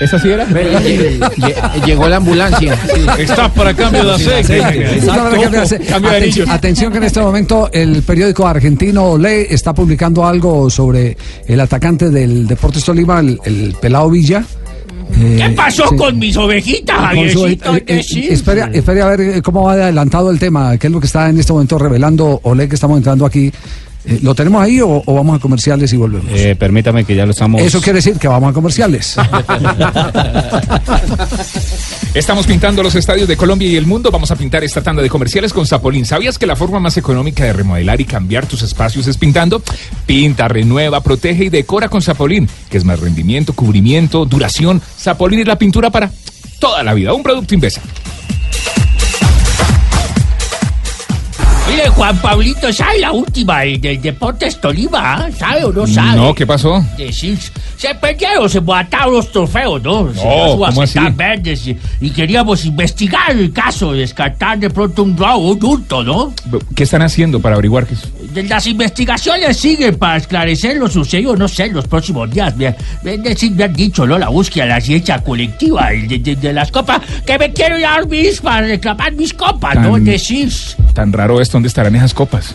¿Esa 0.00 0.18
sí 0.18 0.28
era? 0.30 0.46
Llegó 1.86 2.08
la 2.08 2.16
ambulancia. 2.16 2.78
Estás 3.18 3.50
para 3.52 3.74
cambio 3.74 4.04
de 4.04 4.12
aceite. 4.14 4.62
Que 5.38 5.46
atención, 6.08 6.50
atención 6.50 6.92
que 6.92 6.98
en 6.98 7.04
este 7.04 7.20
momento 7.20 7.70
el 7.72 8.02
periódico 8.02 8.46
argentino 8.46 9.04
Olé 9.12 9.52
está 9.52 9.72
publicando 9.72 10.26
algo 10.26 10.68
sobre 10.68 11.16
el 11.46 11.60
atacante 11.60 12.10
del 12.10 12.46
Deportes 12.46 12.84
Tolima, 12.84 13.20
el, 13.20 13.40
el 13.44 13.74
Pelado 13.80 14.10
Villa. 14.10 14.44
¿Qué 15.14 15.44
Eh, 15.46 15.50
pasó 15.56 15.88
sí. 15.88 15.96
con 15.96 16.18
mis 16.18 16.36
ovejitas, 16.36 16.96
su- 16.98 17.04
Javiercito? 17.40 17.76
eh, 17.76 17.84
eh, 17.86 18.04
espere, 18.30 18.64
espere 18.72 19.02
a 19.02 19.06
ver 19.06 19.40
cómo 19.42 19.62
va 19.62 19.76
de 19.76 19.84
adelantado 19.84 20.30
el 20.30 20.38
tema, 20.38 20.76
qué 20.78 20.88
es 20.88 20.92
lo 20.92 20.98
que 21.00 21.06
está 21.06 21.28
en 21.30 21.38
este 21.38 21.52
momento 21.52 21.78
revelando 21.78 22.40
Olé 22.42 22.68
que 22.68 22.74
estamos 22.74 22.98
entrando 22.98 23.24
aquí. 23.24 23.52
Eh, 24.06 24.20
¿Lo 24.22 24.34
tenemos 24.34 24.62
ahí 24.62 24.80
o, 24.80 25.02
o 25.04 25.14
vamos 25.14 25.36
a 25.36 25.40
comerciales 25.40 25.92
y 25.92 25.96
volvemos? 25.96 26.30
Eh, 26.32 26.54
permítame 26.56 27.04
que 27.04 27.16
ya 27.16 27.26
lo 27.26 27.32
estamos... 27.32 27.60
Eso 27.60 27.80
quiere 27.80 27.98
decir 27.98 28.18
que 28.18 28.28
vamos 28.28 28.50
a 28.50 28.52
comerciales. 28.52 29.16
Estamos 32.14 32.46
pintando 32.46 32.82
los 32.82 32.94
estadios 32.94 33.28
de 33.28 33.36
Colombia 33.36 33.68
y 33.68 33.76
el 33.76 33.84
mundo. 33.84 34.10
Vamos 34.10 34.30
a 34.30 34.36
pintar 34.36 34.64
esta 34.64 34.82
tanda 34.82 35.02
de 35.02 35.10
comerciales 35.10 35.52
con 35.52 35.66
Zapolín. 35.66 36.06
¿Sabías 36.06 36.38
que 36.38 36.46
la 36.46 36.56
forma 36.56 36.80
más 36.80 36.96
económica 36.96 37.44
de 37.44 37.52
remodelar 37.52 38.00
y 38.00 38.06
cambiar 38.06 38.46
tus 38.46 38.62
espacios 38.62 39.06
es 39.06 39.18
pintando? 39.18 39.62
Pinta, 40.06 40.48
renueva, 40.48 41.02
protege 41.02 41.44
y 41.44 41.48
decora 41.50 41.88
con 41.90 42.00
Zapolín, 42.00 42.48
que 42.70 42.78
es 42.78 42.84
más 42.84 43.00
rendimiento, 43.00 43.52
cubrimiento, 43.52 44.24
duración. 44.24 44.80
Zapolín 44.98 45.40
es 45.40 45.46
la 45.46 45.58
pintura 45.58 45.90
para 45.90 46.10
toda 46.58 46.82
la 46.82 46.94
vida. 46.94 47.12
Un 47.12 47.22
producto 47.22 47.54
Invesa. 47.54 47.82
Oye, 51.68 51.88
Juan 51.88 52.16
Pablito, 52.18 52.72
¿sabe 52.72 53.00
la 53.00 53.10
última 53.12 53.60
del, 53.60 54.00
Deportes 54.00 54.60
Tolima? 54.60 55.28
¿Sabe 55.36 55.64
o 55.64 55.72
no 55.72 55.84
sabe? 55.86 56.16
No, 56.16 56.32
¿qué 56.34 56.46
pasó? 56.46 56.82
Decir, 56.96 57.36
se 57.76 57.92
perdieron, 57.96 58.48
se 58.48 58.60
mataron 58.60 59.14
los 59.14 59.32
trofeos, 59.32 59.82
¿no? 59.82 60.04
No, 60.04 60.12
¿cómo 60.12 60.82
así? 60.82 60.98
verdes 61.14 61.66
y, 61.66 61.76
y 62.00 62.10
queríamos 62.10 62.64
investigar 62.64 63.32
el 63.32 63.52
caso, 63.52 63.92
descartar 63.92 64.58
de 64.60 64.70
pronto 64.70 65.02
un 65.02 65.16
robo, 65.16 65.50
un 65.52 65.64
hurto, 65.64 66.04
¿no? 66.04 66.32
¿Qué 66.76 66.84
están 66.84 67.02
haciendo 67.02 67.40
para 67.40 67.56
averiguar 67.56 67.84
qué 67.86 67.94
es? 67.94 68.48
Las 68.48 68.66
investigaciones 68.68 69.56
siguen 69.56 69.98
para 69.98 70.18
esclarecer 70.18 70.76
lo 70.76 70.88
sucedido, 70.88 71.34
no 71.36 71.48
sé, 71.48 71.64
en 71.64 71.74
los 71.74 71.88
próximos 71.88 72.30
días. 72.30 72.56
Me, 72.56 72.74
me, 73.02 73.18
decir, 73.18 73.50
me 73.52 73.64
han 73.64 73.72
dicho, 73.72 74.06
¿no? 74.06 74.16
La 74.18 74.28
búsqueda 74.28 74.66
la 74.66 74.80
ciencia 74.80 75.18
colectiva 75.18 75.90
de, 75.90 76.18
de- 76.20 76.36
de 76.36 76.52
las 76.52 76.70
copas, 76.70 77.00
que 77.26 77.36
me 77.38 77.52
quiero 77.52 77.76
ir 77.78 77.86
a 77.86 77.98
dormir 77.98 78.32
para 78.40 78.66
reclamar 78.66 79.12
mis 79.14 79.34
copas, 79.34 79.74
¿no? 79.76 79.92
Tan- 79.94 80.04
decir, 80.04 80.48
Tan 80.94 81.12
raro 81.12 81.40
esto, 81.42 81.55
¿dónde 81.56 81.68
estarán 81.68 81.96
esas 81.96 82.12
copas? 82.12 82.54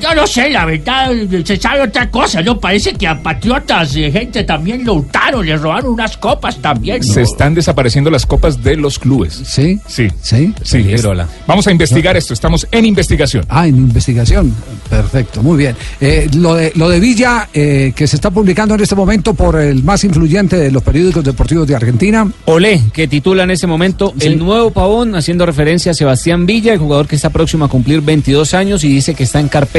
Yo 0.00 0.14
no 0.14 0.26
sé, 0.26 0.50
la 0.50 0.64
verdad, 0.64 1.10
se 1.44 1.56
sabe 1.56 1.82
otra 1.82 2.10
cosa, 2.10 2.42
¿no? 2.42 2.58
Parece 2.60 2.92
que 2.94 3.06
a 3.06 3.20
patriotas, 3.22 3.94
eh, 3.96 4.10
gente 4.10 4.44
también 4.44 4.84
lo 4.84 4.94
hurtaron, 4.94 5.44
les 5.46 5.60
robaron 5.60 5.92
unas 5.92 6.16
copas 6.16 6.58
también. 6.58 6.98
¿no? 6.98 7.12
Se 7.14 7.22
están 7.22 7.54
desapareciendo 7.54 8.10
las 8.10 8.26
copas 8.26 8.62
de 8.62 8.76
los 8.76 8.98
clubes. 8.98 9.34
¿Sí? 9.44 9.80
Sí. 9.86 10.08
¿Sí? 10.20 10.54
Sí. 10.62 10.84
es- 10.92 11.06
Vamos 11.46 11.66
a 11.66 11.70
investigar 11.72 12.16
esto, 12.16 12.34
estamos 12.34 12.66
en 12.70 12.84
investigación. 12.84 13.44
Ah, 13.48 13.66
en 13.66 13.76
investigación. 13.76 14.54
Perfecto, 14.90 15.42
muy 15.42 15.56
bien. 15.56 15.76
Eh, 16.00 16.28
lo, 16.34 16.54
de, 16.54 16.72
lo 16.74 16.88
de 16.88 17.00
Villa, 17.00 17.48
eh, 17.54 17.92
que 17.96 18.06
se 18.06 18.16
está 18.16 18.30
publicando 18.30 18.74
en 18.74 18.80
este 18.82 18.94
momento 18.94 19.34
por 19.34 19.58
el 19.60 19.82
más 19.82 20.04
influyente 20.04 20.56
de 20.56 20.70
los 20.70 20.82
periódicos 20.82 21.24
deportivos 21.24 21.66
de 21.66 21.76
Argentina. 21.76 22.30
Olé, 22.46 22.82
que 22.92 23.08
titula 23.08 23.44
en 23.44 23.50
este 23.50 23.66
momento 23.66 24.12
El 24.20 24.38
nuevo 24.38 24.70
pavón, 24.70 25.14
haciendo 25.14 25.46
referencia 25.46 25.92
a 25.92 25.94
Sebastián 25.94 26.46
Villa, 26.46 26.72
el 26.72 26.78
jugador 26.78 27.06
que 27.06 27.16
está 27.16 27.30
próximo 27.30 27.64
a 27.64 27.68
cumplir 27.68 28.00
22 28.00 28.54
años 28.54 28.84
y 28.84 28.88
dice 28.88 29.14
que 29.14 29.22
está 29.24 29.40
en 29.40 29.48
carpeta 29.48 29.77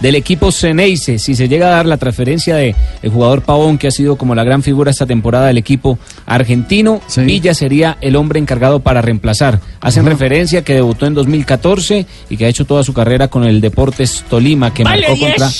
del 0.00 0.16
equipo 0.16 0.50
Ceneice. 0.50 1.18
Si 1.20 1.36
se 1.36 1.46
llega 1.48 1.68
a 1.68 1.70
dar 1.76 1.86
la 1.86 1.96
transferencia 1.96 2.56
de 2.56 2.74
el 3.02 3.10
jugador 3.10 3.42
Pavón, 3.42 3.78
que 3.78 3.86
ha 3.86 3.90
sido 3.92 4.16
como 4.16 4.34
la 4.34 4.42
gran 4.42 4.62
figura 4.64 4.90
esta 4.90 5.06
temporada 5.06 5.46
del 5.46 5.58
equipo 5.58 5.96
argentino, 6.26 7.00
Villa 7.18 7.54
sería 7.54 7.98
el 8.00 8.16
hombre 8.16 8.40
encargado 8.40 8.80
para 8.80 9.00
reemplazar. 9.00 9.60
Hacen 9.80 10.04
referencia 10.06 10.62
que 10.64 10.74
debutó 10.74 11.06
en 11.06 11.14
2014 11.14 12.06
y 12.30 12.36
que 12.36 12.46
ha 12.46 12.48
hecho 12.48 12.64
toda 12.64 12.82
su 12.82 12.92
carrera 12.92 13.28
con 13.28 13.44
el 13.44 13.60
Deportes 13.60 14.24
Tolima, 14.28 14.74
que 14.74 14.82
Vale, 14.82 15.06
marcó 15.08 15.20
contra 15.24 15.50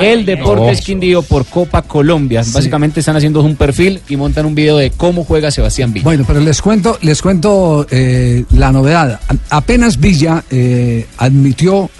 el 0.00 0.24
Deportes. 0.24 0.80
Quindío 0.80 1.20
por 1.22 1.44
Copa 1.44 1.82
Colombia. 1.82 2.42
Básicamente 2.54 3.00
están 3.00 3.16
haciendo 3.16 3.42
un 3.42 3.56
perfil 3.56 4.00
y 4.08 4.16
montan 4.16 4.46
un 4.46 4.54
video 4.54 4.78
de 4.78 4.90
cómo 4.92 5.24
juega 5.24 5.50
Sebastián 5.50 5.92
Villa. 5.92 6.04
Bueno, 6.04 6.24
pero 6.26 6.40
les 6.40 6.62
cuento, 6.62 6.98
les 7.02 7.20
cuento 7.20 7.86
eh, 7.90 8.44
la 8.56 8.72
novedad. 8.72 9.20
A- 9.28 9.56
Apenas 9.58 9.98
Villa 10.00 10.42
eh, 10.50 11.06
admitió 11.18 11.90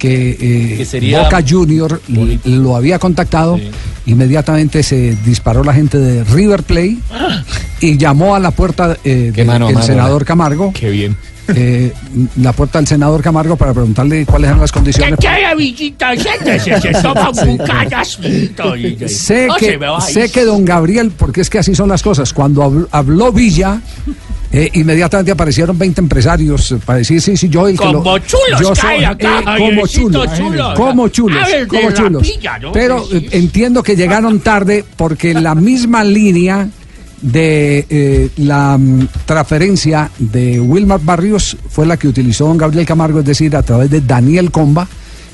que, 0.00 0.30
eh, 0.40 0.74
Que 0.78 0.84
sería 0.86 1.22
Boca 1.24 1.44
Junior 1.46 2.00
lo 2.46 2.74
había 2.74 2.98
contactado, 2.98 3.60
inmediatamente 4.06 4.82
se 4.82 5.14
disparó 5.24 5.62
la 5.62 5.74
gente 5.74 5.98
de 5.98 6.24
River 6.24 6.62
Play 6.64 6.98
y 7.80 7.96
llamó 7.98 8.34
a 8.34 8.40
la 8.40 8.50
puerta 8.50 8.96
eh, 9.04 9.30
del 9.34 9.82
senador. 9.82 10.24
Camargo. 10.24 10.72
Qué 10.72 10.90
bien. 10.90 11.16
eh, 11.54 11.92
la 12.40 12.52
puerta 12.52 12.78
del 12.78 12.86
senador 12.86 13.22
Camargo 13.22 13.56
para 13.56 13.74
preguntarle 13.74 14.24
cuáles 14.24 14.48
eran 14.48 14.60
las 14.60 14.70
¿Qué 14.72 14.78
condiciones. 14.78 15.18
Sé 19.08 19.48
que, 19.58 19.78
sé 20.12 20.30
que 20.30 20.44
don 20.44 20.64
Gabriel, 20.64 21.12
porque 21.16 21.40
es 21.42 21.50
que 21.50 21.58
así 21.58 21.74
son 21.74 21.88
las 21.88 22.02
cosas, 22.02 22.32
cuando 22.32 22.62
habl- 22.62 22.88
habló 22.92 23.32
Villa, 23.32 23.80
eh, 24.52 24.68
inmediatamente 24.74 25.30
aparecieron 25.32 25.78
20 25.78 26.00
empresarios 26.00 26.72
eh, 26.72 26.78
para 26.84 26.98
decir, 26.98 27.20
sí, 27.20 27.36
sí, 27.36 27.48
yo 27.48 27.68
el 27.68 27.78
que 27.78 27.84
lo- 27.84 28.02
chulos 28.18 28.60
yo 28.60 28.74
soy, 28.74 29.04
acá, 29.04 29.40
eh, 29.40 29.44
como 29.58 29.86
chulos, 29.86 30.26
chulo. 30.36 30.74
como 30.74 31.08
chulos, 31.08 31.46
como 31.68 31.90
chulos. 31.92 32.22
pilla, 32.22 32.58
¿no? 32.58 32.72
Pero 32.72 33.06
eh, 33.12 33.28
entiendo 33.32 33.82
que 33.82 33.94
llegaron 33.96 34.40
tarde 34.40 34.84
porque 34.96 35.34
la 35.40 35.54
misma 35.54 36.02
línea 36.04 36.68
de 37.22 37.84
eh, 37.90 38.30
la 38.38 38.78
mm, 38.78 39.08
transferencia 39.26 40.10
de 40.18 40.58
Wilmar 40.58 41.00
Barrios 41.02 41.56
fue 41.68 41.86
la 41.86 41.96
que 41.96 42.08
utilizó 42.08 42.46
don 42.46 42.56
Gabriel 42.58 42.86
Camargo, 42.86 43.20
es 43.20 43.26
decir, 43.26 43.54
a 43.54 43.62
través 43.62 43.90
de 43.90 44.00
Daniel 44.00 44.50
Comba, 44.50 44.88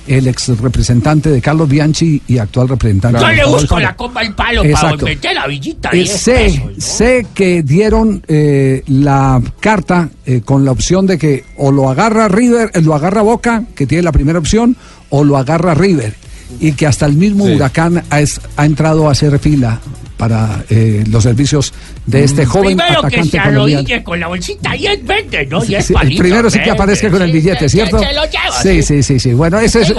el 0.07 0.27
ex 0.29 0.49
representante 0.59 1.31
de 1.31 1.41
Carlos 1.41 1.69
Bianchi 1.69 2.23
y 2.29 2.39
actual 2.39 2.69
representante 2.69 3.21
Yo 3.21 3.27
de 3.27 3.35
le 3.37 3.45
busco 3.47 3.79
la 3.81 3.97
copa 3.97 4.21
al 4.21 4.35
palo 4.35 4.65
Exacto. 4.65 4.99
para 4.99 5.11
meter 5.11 5.35
la 5.35 5.47
Villita. 5.47 5.91
Eh, 5.93 5.97
10 5.97 6.11
sé, 6.21 6.35
pesos. 6.35 6.85
sé 6.85 7.27
que 7.35 7.63
dieron 7.63 8.23
eh, 8.29 8.83
la 8.87 9.43
carta 9.61 10.09
eh, 10.25 10.43
con 10.45 10.65
la 10.65 10.73
opción 10.73 11.07
de 11.07 11.19
que 11.19 11.45
o 11.57 11.71
lo 11.73 11.91
agarra 11.91 12.29
River, 12.29 12.71
eh, 12.75 12.81
lo 12.83 12.95
agarra 12.95 13.23
Boca, 13.23 13.65
que 13.75 13.87
tiene 13.87 14.03
la 14.03 14.13
primera 14.13 14.39
opción, 14.39 14.77
o 15.11 15.25
lo 15.25 15.37
agarra 15.37 15.75
River. 15.75 16.15
Y 16.61 16.73
que 16.73 16.87
hasta 16.87 17.07
el 17.07 17.15
mismo 17.15 17.45
Huracán 17.45 18.05
ha, 18.09 18.21
es- 18.21 18.41
ha 18.57 18.65
entrado 18.65 19.09
a 19.09 19.13
hacer 19.13 19.39
fila 19.41 19.81
para 20.17 20.65
eh, 20.71 21.05
los 21.11 21.23
servicios 21.23 21.73
de 22.07 22.25
este 22.25 22.47
joven 22.47 22.77
Mm. 22.77 22.81
Primero 22.81 23.03
que 23.03 23.11
se 23.11 23.17
colombiano. 23.39 23.49
arrodille 23.75 24.03
con 24.03 24.21
la 24.21 24.29
bolsita 24.29 24.73
10 24.73 25.05
20, 25.05 25.47
¿no? 25.47 25.61
Sí, 25.61 25.67
10 25.69 25.85
sí, 25.87 25.93
el 25.93 25.99
palitos 25.99 26.21
primero 26.21 26.51
sí 26.51 26.59
que 26.61 26.71
aparezca 26.71 27.11
con 27.11 27.23
el 27.23 27.33
billete, 27.33 27.69
Sí, 27.69 27.77
¿cierto? 27.77 27.99
Se, 27.99 28.07
se 28.07 28.13
lo 28.15 28.25
lleva. 28.25 28.63
Sí, 28.63 28.83
sí, 28.83 29.03
sí, 29.03 29.21
sí. 29.21 29.33
Bueno, 29.35 29.59
ese 29.59 29.83
es 29.83 29.93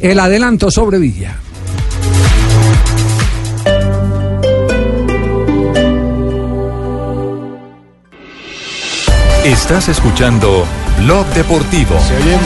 el 0.00 0.18
adelanto 0.20 0.70
sobre 0.70 0.98
Villa. 0.98 1.36
Estás 9.44 9.88
escuchando 9.88 10.66
Blog 11.00 11.26
Deportivo. 11.28 11.96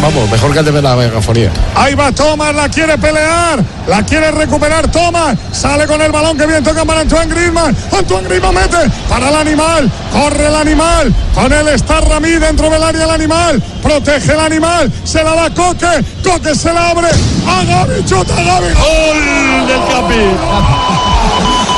vamos, 0.01 0.31
mejor 0.31 0.53
que 0.53 0.63
de 0.63 0.81
la 0.81 0.95
megafonía. 0.95 1.51
Ahí 1.75 1.95
va 1.95 2.13
Thomas, 2.13 2.55
la 2.55 2.69
quiere 2.69 2.97
pelear, 2.97 3.63
la 3.89 4.03
quiere 4.05 4.31
recuperar 4.31 4.89
Thomas, 4.91 5.37
sale 5.53 5.87
con 5.87 6.01
el 6.01 6.13
balón 6.13 6.39
que 6.39 6.47
viene, 6.47 6.63
toca 6.63 6.85
para 6.85 7.01
Antoine 7.01 7.35
Griezmann, 7.35 7.77
Antoine 7.97 8.29
Griezmann 8.29 8.55
mete 8.55 8.77
para 9.09 9.29
el 9.29 9.35
animal, 9.35 9.91
corre 10.13 10.47
el 10.47 10.55
animal, 10.55 11.13
con 11.35 11.53
él 11.53 11.69
está 11.69 12.01
Ramí 12.01 12.31
dentro 12.31 12.71
del 12.71 12.83
área 12.83 13.05
el 13.05 13.11
animal, 13.11 13.61
protege 13.83 14.33
el 14.33 14.41
animal, 14.41 14.93
se 15.03 15.25
la 15.25 15.35
da 15.35 15.51
Coque, 15.51 16.05
Coque 16.23 16.55
se 16.55 16.73
la 16.73 16.91
abre, 16.91 17.09
a 17.09 17.65
Gaby, 17.65 18.05
chuta 18.05 18.35
a 18.35 18.43
Gaby, 18.43 18.69
gol 18.75 19.67
del 19.67 19.81
Capi. 19.89 20.15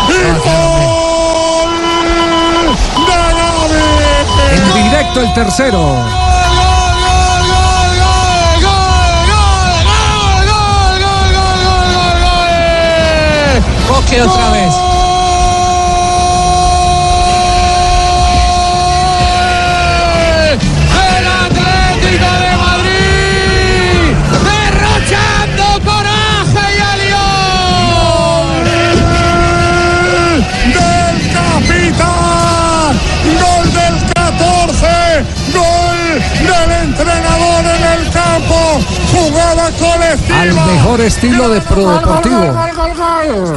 Y 0.09 0.12
gol 0.12 1.72
de 3.07 3.16
Gaby. 3.39 3.87
En 4.53 4.85
directo 4.85 5.20
el 5.20 5.35
tercero. 5.35 6.26
Coque 14.07 14.22
otra 14.22 14.50
vez. 14.52 14.86
Al 40.49 40.66
mejor 40.66 41.01
estilo 41.01 41.49
de 41.49 41.61
Pro 41.62 41.90
Deportivo. 41.90 42.55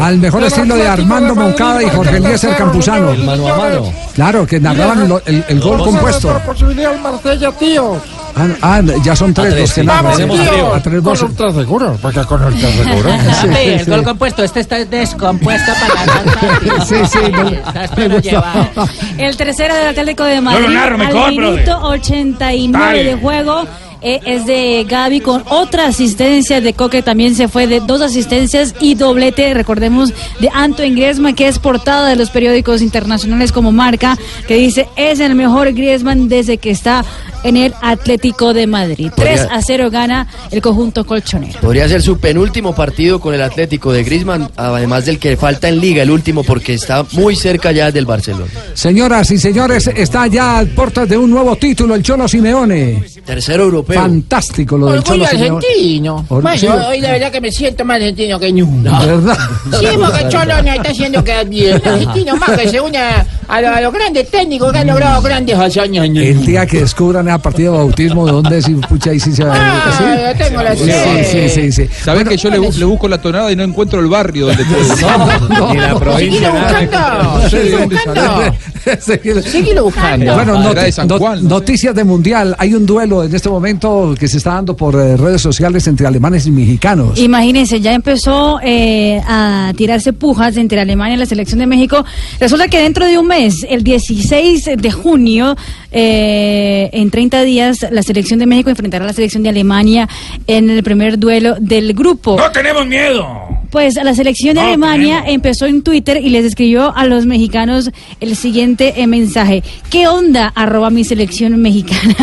Al 0.01 0.17
mejor 0.17 0.43
estilo 0.43 0.75
de 0.75 0.87
Armando 0.87 1.35
Moncada 1.35 1.83
y 1.83 1.89
Jorge 1.89 2.17
Eliezer 2.17 2.55
Campuzano. 2.55 3.11
El 3.11 3.23
mano 3.23 3.47
a 3.47 3.57
mano. 3.57 3.93
Claro, 4.15 4.45
que 4.47 4.59
narraban 4.59 5.07
lo- 5.07 5.21
el, 5.25 5.43
el 5.47 5.59
gol 5.59 5.79
compuesto. 5.83 6.39
posibilidad 6.45 6.91
al 6.93 6.99
Marsella, 7.01 7.51
tío. 7.53 7.97
Ah, 8.35 8.47
ah, 8.61 8.81
ya 9.03 9.15
son 9.15 9.33
tres 9.33 9.53
los 9.59 9.73
que 9.73 9.83
narran. 9.83 10.13
Vamos, 10.17 10.39
tío. 10.39 10.73
A 10.73 10.79
tres 10.81 10.95
Con 10.95 11.03
voces. 11.03 11.23
ultra 11.29 11.51
seguro, 11.51 11.97
porque 12.01 12.23
con 12.25 12.43
ultra 12.43 12.69
seguro. 12.71 13.09
Sí, 13.41 13.47
el 13.69 13.85
sí. 13.85 13.91
gol 13.91 14.03
compuesto, 14.03 14.43
este 14.43 14.59
está 14.61 14.85
descompuesto 14.85 15.71
para 15.73 16.85
Sí, 16.85 16.95
sí, 17.11 17.19
me- 17.31 17.53
Estás 17.55 17.89
me 17.91 17.95
pero 17.95 18.15
gustó. 18.15 18.29
llevado. 18.29 18.67
El 19.17 19.37
tercero 19.37 19.75
del 19.75 19.87
Atlético 19.89 20.23
de 20.23 20.35
Yo 20.35 20.41
Madrid 20.41 20.63
lo 20.65 20.69
narro 20.69 20.97
mejor, 20.97 21.23
al 21.29 21.35
brother. 21.35 21.59
minuto 21.65 21.81
89 21.87 22.97
de 22.97 23.03
Dale. 23.09 23.21
juego. 23.21 23.63
Eh, 24.01 24.19
es 24.25 24.45
de 24.45 24.85
Gaby 24.87 25.19
con 25.19 25.43
otra 25.49 25.87
asistencia 25.87 26.61
de 26.61 26.73
Coque 26.73 27.01
también 27.01 27.35
se 27.35 27.47
fue 27.47 27.67
de 27.67 27.81
dos 27.81 28.01
asistencias 28.01 28.73
y 28.79 28.95
doblete 28.95 29.53
recordemos 29.53 30.13
de 30.39 30.49
Antoine 30.53 30.95
Griezmann 30.95 31.35
que 31.35 31.47
es 31.47 31.59
portada 31.59 32.07
de 32.07 32.15
los 32.15 32.29
periódicos 32.29 32.81
internacionales 32.81 33.51
como 33.51 33.71
Marca 33.71 34.17
que 34.47 34.55
dice 34.55 34.87
es 34.95 35.19
el 35.19 35.35
mejor 35.35 35.73
Griezmann 35.73 36.29
desde 36.29 36.57
que 36.57 36.71
está 36.71 37.03
en 37.43 37.57
el 37.57 37.73
Atlético 37.81 38.53
de 38.53 38.67
Madrid 38.67 39.11
3 39.15 39.41
Podría- 39.41 39.55
a 39.57 39.61
0 39.61 39.89
gana 39.91 40.27
el 40.51 40.61
conjunto 40.61 41.05
colchonero 41.05 41.59
Podría 41.61 41.87
ser 41.87 42.01
su 42.01 42.19
penúltimo 42.19 42.73
partido 42.75 43.19
con 43.19 43.33
el 43.33 43.41
Atlético 43.41 43.91
de 43.91 44.03
Griezmann, 44.03 44.49
además 44.55 45.05
del 45.05 45.19
que 45.19 45.37
falta 45.37 45.69
en 45.69 45.79
Liga, 45.79 46.03
el 46.03 46.11
último, 46.11 46.43
porque 46.43 46.73
está 46.73 47.05
muy 47.13 47.35
cerca 47.35 47.71
ya 47.71 47.91
del 47.91 48.05
Barcelona. 48.05 48.51
Señoras 48.73 49.31
y 49.31 49.37
señores, 49.37 49.87
está 49.87 50.27
ya 50.27 50.59
a 50.59 50.65
puertas 50.65 51.07
de 51.07 51.17
un 51.17 51.29
nuevo 51.31 51.55
título 51.55 51.95
el 51.95 52.03
Cholo 52.03 52.27
Simeone. 52.27 53.03
Tercero 53.25 53.63
europeo. 53.63 53.99
Fantástico 54.01 54.77
lo 54.77 54.91
del 54.91 55.03
Cholo 55.03 55.23
Orgullo 55.23 55.29
Simeone. 55.39 55.65
argentino. 55.67 56.25
Or- 56.29 56.41
Bueno, 56.41 56.57
sí. 56.59 56.67
hoy 56.67 56.99
de 57.01 57.11
verdad 57.11 57.31
que 57.31 57.41
me 57.41 57.51
siento 57.51 57.85
más 57.85 57.95
argentino 57.95 58.39
que 58.39 58.51
nunca. 58.51 58.99
¿Verdad? 59.05 59.37
Sí, 59.79 59.87
porque 59.95 60.27
Cholo 60.29 60.61
nos 60.63 60.75
está 60.75 60.89
haciendo 60.89 61.23
quedar 61.23 61.47
bien. 61.47 61.81
Argentino 61.85 62.35
más 62.37 62.51
que 62.59 62.69
se 62.69 62.81
une 62.81 62.97
a, 62.97 63.25
a 63.47 63.61
lo- 63.61 63.69
a 63.69 63.81
los 63.81 63.93
grandes 63.93 64.29
técnicos 64.29 64.71
que 64.71 64.79
han 64.79 64.87
logrado 64.87 65.21
grandes 65.21 65.57
hazañas. 65.57 66.05
El 66.05 66.45
día 66.45 66.65
que 66.65 66.79
descubran 66.81 67.28
a 67.31 67.37
partido 67.39 67.73
de 67.73 67.77
bautismo, 67.79 68.27
¿dónde 68.27 68.61
si 68.61 68.73
pucha 68.75 69.11
ahí 69.11 69.19
sí 69.19 69.31
se 69.33 69.43
va 69.43 69.53
Ah, 69.55 70.33
¿sí? 70.35 70.43
tengo 70.43 70.61
la 70.61 70.75
Sí, 70.75 70.89
sí, 71.31 71.49
sí, 71.49 71.71
sí. 71.71 71.89
Sabés 72.03 72.27
que 72.27 72.37
yo 72.37 72.49
le, 72.49 72.59
bu- 72.59 72.73
le 72.75 72.85
busco 72.85 73.07
la 73.07 73.21
tonada 73.21 73.51
y 73.51 73.55
no 73.55 73.63
encuentro 73.63 73.99
el 73.99 74.07
barrio 74.07 74.47
donde 74.47 74.63
no, 75.49 75.73
Ni 75.73 75.79
la 75.79 75.89
no. 75.89 75.99
provincia. 75.99 76.51
Seguilo 76.51 76.51
buscando, 76.53 77.41
Sí, 77.43 77.49
seguilo 77.49 77.77
¿dónde 77.79 77.95
buscando. 77.95 78.53
Seguilo 79.41 79.83
buscando. 79.83 80.33
Bueno, 80.35 80.59
not- 80.63 81.41
noticias 81.41 81.93
de 81.95 82.03
mundial. 82.03 82.55
Hay 82.57 82.73
un 82.73 82.85
duelo 82.85 83.23
en 83.23 83.33
este 83.35 83.49
momento 83.49 84.15
que 84.17 84.27
se 84.27 84.37
está 84.37 84.53
dando 84.53 84.75
por 84.75 84.95
eh, 84.95 85.17
redes 85.17 85.41
sociales 85.41 85.85
entre 85.87 86.07
alemanes 86.07 86.45
y 86.47 86.51
mexicanos. 86.51 87.19
Imagínense, 87.19 87.79
ya 87.81 87.93
empezó 87.93 88.59
eh, 88.63 89.21
a 89.27 89.73
tirarse 89.75 90.13
pujas 90.13 90.57
entre 90.57 90.79
Alemania 90.79 91.15
y 91.15 91.19
la 91.19 91.25
selección 91.25 91.59
de 91.59 91.67
México. 91.67 92.03
Resulta 92.39 92.67
que 92.67 92.79
dentro 92.81 93.05
de 93.05 93.17
un 93.17 93.27
mes, 93.27 93.65
el 93.69 93.83
16 93.83 94.69
de 94.77 94.91
junio, 94.91 95.55
eh, 95.91 96.89
en 96.93 97.11
30 97.11 97.43
días, 97.43 97.85
la 97.91 98.03
selección 98.03 98.39
de 98.39 98.45
México 98.45 98.69
enfrentará 98.69 99.05
a 99.05 99.07
la 99.07 99.13
selección 99.13 99.43
de 99.43 99.49
Alemania 99.49 100.07
en 100.47 100.69
el 100.69 100.83
primer 100.83 101.17
duelo 101.17 101.55
del 101.59 101.93
grupo. 101.93 102.37
¡No 102.37 102.51
tenemos 102.51 102.85
miedo! 102.85 103.47
Pues 103.71 103.95
la 103.95 104.15
selección 104.15 104.55
de 104.55 104.61
No, 104.61 104.67
Alemania 104.67 105.23
empezó 105.27 105.65
en 105.65 105.83
Twitter 105.83 106.17
y 106.17 106.29
les 106.29 106.45
escribió 106.45 106.95
a 106.95 107.05
los 107.05 107.25
mexicanos 107.25 107.91
el 108.19 108.35
siguiente 108.35 108.95
eh, 108.97 109.07
mensaje. 109.07 109.63
¿Qué 109.89 110.07
onda? 110.07 110.51
Arroba 110.55 110.89
mi 110.89 111.03
selección 111.03 111.59
mexicana. 111.61 112.15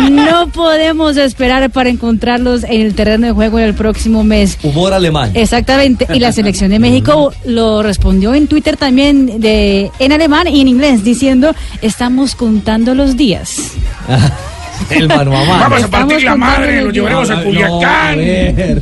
no 0.10 0.48
podemos 0.48 1.16
esperar 1.16 1.70
para 1.70 1.90
encontrarlos 1.90 2.64
en 2.64 2.80
el 2.80 2.94
terreno 2.94 3.26
de 3.26 3.32
juego 3.32 3.58
en 3.58 3.66
el 3.66 3.74
próximo 3.74 4.24
mes. 4.24 4.58
Humor 4.62 4.92
alemán. 4.92 5.32
Exactamente. 5.34 6.06
Y 6.14 6.18
la 6.18 6.32
selección 6.32 6.70
de 6.70 6.78
México 6.78 7.32
lo 7.44 7.82
respondió 7.82 8.34
en 8.34 8.46
Twitter 8.46 8.76
también 8.76 9.40
de, 9.40 9.90
en 9.98 10.12
alemán 10.12 10.48
y 10.48 10.60
en 10.60 10.68
inglés 10.68 11.04
diciendo 11.04 11.54
estamos 11.82 12.34
contando 12.34 12.94
los 12.94 13.16
días. 13.16 13.72
El 14.90 15.08
mano 15.08 15.36
a 15.36 15.44
mano. 15.44 15.60
Vamos 15.60 15.84
a 15.84 15.88
partir 15.88 16.22
la 16.22 16.36
madre, 16.36 16.82
lo 16.82 16.90
llevaremos 16.90 17.30
a 17.30 17.36
No, 17.36 17.44
Culiacán. 17.44 18.18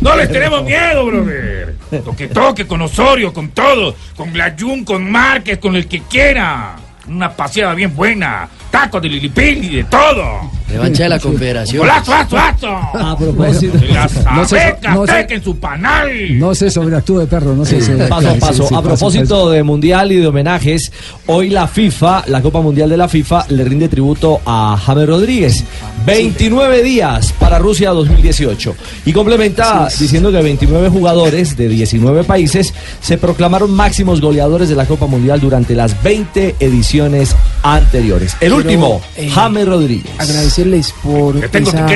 No 0.01 0.16
les 0.16 0.30
tenemos 0.30 0.62
miedo, 0.64 1.07
brother. 1.07 1.74
Toque, 2.05 2.28
toque, 2.28 2.66
con 2.66 2.82
Osorio, 2.82 3.32
con 3.32 3.51
todo. 3.51 3.94
Con 4.16 4.32
Glayun, 4.32 4.84
con 4.84 5.11
Márquez, 5.11 5.59
con 5.59 5.76
el 5.76 5.86
que 5.86 6.03
quiera. 6.03 6.76
Una 7.09 7.32
paseada 7.32 7.74
bien 7.74 7.94
buena. 7.94 8.49
Tacos 8.77 9.01
de 9.01 9.09
lilipili, 9.09 9.77
de 9.77 9.85
todo. 9.85 10.51
Revancha 10.68 11.05
de 11.05 11.09
la 11.09 11.18
Confederación. 11.18 11.89
A 11.89 13.16
propósito. 13.16 13.79
Las 13.89 14.12
No 14.24 14.45
se- 14.47 14.61
abejas 14.61 14.95
no 14.95 15.07
se- 15.07 15.12
tequen 15.14 15.43
su 15.45 15.57
panal. 15.57 16.39
No 16.39 16.55
se 16.55 16.70
sobreactúe, 16.70 17.27
perro, 17.27 17.55
no 17.55 17.64
se. 17.64 17.77
Paso 18.09 18.29
a 18.29 18.35
paso. 18.35 18.68
sí, 18.68 18.74
a 18.74 18.79
paso, 18.79 18.83
propósito 18.83 19.51
de 19.51 19.62
Mundial 19.62 20.12
y 20.12 20.16
de 20.16 20.27
homenajes, 20.27 20.93
hoy 21.27 21.49
la 21.51 21.66
FIFA, 21.68 22.24
la 22.27 22.43
Copa 22.43 22.61
Mundial 22.61 22.91
de 22.91 22.97
la 22.99 23.09
FIFA, 23.09 23.47
le 23.49 23.64
rinde 23.64 23.89
tributo 23.89 24.41
a 24.45 24.77
James 24.85 25.07
Rodríguez. 25.07 25.64
29 26.05 26.83
días 26.83 27.33
para 27.39 27.59
Rusia 27.59 27.91
2018. 27.91 28.74
Y 29.07 29.12
complementa 29.12 29.89
diciendo 29.99 30.31
que 30.31 30.43
29 30.43 30.89
jugadores 30.91 31.57
de 31.57 31.68
19 31.68 32.24
países 32.24 32.74
se 33.01 33.16
proclamaron 33.18 33.70
máximos 33.72 34.20
goleadores 34.20 34.68
de 34.68 34.74
la 34.77 34.85
Copa 34.87 35.07
Mundial 35.07 35.41
durante 35.41 35.74
las 35.74 36.01
20 36.03 36.57
ediciones 36.61 37.35
anteriores. 37.62 38.37
El 38.41 38.53
Quiero, 38.53 38.66
último, 38.67 39.01
eh, 39.17 39.31
James 39.31 39.67
Rodríguez. 39.67 40.12
Agradecerles 40.19 40.93
por 41.03 41.41
Que 41.41 41.49
tengo 41.49 41.71
esa, 41.71 41.87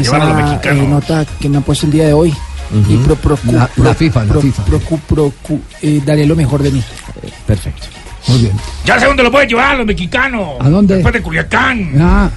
esa, 0.00 0.34
mexicanos. 0.34 0.84
eh, 0.84 0.88
nota 0.88 1.24
que 1.40 1.48
me 1.48 1.56
han 1.58 1.62
puesto 1.62 1.86
el 1.86 1.92
día 1.92 2.06
de 2.06 2.12
hoy. 2.12 2.34
Ujú. 2.70 2.92
Y 2.92 2.96
pro, 2.98 3.16
procu- 3.16 3.52
La- 3.52 3.68
pro- 3.68 3.84
la 3.84 3.94
FIFA, 3.94 4.24
la 4.24 4.32
pro- 4.32 4.40
FIFA. 4.40 4.64
procu- 4.66 5.00
procu- 5.08 5.60
eh, 5.82 6.00
daré 6.04 6.26
lo 6.26 6.34
mejor 6.34 6.62
de 6.62 6.72
mí. 6.72 6.82
Perfecto. 7.46 7.86
Muy 8.28 8.38
bien. 8.38 8.52
Ya 8.84 8.98
sé 8.98 9.06
dónde 9.06 9.22
lo 9.22 9.30
pueden 9.30 9.48
llevar 9.48 9.76
los 9.76 9.86
mexicanos. 9.86 10.54
¿A 10.60 10.68
dónde? 10.68 10.94
Después 10.94 11.12
de 11.14 11.22
Culiacán. 11.22 11.92
Ah. 12.00 12.28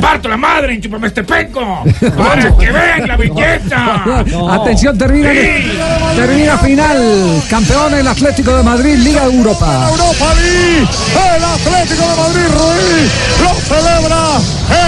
Parto 0.00 0.28
la 0.28 0.36
madre 0.36 0.74
en 0.74 0.80
Chupamestepeco. 0.80 1.84
Para 2.16 2.56
que 2.56 2.70
vean 2.70 3.06
la 3.06 3.16
belleza. 3.16 4.04
Atención, 4.52 4.96
termina, 4.96 5.30
Sí. 5.32 5.72
termina 6.16 6.58
final. 6.58 7.42
Campeón 7.48 7.94
el 7.94 8.08
Atlético 8.08 8.56
de 8.56 8.62
Madrid, 8.62 8.96
Liga 8.98 9.24
Europa. 9.24 9.88
Europa 9.90 10.34
League, 10.34 10.88
el 11.36 11.44
Atlético 11.44 12.08
de 12.08 12.16
Madrid 12.16 12.46
Ruiz 12.48 13.12
lo 13.42 13.54
celebra 13.60 14.24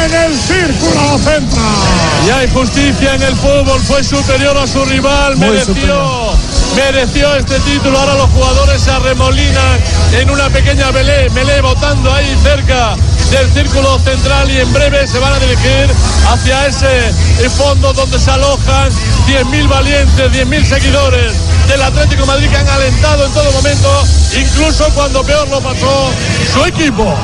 en 0.04 0.14
el 0.14 0.34
Círculo 0.38 1.18
Central. 1.18 2.26
Y 2.26 2.30
hay 2.30 2.48
justicia 2.50 3.14
en 3.14 3.22
el 3.22 3.34
fútbol, 3.36 3.80
fue 3.80 4.02
superior 4.02 4.56
a 4.56 4.66
su 4.66 4.84
rival, 4.84 5.36
Muy 5.36 5.48
mereció, 5.48 5.74
superior. 5.74 6.36
Mereció 6.74 7.34
este 7.36 7.58
título. 7.60 7.98
Ahora 7.98 8.14
los 8.14 8.30
jugadores 8.30 8.82
se 8.82 8.90
arremolinan 8.90 9.80
en 10.12 10.30
una 10.30 10.48
pequeña 10.48 10.90
melé, 10.92 11.28
melé 11.30 11.60
votando 11.60 12.12
ahí 12.12 12.36
cerca 12.42 12.96
del 13.30 13.50
círculo 13.52 13.98
central 13.98 14.50
y 14.50 14.60
en 14.60 14.72
breve 14.72 15.06
se 15.06 15.18
van 15.18 15.32
a 15.32 15.38
dirigir 15.38 15.90
hacia 16.28 16.66
ese 16.66 17.50
fondo 17.50 17.92
donde 17.92 18.18
se 18.18 18.30
alojan 18.30 18.90
10.000 19.26 19.68
valientes, 19.68 20.32
10.000 20.32 20.64
seguidores 20.64 21.32
del 21.68 21.82
Atlético 21.82 22.24
Madrid 22.26 22.48
que 22.48 22.56
han 22.56 22.68
alentado 22.68 23.26
en 23.26 23.32
todo 23.32 23.50
momento, 23.52 24.04
incluso 24.38 24.88
cuando 24.94 25.24
peor 25.24 25.48
lo 25.48 25.60
pasó 25.60 26.10
su 26.52 26.64
equipo. 26.64 27.16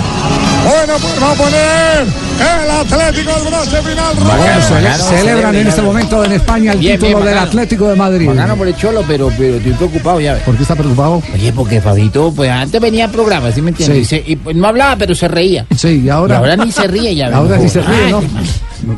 Bueno, 0.65 0.95
pues 1.01 1.23
va 1.23 1.33
a 1.33 1.35
poner 1.35 2.07
el 2.39 2.71
Atlético 2.71 3.33
del 3.35 3.45
bronce 3.53 3.83
final. 3.83 4.15
Bueno, 4.15 4.97
celebran 5.09 5.55
en 5.57 5.67
este 5.67 5.83
momento 5.83 6.25
en 6.25 6.33
España 6.33 6.73
el 6.73 6.79
Bien, 6.79 6.99
título 6.99 7.19
bien, 7.19 7.29
del. 7.31 7.39
Atlético 7.39 7.89
de 7.89 7.97
Madrid. 7.97 8.29
Bacano 8.29 8.57
por 8.57 8.69
el 8.69 8.77
cholo, 8.77 9.03
pero, 9.07 9.31
pero 9.37 9.57
estoy 9.57 9.73
preocupado 9.73 10.21
ya. 10.21 10.37
¿Por 10.45 10.57
qué 10.57 10.63
está 10.63 10.77
preocupado? 10.77 11.23
Oye, 11.35 11.53
porque 11.53 11.81
Fabito, 11.81 12.33
pues 12.35 12.51
antes 12.51 12.81
venía 12.81 13.07
al 13.07 13.11
programa, 13.11 13.51
¿sí 13.51 13.61
me 13.61 13.71
entiendes? 13.71 14.09
Sí. 14.09 14.17
Y, 14.17 14.21
se- 14.23 14.31
y, 14.33 14.37
pues, 14.37 14.55
no 14.57 14.69
hablaba, 14.69 14.97
pero 14.97 15.15
se 15.15 15.27
reía. 15.29 15.67
Sí, 15.77 16.03
y 16.05 16.09
ahora. 16.09 16.35
Y 16.35 16.39
ahora 16.39 16.57
ni 16.57 16.71
se 16.73 16.87
ríe 16.87 17.15
ya. 17.15 17.27
Ahora 17.35 17.57
viejo. 17.57 17.63
ni 17.65 17.69
se 17.69 17.81
ríe, 17.83 18.11
¿no? 18.11 18.19
Ay, 18.19 18.47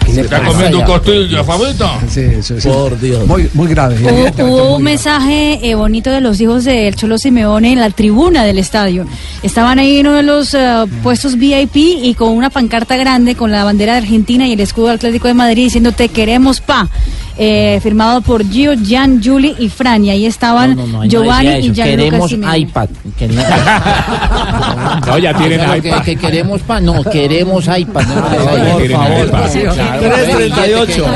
¿Qué 0.04 0.12
le 0.12 0.20
Está 0.22 0.42
comiendo 0.42 0.78
ya? 0.78 0.84
costilla, 0.86 1.44
Fabito. 1.44 1.90
Sí, 2.08 2.42
sí, 2.42 2.60
sí. 2.60 2.68
Por 2.68 2.98
Dios. 2.98 3.26
Muy, 3.26 3.48
muy 3.54 3.68
grave. 3.68 3.96
Hubo, 4.00 4.08
evidentemente 4.08 4.44
hubo 4.44 4.64
muy 4.64 4.76
un 4.76 4.82
mensaje 4.82 5.60
eh, 5.62 5.74
bonito 5.74 6.10
de 6.10 6.20
los 6.20 6.40
hijos 6.40 6.64
del 6.64 6.94
Cholo 6.96 7.18
Simeone 7.18 7.72
en 7.72 7.80
la 7.80 7.90
tribuna 7.90 8.44
del 8.44 8.58
estadio. 8.58 9.06
Estaban 9.42 9.78
ahí 9.78 9.98
en 9.98 10.06
uno 10.06 10.16
de 10.16 10.22
los 10.22 10.54
eh, 10.54 10.84
puestos 11.02 11.36
VIP 11.36 11.76
y 11.76 12.14
con 12.14 12.30
una 12.30 12.50
pancarta 12.50 12.96
grande 12.96 13.34
con 13.34 13.50
la 13.50 13.64
bandera 13.64 13.92
de 13.92 13.98
Argentina 13.98 14.46
y 14.46 14.52
el 14.52 14.60
escudo 14.60 14.86
del 14.86 14.96
Atlético 14.96 15.28
de 15.28 15.34
Madrid 15.34 15.64
diciendo 15.64 15.92
te 15.92 16.08
queremos 16.08 16.60
pa. 16.60 16.88
Eh, 17.36 17.80
firmado 17.82 18.20
por 18.20 18.48
Gio, 18.48 18.72
Gian, 18.80 19.20
Julie 19.22 19.56
y 19.58 19.68
Fran. 19.68 20.04
Y 20.04 20.10
ahí 20.10 20.24
estaban 20.26 20.76
No, 20.76 20.86
no, 20.86 21.00
ahí 21.00 21.08
no 21.08 21.10
Giovanni 21.10 21.48
y. 21.66 21.72
Gianluca 21.72 21.84
Queremos 21.84 22.32
iPad. 22.56 22.88
No, 25.06 25.18
ya 25.18 25.34
tienen 25.36 25.60
que- 25.82 25.88
iPad. 25.88 26.02
Que, 26.04 26.16
queremos 26.16 26.60
pa, 26.62 26.80
no, 26.80 27.02
queremos 27.04 27.64
iPad. 27.66 28.02
No, 28.06 28.14
Por 28.14 28.30
Por 28.30 28.90
favor, 28.90 29.28
favor. 29.30 29.30
favor. 29.30 29.74
338. 30.00 31.06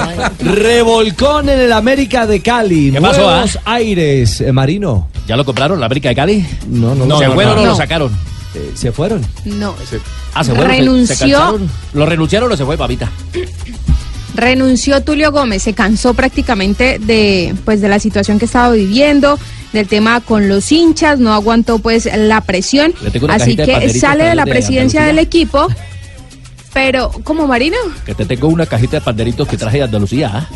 Revolcón 0.40 1.48
en 1.48 1.60
el 1.60 1.72
América 1.72 2.26
de 2.26 2.40
Cali. 2.40 2.90
¿Qué 2.92 3.00
pasó, 3.00 3.22
Nuevos 3.22 3.58
aires, 3.64 4.40
eh, 4.40 4.52
Marino. 4.52 5.08
¿Ya 5.26 5.36
lo 5.36 5.44
compraron, 5.44 5.78
la 5.80 5.86
América 5.86 6.08
de 6.08 6.14
Cali? 6.14 6.46
No, 6.68 6.94
no, 6.94 7.18
¿Se 7.18 7.26
no, 7.26 7.32
fueron 7.34 7.56
no. 7.56 7.62
o 7.62 7.66
lo 7.66 7.74
sacaron? 7.76 8.12
Eh, 8.54 8.72
¿Se 8.74 8.92
fueron? 8.92 9.24
No. 9.44 9.74
Ah, 10.34 10.42
se 10.44 10.54
fueron. 10.54 11.06
se- 11.06 11.14
se 11.16 11.24
Renunció. 11.26 11.58
¿Lo 11.94 12.06
renunciaron 12.06 12.50
o 12.52 12.56
se 12.56 12.64
fue, 12.64 12.76
papita? 12.76 13.08
Renunció 14.34 15.02
Tulio 15.02 15.32
Gómez, 15.32 15.62
se 15.62 15.72
cansó 15.74 16.14
prácticamente 16.14 16.98
de 16.98 17.54
pues 17.64 17.80
de 17.80 17.88
la 17.88 17.98
situación 17.98 18.38
que 18.38 18.44
estaba 18.44 18.72
viviendo, 18.72 19.38
del 19.72 19.86
tema 19.88 20.20
con 20.20 20.48
los 20.48 20.70
hinchas, 20.72 21.18
no 21.18 21.32
aguantó 21.32 21.78
pues 21.78 22.08
la 22.14 22.40
presión, 22.42 22.92
así 23.28 23.56
que 23.56 23.90
sale 24.00 24.24
de 24.24 24.34
la 24.34 24.44
de 24.44 24.50
presidencia 24.50 25.02
del 25.04 25.18
equipo, 25.18 25.66
pero 26.72 27.10
como 27.24 27.46
Marino, 27.46 27.76
Que 28.06 28.14
te 28.14 28.24
tengo 28.26 28.48
una 28.48 28.66
cajita 28.66 28.98
de 28.98 29.00
panderitos 29.00 29.48
que 29.48 29.56
traje 29.56 29.78
de 29.78 29.84
Andalucía. 29.84 30.30
¿ah? 30.34 30.48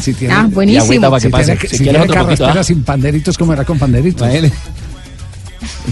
Si 0.00 0.14
tiene- 0.14 0.32
Ah, 0.34 0.48
buenísimo. 0.50 0.84
Y 0.84 0.86
agüita 0.86 1.10
para 1.10 1.20
que 1.20 1.26
Si 1.26 1.30
pase. 1.32 1.44
tiene, 1.44 1.60
que- 1.60 1.68
Si 1.68 1.76
si 1.76 1.82
quieres 1.82 2.00
tiene 2.02 2.12
otro 2.12 2.24
poquito, 2.26 2.46
¿ah? 2.46 2.64
sin 2.64 2.82
panderitos, 2.84 3.36
¿cómo 3.36 3.52
era 3.52 3.64
con 3.64 3.78
panderitos? 3.78 4.26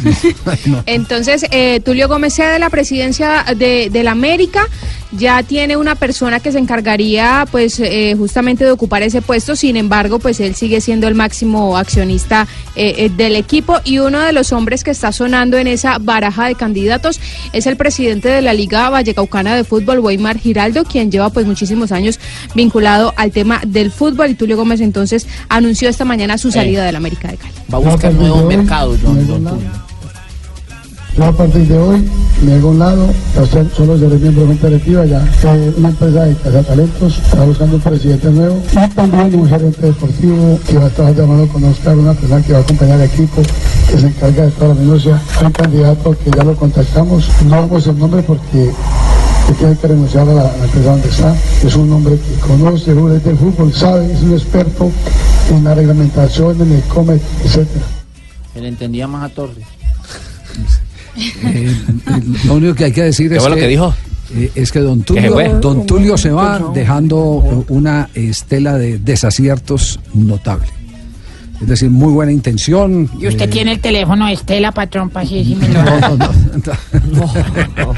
entonces 0.87 1.47
eh, 1.51 1.81
Tulio 1.81 2.09
Gómez 2.09 2.35
cede 2.35 2.55
de 2.55 2.59
la 2.59 2.71
presidencia 2.71 3.45
de, 3.57 3.91
de 3.91 4.03
la 4.03 4.13
América, 4.13 4.69
ya 5.13 5.43
tiene 5.43 5.77
una 5.77 5.95
persona 5.95 6.41
que 6.41 6.53
se 6.53 6.59
encargaría 6.59 7.47
pues 7.51 7.81
eh, 7.81 8.15
justamente 8.19 8.65
de 8.65 8.71
ocupar 8.71 9.03
ese 9.03 9.23
puesto, 9.23 9.57
sin 9.57 9.77
embargo 9.77 10.19
pues 10.19 10.41
él 10.41 10.55
sigue 10.55 10.81
siendo 10.81 11.09
el 11.09 11.15
máximo 11.15 11.77
accionista 11.77 12.47
eh, 12.75 12.95
eh, 12.99 13.11
del 13.11 13.37
equipo 13.37 13.79
y 13.85 13.99
uno 13.99 14.21
de 14.21 14.33
los 14.33 14.53
hombres 14.53 14.85
que 14.85 14.91
está 14.91 15.13
sonando 15.13 15.59
en 15.59 15.67
esa 15.67 15.99
baraja 15.99 16.47
de 16.47 16.55
candidatos 16.55 17.21
es 17.53 17.67
el 17.67 17.77
presidente 17.77 18.29
de 18.29 18.43
la 18.43 18.53
Liga 18.53 18.91
Vallecaucana 18.91 19.55
de 19.55 19.65
Fútbol, 19.65 20.01
Weimar 20.01 20.39
Giraldo, 20.39 20.85
quien 20.85 21.11
lleva 21.11 21.31
pues 21.31 21.47
muchísimos 21.47 21.93
años 21.93 22.19
vinculado 22.55 23.15
al 23.17 23.31
tema 23.31 23.61
del 23.67 23.91
fútbol 23.91 24.31
y 24.31 24.35
Tulio 24.35 24.57
Gómez 24.57 24.81
entonces 24.81 25.27
anunció 25.49 25.89
esta 25.89 26.05
mañana 26.05 26.39
su 26.39 26.51
salida 26.51 26.85
del 26.85 26.97
América 26.97 27.29
de 27.29 27.37
Cali. 27.37 27.55
Va 27.73 27.79
a 27.79 27.81
buscar 27.81 28.13
nuevos 28.13 28.45
mercados, 28.45 28.99
Tulio. 28.99 29.86
Yo 31.17 31.25
a 31.25 31.33
partir 31.33 31.67
de 31.67 31.79
hoy 31.79 32.07
me 32.45 32.55
hago 32.55 32.69
un 32.69 32.79
lado, 32.79 33.09
solo 33.75 33.99
seré 33.99 34.17
miembro 34.17 34.43
de 34.43 34.49
junta 34.49 34.67
directiva, 34.67 35.07
ya 35.07 35.25
una 35.79 35.89
empresa 35.89 36.25
de 36.25 36.63
talentos, 36.63 37.19
está 37.19 37.43
buscando 37.43 37.77
un 37.77 37.83
presidente 37.83 38.31
nuevo 38.31 38.63
y 38.71 38.89
también 38.91 39.35
un 39.35 39.49
gerente 39.49 39.87
deportivo 39.87 40.61
que 40.69 40.77
va 40.77 40.85
a 40.85 40.89
estar 40.89 41.15
llamando 41.15 41.49
con 41.49 41.65
Oscar, 41.65 41.97
una 41.97 42.13
persona 42.13 42.43
que 42.43 42.53
va 42.53 42.59
a 42.59 42.63
acompañar 42.63 43.01
al 43.01 43.07
equipo, 43.07 43.41
que 43.91 43.99
se 43.99 44.07
encarga 44.07 44.45
de 44.45 44.51
toda 44.51 44.75
la 44.75 44.81
minucia. 44.81 45.23
Hay 45.39 45.47
un 45.47 45.53
candidato 45.53 46.17
que 46.23 46.31
ya 46.31 46.45
lo 46.45 46.55
contactamos, 46.55 47.31
no 47.45 47.51
vamos 47.51 47.87
el 47.87 47.99
nombre 47.99 48.23
porque 48.23 48.71
que 49.47 49.53
tiene 49.55 49.77
que 49.77 49.87
renunciar 49.87 50.29
a 50.29 50.35
la, 50.35 50.43
a 50.43 50.57
la 50.57 50.65
empresa 50.65 50.91
donde 50.91 51.09
está. 51.09 51.35
Es 51.65 51.77
un 51.77 51.91
hombre 51.93 52.19
que 52.19 52.47
conoce 52.47 52.91
el 52.91 53.23
del 53.23 53.39
fútbol, 53.39 53.73
sabe, 53.73 54.13
es 54.13 54.21
un 54.21 54.33
experto 54.33 54.91
en 55.51 55.65
la 55.65 55.75
reglamentación, 55.75 56.61
en 56.61 56.73
el 56.73 56.83
comet. 56.83 57.23
Se 58.53 58.61
le 58.61 58.69
entendía 58.69 59.07
más 59.09 59.31
a 59.31 59.35
Torres. 59.35 59.65
Eh, 61.17 61.75
lo 62.45 62.55
único 62.55 62.75
que 62.75 62.85
hay 62.85 62.93
que 62.93 63.03
decir 63.05 63.29
¿Qué 63.31 63.37
es 63.37 63.43
fue 63.43 63.51
lo 63.51 63.57
que, 63.57 63.69
dijo? 63.69 63.95
eh, 64.35 64.51
es 64.55 64.71
que 64.73 64.81
don 64.81 65.03
¿Qué 65.03 65.21
se 65.21 65.29
Tulio, 65.29 65.61
don 65.61 65.87
Tulio 65.87 66.19
se 66.19 66.31
va 66.31 66.71
dejando 66.75 67.65
una 67.69 68.09
estela 68.15 68.77
de 68.77 68.99
desaciertos 68.99 69.99
notable. 70.15 70.69
Es 71.61 71.69
decir, 71.69 71.89
muy 71.89 72.13
buena 72.13 72.33
intención. 72.33 73.09
Y 73.19 73.29
usted 73.29 73.47
eh, 73.47 73.49
tiene 73.49 73.73
el 73.73 73.81
teléfono 73.81 74.27
de 74.27 74.35
Estela, 74.35 74.73
patrón, 74.73 75.09
para 75.09 75.27
si 75.27 75.55
me 75.55 75.69
lo 75.69 75.83
no, 75.83 76.19
no, 77.13 77.33
no. 77.77 77.95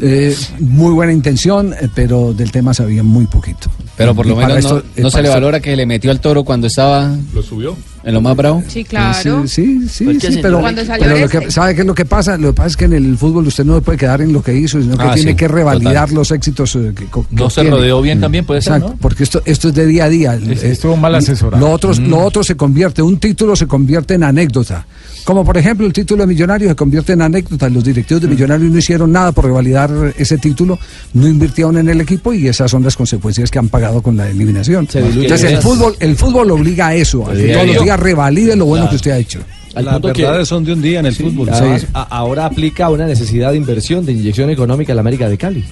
Eh, 0.00 0.36
muy 0.58 0.92
buena 0.92 1.12
intención, 1.12 1.72
eh, 1.72 1.88
pero 1.94 2.32
del 2.32 2.50
tema 2.50 2.74
sabía 2.74 3.04
muy 3.04 3.26
poquito. 3.26 3.70
Pero 3.96 4.12
por 4.12 4.26
lo 4.26 4.34
menos 4.34 4.58
esto- 4.58 4.82
no, 4.96 5.02
no 5.02 5.08
eh, 5.08 5.10
se 5.12 5.22
le 5.22 5.28
valora 5.28 5.60
que 5.60 5.76
le 5.76 5.86
metió 5.86 6.10
al 6.10 6.18
toro 6.20 6.42
cuando 6.44 6.66
estaba 6.66 7.16
¿Lo 7.32 7.42
subió? 7.42 7.76
En 8.06 8.14
lo 8.14 8.20
más 8.22 8.36
bravo. 8.36 8.62
Sí, 8.68 8.84
claro. 8.84 9.46
Sí, 9.46 9.48
sí, 9.48 9.88
sí, 9.90 10.04
Pues 10.04 10.22
sí, 10.22 10.32
se- 10.34 10.38
pero, 10.40 10.62
pero 10.62 11.10
lo 11.10 11.16
este. 11.26 11.38
que, 11.40 11.50
¿sabe 11.50 11.74
qué 11.74 11.80
es 11.80 11.86
lo 11.86 11.94
que 11.94 12.04
pasa? 12.04 12.38
Lo 12.38 12.48
que 12.48 12.54
pasa 12.54 12.68
es 12.68 12.76
que 12.76 12.84
en 12.86 12.92
el 12.94 13.18
fútbol 13.18 13.46
usted 13.48 13.64
no 13.64 13.80
puede 13.82 13.98
quedar 13.98 14.20
en 14.22 14.32
lo 14.32 14.42
que 14.42 14.54
hizo, 14.54 14.80
sino 14.80 14.96
que 14.96 15.02
Ah, 15.04 15.12
tiene 15.14 15.32
sí, 15.32 15.36
que 15.36 15.48
revalidar 15.48 16.04
total. 16.04 16.14
los 16.14 16.30
éxitos 16.30 16.76
eh, 16.76 16.92
que, 16.96 17.06
No 17.32 17.50
se 17.50 17.64
rodeó 17.64 18.00
bien 18.00 18.20
también, 18.20 18.46
puede 18.46 18.62
ser, 18.62 18.74
Exacto, 18.74 18.94
¿no? 18.94 18.98
porque 19.00 19.24
esto, 19.24 19.42
esto 19.44 19.68
es 19.68 19.74
de 19.74 19.86
día 19.86 20.04
a 20.04 20.08
día. 20.08 20.34
Eh, 20.36 20.58
estuvo 20.62 20.96
mal 20.96 21.14
asesorado. 21.16 21.60
Lo 21.66 21.72
otro, 21.72 21.92
Mm. 21.92 22.08
lo 22.08 22.18
otro 22.20 22.44
se 22.44 22.56
convierte, 22.56 23.02
un 23.02 23.18
título 23.18 23.56
se 23.56 23.66
convierte 23.66 24.14
en 24.14 24.22
anécdota. 24.22 24.86
Como 25.24 25.44
por 25.44 25.58
ejemplo 25.58 25.84
el 25.86 25.92
título 25.92 26.22
de 26.22 26.28
Millonarios 26.28 26.70
se 26.70 26.76
convierte 26.76 27.12
en 27.14 27.22
anécdota. 27.22 27.68
Los 27.68 27.82
directivos 27.82 28.22
Mm. 28.22 28.26
de 28.26 28.30
Millonarios 28.30 28.70
no 28.70 28.78
hicieron 28.78 29.10
nada 29.10 29.32
por 29.32 29.46
revalidar 29.46 29.90
ese 30.16 30.38
título, 30.38 30.78
no 31.14 31.26
invirtieron 31.26 31.76
en 31.78 31.88
el 31.88 32.00
equipo 32.00 32.32
y 32.32 32.46
esas 32.46 32.70
son 32.70 32.84
las 32.84 32.96
consecuencias 32.96 33.50
que 33.50 33.58
han 33.58 33.68
pagado 33.68 34.00
con 34.00 34.16
la 34.16 34.28
eliminación. 34.30 34.86
Entonces 34.94 35.42
el 35.50 35.58
fútbol, 35.58 35.96
el 35.98 36.14
fútbol 36.16 36.52
obliga 36.52 36.86
a 36.88 36.94
eso, 36.94 37.28
a 37.28 37.32
que 37.34 37.52
todos 37.52 37.66
los 37.66 37.82
días 37.82 37.95
revalide 37.96 38.56
lo 38.56 38.66
bueno 38.66 38.84
Claro. 38.84 38.90
que 38.90 38.96
usted 38.96 39.10
ha 39.12 39.18
hecho. 39.18 39.40
Al 39.74 39.84
Las 39.84 39.94
punto 39.94 40.12
que- 40.14 40.22
verdades 40.22 40.48
son 40.48 40.64
de 40.64 40.72
un 40.72 40.80
día 40.80 41.00
en 41.00 41.06
el 41.06 41.14
fútbol. 41.14 41.50
Además, 41.50 41.86
a- 41.92 42.02
ahora 42.02 42.46
aplica 42.46 42.88
una 42.88 43.06
necesidad 43.06 43.50
de 43.52 43.58
inversión, 43.58 44.06
de 44.06 44.12
inyección 44.12 44.48
económica 44.50 44.92
en 44.92 44.96
la 44.96 45.00
América 45.00 45.28
de 45.28 45.36
Cali. 45.36 45.64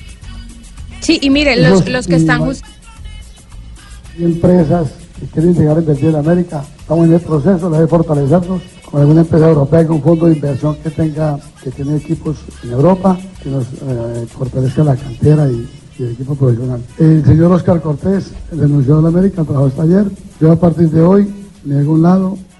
Sí, 1.01 1.19
y 1.23 1.31
mire, 1.31 1.57
los, 1.57 1.89
los 1.89 2.07
que 2.07 2.17
están 2.17 2.41
jus- 2.43 2.63
y 4.19 4.25
empresas 4.25 4.89
que 5.21 5.27
quieren 5.27 5.55
llegar 5.55 5.77
a 5.77 5.81
invertir 5.81 6.09
en 6.11 6.17
América. 6.17 6.65
Estamos 6.81 7.07
en 7.07 7.15
el 7.15 7.21
proceso 7.21 7.71
de 7.71 7.87
fortalecernos 7.87 8.61
con 8.91 9.01
alguna 9.01 9.21
empresa 9.23 9.49
europea, 9.49 9.87
con 9.87 9.97
un 9.97 10.03
fondo 10.03 10.27
de 10.27 10.35
inversión 10.35 10.77
que 10.83 10.91
tenga, 10.91 11.39
que 11.63 11.71
tiene 11.71 11.97
equipos 11.97 12.37
en 12.63 12.73
Europa, 12.73 13.19
que 13.43 13.49
nos 13.51 13.65
eh, 13.65 14.27
fortalezca 14.29 14.85
la 14.85 14.97
cantera 14.97 15.49
y, 15.51 15.67
y 15.99 16.03
el 16.03 16.13
equipo 16.13 16.35
profesional. 16.35 16.81
El 16.99 17.25
señor 17.25 17.53
Oscar 17.53 17.81
Cortés 17.81 18.31
renunció 18.53 18.99
a 18.99 19.03
la 19.03 19.09
América, 19.09 19.43
trabajó 19.45 19.67
hasta 19.67 19.83
ayer. 19.83 20.05
Yo 20.41 20.53
a 20.53 20.57
partir 20.61 20.91
de 20.91 21.01
hoy 21.01 21.29
me 21.65 21.79
hago 21.79 21.95
un 21.95 22.54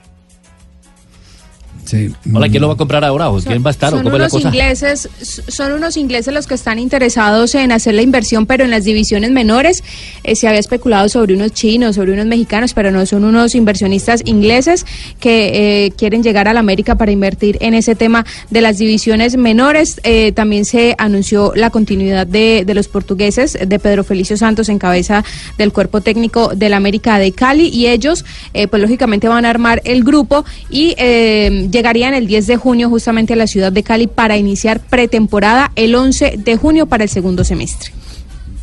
lado. 1.95 2.15
Hola, 2.33 2.49
¿quién 2.49 2.61
lo 2.61 2.69
va 2.69 2.75
a 2.75 2.77
comprar 2.77 3.05
ahora? 3.05 3.31
¿O 3.31 3.39
quién 3.41 3.65
va 3.65 3.69
a 3.69 3.71
estar? 3.71 3.93
¿O 3.93 3.97
son 3.97 4.05
cómo 4.05 4.17
es 4.17 4.21
la 4.21 4.27
unos 4.27 4.33
cosa? 4.33 4.49
ingleses, 4.49 5.09
son 5.49 5.73
unos 5.73 5.97
ingleses 5.97 6.35
los 6.35 6.47
que 6.47 6.55
están 6.55 6.79
interesados 6.79 7.55
en 7.55 7.73
hacer 7.73 7.95
la 7.95 8.03
inversión, 8.03 8.47
pero 8.47 8.65
en 8.65 8.71
las 8.71 8.85
divisiones 8.85 9.31
menores 9.31 9.83
eh, 10.23 10.37
se 10.37 10.49
había 10.49 10.61
especulado 10.61 11.09
sobre 11.09 11.35
unos 11.35 11.53
chinos, 11.53 11.97
sobre 11.97 12.13
unos 12.13 12.27
mexicanos, 12.27 12.75
pero 12.75 12.91
no 12.91 13.05
son 13.07 13.25
unos 13.25 13.55
inversionistas 13.55 14.23
ingleses 14.25 14.87
que 15.21 15.87
eh, 15.87 15.93
quieren 15.93 16.23
llegar 16.23 16.49
a 16.49 16.53
la 16.55 16.61
América 16.61 16.97
para 16.97 17.13
invertir 17.13 17.59
en 17.61 17.75
ese 17.75 17.95
tema 17.95 18.25
de 18.51 18.61
las 18.61 18.79
divisiones 18.79 19.37
menores. 19.37 20.01
Eh, 20.05 20.33
también 20.33 20.65
se 20.65 20.95
anunció 20.99 21.53
la 21.55 21.71
continuidad 21.71 22.27
de, 22.27 22.65
de 22.67 22.75
los 22.75 22.89
portugueses, 22.89 23.59
de 23.61 23.79
Pedro 23.79 24.05
Felicio 24.05 24.37
Santos 24.37 24.69
en 24.69 24.79
cabeza 24.79 25.25
del 25.59 25.73
cuerpo 25.73 26.01
técnico 26.01 26.55
de 26.55 26.69
la 26.69 26.77
América 26.77 27.19
de 27.19 27.33
Cali 27.33 27.69
y 27.69 27.89
ellos, 27.89 28.25
eh, 28.53 28.69
pues 28.69 28.81
lógicamente 28.83 29.29
van 29.29 29.45
a 29.45 29.51
armar 29.51 29.81
el 29.85 30.05
grupo 30.05 30.45
y 30.71 30.95
eh, 30.99 31.67
llegarían 31.85 32.15
el 32.15 32.27
10 32.27 32.47
de 32.47 32.57
junio 32.57 32.89
justamente 32.89 33.35
a 33.35 33.37
la 33.37 33.47
ciudad 33.47 33.71
de 33.71 33.83
Cali 33.83 34.07
para 34.07 34.39
iniciar 34.39 34.81
pretemporada 34.81 35.71
el 35.77 35.95
11 35.95 36.37
de 36.39 36.57
junio 36.57 36.87
para 36.87 37.05
el 37.05 37.11
segundo 37.11 37.45
semestre. 37.45 37.93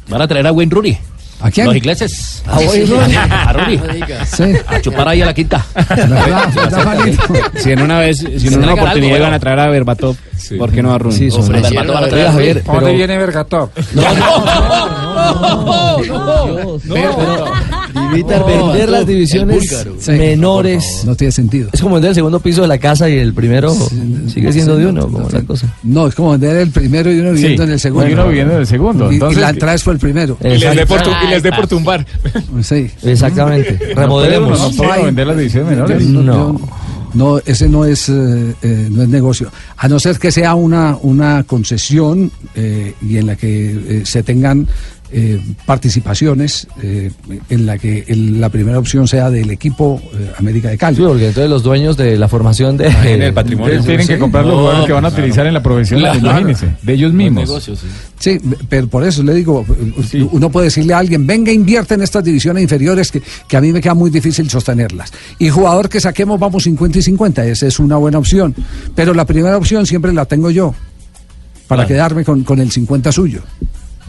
Van 0.10 0.24
a 0.24 0.28
traer 0.28 0.48
a 0.48 0.52
Wayne 0.52 0.72
Rooney. 0.74 0.98
¿A 1.40 1.52
quién? 1.52 1.68
Los 1.68 1.76
ingleses. 1.76 2.42
¿A 2.48 2.58
Wayne 2.58 2.86
Rooney? 2.88 3.16
A 3.16 3.54
Rooney. 3.54 3.80
Sí. 4.26 4.44
A 4.68 4.82
chupar 4.82 5.08
ahí 5.08 5.22
a 5.22 5.28
la 5.28 5.36
quinta. 5.36 5.64
Si 7.58 7.72
en 7.72 7.82
una 7.84 8.00
vez, 8.00 8.18
si 8.18 8.48
en 8.48 8.58
una 8.64 8.74
oportunidad 8.74 9.18
iban 9.18 9.34
a 9.34 9.40
traer 9.40 9.60
a 9.60 9.68
Berbatov, 9.70 10.16
¿por 10.58 10.72
qué 10.72 10.82
no 10.82 10.92
a 10.92 10.98
Rooney? 10.98 11.20
Sí, 11.20 11.30
son 11.30 11.42
Ofrecieron 11.42 11.88
Berbatov 11.88 11.94
van 11.94 12.04
a 12.04 12.08
a 12.08 12.10
traer 12.10 12.28
a 12.28 12.32
Javier, 12.32 12.64
Javier, 12.64 12.66
pero- 12.66 12.80
viene 17.92 18.08
Vergatov? 18.24 18.50
Evitar 18.50 18.68
vender 18.68 18.90
las 18.90 19.08
divisiones 19.08 19.86
menores. 20.08 21.04
No 21.06 21.16
tiene 21.16 21.32
sentido. 21.32 21.70
Es 21.72 21.82
como 21.82 21.96
vender 21.96 22.10
el 22.10 22.16
segundo 22.16 22.40
piso 22.40 22.62
de 22.62 22.68
la 22.68 22.78
casa 22.78 23.10
y 23.10 23.18
el 23.18 23.34
primero 23.34 23.74
sigue 24.28 24.52
siendo 24.54 24.78
de 24.78 24.88
uno, 24.88 25.08
como 25.08 25.30
la 25.30 25.42
cosa. 25.42 25.74
No, 25.84 26.08
es 26.08 26.16
como 26.16 26.32
vender 26.32 26.58
el 26.58 26.70
primero 26.72 27.12
y 27.12 27.20
uno 27.20 27.32
viviendo 27.32 27.64
Sí, 27.64 27.68
en 27.68 27.74
el 27.74 27.80
segundo. 27.80 28.10
y 28.10 28.14
uno 28.14 28.28
viviendo 28.28 28.54
en 28.54 28.60
el 28.62 28.68
segundo, 28.68 29.08
Y- 29.10 29.12
Y, 29.12 29.14
entonces- 29.16 29.42
la 29.42 29.50
entrada 29.50 29.76
es 29.76 29.84
por 29.84 29.94
el 29.94 30.00
primero. 30.00 30.38
Y 30.44 30.48
les 30.58 30.76
dé 30.76 30.86
por 30.86 31.02
tu- 31.02 31.10
y 31.10 31.30
les 31.30 31.44
dé 31.44 31.52
por 31.52 31.68
tumbar. 31.68 32.06
Sí. 32.62 32.90
Exactamente. 33.04 33.78
Remodelemos. 33.96 34.60
No 34.60 34.72
puedo 34.72 35.06
vender 35.06 35.28
las 35.28 35.38
divisiones 35.38 35.70
menores. 35.72 36.08
Yo- 36.08 36.56
no, 37.14 37.40
ese 37.40 37.68
no 37.68 37.84
es, 37.84 38.08
eh, 38.08 38.56
eh, 38.62 38.88
no 38.90 39.04
es 39.04 39.10
negocio. 39.10 39.52
A 39.76 39.90
no 39.90 40.00
ser 40.00 40.18
que 40.18 40.32
sea 40.32 40.56
una, 40.56 40.98
una 41.02 41.44
concesión 41.44 42.32
eh, 42.56 42.94
y 43.02 43.18
en 43.18 43.28
la 43.28 43.36
que 43.36 43.72
eh, 43.72 44.02
se 44.06 44.24
tengan 44.24 44.66
eh, 45.14 45.40
participaciones, 45.66 46.68
eh, 46.82 47.12
en 47.50 47.66
la 47.66 47.78
que 47.78 48.06
el- 48.08 48.40
la 48.40 48.50
primera 48.50 48.80
opción 48.80 49.08
sea 49.08 49.30
del 49.30 49.50
equipo 49.52 50.02
eh, 50.14 50.32
América 50.38 50.70
de 50.70 50.78
Cali. 50.78 50.96
Sí, 50.98 51.04
porque 51.06 51.28
entonces 51.28 51.50
los 51.50 51.64
dueños 51.64 51.98
de 51.98 52.18
la 52.18 52.28
formación 52.28 52.78
de, 52.78 52.88
en 52.88 53.22
el 53.22 53.34
patrimonio. 53.34 53.82
Tienen 53.84 54.08
que 54.08 54.18
comprar 54.20 54.46
los 54.46 54.56
jugadores 54.56 54.86
que 54.86 54.94
van 54.94 55.06
a 55.06 55.10
utilizar 55.10 55.46
en 55.48 55.54
la 55.54 55.62
profesional, 55.64 56.20
Claro. 56.20 56.40
imagínense, 56.40 56.76
de 56.82 56.94
ellos 56.94 57.14
mismos. 57.14 57.70
Sí, 58.20 58.38
pero 58.70 58.88
por 58.88 59.04
eso 59.04 59.24
le 59.24 59.34
digo, 59.34 59.66
uno 60.32 60.50
puede 60.50 60.66
decirle 60.66 60.94
a 60.94 61.00
alguien, 61.00 61.26
venga, 61.26 61.52
invierte 61.52 61.96
en 61.96 62.04
estas 62.04 62.24
divisiones 62.24 62.64
inferiores 62.64 63.12
que, 63.12 63.22
que 63.48 63.58
a 63.58 63.62
mí 63.62 63.72
me 63.72 63.82
queda 63.82 63.94
muy 63.96 64.10
difícil 64.12 64.50
sostenerlas. 64.50 65.12
Y 65.40 65.50
jugador 65.50 65.90
que 65.90 66.00
saquemos, 66.00 66.40
vamos 66.40 66.64
50 66.64 67.00
y 67.00 67.02
50, 67.02 67.46
esa 67.46 67.68
es 67.68 67.80
una 67.80 67.98
buena 67.98 68.18
opción. 68.20 68.56
Pero 68.96 69.14
la 69.14 69.26
primera 69.26 69.58
opción 69.58 69.86
siempre 69.86 70.14
la 70.14 70.26
tengo 70.26 70.52
yo, 70.52 70.74
para 71.68 71.84
Claro. 71.84 71.88
quedarme 71.88 72.24
con, 72.26 72.44
con 72.44 72.60
el 72.60 72.70
50 72.72 73.12
suyo. 73.12 73.42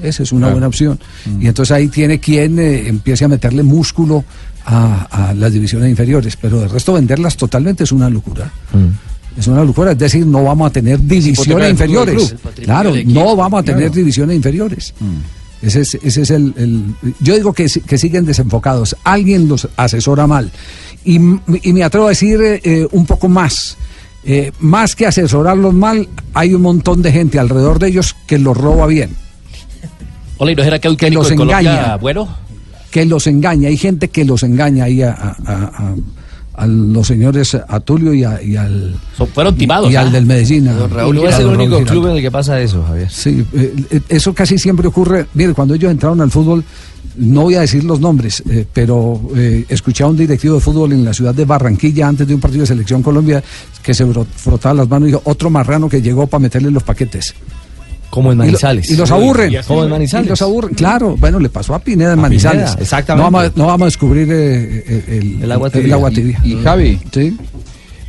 Esa 0.02 0.22
es 0.22 0.32
una 0.32 0.42
Claro. 0.46 0.52
buena 0.54 0.66
opción. 0.68 0.98
Y 1.40 1.46
entonces 1.46 1.72
ahí 1.72 1.88
tiene 1.88 2.20
quien 2.20 2.58
eh, 2.58 2.88
empiece 2.88 3.24
a 3.24 3.28
meterle 3.28 3.62
músculo 3.62 4.24
a, 4.64 5.28
a 5.30 5.34
las 5.34 5.52
divisiones 5.52 5.90
inferiores. 5.90 6.36
Pero 6.36 6.60
de 6.60 6.68
resto 6.68 6.92
venderlas 6.92 7.36
totalmente 7.36 7.84
es 7.84 7.92
una 7.92 8.08
locura. 8.08 8.50
Es 9.38 9.46
una 9.46 9.64
locura, 9.64 9.92
es 9.92 9.98
decir, 9.98 10.26
no 10.26 10.44
vamos 10.44 10.68
a 10.68 10.72
tener 10.72 11.00
divisiones 11.00 11.70
inferiores. 11.70 12.34
Claro, 12.64 12.92
no 13.06 13.34
vamos 13.36 13.60
a 13.60 13.62
tener 13.62 13.80
Claro. 13.82 13.94
divisiones 13.94 14.36
inferiores. 14.36 14.94
Ese 15.62 15.80
es, 15.82 15.94
ese 16.02 16.22
es 16.22 16.30
el, 16.30 16.52
el- 16.56 16.94
Yo 17.20 17.34
digo 17.36 17.52
que, 17.52 17.66
que 17.86 17.96
siguen 17.96 18.24
desenfocados. 18.26 18.96
Alguien 19.04 19.48
los 19.48 19.68
asesora 19.76 20.26
mal. 20.26 20.50
Y, 21.04 21.16
y 21.16 21.72
me 21.72 21.82
atrevo 21.84 22.06
a 22.06 22.10
decir 22.10 22.40
eh, 22.42 22.86
un 22.90 23.06
poco 23.06 23.28
más. 23.28 23.76
Eh, 24.24 24.52
más 24.60 24.94
que 24.96 25.06
asesorarlos 25.06 25.72
mal, 25.72 26.08
hay 26.34 26.54
un 26.54 26.62
montón 26.62 27.00
de 27.02 27.10
gente 27.12 27.38
alrededor 27.38 27.78
de 27.78 27.88
ellos 27.88 28.14
que 28.26 28.38
los 28.38 28.56
roba 28.56 28.86
bien. 28.86 29.10
Hola, 30.42 30.52
¿y 30.52 30.56
no 30.56 30.64
será 30.64 30.78
que 30.80 30.88
los 30.88 31.30
en 31.30 31.36
Colombia 31.36 31.60
engaña. 31.60 31.96
bueno? 31.98 32.28
que 32.90 33.06
los 33.06 33.26
engaña. 33.28 33.68
Hay 33.68 33.76
gente 33.76 34.08
que 34.08 34.24
los 34.24 34.42
engaña 34.42 34.84
ahí 34.84 35.00
a, 35.02 35.12
a- 35.12 35.36
a- 35.46 35.64
a- 35.64 35.94
a 36.54 36.66
los 36.66 37.06
señores 37.06 37.54
a 37.54 37.78
Tulio 37.80 38.12
y, 38.12 38.24
a- 38.24 38.42
y 38.42 38.56
al. 38.56 38.94
fueron 39.32 39.56
timados, 39.56 39.90
Y, 39.90 39.94
¿ah? 39.96 40.00
al 40.00 40.10
del 40.12 40.26
Medellín. 40.26 40.64
Don 40.66 40.90
Raúl 40.90 41.14
no 41.16 41.22
a 41.24 41.30
es 41.30 41.38
el 41.38 41.46
único 41.46 41.76
Raúl 41.76 41.84
club 41.86 42.06
en 42.08 42.16
el 42.16 42.22
que 42.22 42.30
pasa 42.32 42.60
eso, 42.60 42.82
Javier. 42.82 43.08
Sí, 43.08 43.46
eh, 43.54 43.74
eh, 43.92 44.00
eso 44.08 44.34
casi 44.34 44.58
siempre 44.58 44.88
ocurre. 44.88 45.26
Mire, 45.34 45.54
cuando 45.54 45.74
ellos 45.74 45.90
entraron 45.92 46.20
al 46.20 46.30
fútbol, 46.32 46.62
no 47.16 47.42
voy 47.42 47.54
a 47.54 47.60
decir 47.60 47.84
los 47.84 48.00
nombres, 48.00 48.42
eh, 48.50 48.66
pero 48.70 49.20
eh, 49.36 49.64
escuché 49.68 50.02
a 50.02 50.08
un 50.08 50.16
directivo 50.16 50.56
de 50.56 50.60
fútbol 50.60 50.92
en 50.92 51.04
la 51.04 51.14
ciudad 51.14 51.34
de 51.34 51.44
Barranquilla 51.44 52.08
antes 52.08 52.26
de 52.26 52.34
un 52.34 52.40
partido 52.40 52.62
de 52.62 52.66
selección 52.66 53.00
Colombia 53.02 53.42
que 53.82 53.94
se 53.94 54.04
frotaba 54.36 54.74
las 54.74 54.88
manos 54.88 55.08
y 55.08 55.12
dijo, 55.12 55.22
otro 55.24 55.48
marrano 55.50 55.88
que 55.88 56.02
llegó 56.02 56.26
para 56.26 56.40
meterle 56.42 56.70
los 56.70 56.82
paquetes. 56.82 57.32
Como 58.12 58.30
en 58.30 58.36
Y 58.36 58.40
lo- 58.40 58.44
Manizales. 58.44 58.90
Y, 58.90 58.96
los 58.96 59.10
aburren. 59.10 59.54
Como 59.66 59.84
en 59.84 59.88
Manizales. 59.90 60.26
Y 60.26 60.28
los 60.28 60.42
aburren. 60.42 60.74
Claro, 60.74 61.16
bueno, 61.18 61.38
le 61.40 61.48
pasó 61.48 61.74
a 61.74 61.78
Pineda 61.78 62.12
en 62.12 62.18
A 62.18 62.22
Manizales. 62.22 62.64
Pineda, 62.70 62.82
exactamente. 62.82 63.24
No 63.24 63.30
vamos, 63.30 63.50
a- 63.50 63.58
no 63.58 63.66
vamos 63.66 63.82
a 63.82 63.84
descubrir 63.86 64.28
eh, 64.30 64.84
eh, 64.86 65.04
el, 65.38 65.42
El 65.44 65.52
agua 65.52 65.70
tibia. 65.70 65.94
agua 65.94 66.10
tibia. 66.10 66.38
Y, 66.44 66.52
y 66.52 66.62
Javi, 66.62 66.98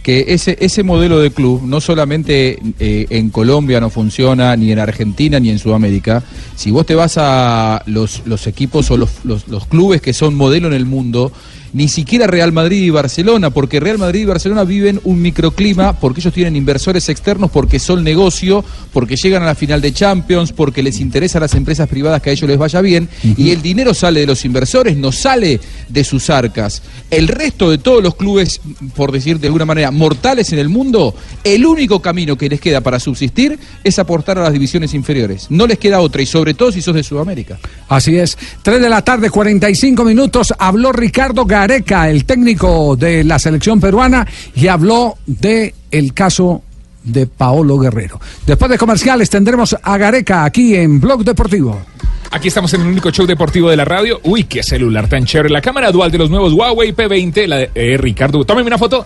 que 0.04 0.26
ese, 0.28 0.58
ese 0.60 0.84
modelo 0.84 1.20
de 1.20 1.32
club 1.32 1.62
no 1.66 1.80
solamente 1.80 2.60
eh, 2.80 3.06
en 3.10 3.30
Colombia 3.30 3.80
no 3.80 3.90
funciona, 3.90 4.54
ni 4.58 4.74
en 4.74 4.80
Argentina, 4.80 5.40
ni 5.40 5.50
en 5.50 5.60
Sudamérica. 5.60 6.22
Si 6.58 6.72
vos 6.72 6.86
te 6.86 6.94
vas 6.96 7.14
a 7.18 7.82
los, 7.86 8.24
los 8.26 8.46
equipos 8.48 8.92
o 8.92 8.98
los, 8.98 9.10
los- 9.24 9.48
los 9.48 9.66
clubes 9.68 10.02
que 10.02 10.12
son 10.12 10.36
modelo 10.36 10.68
en 10.68 10.74
el 10.74 10.86
mundo, 10.86 11.32
ni 11.74 11.88
siquiera 11.88 12.28
Real 12.28 12.52
Madrid 12.52 12.84
y 12.84 12.90
Barcelona, 12.90 13.50
porque 13.50 13.80
Real 13.80 13.98
Madrid 13.98 14.22
y 14.22 14.26
Barcelona 14.26 14.64
viven 14.64 15.02
un 15.04 15.22
microclima, 15.22 16.00
porque 16.00 16.22
ellos 16.22 16.34
tienen 16.34 16.56
inversores 16.56 17.10
externos, 17.10 17.52
porque 17.52 17.80
son 17.80 18.04
negocio, 18.04 18.64
porque 18.92 19.16
llegan 19.16 19.44
a 19.44 19.48
la 19.48 19.56
final 19.56 19.82
de 19.82 19.92
Champions, 19.92 20.52
porque 20.52 20.84
les 20.84 21.00
interesa 21.00 21.40
a 21.40 21.42
las 21.42 21.56
empresas 21.56 21.90
privadas 21.90 22.22
que 22.22 22.30
a 22.30 22.34
ellos 22.34 22.48
les 22.48 22.58
vaya 22.58 22.82
bien, 22.82 23.10
y 23.24 23.52
el 23.52 23.62
dinero 23.62 23.94
sale 23.94 24.22
de 24.22 24.28
los 24.28 24.46
inversores, 24.46 24.96
no 24.96 25.12
sale 25.12 25.60
de 25.90 26.04
sus 26.04 26.30
arcas. 26.30 26.82
El 27.10 27.28
resto 27.28 27.70
de 27.70 27.78
todos 27.78 28.04
los 28.04 28.16
clubes, 28.16 28.62
por 28.96 29.12
decir 29.12 29.40
de 29.40 29.48
alguna 29.48 29.66
manera, 29.66 29.92
mortales 29.92 30.54
en 30.54 30.60
el 30.60 30.70
mundo, 30.70 31.16
el 31.44 31.66
único 31.66 32.02
camino 32.02 32.38
que 32.38 32.50
les 32.50 32.62
queda 32.62 32.82
para 32.82 33.00
subsistir 33.00 33.60
es 33.84 34.00
aportar 34.00 34.38
a 34.38 34.44
las 34.44 34.54
divisiones 34.54 34.94
inferiores. 34.94 35.48
No 35.50 35.68
les 35.68 35.80
queda 35.80 36.02
otra, 36.02 36.22
y 36.22 36.26
sobre 36.26 36.54
todo 36.54 36.72
si 36.72 36.82
sos 36.82 36.96
de 36.96 37.04
Sudamérica. 37.04 37.58
Así 37.90 38.18
es. 38.18 38.38
3 38.62 38.82
de 38.82 38.90
la 38.90 39.02
tarde, 39.02 39.30
45 39.30 40.04
minutos. 40.04 40.54
Habló 40.58 40.92
Ricardo 40.92 41.46
Gareca, 41.64 42.10
el 42.10 42.26
técnico 42.26 42.98
de 42.98 43.24
la 43.24 43.40
selección 43.40 43.80
peruana, 43.80 44.28
y 44.54 44.68
habló 44.68 45.16
de 45.26 45.74
caso 46.14 46.62
de 47.06 47.26
Paolo 47.26 47.80
Guerrero. 47.80 48.20
Después 48.46 48.70
de 48.70 48.78
comerciales 48.78 49.30
tendremos 49.30 49.74
a 49.82 49.98
Gareca 49.98 50.44
aquí 50.44 50.76
en 50.76 51.00
Blog 51.00 51.24
Deportivo. 51.24 51.82
Aquí 52.32 52.50
estamos 52.50 52.74
en 52.74 52.82
el 52.82 52.88
único 52.88 53.12
show 53.12 53.26
deportivo 53.26 53.70
de 53.70 53.78
la 53.78 53.86
radio. 53.86 54.20
Uy, 54.24 54.44
qué 54.44 54.62
celular 54.62 55.08
tan 55.08 55.24
chévere. 55.24 55.52
La 55.52 55.62
cámara 55.62 55.90
dual 55.90 56.12
de 56.12 56.18
los 56.18 56.30
nuevos 56.30 56.52
Huawei 56.52 56.94
P20, 56.94 57.48
la 57.48 57.58
de 57.58 57.72
eh, 57.76 57.98
Ricardo. 57.98 58.44
Tómeme 58.44 58.68
una 58.68 58.78
foto. 58.78 59.06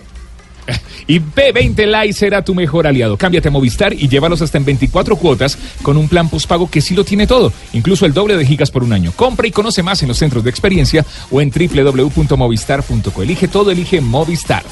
Y 1.06 1.20
P20 1.20 1.86
Lite 1.86 2.12
será 2.12 2.44
tu 2.44 2.54
mejor 2.54 2.86
aliado. 2.86 3.16
Cámbiate 3.16 3.48
a 3.48 3.50
Movistar 3.50 3.94
y 3.94 4.08
llévalos 4.08 4.42
hasta 4.42 4.58
en 4.58 4.66
24 4.66 5.16
cuotas 5.16 5.56
con 5.82 5.96
un 5.96 6.08
plan 6.08 6.28
postpago 6.28 6.70
que 6.70 6.82
sí 6.82 6.94
lo 6.94 7.04
tiene 7.04 7.26
todo, 7.26 7.52
incluso 7.72 8.04
el 8.04 8.12
doble 8.12 8.36
de 8.36 8.44
gigas 8.44 8.70
por 8.70 8.84
un 8.84 8.92
año. 8.92 9.12
Compra 9.16 9.46
y 9.46 9.50
conoce 9.50 9.82
más 9.82 10.02
en 10.02 10.08
los 10.08 10.18
centros 10.18 10.44
de 10.44 10.50
experiencia 10.50 11.06
o 11.30 11.40
en 11.40 11.50
www.movistar.co. 11.50 13.22
Elige 13.22 13.48
todo, 13.48 13.70
elige 13.70 14.00
Movistar. 14.00 14.64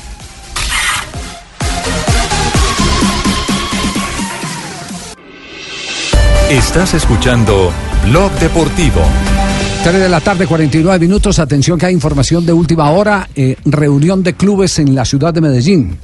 Estás 6.51 6.94
escuchando 6.94 7.73
Blog 8.05 8.31
Deportivo. 8.39 9.02
3 9.82 10.01
de 10.01 10.09
la 10.09 10.20
tarde, 10.20 10.47
49 10.47 10.98
minutos. 10.98 11.39
Atención 11.39 11.78
que 11.78 11.86
hay 11.86 11.94
información 11.94 12.44
de 12.44 12.53
última 12.53 12.90
hora. 12.90 13.28
eh, 13.36 13.57
reunión 13.65 14.23
de 14.23 14.35
clubes 14.35 14.78
en 14.81 14.94
la 14.94 15.05
ciudad 15.05 15.32
de 15.32 15.40
Medellín. 15.40 15.97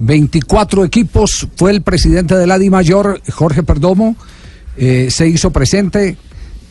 24 0.00 0.84
equipos. 0.84 1.46
Fue 1.56 1.70
el 1.70 1.82
presidente 1.82 2.34
del 2.34 2.50
ADI 2.50 2.70
Mayor, 2.70 3.20
Jorge 3.30 3.62
Perdomo. 3.62 4.16
eh, 4.76 5.08
se 5.10 5.28
hizo 5.28 5.50
presente. 5.50 6.16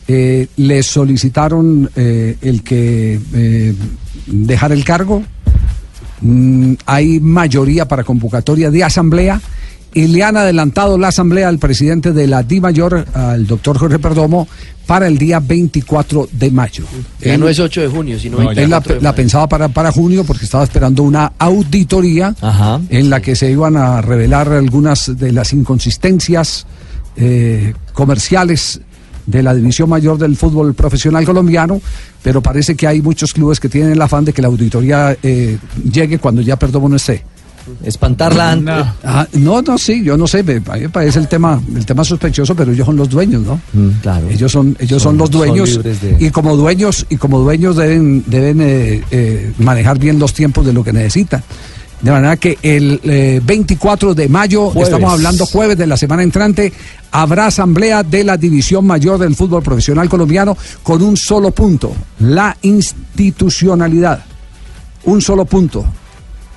eh, 0.08 0.48
le 0.56 0.82
solicitaron 0.82 1.88
eh, 1.96 2.36
el 2.42 2.62
que 2.62 3.18
dejara 4.26 4.74
el 4.74 4.84
cargo. 4.84 5.22
Mm, 6.20 6.74
hay 6.86 7.18
mayoría 7.20 7.86
para 7.88 8.04
convocatoria 8.04 8.70
de 8.70 8.84
asamblea 8.84 9.40
y 9.94 10.06
le 10.06 10.22
han 10.22 10.36
adelantado 10.36 10.96
la 10.98 11.08
asamblea 11.08 11.48
al 11.48 11.58
presidente 11.58 12.12
de 12.12 12.26
la 12.26 12.42
Di 12.42 12.60
Mayor, 12.60 13.04
al 13.14 13.46
doctor 13.46 13.78
Jorge 13.78 13.98
Perdomo, 13.98 14.48
para 14.86 15.06
el 15.06 15.18
día 15.18 15.38
24 15.40 16.28
de 16.32 16.50
mayo. 16.50 16.84
Ya 17.20 17.34
Él- 17.34 17.40
no 17.40 17.48
es 17.48 17.58
8 17.60 17.82
de 17.82 17.88
junio, 17.88 18.18
sino 18.18 18.38
él 18.38 18.44
la, 18.46 18.52
24 18.54 18.94
de 18.96 19.00
la 19.00 19.14
pensaba 19.14 19.48
para, 19.48 19.68
para 19.68 19.92
junio 19.92 20.24
porque 20.24 20.44
estaba 20.44 20.64
esperando 20.64 21.02
una 21.02 21.32
auditoría 21.38 22.34
en 22.88 23.10
la 23.10 23.20
que 23.20 23.36
se 23.36 23.50
iban 23.50 23.76
a 23.76 24.00
revelar 24.00 24.50
algunas 24.52 25.16
de 25.18 25.32
las 25.32 25.52
inconsistencias 25.52 26.66
eh, 27.16 27.74
comerciales 27.92 28.80
de 29.26 29.42
la 29.42 29.54
división 29.54 29.88
mayor 29.88 30.18
del 30.18 30.36
fútbol 30.36 30.74
profesional 30.74 31.24
colombiano, 31.24 31.80
pero 32.22 32.42
parece 32.42 32.74
que 32.74 32.86
hay 32.88 33.00
muchos 33.00 33.32
clubes 33.32 33.60
que 33.60 33.68
tienen 33.68 33.92
el 33.92 34.02
afán 34.02 34.24
de 34.24 34.32
que 34.32 34.42
la 34.42 34.48
auditoría 34.48 35.16
eh, 35.22 35.58
llegue 35.90 36.18
cuando 36.18 36.42
ya 36.42 36.56
Perdomo 36.56 36.88
no 36.88 36.96
esté. 36.96 37.24
Espantarla 37.84 38.52
antes. 38.52 38.84
Ah, 39.04 39.26
no, 39.34 39.62
no, 39.62 39.78
sí, 39.78 40.02
yo 40.02 40.16
no 40.16 40.26
sé, 40.26 40.42
me, 40.42 40.54
a 40.56 40.74
mí 40.74 40.80
me 40.82 40.88
parece 40.88 41.18
el 41.18 41.28
tema, 41.28 41.60
el 41.74 41.86
tema 41.86 42.04
sospechoso, 42.04 42.54
pero 42.54 42.72
ellos 42.72 42.86
son 42.86 42.96
los 42.96 43.08
dueños, 43.08 43.42
¿no? 43.42 43.60
claro. 44.02 44.28
Ellos 44.28 44.50
son, 44.50 44.76
ellos 44.78 45.02
son, 45.02 45.12
Son- 45.12 45.18
los 45.18 45.30
dueños 45.30 45.82
de- 45.82 46.16
y 46.18 46.30
como 46.30 46.56
dueños 46.56 47.06
y 47.08 47.16
como 47.16 47.38
dueños 47.40 47.76
deben, 47.76 48.24
deben 48.26 48.60
eh, 48.60 49.02
eh, 49.10 49.52
manejar 49.58 49.98
bien 49.98 50.18
los 50.18 50.32
tiempos 50.32 50.64
de 50.66 50.72
lo 50.72 50.82
que 50.84 50.92
necesitan. 50.92 51.42
De 52.00 52.10
manera 52.10 52.36
que 52.36 52.58
el 52.62 53.00
eh, 53.04 53.40
24 53.44 54.12
de 54.12 54.28
mayo, 54.28 54.70
Jueves. 54.70 54.88
estamos 54.88 55.12
hablando 55.12 55.46
jueves 55.46 55.78
de 55.78 55.86
la 55.86 55.96
semana 55.96 56.24
entrante, 56.24 56.72
habrá 57.12 57.46
asamblea 57.46 58.02
de 58.02 58.24
la 58.24 58.36
División 58.36 58.84
Mayor 58.84 59.20
del 59.20 59.36
Fútbol 59.36 59.62
Profesional 59.62 60.08
Colombiano 60.08 60.56
con 60.82 61.00
un 61.00 61.16
solo 61.16 61.52
punto, 61.52 61.92
la 62.18 62.56
institucionalidad. 62.62 64.24
Un 65.04 65.20
solo 65.20 65.44
punto. 65.44 65.84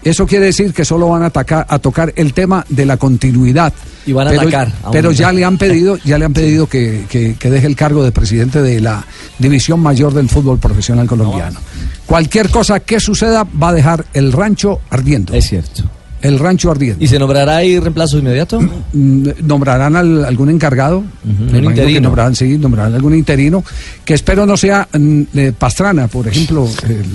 Eso 0.05 0.25
quiere 0.25 0.45
decir 0.45 0.71
que 0.73 0.85
solo 0.85 1.09
van 1.09 1.23
a, 1.23 1.25
atacar, 1.25 1.65
a 1.67 1.79
tocar 1.79 2.13
el 2.15 2.33
tema 2.33 2.63
de 2.69 2.85
la 2.85 2.95
continuidad. 2.97 3.73
Y 4.05 4.13
van 4.13 4.27
a 4.27 4.29
pero, 4.29 4.41
atacar 4.43 4.71
a 4.83 4.91
Pero 4.91 5.11
ya 5.11 5.31
le 5.33 5.43
han 5.43 5.57
pedido, 5.57 5.97
ya 6.05 6.17
le 6.17 6.25
han 6.25 6.33
pedido 6.33 6.67
que, 6.67 7.05
que- 7.09 7.35
que 7.39 7.49
deje 7.49 7.65
el 7.67 7.75
cargo 7.75 8.03
de 8.03 8.11
presidente 8.11 8.61
de 8.61 8.79
la 8.79 9.03
división 9.39 9.79
mayor 9.81 10.13
del 10.13 10.29
fútbol 10.29 10.59
profesional 10.59 11.07
colombiano. 11.07 11.59
Cualquier 12.05 12.49
cosa 12.51 12.79
que 12.79 12.99
suceda 12.99 13.43
va 13.45 13.69
a 13.69 13.73
dejar 13.73 14.05
el 14.13 14.31
rancho 14.31 14.79
ardiendo. 14.91 15.33
Es 15.33 15.47
cierto. 15.49 15.83
El 16.25 16.39
rancho 16.39 16.71
ardiendo. 16.71 17.03
¿Y 17.03 17.07
se 17.07 17.19
nombrará 17.19 17.57
ahí 17.57 17.79
reemplazo 17.79 18.17
inmediato? 18.17 18.59
Mm, 18.93 19.27
nombrarán 19.43 19.95
al- 19.95 20.25
algún 20.25 20.49
encargado. 20.49 21.03
Me 21.23 21.31
un 21.31 21.39
imagino 21.49 21.63
que 21.63 21.69
interino. 21.81 22.01
nombrarán, 22.01 22.35
sí, 22.35 22.57
nombrarán 22.57 22.95
algún 22.95 23.13
interino, 23.15 23.63
que 24.03 24.13
espero 24.15 24.45
no 24.45 24.57
sea 24.57 24.87
mm, 24.91 25.21
eh, 25.35 25.53
Pastrana, 25.57 26.07
por 26.07 26.27
ejemplo, 26.27 26.67
el, 26.87 27.05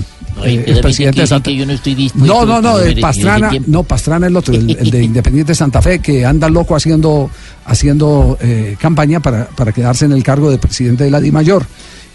Ay, 0.42 0.56
eh, 0.58 0.64
el 0.68 0.80
presidente 0.80 1.22
de 1.22 1.26
Santa 1.26 1.50
yo 1.50 1.66
no 1.66 1.72
estoy 1.72 2.10
No, 2.14 2.46
no, 2.46 2.62
no, 2.62 2.78
el 2.78 2.92
en 2.96 3.00
Pastrana, 3.00 3.50
no, 3.66 3.82
Pastrana 3.82 4.26
es 4.26 4.30
el 4.30 4.36
otro, 4.36 4.54
el, 4.54 4.70
el 4.78 4.90
de 4.90 5.02
Independiente 5.10 5.54
Santa 5.54 5.82
Fe, 5.82 5.98
que 5.98 6.24
anda 6.24 6.48
loco 6.48 6.76
haciendo, 6.76 7.30
haciendo 7.64 8.38
eh, 8.40 8.76
campaña 8.80 9.20
para, 9.20 9.46
para 9.48 9.72
quedarse 9.72 10.04
en 10.04 10.12
el 10.12 10.22
cargo 10.22 10.50
de 10.50 10.58
presidente 10.58 11.04
de 11.04 11.10
la 11.10 11.20
Di 11.20 11.32
Mayor. 11.32 11.64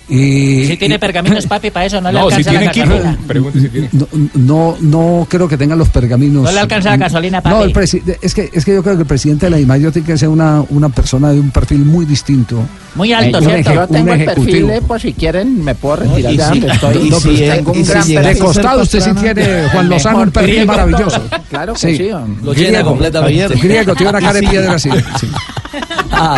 Y, 0.08 0.66
Si 0.68 0.78
tiene 0.78 1.00
pergaminos, 1.00 1.46
papi, 1.48 1.72
para 1.72 1.88
eso 1.88 2.00
no, 2.00 2.12
le 2.12 2.20
No, 2.20 2.30
si 2.30 2.36
alcanza 2.36 2.72
tiene 2.72 3.00
la 3.00 3.12
equipo. 3.12 3.34
gasolina. 3.34 3.90
Si 3.92 3.98
no, 3.98 4.08
no, 4.36 4.78
no 4.82 5.28
creo 5.30 5.48
que 5.48 5.58
tengan 5.58 5.80
los 5.80 5.90
pergaminos. 5.90 6.44
No 6.44 6.52
le 6.52 6.60
alcanza 6.60 6.92
la 6.92 6.98
gasolina, 6.98 7.42
papi. 7.42 7.56
No, 7.56 7.64
el 7.64 7.74
es 8.22 8.34
que, 8.36 8.50
es 8.54 8.64
que 8.66 8.74
yo 8.76 8.84
creo 8.84 8.96
que 8.96 9.02
el 9.02 9.08
presidente 9.08 9.48
de 9.48 9.50
la 9.50 9.58
DIMAYOR 9.58 9.92
tiene 9.92 10.08
que 10.08 10.18
ser 10.18 10.30
una, 10.30 10.64
una 10.70 10.90
persona 10.90 11.32
de 11.32 11.40
un 11.40 11.50
perfil 11.50 11.80
muy 11.80 12.06
distinto. 12.06 12.60
Muy 12.96 13.12
alto, 13.14 13.40
Un 13.40 13.46
¿cierto? 13.46 13.74
Yo 13.74 13.88
tengo 13.88 14.14
el 14.14 14.26
perfil, 14.26 14.44
ejecutivo. 14.48 14.70
eh, 14.70 14.82
Pues 14.88 15.02
si 15.02 15.14
quieren, 15.14 15.64
me 15.64 15.76
puedo 15.76 15.98
retirar 15.98 16.34
y 16.34 16.38
de 16.38 16.44
si- 16.44 16.50
donde 16.60 16.68
estoy. 16.74 16.98
y 17.08 17.10
No, 17.10 17.20
si 17.20 17.28
pues 17.28 17.40
tengo 17.40 17.74
y 17.74 17.78
un 17.80 17.86
si 17.86 17.92
gran 17.92 18.04
llega- 18.08 18.20
De 18.22 18.28
perfil. 18.28 18.44
costado 18.46 18.82
usted 18.84 19.00
sí 19.02 19.12
tiene, 19.20 19.68
Juan 19.72 19.90
Lozano, 19.90 20.20
un 20.22 20.32
perfil 20.32 20.52
griego. 20.52 20.68
maravilloso. 20.72 21.22
Claro 21.50 21.74
que 21.74 21.80
sí. 21.98 22.10
Lo 22.44 22.54
llena 22.54 22.84
completamente. 22.84 23.56
Griego, 23.56 23.96
tiene 23.96 24.10
una 24.12 24.20
cara 24.22 24.34
de 24.34 24.48
piedra 24.48 24.74
así. 24.76 24.90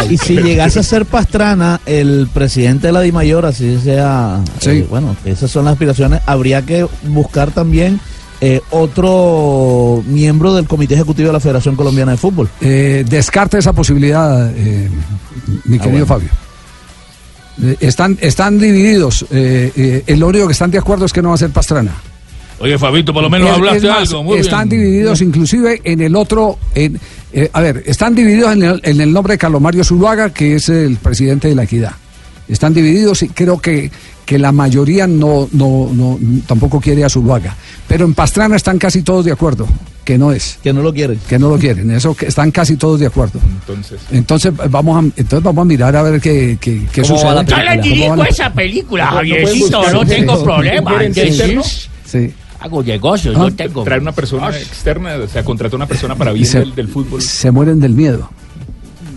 Sí. 0.08 0.14
y 0.14 0.18
si 0.18 0.38
llegase 0.38 0.80
a 0.80 0.84
ser 0.84 1.06
Pastrana 1.06 1.80
el 1.86 2.28
presidente 2.34 2.88
de 2.88 2.94
la 2.94 3.02
DIMAYOR, 3.02 3.46
así 3.46 3.80
sea, 3.80 4.42
Sí. 4.60 4.70
eh, 4.70 4.88
bueno, 4.90 5.16
esas 5.26 5.50
son 5.52 5.66
las 5.66 5.74
aspiraciones, 5.74 6.22
habría 6.26 6.62
que 6.64 6.86
buscar 7.04 7.52
también 7.52 8.00
eh, 8.40 8.62
otro 8.70 10.04
miembro 10.06 10.54
del 10.54 10.68
Comité 10.68 10.94
Ejecutivo 10.94 11.28
de 11.28 11.34
la 11.34 11.40
Federación 11.40 11.76
Colombiana 11.76 12.12
de 12.12 12.18
Fútbol. 12.18 12.48
Eh, 12.62 13.04
descarte 13.10 13.58
esa 13.58 13.74
posibilidad, 13.74 14.52
eh, 14.56 14.90
mi 15.66 15.78
Ah, 15.78 15.82
querido 15.82 16.06
bueno. 16.06 16.06
Fabio. 16.06 16.30
Están, 17.80 18.18
están 18.22 18.60
divididos. 18.60 19.26
Eh, 19.32 19.72
eh, 19.76 20.04
el 20.06 20.24
único 20.24 20.46
que 20.46 20.54
están 20.54 20.70
de 20.70 20.78
acuerdo 20.78 21.06
es 21.06 21.14
que 21.14 21.24
no 21.24 21.30
va 21.30 21.36
a 21.36 21.40
ser 21.40 21.50
Pastrana. 21.50 21.92
Oye, 22.60 22.78
Fabito, 22.78 23.14
por 23.14 23.24
lo 23.24 23.30
menos 23.30 23.50
Es- 23.50 23.56
hablaste 23.56 23.78
es 23.78 23.84
más, 23.94 24.10
algo. 24.10 24.24
Muy 24.24 24.38
están 24.40 24.70
bien. 24.70 24.82
divididos 24.82 25.22
inclusive 25.22 25.82
en 25.84 26.02
el 26.02 26.16
otro, 26.16 26.58
en, 26.76 27.00
eh, 27.34 27.50
a 27.54 27.62
ver, 27.62 27.84
están 27.86 28.16
divididos 28.16 28.54
en 28.54 28.64
el, 28.64 28.82
en 28.84 29.02
el 29.02 29.12
nombre 29.14 29.34
de 29.34 29.38
Carlos 29.38 29.62
Mario 29.62 29.84
Zuluaga, 29.84 30.30
que 30.32 30.56
es 30.56 30.70
el 30.70 30.98
presidente 30.98 31.48
de 31.48 31.56
la 31.56 31.64
Equidad. 31.64 31.94
Están 32.48 32.74
divididos 32.74 33.24
y 33.24 33.28
creo 33.30 33.60
que, 33.60 33.92
que 34.26 34.40
la 34.40 34.54
mayoría 34.54 35.06
no, 35.06 35.50
no, 35.52 35.90
no, 35.94 36.18
tampoco 36.48 36.80
quiere 36.80 37.04
a 37.04 37.10
Zuluaga. 37.10 37.56
Pero 37.90 38.06
en 38.06 38.14
Pastrana 38.14 38.56
están 38.56 38.78
casi 38.80 39.02
todos 39.02 39.26
de 39.26 39.34
acuerdo, 39.34 39.68
que 40.06 40.18
no 40.18 40.32
es. 40.32 40.58
Que 40.64 40.72
no 40.72 40.82
lo 40.82 40.94
quieren. 40.94 41.20
Que 41.28 41.38
no 41.38 41.50
lo 41.50 41.58
quieren, 41.58 41.92
eso 41.92 42.16
que 42.16 42.28
están 42.28 42.52
casi 42.52 42.78
todos 42.78 43.02
de 43.02 43.08
acuerdo. 43.08 43.42
Entonces. 43.46 44.00
Entonces 44.12 44.54
vamos 44.70 44.96
a, 44.96 45.00
entonces 45.20 45.44
vamos 45.44 45.62
a 45.64 45.66
mirar 45.66 45.94
a 45.98 46.04
ver 46.04 46.22
qué, 46.22 46.58
qué, 46.62 46.86
qué 46.94 47.02
¿Cómo 47.02 47.16
va 47.16 47.20
sucede. 47.20 47.36
la 47.36 47.44
Yo 47.44 47.58
le 47.58 47.64
película? 47.66 47.82
dirijo 47.84 48.08
¿Cómo 48.08 48.18
va 48.18 48.24
la- 48.24 48.30
esa 48.30 48.54
película, 48.54 49.04
No, 49.06 49.12
no 49.12 49.18
Javiercito, 49.18 49.78
buscar 49.78 49.94
no 49.94 50.00
un 50.00 50.08
tengo 50.08 50.44
problema. 50.46 50.92
Sí. 52.06 52.34
Hago 52.68 52.84
negocios, 52.84 53.34
Ah. 53.36 53.40
no 53.40 53.54
tengo. 53.54 53.84
Traer 53.84 54.02
una 54.02 54.12
persona 54.12 54.50
externa, 54.50 55.16
o 55.16 55.28
sea, 55.28 55.44
contratar 55.44 55.76
una 55.78 55.88
persona 55.88 56.16
para 56.16 56.32
bien 56.34 56.46
se- 56.46 56.60
del, 56.60 56.76
del 56.76 56.88
fútbol. 56.90 57.22
Se 57.22 57.50
mueren 57.52 57.80
del 57.80 57.94
miedo. 57.94 58.30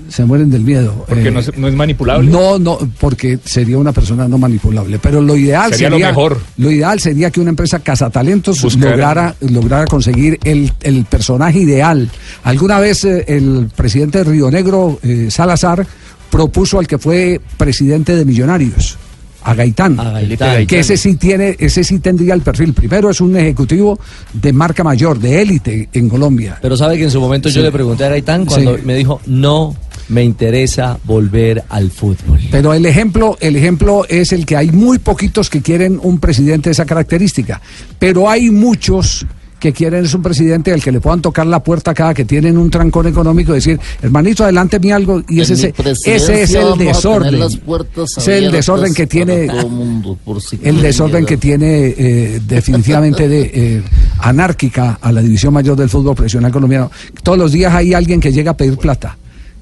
Se 0.08 0.24
mueren 0.24 0.50
del 0.50 0.62
miedo. 0.62 1.04
Porque 1.08 1.28
Eh, 1.28 1.30
no, 1.30 1.38
es- 1.38 1.56
no 1.56 1.68
es 1.68 1.74
manipulable. 1.74 2.28
No, 2.30 2.58
no, 2.58 2.78
porque 2.98 3.38
sería 3.44 3.78
una 3.78 3.92
persona 3.92 4.26
no 4.26 4.38
manipulable. 4.38 4.98
Pero 4.98 5.20
lo 5.20 5.36
ideal 5.36 5.70
Sería 5.72 5.88
sería, 5.90 6.06
lo 6.06 6.12
mejor. 6.12 6.40
lo 6.58 6.70
ideal 6.70 6.98
sería 6.98 7.30
que 7.30 7.40
una 7.40 7.50
empresa 7.50 7.78
cazatalentos 7.78 8.62
lograra, 8.76 9.36
lograra 9.40 9.84
conseguir 9.86 10.38
el, 10.44 10.72
el 10.82 11.04
personaje 11.04 11.60
ideal. 11.60 12.10
Alguna 12.42 12.80
vez 12.80 13.04
eh, 13.04 13.24
el 13.28 13.70
presidente 13.74 14.18
de 14.18 14.24
Río 14.24 14.50
Negro, 14.50 14.98
eh, 15.04 15.28
Salazar, 15.30 15.86
propuso 16.28 16.78
al 16.80 16.88
que 16.88 16.98
fue 16.98 17.40
presidente 17.56 18.14
de 18.16 18.24
Millonarios. 18.24 18.98
A 19.42 19.54
Gaitán, 19.54 19.98
A 19.98 20.10
Gaitán. 20.12 20.66
que 20.66 20.80
ese 20.80 20.96
sí 20.96 21.16
tiene, 21.16 21.56
ese 21.58 21.82
sí 21.84 21.98
tendría 21.98 22.34
el 22.34 22.42
perfil. 22.42 22.72
Primero 22.74 23.10
es 23.10 23.20
un 23.20 23.36
ejecutivo 23.36 23.98
de 24.32 24.52
marca 24.52 24.84
mayor, 24.84 25.18
de 25.18 25.40
élite 25.42 25.88
en 25.92 26.08
Colombia. 26.08 26.58
Pero 26.60 26.76
sabe 26.76 26.96
que 26.98 27.04
en 27.04 27.10
su 27.10 27.20
momento 27.20 27.48
yo 27.48 27.62
le 27.62 27.72
pregunté 27.72 28.04
a 28.04 28.08
Gaitán 28.10 28.44
cuando 28.46 28.76
Sí. 28.76 28.82
me 28.84 28.94
dijo, 28.94 29.20
no 29.26 29.74
me 30.08 30.24
interesa 30.24 30.98
volver 31.04 31.62
al 31.68 31.90
fútbol. 31.90 32.40
Pero 32.50 32.74
el 32.74 32.84
ejemplo, 32.84 33.36
el 33.40 33.54
ejemplo 33.56 34.04
es 34.08 34.32
el 34.32 34.44
que 34.44 34.56
hay 34.56 34.70
muy 34.72 34.98
poquitos 34.98 35.48
que 35.48 35.62
quieren 35.62 36.00
un 36.02 36.18
presidente 36.18 36.68
de 36.68 36.72
esa 36.72 36.84
característica, 36.84 37.60
pero 37.98 38.28
hay 38.28 38.50
muchos 38.50 39.24
que 39.60 39.72
quieren 39.72 40.04
es 40.04 40.14
un 40.14 40.22
presidente 40.22 40.72
al 40.72 40.82
que 40.82 40.90
le 40.90 41.00
puedan 41.00 41.20
tocar 41.20 41.46
la 41.46 41.62
puerta 41.62 41.94
cada 41.94 42.14
que 42.14 42.24
tienen 42.24 42.56
un 42.56 42.70
trancón 42.70 43.06
económico, 43.06 43.52
decir, 43.52 43.78
hermanito, 44.02 44.42
adelánteme 44.42 44.92
algo, 44.92 45.22
y 45.28 45.40
ese, 45.40 45.54
mi 45.54 45.90
ese, 45.90 46.14
ese 46.14 46.42
es 46.42 46.54
el 46.54 46.78
desorden. 46.78 47.42
es 47.42 48.28
el 48.28 48.50
desorden 48.50 48.94
que 48.94 49.06
tiene, 49.06 49.46
mundo, 49.68 50.18
si 50.40 50.58
el 50.62 50.80
desorden 50.80 51.26
que 51.26 51.36
tiene 51.36 51.94
eh, 51.96 52.40
definitivamente 52.44 53.28
de 53.28 53.50
eh, 53.52 53.82
anárquica 54.18 54.98
a 55.00 55.12
la 55.12 55.20
división 55.20 55.52
mayor 55.52 55.76
del 55.76 55.90
fútbol 55.90 56.14
profesional 56.14 56.50
colombiano. 56.50 56.90
Todos 57.22 57.38
los 57.38 57.52
días 57.52 57.74
hay 57.74 57.92
alguien 57.94 58.20
que 58.20 58.32
llega 58.32 58.52
a 58.52 58.56
pedir 58.56 58.78
plata. 58.78 59.16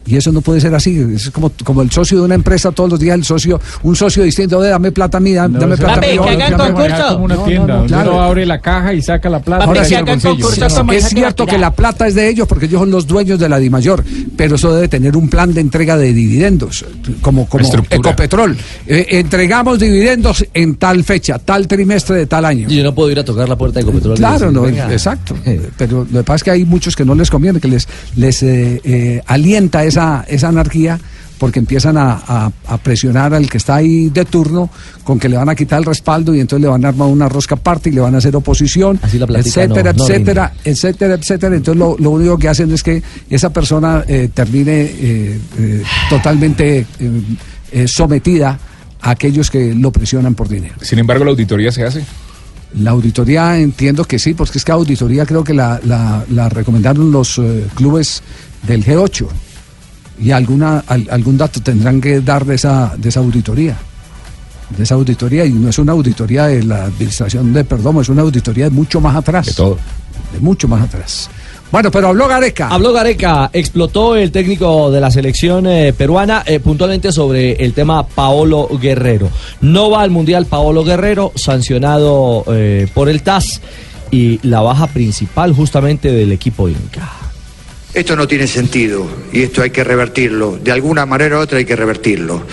Y 0.08 0.16
eso 0.16 0.32
no 0.32 0.40
puede 0.40 0.60
ser 0.60 0.74
así. 0.74 0.98
Es 1.14 1.30
como, 1.30 1.52
como 1.64 1.82
el 1.82 1.90
socio 1.90 2.18
de 2.18 2.24
una 2.24 2.34
empresa, 2.34 2.72
todos 2.72 2.90
los 2.90 3.00
días 3.00 3.14
el 3.16 3.24
socio, 3.24 3.60
un 3.82 3.94
socio 3.94 4.22
distinto, 4.22 4.58
"Oye, 4.58 4.68
dame 4.70 4.90
plata 4.92 5.18
a 5.18 5.20
mí, 5.20 5.32
dame, 5.34 5.58
plata 5.76 5.92
a 5.92 5.96
no 5.96 6.00
mí. 6.02 6.18
manejar 6.18 6.56
como 7.12 7.24
una 7.24 7.34
No, 7.34 7.40
no, 7.40 7.44
tienda, 7.46 7.66
no, 7.66 7.74
donde 7.80 7.88
claro. 7.94 8.10
uno 8.12 8.22
abre 8.22 8.46
la 8.46 8.60
caja 8.60 8.94
y 8.94 9.02
saca 9.02 9.28
la 9.28 9.40
plata. 9.40 9.64
Ahora 9.64 9.84
sí, 9.84 9.94
el 9.94 10.04
bolsillo. 10.04 10.48
es 10.92 11.08
cierto 11.08 11.46
que 11.46 11.58
la 11.58 11.72
plata 11.72 12.06
es 12.06 12.14
de 12.14 12.28
ellos 12.28 12.46
porque 12.48 12.66
ellos 12.66 12.80
son 12.80 12.90
los 12.90 13.06
dueños 13.06 13.38
de 13.38 13.48
la 13.48 13.58
DIMAYOR, 13.58 14.04
pero 14.36 14.56
eso 14.56 14.72
debe 14.74 14.88
tener 14.88 15.16
un 15.16 15.28
plan 15.28 15.52
de 15.52 15.60
entrega 15.60 15.96
de 15.96 16.12
dividendos, 16.12 16.84
como, 17.20 17.46
como 17.48 17.64
Estructura. 17.64 17.96
Ecopetrol. 17.96 18.56
Eh, 18.86 19.06
entregamos 19.10 19.78
dividendos 19.78 20.44
en 20.54 20.76
tal 20.76 21.04
fecha, 21.04 21.38
tal 21.38 21.66
trimestre 21.68 22.16
de 22.16 22.26
tal 22.26 22.44
año. 22.44 22.66
Y 22.70 22.76
yo 22.76 22.82
no 22.82 22.94
puedo 22.94 23.10
ir 23.10 23.18
a 23.18 23.24
tocar 23.24 23.48
la 23.48 23.56
puerta 23.56 23.80
de 23.80 23.82
Ecopetrol. 23.82 24.16
Claro, 24.16 24.38
decir, 24.38 24.52
no, 24.52 24.62
"Venga". 24.62 24.92
exacto. 24.92 25.34
Pero 25.76 26.06
lo 26.10 26.20
que 26.20 26.24
pasa 26.24 26.36
es 26.36 26.42
que 26.44 26.50
hay 26.52 26.64
muchos 26.64 26.96
que 26.96 27.04
no 27.04 27.14
les 27.14 27.30
conviene, 27.30 27.60
que 27.60 27.68
les, 27.68 27.86
les 28.16 28.42
eh, 28.42 28.80
eh, 28.84 29.22
alienta 29.26 29.84
esa, 29.84 29.97
esa 30.28 30.48
anarquía 30.48 30.98
porque 31.38 31.60
empiezan 31.60 31.96
a, 31.96 32.14
a- 32.26 32.50
a 32.66 32.78
presionar 32.78 33.32
al 33.32 33.48
que 33.48 33.58
está 33.58 33.76
ahí 33.76 34.10
de 34.10 34.24
turno 34.24 34.68
con 35.04 35.20
que 35.20 35.28
le 35.28 35.36
van 35.36 35.48
a 35.48 35.54
quitar 35.54 35.78
el 35.78 35.84
respaldo 35.84 36.34
y 36.34 36.40
entonces 36.40 36.62
le 36.62 36.68
van 36.68 36.84
a 36.84 36.88
armar 36.88 37.06
una 37.06 37.28
rosca 37.28 37.54
aparte 37.54 37.90
y 37.90 37.92
le 37.92 38.00
van 38.00 38.14
a 38.16 38.18
hacer 38.18 38.34
oposición, 38.34 38.98
Así 39.02 39.18
la 39.20 39.26
etcétera, 39.38 39.92
no- 39.92 39.98
no 39.98 40.04
etcétera, 40.04 40.52
etcétera, 40.64 41.14
etcétera. 41.14 41.56
Entonces 41.56 41.78
lo, 41.78 41.96
lo 41.98 42.10
único 42.10 42.36
que 42.38 42.48
hacen 42.48 42.72
es 42.72 42.82
que 42.82 43.00
esa 43.30 43.50
persona 43.52 44.02
eh, 44.08 44.30
termine 44.34 44.80
eh, 44.82 45.40
eh, 45.58 45.82
totalmente 46.10 46.78
eh, 46.98 47.22
eh, 47.70 47.86
sometida 47.86 48.58
a 49.00 49.10
aquellos 49.10 49.48
que 49.48 49.74
lo 49.76 49.92
presionan 49.92 50.34
por 50.34 50.48
dinero. 50.48 50.74
Sin 50.82 50.98
embargo, 50.98 51.24
la 51.24 51.30
auditoría 51.30 51.70
se 51.70 51.84
hace. 51.84 52.02
La 52.80 52.90
auditoría 52.90 53.56
entiendo 53.58 54.04
que 54.04 54.18
sí, 54.18 54.34
porque 54.34 54.58
es 54.58 54.64
que 54.64 54.72
auditoría 54.72 55.24
creo 55.24 55.44
que 55.44 55.54
la, 55.54 55.80
la- 55.84 56.24
la 56.30 56.48
recomendaron 56.48 57.12
los 57.12 57.38
eh, 57.38 57.64
clubes 57.76 58.22
del 58.66 58.84
G8 58.84 59.26
y 60.20 60.30
alguna, 60.30 60.84
al- 60.86 61.08
algún 61.10 61.36
dato 61.38 61.60
tendrán 61.60 62.00
que 62.00 62.20
dar 62.20 62.44
de 62.44 62.54
esa, 62.56 62.94
de 62.96 63.08
esa 63.08 63.20
auditoría. 63.20 63.76
De 64.76 64.82
esa 64.82 64.94
auditoría, 64.96 65.46
y 65.46 65.52
no 65.52 65.70
es 65.70 65.78
una 65.78 65.92
auditoría 65.92 66.46
de 66.46 66.62
la 66.62 66.84
administración 66.84 67.52
de 67.52 67.64
Perdomo, 67.64 68.02
es 68.02 68.08
una 68.08 68.22
auditoría 68.22 68.64
de 68.64 68.70
mucho 68.70 69.00
más 69.00 69.16
atrás. 69.16 69.46
De 69.46 69.52
todo. 69.54 69.78
De 70.32 70.40
mucho 70.40 70.68
más 70.68 70.82
atrás. 70.82 71.30
Bueno, 71.70 71.90
pero 71.90 72.08
habló 72.08 72.28
Gareca. 72.28 72.68
Habló 72.68 72.92
Gareca, 72.92 73.50
explotó 73.52 74.16
el 74.16 74.30
técnico 74.32 74.90
de 74.90 75.00
la 75.00 75.10
selección 75.10 75.66
eh, 75.66 75.92
peruana 75.92 76.42
eh, 76.46 76.60
puntualmente 76.60 77.12
sobre 77.12 77.52
el 77.64 77.72
tema 77.74 78.06
Paolo 78.06 78.68
Guerrero. 78.80 79.28
No 79.60 79.90
va 79.90 80.02
al 80.02 80.10
Mundial 80.10 80.46
Paolo 80.46 80.82
Guerrero, 80.84 81.32
sancionado 81.34 82.44
eh, 82.48 82.88
por 82.94 83.08
el 83.10 83.22
TAS 83.22 83.60
y 84.10 84.38
la 84.46 84.60
baja 84.62 84.86
principal 84.86 85.52
justamente 85.54 86.10
del 86.10 86.32
equipo 86.32 86.68
Inca. 86.70 87.10
Esto 87.98 88.14
no 88.14 88.28
tiene 88.28 88.46
sentido 88.46 89.04
y 89.32 89.42
esto 89.42 89.60
hay 89.60 89.70
que 89.70 89.82
revertirlo. 89.82 90.56
De 90.56 90.70
alguna 90.70 91.04
manera 91.04 91.36
u 91.36 91.40
otra 91.40 91.58
hay 91.58 91.64
que 91.64 91.74
revertirlo. 91.74 92.44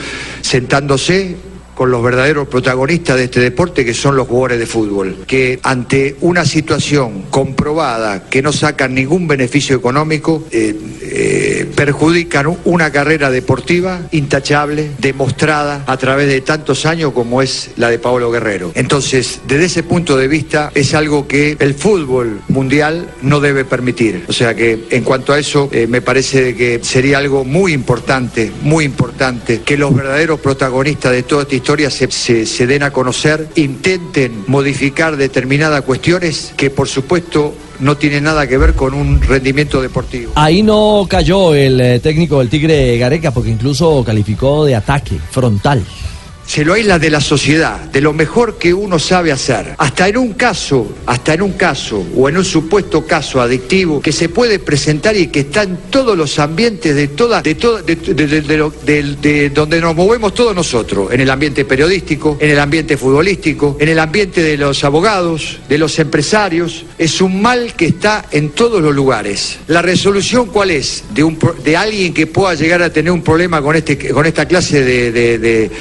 Sentándose 0.41 1.35
con 1.75 1.91
los 1.91 2.01
verdaderos 2.01 2.47
protagonistas 2.47 3.17
de 3.17 3.25
este 3.25 3.39
deporte 3.41 3.85
que 3.85 3.93
son 3.93 4.15
los 4.15 4.27
jugadores 4.27 4.59
de 4.59 4.65
fútbol, 4.65 5.25
que 5.27 5.59
ante 5.61 6.15
una 6.21 6.45
situación 6.45 7.23
comprobada 7.29 8.23
que 8.29 8.41
no 8.41 8.53
sacan 8.53 8.95
ningún 8.95 9.27
beneficio 9.27 9.75
económico, 9.75 10.43
eh, 10.51 10.75
eh, 11.01 11.71
perjudican 11.75 12.57
una 12.63 12.91
carrera 12.91 13.29
deportiva 13.29 14.01
intachable, 14.11 14.91
demostrada 14.99 15.83
a 15.85 15.97
través 15.97 16.27
de 16.27 16.41
tantos 16.41 16.85
años 16.85 17.11
como 17.13 17.41
es 17.41 17.71
la 17.75 17.89
de 17.89 17.99
Paolo 17.99 18.31
Guerrero. 18.31 18.71
Entonces, 18.75 19.41
desde 19.47 19.65
ese 19.65 19.83
punto 19.83 20.17
de 20.17 20.27
vista, 20.27 20.71
es 20.73 20.93
algo 20.93 21.27
que 21.27 21.57
el 21.59 21.73
fútbol 21.73 22.41
mundial 22.47 23.09
no 23.21 23.39
debe 23.39 23.65
permitir. 23.65 24.23
O 24.27 24.33
sea 24.33 24.55
que 24.55 24.85
en 24.89 25.03
cuanto 25.03 25.33
a 25.33 25.39
eso, 25.39 25.69
eh, 25.71 25.87
me 25.87 26.01
parece 26.01 26.55
que 26.55 26.79
sería 26.83 27.17
algo 27.17 27.43
muy 27.43 27.73
importante, 27.73 28.51
muy 28.61 28.85
importante, 28.85 29.61
que 29.61 29.77
los 29.77 29.93
verdaderos 29.93 30.39
protagonistas 30.39 31.11
de 31.11 31.23
toda 31.23 31.43
esta 31.43 31.55
historia 31.55 31.64
se, 31.65 32.11
se- 32.11 32.45
se 32.45 32.67
den 32.67 32.83
a 32.83 32.91
conocer, 32.91 33.47
intenten 33.55 34.43
modificar 34.47 35.17
determinadas 35.17 35.81
cuestiones 35.81 36.53
que 36.55 36.69
por 36.69 36.87
supuesto 36.87 37.55
no 37.79 37.97
tienen 37.97 38.23
nada 38.25 38.47
que 38.47 38.57
ver 38.57 38.73
con 38.73 38.93
un 38.93 39.19
rendimiento 39.21 39.81
deportivo. 39.81 40.31
Ahí 40.35 40.61
no 40.63 41.05
cayó 41.09 41.53
el 41.55 41.81
eh, 41.81 41.99
técnico 41.99 42.39
del 42.39 42.49
Tigre 42.49 42.97
Gareca 42.97 43.31
porque 43.31 43.49
incluso 43.49 44.03
calificó 44.05 44.63
de 44.65 44.75
ataque 44.75 45.17
frontal. 45.31 45.83
Se 46.47 46.63
lo 46.63 46.73
aísla 46.73 46.99
de 46.99 47.09
la 47.09 47.21
sociedad, 47.21 47.79
de 47.79 48.01
lo 48.01 48.13
mejor 48.13 48.57
que 48.57 48.73
uno 48.73 48.99
sabe 48.99 49.31
hacer. 49.31 49.73
Hasta 49.77 50.07
en 50.07 50.17
un 50.17 50.33
caso, 50.33 50.95
hasta 51.05 51.33
en 51.33 51.41
un 51.41 51.53
caso 51.53 52.05
o 52.15 52.29
en 52.29 52.37
un 52.37 52.45
supuesto 52.45 53.05
caso 53.05 53.41
adictivo 53.41 53.99
que 54.01 54.11
se 54.11 54.29
puede 54.29 54.59
presentar 54.59 55.15
y 55.17 55.27
que 55.27 55.41
está 55.41 55.63
en 55.63 55.77
todos 55.89 56.15
los 56.17 56.37
ambientes 56.39 56.95
de 56.95 57.07
toda, 57.09 57.41
de 57.41 57.55
toda, 57.55 57.81
de, 57.81 57.95
de- 57.95 59.15
de- 59.21 59.49
donde 59.49 59.81
nos 59.81 59.95
movemos 59.95 60.33
todos 60.33 60.55
nosotros, 60.55 61.11
en 61.11 61.21
el 61.21 61.29
ambiente 61.29 61.65
periodístico, 61.65 62.37
en 62.39 62.51
el 62.51 62.59
ambiente 62.59 62.95
futbolístico, 62.97 63.77
en 63.79 63.89
el 63.89 63.99
ambiente 63.99 64.41
de 64.43 64.57
los 64.57 64.83
abogados, 64.83 65.59
de 65.67 65.77
los 65.77 65.97
empresarios, 65.99 66.85
es 66.97 67.21
un 67.21 67.41
mal 67.41 67.73
que 67.75 67.87
está 67.87 68.25
en 68.31 68.49
todos 68.49 68.81
los 68.81 68.93
lugares. 68.93 69.57
La 69.67 69.81
resolución 69.81 70.47
cuál 70.47 70.71
es 70.71 71.03
de 71.13 71.23
un 71.23 71.37
de 71.63 71.75
alguien 71.77 72.13
que 72.13 72.27
pueda 72.27 72.53
llegar 72.53 72.81
a 72.81 72.91
tener 72.91 73.11
un 73.11 73.21
problema 73.23 73.61
con 73.61 73.75
este 73.75 73.97
con 74.09 74.25
esta 74.25 74.45
clase 74.47 74.83
de, 74.83 75.11
de- 75.11 75.37
de 75.39 75.71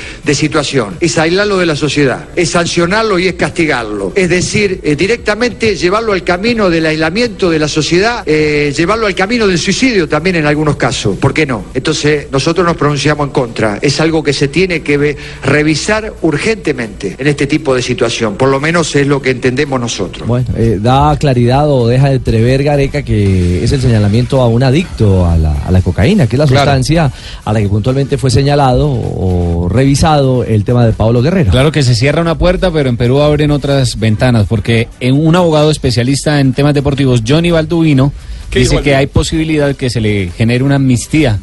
situación 0.54 0.96
es 1.00 1.18
aislarlo 1.18 1.58
de 1.58 1.66
la 1.66 1.74
sociedad, 1.74 2.26
es 2.36 2.50
sancionarlo 2.50 3.18
y 3.18 3.26
es 3.26 3.34
castigarlo. 3.34 4.12
Es 4.14 4.28
decir, 4.28 4.80
eh, 4.84 4.94
directamente 4.94 5.74
llevarlo 5.74 6.12
al 6.12 6.22
camino 6.22 6.70
del 6.70 6.86
aislamiento 6.86 7.50
de 7.50 7.58
la 7.58 7.66
sociedad, 7.66 8.22
eh, 8.24 8.72
llevarlo 8.76 9.06
al 9.08 9.16
camino 9.16 9.48
del 9.48 9.58
suicidio 9.58 10.08
también 10.08 10.36
en 10.36 10.46
algunos 10.46 10.76
casos. 10.76 11.16
¿Por 11.18 11.34
qué 11.34 11.44
no? 11.44 11.64
Entonces 11.74 12.28
nosotros 12.30 12.64
nos 12.64 12.76
pronunciamos 12.76 13.26
en 13.26 13.32
contra. 13.32 13.78
Es 13.82 14.00
algo 14.00 14.22
que 14.22 14.32
se 14.32 14.46
tiene 14.46 14.80
que 14.82 15.16
revisar 15.42 16.12
urgentemente 16.22 17.16
en 17.18 17.26
este 17.26 17.48
tipo 17.48 17.74
de 17.74 17.82
situación. 17.82 18.36
Por 18.36 18.48
lo 18.48 18.60
menos 18.60 18.94
es 18.94 19.08
lo 19.08 19.20
que 19.20 19.30
entendemos 19.30 19.80
nosotros. 19.80 20.28
Bueno, 20.28 20.46
eh, 20.56 20.78
da 20.80 21.16
claridad 21.18 21.68
o 21.68 21.88
deja 21.88 22.10
de 22.10 22.14
entrever 22.16 22.62
Gareca 22.62 23.02
que 23.02 23.64
es 23.64 23.72
el 23.72 23.80
señalamiento 23.80 24.40
a 24.40 24.46
un 24.46 24.62
adicto 24.62 25.26
a 25.26 25.36
la, 25.36 25.52
a 25.66 25.72
la 25.72 25.82
cocaína, 25.82 26.28
que 26.28 26.36
es 26.36 26.38
la 26.38 26.46
Claro. 26.46 26.60
sustancia 26.70 27.10
a 27.44 27.52
la 27.52 27.60
que 27.60 27.68
puntualmente 27.68 28.18
fue 28.18 28.30
señalado 28.30 28.88
o 28.88 29.68
revisado 29.68 30.43
el 30.48 30.64
tema 30.64 30.84
de 30.86 30.92
Pablo 30.92 31.22
Guerrero. 31.22 31.50
Claro 31.50 31.72
que 31.72 31.82
se 31.82 31.94
cierra 31.94 32.20
una 32.22 32.36
puerta, 32.38 32.70
pero 32.70 32.88
en 32.88 32.96
Perú 32.96 33.20
abren 33.20 33.50
otras 33.50 33.98
ventanas, 33.98 34.46
porque 34.48 34.88
en 35.00 35.14
un 35.14 35.36
abogado 35.36 35.70
especialista 35.70 36.40
en 36.40 36.52
temas 36.52 36.74
deportivos, 36.74 37.22
Johnny 37.26 37.50
Balduino, 37.50 38.12
¿Qué 38.50 38.60
dice 38.60 38.72
dijo 38.72 38.82
que 38.82 38.94
hay 38.96 39.06
posibilidad 39.06 39.74
que 39.74 39.90
se 39.90 40.00
le 40.00 40.30
genere 40.36 40.62
una 40.64 40.76
amnistía 40.76 41.38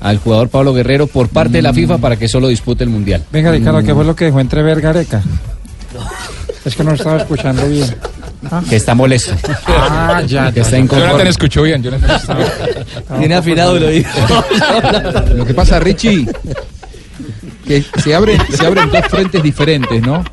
al 0.00 0.18
jugador 0.18 0.48
Pablo 0.50 0.74
Guerrero 0.74 1.06
por 1.06 1.28
parte 1.28 1.52
de 1.52 1.62
la 1.62 1.72
FIFA 1.72 1.98
para 1.98 2.16
que 2.16 2.28
solo 2.28 2.48
dispute 2.48 2.84
el 2.84 2.90
Mundial. 2.90 3.24
Venga, 3.32 3.50
Ricardo, 3.50 3.82
¿qué 3.82 3.94
fue 3.94 4.04
lo 4.04 4.14
que 4.14 4.26
dejó 4.26 4.40
entrever 4.40 4.80
Gareca? 4.80 5.22
Es 6.64 6.74
que 6.74 6.84
no 6.84 6.92
estaba 6.92 7.18
escuchando 7.18 7.66
bien. 7.68 7.86
Que 8.68 8.76
está 8.76 8.94
molesto. 8.94 9.32
Ah, 9.66 10.20
ya, 10.26 10.50
Que 10.52 10.56
ya, 10.56 10.62
está 10.62 10.72
ya. 10.72 10.78
inconforme. 10.78 11.06
Jonathan 11.06 11.26
escuchó 11.28 11.62
bien. 11.62 11.82
Jonathan 11.82 12.10
estaba- 12.20 13.18
Tiene 13.18 13.34
afinado 13.36 13.78
el 13.78 13.84
oído. 13.84 14.08
Lo 15.34 15.46
que 15.46 15.54
pasa, 15.54 15.80
Richie, 15.80 16.26
que 17.66 17.84
se 18.02 18.14
abren, 18.14 18.38
se 18.50 18.66
abren 18.66 18.90
dos 18.90 19.06
frentes 19.08 19.42
diferentes, 19.42 20.02
¿no? 20.02 20.24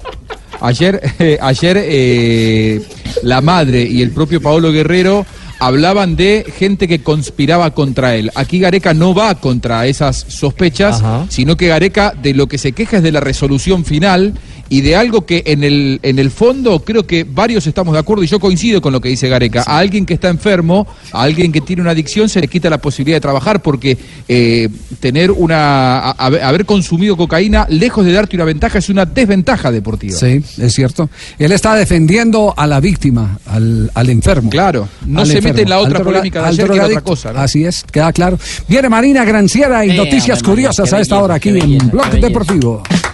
Ayer, 0.60 1.02
eh, 1.20 1.38
ayer 1.42 1.78
eh, 1.80 2.82
la 3.24 3.42
madre 3.42 3.84
y 3.84 4.02
el 4.02 4.12
propio 4.12 4.42
Paolo 4.42 4.72
Guerrero 4.72 5.26
hablaban 5.60 6.16
de 6.16 6.46
gente 6.58 6.88
que 6.88 7.04
conspiraba 7.04 7.72
contra 7.72 8.16
él. 8.16 8.32
Aquí 8.34 8.60
Gareca 8.60 8.94
no 8.94 9.14
va 9.14 9.36
contra 9.36 9.86
esas 9.86 10.18
sospechas, 10.18 11.04
sino 11.30 11.56
que 11.56 11.68
Gareca 11.68 12.14
de 12.20 12.34
lo 12.34 12.48
que 12.48 12.58
se 12.58 12.72
queja 12.72 12.98
es 12.98 13.04
de 13.04 13.12
la 13.12 13.20
resolución 13.20 13.86
final 13.86 14.34
y 14.72 14.80
de 14.80 14.96
algo 14.96 15.26
que 15.26 15.44
en 15.48 15.66
el, 15.66 16.00
en 16.02 16.18
el 16.18 16.32
fondo 16.32 16.80
creo 16.80 17.06
que 17.06 17.26
varios 17.26 17.68
estamos 17.68 17.92
de 17.94 18.00
acuerdo 18.00 18.24
y 18.24 18.28
yo 18.28 18.40
coincido 18.40 18.82
con 18.82 18.94
lo 18.94 19.02
que 19.02 19.10
dice 19.10 19.28
Gareca. 19.28 19.66
A 19.68 19.78
alguien 19.80 20.06
que 20.06 20.14
está 20.14 20.30
enfermo, 20.30 20.88
a 21.12 21.24
alguien 21.24 21.52
que 21.52 21.60
tiene 21.60 21.82
una 21.82 21.92
adicción, 21.92 22.30
se 22.30 22.40
le 22.40 22.48
quita 22.48 22.70
la 22.70 22.78
posibilidad 22.78 23.18
de 23.18 23.22
trabajar 23.22 23.62
porque 23.62 23.98
eh, 24.30 24.70
tener 25.02 25.30
una 25.30 26.00
a- 26.00 26.12
a- 26.12 26.48
haber 26.48 26.66
consumido 26.66 27.18
cocaína, 27.18 27.68
lejos 27.70 28.06
de 28.06 28.14
darte 28.14 28.38
una 28.38 28.46
ventaja, 28.46 28.78
es 28.78 28.88
una 28.88 29.06
desventaja 29.06 29.72
deportiva. 29.72 30.18
Sí, 30.18 30.42
es 30.58 30.74
cierto. 30.74 31.10
Él 31.38 31.52
está 31.52 31.76
defendiendo 31.76 32.54
a 32.56 32.66
la 32.66 32.80
víctima, 32.80 33.40
al, 33.48 33.92
al 33.94 34.10
enfermo. 34.10 34.50
Claro, 34.50 34.88
no 35.06 35.20
Al 35.20 35.28
se 35.28 35.34
enfermo, 35.34 35.50
mete 35.54 35.62
en 35.64 35.70
la 35.70 35.80
otra 35.80 36.00
polémica 36.02 36.42
de 36.44 36.48
ayer 36.48 36.70
que 36.70 36.76
era 36.78 36.86
otra 36.86 37.02
cosa, 37.02 37.34
¿no? 37.34 37.40
Así 37.42 37.66
es, 37.66 37.84
queda 37.92 38.14
claro. 38.14 38.40
Viene 38.70 38.88
Marina 38.88 39.26
Granciera 39.26 39.86
y 39.86 39.92
Eh, 39.92 39.94
noticias 39.98 40.42
curiosas 40.42 40.80
a 40.94 41.00
esta 41.02 41.16
belleza, 41.16 41.24
hora 41.24 41.36
aquí 41.36 41.50
en 41.50 41.90
Blog 41.90 42.10
belleza. 42.10 43.11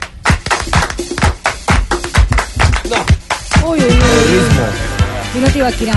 Dilo, 5.37 5.49
Tibaquirá. 5.49 5.93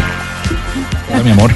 Hola, 1.11 1.23
mi 1.23 1.31
amor. 1.31 1.51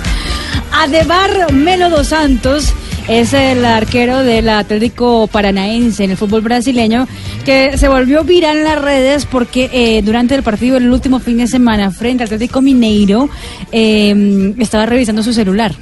Adebar 0.72 1.52
Melo 1.52 1.90
dos 1.90 2.06
Santos 2.06 2.72
es 3.08 3.32
el 3.32 3.64
arquero 3.64 4.22
del 4.22 4.48
Atlético 4.48 5.26
Paranaense 5.26 6.04
en 6.04 6.12
el 6.12 6.16
fútbol 6.16 6.42
brasileño 6.42 7.08
que 7.44 7.76
se 7.76 7.88
volvió 7.88 8.22
viral 8.22 8.58
en 8.58 8.64
las 8.64 8.80
redes 8.80 9.26
porque 9.26 9.68
eh, 9.72 10.02
durante 10.02 10.36
el 10.36 10.44
partido 10.44 10.76
el 10.76 10.88
último 10.88 11.18
fin 11.18 11.38
de 11.38 11.48
semana 11.48 11.90
frente 11.90 12.22
al 12.22 12.28
Atlético 12.28 12.62
Mineiro 12.62 13.28
eh, 13.72 14.54
estaba 14.60 14.86
revisando 14.86 15.24
su 15.24 15.32
celular. 15.32 15.74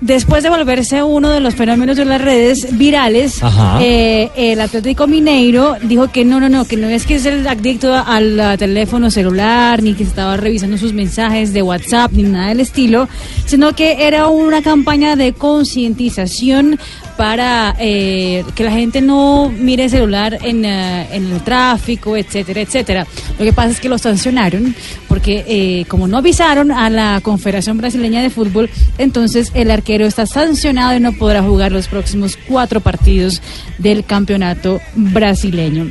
Después 0.00 0.42
de 0.42 0.50
volverse 0.50 1.02
uno 1.02 1.30
de 1.30 1.40
los 1.40 1.54
fenómenos 1.54 1.96
de 1.96 2.04
las 2.04 2.20
redes 2.20 2.76
virales, 2.76 3.40
eh, 3.80 4.30
el 4.36 4.60
Atlético 4.60 5.06
Mineiro 5.06 5.76
dijo 5.80 6.08
que 6.12 6.22
no, 6.22 6.38
no, 6.38 6.50
no, 6.50 6.66
que 6.66 6.76
no 6.76 6.86
es 6.88 7.06
que 7.06 7.14
es 7.14 7.24
el 7.24 7.46
adicto 7.46 7.94
al 7.94 8.38
a 8.38 8.58
teléfono 8.58 9.10
celular, 9.10 9.82
ni 9.82 9.94
que 9.94 10.02
estaba 10.02 10.36
revisando 10.36 10.76
sus 10.76 10.92
mensajes 10.92 11.54
de 11.54 11.62
WhatsApp, 11.62 12.12
ni 12.12 12.24
nada 12.24 12.48
del 12.48 12.60
estilo, 12.60 13.08
sino 13.46 13.74
que 13.74 14.06
era 14.06 14.28
una 14.28 14.60
campaña 14.60 15.16
de 15.16 15.32
concientización 15.32 16.78
para 17.16 17.74
eh, 17.78 18.44
que 18.54 18.64
la 18.64 18.72
gente 18.72 19.00
no 19.00 19.50
mire 19.50 19.84
el 19.84 19.90
celular 19.90 20.38
en, 20.42 20.64
eh, 20.64 21.08
en 21.12 21.32
el 21.32 21.40
tráfico, 21.42 22.16
etcétera, 22.16 22.60
etcétera. 22.60 23.06
Lo 23.38 23.44
que 23.44 23.52
pasa 23.52 23.70
es 23.70 23.80
que 23.80 23.88
lo 23.88 23.98
sancionaron 23.98 24.74
porque 25.08 25.44
eh, 25.46 25.84
como 25.86 26.06
no 26.06 26.18
avisaron 26.18 26.70
a 26.70 26.90
la 26.90 27.20
Confederación 27.22 27.78
Brasileña 27.78 28.22
de 28.22 28.30
Fútbol, 28.30 28.70
entonces 28.98 29.50
el 29.54 29.70
arquero 29.70 30.06
está 30.06 30.26
sancionado 30.26 30.96
y 30.96 31.00
no 31.00 31.12
podrá 31.12 31.42
jugar 31.42 31.72
los 31.72 31.88
próximos 31.88 32.38
cuatro 32.48 32.80
partidos 32.80 33.40
del 33.78 34.04
campeonato 34.04 34.80
brasileño. 34.94 35.86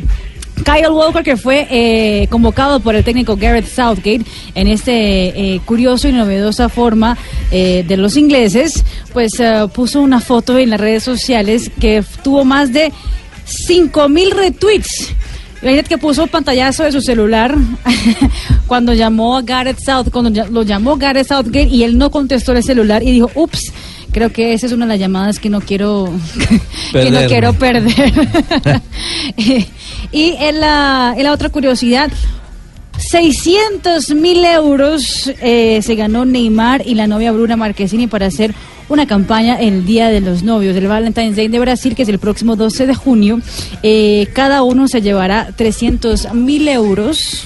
Kyle 0.64 0.90
Walker, 0.90 1.24
que 1.24 1.38
fue 1.38 1.68
eh, 1.70 2.28
convocado 2.30 2.80
por 2.80 2.96
el 2.96 3.04
técnico 3.04 3.36
Gareth 3.36 3.68
Southgate 3.68 4.22
en 4.56 4.68
este 4.68 4.94
eh, 5.56 5.62
curioso 5.66 6.08
y 6.08 6.14
novedosa 6.14 6.70
forma 6.70 7.18
eh, 7.52 7.84
de 7.88 7.98
los 7.98 8.16
ingleses, 8.16 8.84
pues 9.14 9.40
eh, 9.40 9.68
puso 9.74 10.02
una 10.02 10.22
foto 10.22 10.58
en 10.58 10.70
las 10.70 10.80
redes 10.80 11.04
sociales 11.04 11.70
que 11.80 12.04
tuvo 12.24 12.46
más 12.46 12.72
de 12.72 12.92
5 13.46 14.10
mil 14.10 14.32
retweets. 14.32 15.14
Imagínate 15.62 15.90
que 15.90 15.98
puso 15.98 16.28
pantallazo 16.28 16.84
de 16.84 16.92
su 16.92 17.02
celular 17.02 17.56
cuando 18.68 18.94
llamó 18.94 19.38
a 19.38 19.42
Gareth 19.42 19.80
South, 19.80 20.10
cuando 20.12 20.46
lo 20.46 20.64
llamó 20.64 20.96
Gareth 20.96 21.28
Southgate 21.28 21.68
y 21.68 21.84
él 21.84 21.98
no 21.98 22.12
contestó 22.12 22.54
el 22.54 22.64
celular 22.64 23.04
y 23.04 23.12
dijo, 23.12 23.32
ups, 23.36 23.74
creo 24.12 24.32
que 24.32 24.54
esa 24.54 24.66
es 24.66 24.72
una 24.72 24.86
de 24.86 24.94
las 24.94 25.00
llamadas 25.00 25.40
que 25.40 25.50
no 25.50 25.62
quiero, 25.62 26.12
que 26.92 27.12
no 27.12 27.26
quiero 27.28 27.54
perder. 27.54 28.14
y 30.12 30.36
en 30.40 30.60
la, 30.60 31.14
en 31.18 31.24
la 31.24 31.32
otra 31.32 31.50
curiosidad, 31.50 32.12
600 32.98 34.16
mil 34.16 34.44
euros 34.46 35.32
eh, 35.42 35.82
se 35.82 35.96
ganó 35.96 36.26
Neymar 36.26 36.84
y 36.86 36.96
la 36.96 37.08
novia 37.08 37.32
Bruna 37.32 37.58
Marquezini 37.58 38.08
para 38.08 38.28
hacer 38.28 38.54
una 38.88 39.08
campaña 39.08 39.60
el 39.60 39.86
Día 39.86 40.10
de 40.10 40.22
los 40.22 40.44
Novios 40.44 40.76
del 40.76 40.88
Valentine's 40.88 41.36
Day 41.36 41.48
de 41.48 41.60
Brasil, 41.60 41.96
que 41.96 42.04
es 42.04 42.10
el 42.10 42.20
próximo 42.20 42.56
12 42.56 42.88
de 42.88 42.96
junio. 42.96 43.42
Eh, 43.84 44.28
cada 44.34 44.64
uno 44.64 44.88
se 44.88 45.02
llevará 45.02 45.52
300 45.56 46.34
mil 46.34 46.68
euros 46.68 47.46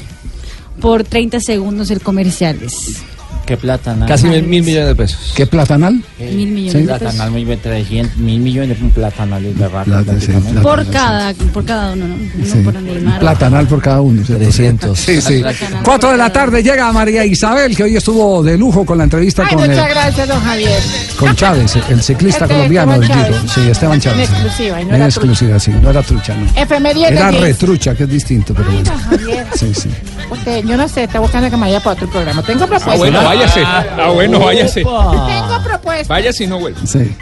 por 0.79 1.03
30 1.03 1.39
segundos 1.39 1.87
de 1.87 1.99
comerciales. 1.99 3.01
Qué 3.49 3.57
platanal. 3.57 4.07
Casi 4.07 4.27
mil, 4.27 4.43
mil 4.43 4.61
millones 4.61 4.89
de 4.89 4.95
pesos. 4.95 5.33
¿Qué 5.35 5.47
platanal? 5.47 6.03
Mil 6.19 6.49
millones 6.51 6.73
de 6.73 6.79
pesos. 6.83 6.99
Platanal, 6.99 7.31
muy 7.31 7.45
bien, 7.45 7.59
300, 7.59 8.17
mil 8.17 8.39
millones 8.39 8.79
de 8.79 8.89
platanales 8.89 9.57
de 9.57 9.67
rato. 9.67 9.85
Plata, 9.85 10.03
sí, 10.19 10.27
prácticamente. 10.27 10.61
Por 10.61 10.87
cada, 10.91 11.33
por 11.33 11.65
cada 11.65 11.93
uno, 11.93 12.07
¿no? 12.09 12.63
Por. 12.63 13.19
Platanal 13.19 13.67
por 13.67 13.81
cada 13.81 14.01
uno. 14.01 14.21
300. 14.23 14.99
Sí, 14.99 15.19
sí. 15.19 15.41
Cuatro 15.83 16.11
de 16.11 16.17
la 16.17 16.31
tarde 16.31 16.61
llega 16.61 16.91
María 16.91 17.25
Isabel, 17.25 17.75
que 17.75 17.81
hoy 17.85 17.95
estuvo 17.95 18.43
de 18.43 18.55
lujo 18.55 18.85
con 18.85 18.99
la 18.99 19.05
entrevista 19.05 19.43
Ay, 19.49 19.55
con, 19.55 19.67
muchas 19.67 19.87
el- 19.87 19.93
gracias, 19.95 20.27
don 20.27 20.41
Javier. 20.43 20.79
con 21.17 21.35
Chávez, 21.35 21.75
el 21.89 22.03
ciclista 22.03 22.45
Este, 22.45 22.53
colombiano 22.55 22.99
del 22.99 23.05
Giro. 23.11 23.35
Sí, 23.47 23.61
Esteban 23.67 23.95
En 23.95 24.01
Chávez. 24.01 24.29
exclusiva, 24.29 24.79
y 24.81 24.85
no 24.85 24.89
en 24.91 24.95
era 24.97 25.05
exclusiva, 25.05 25.59
sí. 25.59 25.71
No 25.81 25.89
era 25.89 26.03
trucha, 26.03 26.35
no. 26.35 26.45
Efeméride 26.61 27.07
Era 27.07 27.31
retrucha, 27.31 27.95
que 27.95 28.03
es 28.03 28.09
distinto, 28.09 28.53
pero 28.53 28.69
bueno. 28.71 28.83
Don 28.91 28.99
Javier, 28.99 29.47
Sí, 29.55 29.71
sí. 29.73 29.89
usted, 30.29 30.63
yo 30.65 30.77
no 30.77 30.87
sé, 30.87 31.05
está 31.05 31.19
buscando 31.19 31.49
que 31.49 31.55
me 31.57 31.61
vaya 31.63 31.79
para 31.79 31.93
otro 31.95 32.07
programa. 32.11 32.43
Tengo 32.43 32.67
propuesta. 32.67 32.93
Ah, 33.39 33.45
váyase. 33.45 33.63
Ah, 34.01 34.09
bueno, 34.13 34.39
váyase. 34.39 34.81
Tengo 34.83 35.63
propuesta. 35.63 36.13
Váyase 36.13 36.43
y 36.43 36.47
no 36.47 36.59
vuelva. 36.59 36.79
Sí. 36.85 36.99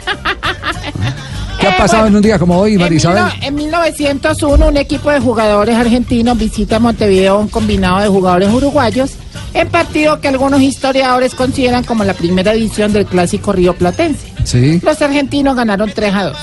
¿Qué 1.60 1.66
ha 1.66 1.70
Eh, 1.70 1.74
pasado 1.76 2.02
bueno, 2.02 2.08
en 2.08 2.16
un 2.16 2.22
día 2.22 2.38
como 2.38 2.56
hoy, 2.58 2.74
En, 2.74 2.80
María 2.80 2.96
Isabel? 2.98 3.24
mil 3.24 3.40
no- 3.40 3.46
en 3.46 3.54
1901, 3.56 4.68
un 4.68 4.76
equipo 4.76 5.10
de 5.10 5.18
jugadores 5.20 5.74
argentinos 5.76 6.38
visita 6.38 6.78
Montevideo, 6.78 7.38
un 7.40 7.48
combinado 7.48 7.98
de 8.00 8.06
jugadores 8.08 8.48
uruguayos, 8.52 9.10
en 9.54 9.68
partido 9.68 10.20
que 10.20 10.28
algunos 10.28 10.60
historiadores 10.62 11.34
consideran 11.34 11.82
como 11.82 12.04
la 12.04 12.14
primera 12.14 12.52
edición 12.52 12.92
del 12.92 13.06
clásico 13.06 13.52
río 13.52 13.74
platense. 13.74 14.32
Sí, 14.44 14.80
Los 14.84 15.02
argentinos 15.02 15.56
ganaron 15.56 15.90
3 15.92 16.14
a 16.14 16.24
2. 16.26 16.36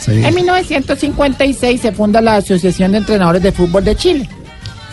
sí. 0.00 0.12
En 0.24 0.34
1956 0.34 1.80
se 1.82 1.92
funda 1.92 2.22
la 2.22 2.36
Asociación 2.36 2.92
de 2.92 2.98
Entrenadores 2.98 3.42
de 3.42 3.52
Fútbol 3.52 3.84
de 3.84 3.96
Chile. 3.96 4.28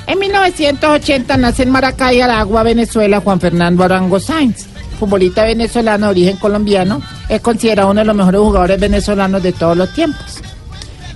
En 0.07 0.19
1980 0.19 1.37
nace 1.37 1.63
en 1.63 1.69
Maracay, 1.71 2.21
Aragua, 2.21 2.63
Venezuela, 2.63 3.21
Juan 3.21 3.39
Fernando 3.39 3.83
Arango 3.83 4.19
Sainz, 4.19 4.65
futbolista 4.99 5.43
venezolano 5.45 6.07
de 6.07 6.11
origen 6.11 6.37
colombiano, 6.37 7.01
es 7.29 7.39
considerado 7.41 7.91
uno 7.91 8.01
de 8.01 8.05
los 8.05 8.15
mejores 8.15 8.41
jugadores 8.41 8.79
venezolanos 8.79 9.41
de 9.41 9.53
todos 9.53 9.77
los 9.77 9.93
tiempos. 9.93 10.41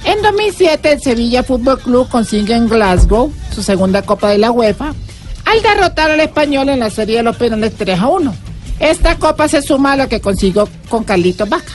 En 0.05 0.21
2007 0.21 0.93
el 0.93 1.01
Sevilla 1.01 1.43
Fútbol 1.43 1.79
Club 1.79 2.07
consigue 2.09 2.53
en 2.55 2.69
Glasgow 2.69 3.33
su 3.53 3.63
segunda 3.63 4.03
Copa 4.03 4.29
de 4.29 4.37
la 4.37 4.51
UEFA 4.51 4.93
al 5.45 5.61
derrotar 5.61 6.11
al 6.11 6.19
español 6.19 6.69
en 6.69 6.79
la 6.79 6.89
serie 6.89 7.17
de 7.17 7.23
los 7.23 7.35
penales 7.35 7.73
3 7.75 7.99
a 7.99 8.07
1. 8.07 8.35
Esta 8.79 9.15
copa 9.17 9.47
se 9.47 9.61
suma 9.61 9.93
a 9.93 9.95
la 9.95 10.07
que 10.09 10.19
consiguió 10.19 10.67
con 10.89 11.03
Carlitos 11.03 11.47
Vaca. 11.47 11.71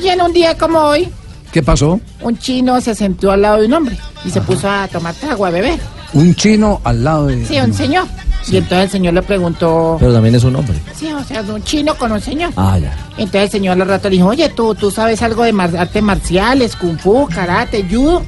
Y 0.00 0.08
en 0.08 0.20
un 0.20 0.32
día 0.32 0.56
como 0.58 0.78
hoy, 0.80 1.08
¿Qué 1.52 1.62
pasó? 1.62 2.00
un 2.20 2.38
chino 2.38 2.80
se 2.80 2.94
sentó 2.94 3.30
al 3.30 3.42
lado 3.42 3.60
de 3.60 3.66
un 3.66 3.72
hombre 3.72 3.96
y 4.24 4.30
se 4.30 4.40
puso 4.42 4.68
a 4.68 4.86
tomar 4.88 5.14
trago, 5.14 5.46
a 5.46 5.50
beber. 5.50 5.78
Un 6.16 6.34
chino 6.34 6.80
al 6.84 7.04
lado 7.04 7.26
de... 7.26 7.44
Sí, 7.46 7.58
un 7.60 7.72
señor. 7.74 8.06
Y 8.48 8.56
entonces 8.58 8.84
el 8.84 8.90
señor 8.90 9.14
le 9.14 9.22
preguntó, 9.22 9.96
Pero 9.98 10.12
también 10.12 10.34
es 10.34 10.44
un 10.44 10.54
hombre. 10.56 10.78
sí, 10.94 11.12
o 11.12 11.22
sea, 11.24 11.42
un 11.42 11.62
chino 11.64 11.94
con 11.96 12.12
un 12.12 12.20
señor. 12.20 12.52
Ah, 12.56 12.78
ya. 12.78 12.96
Entonces 13.18 13.42
el 13.44 13.50
señor 13.50 13.80
al 13.82 13.88
rato 13.88 14.08
le 14.08 14.16
dijo, 14.16 14.28
oye, 14.28 14.48
¿tú, 14.50 14.74
tú 14.74 14.90
sabes 14.90 15.20
algo 15.22 15.42
de 15.42 15.52
mar- 15.52 15.76
artes 15.76 16.02
marciales, 16.02 16.76
kung 16.76 16.96
fu, 16.98 17.26
karate, 17.26 17.84
judo? 17.90 18.22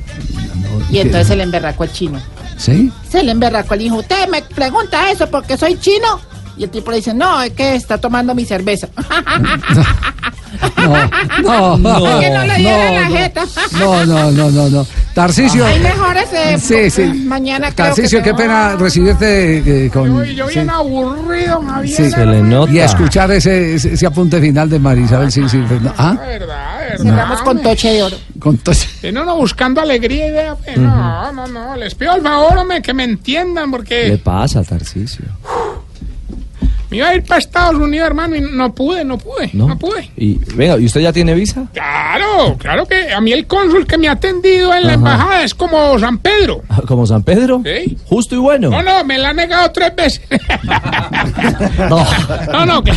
Y 0.91 0.99
entonces 0.99 1.29
se 1.29 1.37
le 1.37 1.45
emberracó 1.45 1.85
el 1.85 1.93
chino. 1.93 2.19
¿Sí? 2.57 2.91
Se 3.09 3.23
le 3.23 3.31
emberracó 3.31 3.75
el 3.75 3.83
hijo, 3.83 3.97
usted 3.97 4.29
me 4.29 4.43
pregunta 4.43 5.11
eso 5.11 5.29
porque 5.31 5.57
soy 5.57 5.79
chino. 5.79 6.21
Y 6.57 6.65
el 6.65 6.71
tipo 6.71 6.91
le 6.91 6.97
dice, 6.97 7.15
no, 7.15 7.41
es 7.41 7.53
que 7.53 7.77
está 7.77 7.99
tomando 7.99 8.35
mi 8.35 8.45
cerveza. 8.45 8.89
No, 11.43 11.77
no, 11.79 12.21
que 12.21 12.31
no 12.31 12.45
le 12.45 12.55
diera 12.57 12.91
la 12.93 13.09
no, 13.09 13.17
jeta. 13.17 13.45
no, 13.79 14.07
no, 14.07 14.31
no, 14.31 14.51
no, 14.51 14.69
no. 14.69 14.87
Tarcicio. 15.15 15.65
Hay 15.67 15.81
mejores 15.81 16.31
de 16.31 16.59
Sí, 16.59 16.91
sí. 16.91 17.03
mañana 17.27 17.73
creo 17.73 17.89
Tarcicio, 17.89 18.19
que 18.21 18.25
qué 18.25 18.31
se- 18.31 18.37
pena 18.37 18.77
recibirte 18.77 19.87
eh, 19.87 19.91
con... 19.91 20.25
Yo 20.25 20.47
sí. 20.49 20.55
bien 20.55 20.71
aburrido, 20.71 21.61
Javier. 21.63 22.11
Sí. 22.13 22.75
Y 22.75 22.79
escuchar 22.79 23.31
ese, 23.33 23.75
ese, 23.75 23.95
ese 23.95 24.07
apunte 24.07 24.41
final 24.41 24.69
de 24.71 24.79
María 24.79 25.05
Isabel, 25.05 25.33
sí, 25.33 25.49
sí. 25.49 25.63
pues, 25.67 25.81
no. 25.83 25.93
¿Ah? 25.99 26.17
Cerramos 26.97 27.43
con 27.43 27.61
toche 27.63 27.93
de 27.93 28.03
oro. 28.05 28.17
Con 28.39 28.59
to- 28.59 28.73
Eh, 29.03 29.11
no, 29.13 29.25
no, 29.25 29.37
buscando 29.37 29.81
alegría 29.81 30.27
y 30.27 30.31
idea. 30.31 30.55
pues, 30.55 30.77
No, 30.79 31.33
no, 31.33 31.47
no. 31.47 31.77
Les 31.77 31.95
pido 31.95 32.13
al 32.13 32.23
favor, 32.23 32.57
hombre, 32.59 32.81
que 32.83 32.95
me 32.95 33.05
entiendan, 33.05 33.67
¿Qué 33.67 33.71
porque 33.71 34.09
le 34.09 34.19
pasa, 34.19 34.63
Tarcicio? 34.63 35.25
Me 36.91 36.97
iba 36.99 37.09
a 37.09 37.15
ir 37.15 37.23
para 37.25 37.39
Estados 37.39 37.77
Unidos, 37.77 38.07
hermano, 38.07 38.37
y 38.37 38.41
no 38.41 38.73
pude, 38.75 39.05
no 39.05 39.19
pude, 39.19 39.51
no, 39.53 39.69
¿No? 39.69 39.79
pude. 39.79 40.11
Y, 40.17 40.39
venga, 40.55 40.79
¿y 40.79 40.87
usted 40.87 41.01
ya 41.01 41.13
tiene 41.13 41.35
visa? 41.35 41.67
Claro, 41.73 42.57
claro 42.59 42.87
que 42.87 43.13
a 43.13 43.21
mí 43.21 43.33
el 43.33 43.47
cónsul 43.47 43.87
que 43.87 43.99
me 43.99 44.09
ha 44.09 44.13
atendido 44.13 44.75
en 44.75 44.83
la 44.83 44.89
Ajá. 44.89 44.95
embajada 44.95 45.43
es 45.45 45.55
como 45.55 45.99
San 45.99 46.19
Pedro. 46.19 46.63
¿Como 46.87 47.07
San 47.07 47.23
Pedro? 47.23 47.63
Sí. 47.65 47.97
Justo 48.07 48.35
y 48.35 48.39
bueno. 48.39 48.71
No, 48.71 48.83
no, 48.83 49.05
me 49.05 49.19
la 49.19 49.31
ha 49.31 49.33
negado 49.33 49.71
tres 49.73 49.95
veces. 49.95 50.23
No. 51.89 52.07
No, 52.53 52.67
no, 52.67 52.83
que, 52.83 52.93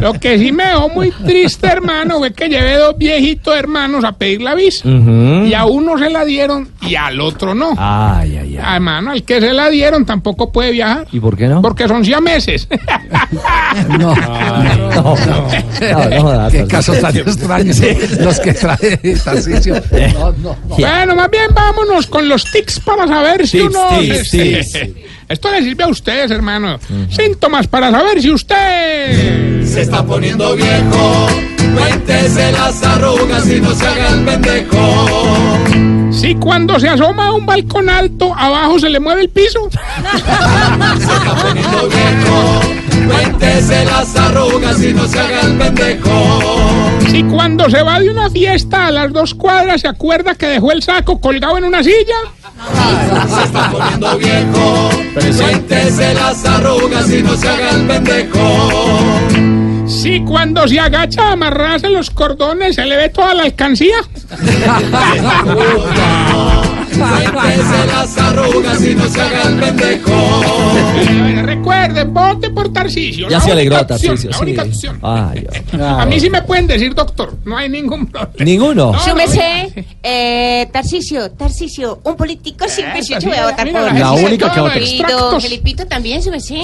lo 0.00 0.12
que 0.14 0.38
sí 0.38 0.52
me 0.52 0.64
dejó 0.64 0.88
muy 0.90 1.10
triste, 1.10 1.66
hermano, 1.66 2.18
fue 2.18 2.32
que 2.32 2.48
llevé 2.48 2.76
dos 2.76 2.96
viejitos 2.96 3.56
hermanos 3.56 4.04
a 4.04 4.12
pedir 4.12 4.42
la 4.42 4.54
visa. 4.54 4.88
Y 4.88 5.54
a 5.54 5.64
uno 5.64 5.98
se 5.98 6.10
la 6.10 6.24
dieron 6.24 6.68
y 6.82 6.94
al 6.94 7.20
otro 7.20 7.54
no. 7.54 7.74
Ay, 7.76 8.36
ay, 8.36 8.49
ay. 8.60 8.66
Ah, 8.66 8.76
Hermano, 8.76 9.10
al 9.10 9.22
que 9.24 9.40
se 9.40 9.52
la 9.52 9.68
dieron 9.70 10.04
tampoco 10.06 10.52
puede 10.52 10.72
viajar. 10.72 11.06
¿Y 11.12 11.20
por 11.20 11.36
qué 11.36 11.48
no? 11.48 11.62
Porque 11.62 11.88
son 11.88 12.04
siameses. 12.04 12.68
No, 13.98 14.14
no, 14.14 14.16
no. 14.88 15.16
No, 15.80 16.42
no, 16.42 16.50
Qué 16.50 16.66
casos 16.66 17.00
tan 17.00 17.16
extraños 17.16 17.80
los 18.20 18.40
que 18.40 18.52
trae. 18.54 18.98
No, 20.12 20.32
no, 20.32 20.56
no. 20.68 20.76
Bueno, 20.76 21.14
más 21.14 21.30
bien 21.30 21.50
vámonos 21.54 22.06
con 22.06 22.28
los 22.28 22.44
tics 22.50 22.80
para 22.80 23.06
saber 23.06 23.46
si 23.46 23.58
Tics, 23.58 23.70
uno... 23.74 23.98
tics, 24.00 24.30
tics. 24.30 24.72
Esto 25.28 25.50
le 25.52 25.62
sirve 25.62 25.84
a 25.84 25.88
ustedes, 25.88 26.30
hermano. 26.32 26.78
Síntomas 27.10 27.68
para 27.68 27.90
saber 27.90 28.20
si 28.20 28.30
usted... 28.32 29.64
Se 29.64 29.82
está 29.82 30.04
poniendo 30.04 30.56
viejo, 30.56 31.28
cuéntese 31.76 32.50
las 32.50 32.82
arrugas 32.82 33.46
y 33.48 33.60
no 33.60 33.72
se 33.72 33.86
haga 33.86 34.08
el 34.08 34.24
pendejo. 34.24 35.06
Si 36.20 36.34
cuando 36.34 36.78
se 36.78 36.86
asoma 36.86 37.28
a 37.28 37.32
un 37.32 37.46
balcón 37.46 37.88
alto, 37.88 38.34
abajo 38.36 38.78
se 38.78 38.90
le 38.90 39.00
mueve 39.00 39.22
el 39.22 39.30
piso. 39.30 39.70
Se 39.70 40.16
está 40.18 41.34
poniendo 41.42 41.88
viejo, 41.88 42.60
cuéntese 43.08 43.84
las 43.86 44.14
arrugas 44.16 44.82
y 44.82 44.92
no 44.92 45.08
se 45.08 45.18
haga 45.18 45.40
el 45.40 45.56
pendejo. 45.56 46.10
Si 47.10 47.24
cuando 47.24 47.70
se 47.70 47.82
va 47.82 48.00
de 48.00 48.10
una 48.10 48.28
fiesta 48.28 48.88
a 48.88 48.90
las 48.90 49.10
dos 49.14 49.32
cuadras 49.32 49.80
se 49.80 49.88
acuerda 49.88 50.34
que 50.34 50.44
dejó 50.46 50.72
el 50.72 50.82
saco 50.82 51.18
colgado 51.22 51.56
en 51.56 51.64
una 51.64 51.82
silla. 51.82 52.16
Se 53.26 53.44
está 53.44 53.70
poniendo 53.70 54.18
viejo, 54.18 54.90
cuéntese 55.38 56.12
las 56.12 56.44
arrugas 56.44 57.10
y 57.10 57.22
no 57.22 57.34
se 57.34 57.48
haga 57.48 57.70
el 57.70 57.86
pendejo. 57.86 59.29
Si 59.90 60.20
cuando 60.20 60.68
se 60.68 60.78
agacha 60.78 61.28
a 61.28 61.32
amarrarse 61.32 61.90
los 61.90 62.10
cordones 62.10 62.76
se 62.76 62.86
le 62.86 62.96
ve 62.96 63.08
toda 63.08 63.34
la 63.34 63.42
alcancía. 63.42 63.96
Cuéntese 67.00 67.86
las 67.86 68.18
arrugas 68.18 68.84
y 68.84 68.94
no 68.94 69.08
se 69.08 69.20
haga 69.20 69.42
el 69.44 69.58
pendejo. 69.58 70.42
Recuerde, 71.42 72.04
vote 72.04 72.50
por 72.50 72.72
Tarcisio. 72.72 73.28
Ya 73.28 73.40
se 73.40 73.52
alegró, 73.52 73.76
opción, 73.80 73.98
Tarcicio. 73.98 74.30
La 74.30 74.36
sí. 74.36 74.42
única 74.42 74.62
opción. 74.62 74.98
Ay, 75.02 75.46
ay. 75.52 75.80
A 75.80 76.06
mí 76.06 76.20
sí 76.20 76.30
me 76.30 76.42
pueden 76.42 76.66
decir 76.66 76.94
doctor, 76.94 77.34
no 77.44 77.56
hay 77.56 77.68
ningún 77.68 78.06
problema. 78.06 78.44
¿Ninguno? 78.44 78.92
No, 78.92 78.98
Su 79.00 79.10
no, 79.10 79.16
eh, 80.02 80.68
Tarcicio, 80.72 81.30
Tarcicio, 81.32 82.00
un 82.04 82.16
político 82.16 82.66
sin 82.68 82.86
Esa, 82.86 83.18
yo 83.18 83.28
voy 83.28 83.38
a 83.38 83.46
votar 83.50 83.70
por 83.72 83.92
la 83.94 84.12
única 84.12 84.52
que 84.52 84.60
vota. 84.60 85.40
Felipito 85.40 85.86
también, 85.86 86.22
su 86.22 86.30
merced. 86.30 86.56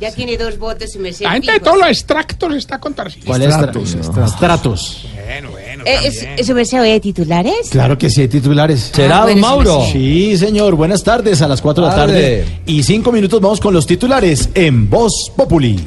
Ya 0.00 0.12
tiene 0.12 0.36
dos 0.36 0.58
votos, 0.58 0.92
su 0.92 0.98
merced. 0.98 1.24
La 1.24 1.32
gente 1.32 1.52
de 1.52 1.60
todos 1.60 1.78
los 1.78 1.88
extractos 1.88 2.54
está 2.54 2.78
con 2.78 2.94
Tarcisio. 2.94 3.26
¿Cuál 3.26 3.42
es? 3.42 3.48
Estratos, 3.50 3.96
Tra- 3.96 4.24
Estratos. 4.26 5.06
Bueno, 5.26 5.50
bueno. 5.50 5.84
Eh, 5.86 6.12
es- 6.38 6.46
¿Su 6.46 6.54
merced 6.54 6.80
oye 6.80 7.00
titulares? 7.00 7.68
Claro 7.70 7.96
que 7.98 8.10
sí, 8.10 8.22
hay 8.22 8.28
titulares. 8.28 8.90
¿Será, 8.94 9.16
Ah, 9.22 9.26
don 9.26 9.40
bueno, 9.40 9.46
Mauro? 9.46 9.86
sí, 9.92 10.36
señor. 10.36 10.74
Buenas 10.74 11.02
tardes. 11.02 11.40
A 11.42 11.48
las 11.48 11.60
4 11.60 11.84
de 11.84 11.90
la 11.90 11.96
Tarde. 11.96 12.12
tarde 12.44 12.60
y 12.66 12.82
5 12.82 13.10
minutos 13.12 13.40
vamos 13.40 13.60
con 13.60 13.72
los 13.74 13.86
titulares 13.86 14.48
en 14.54 14.88
Voz 14.90 15.30
Populi. 15.36 15.80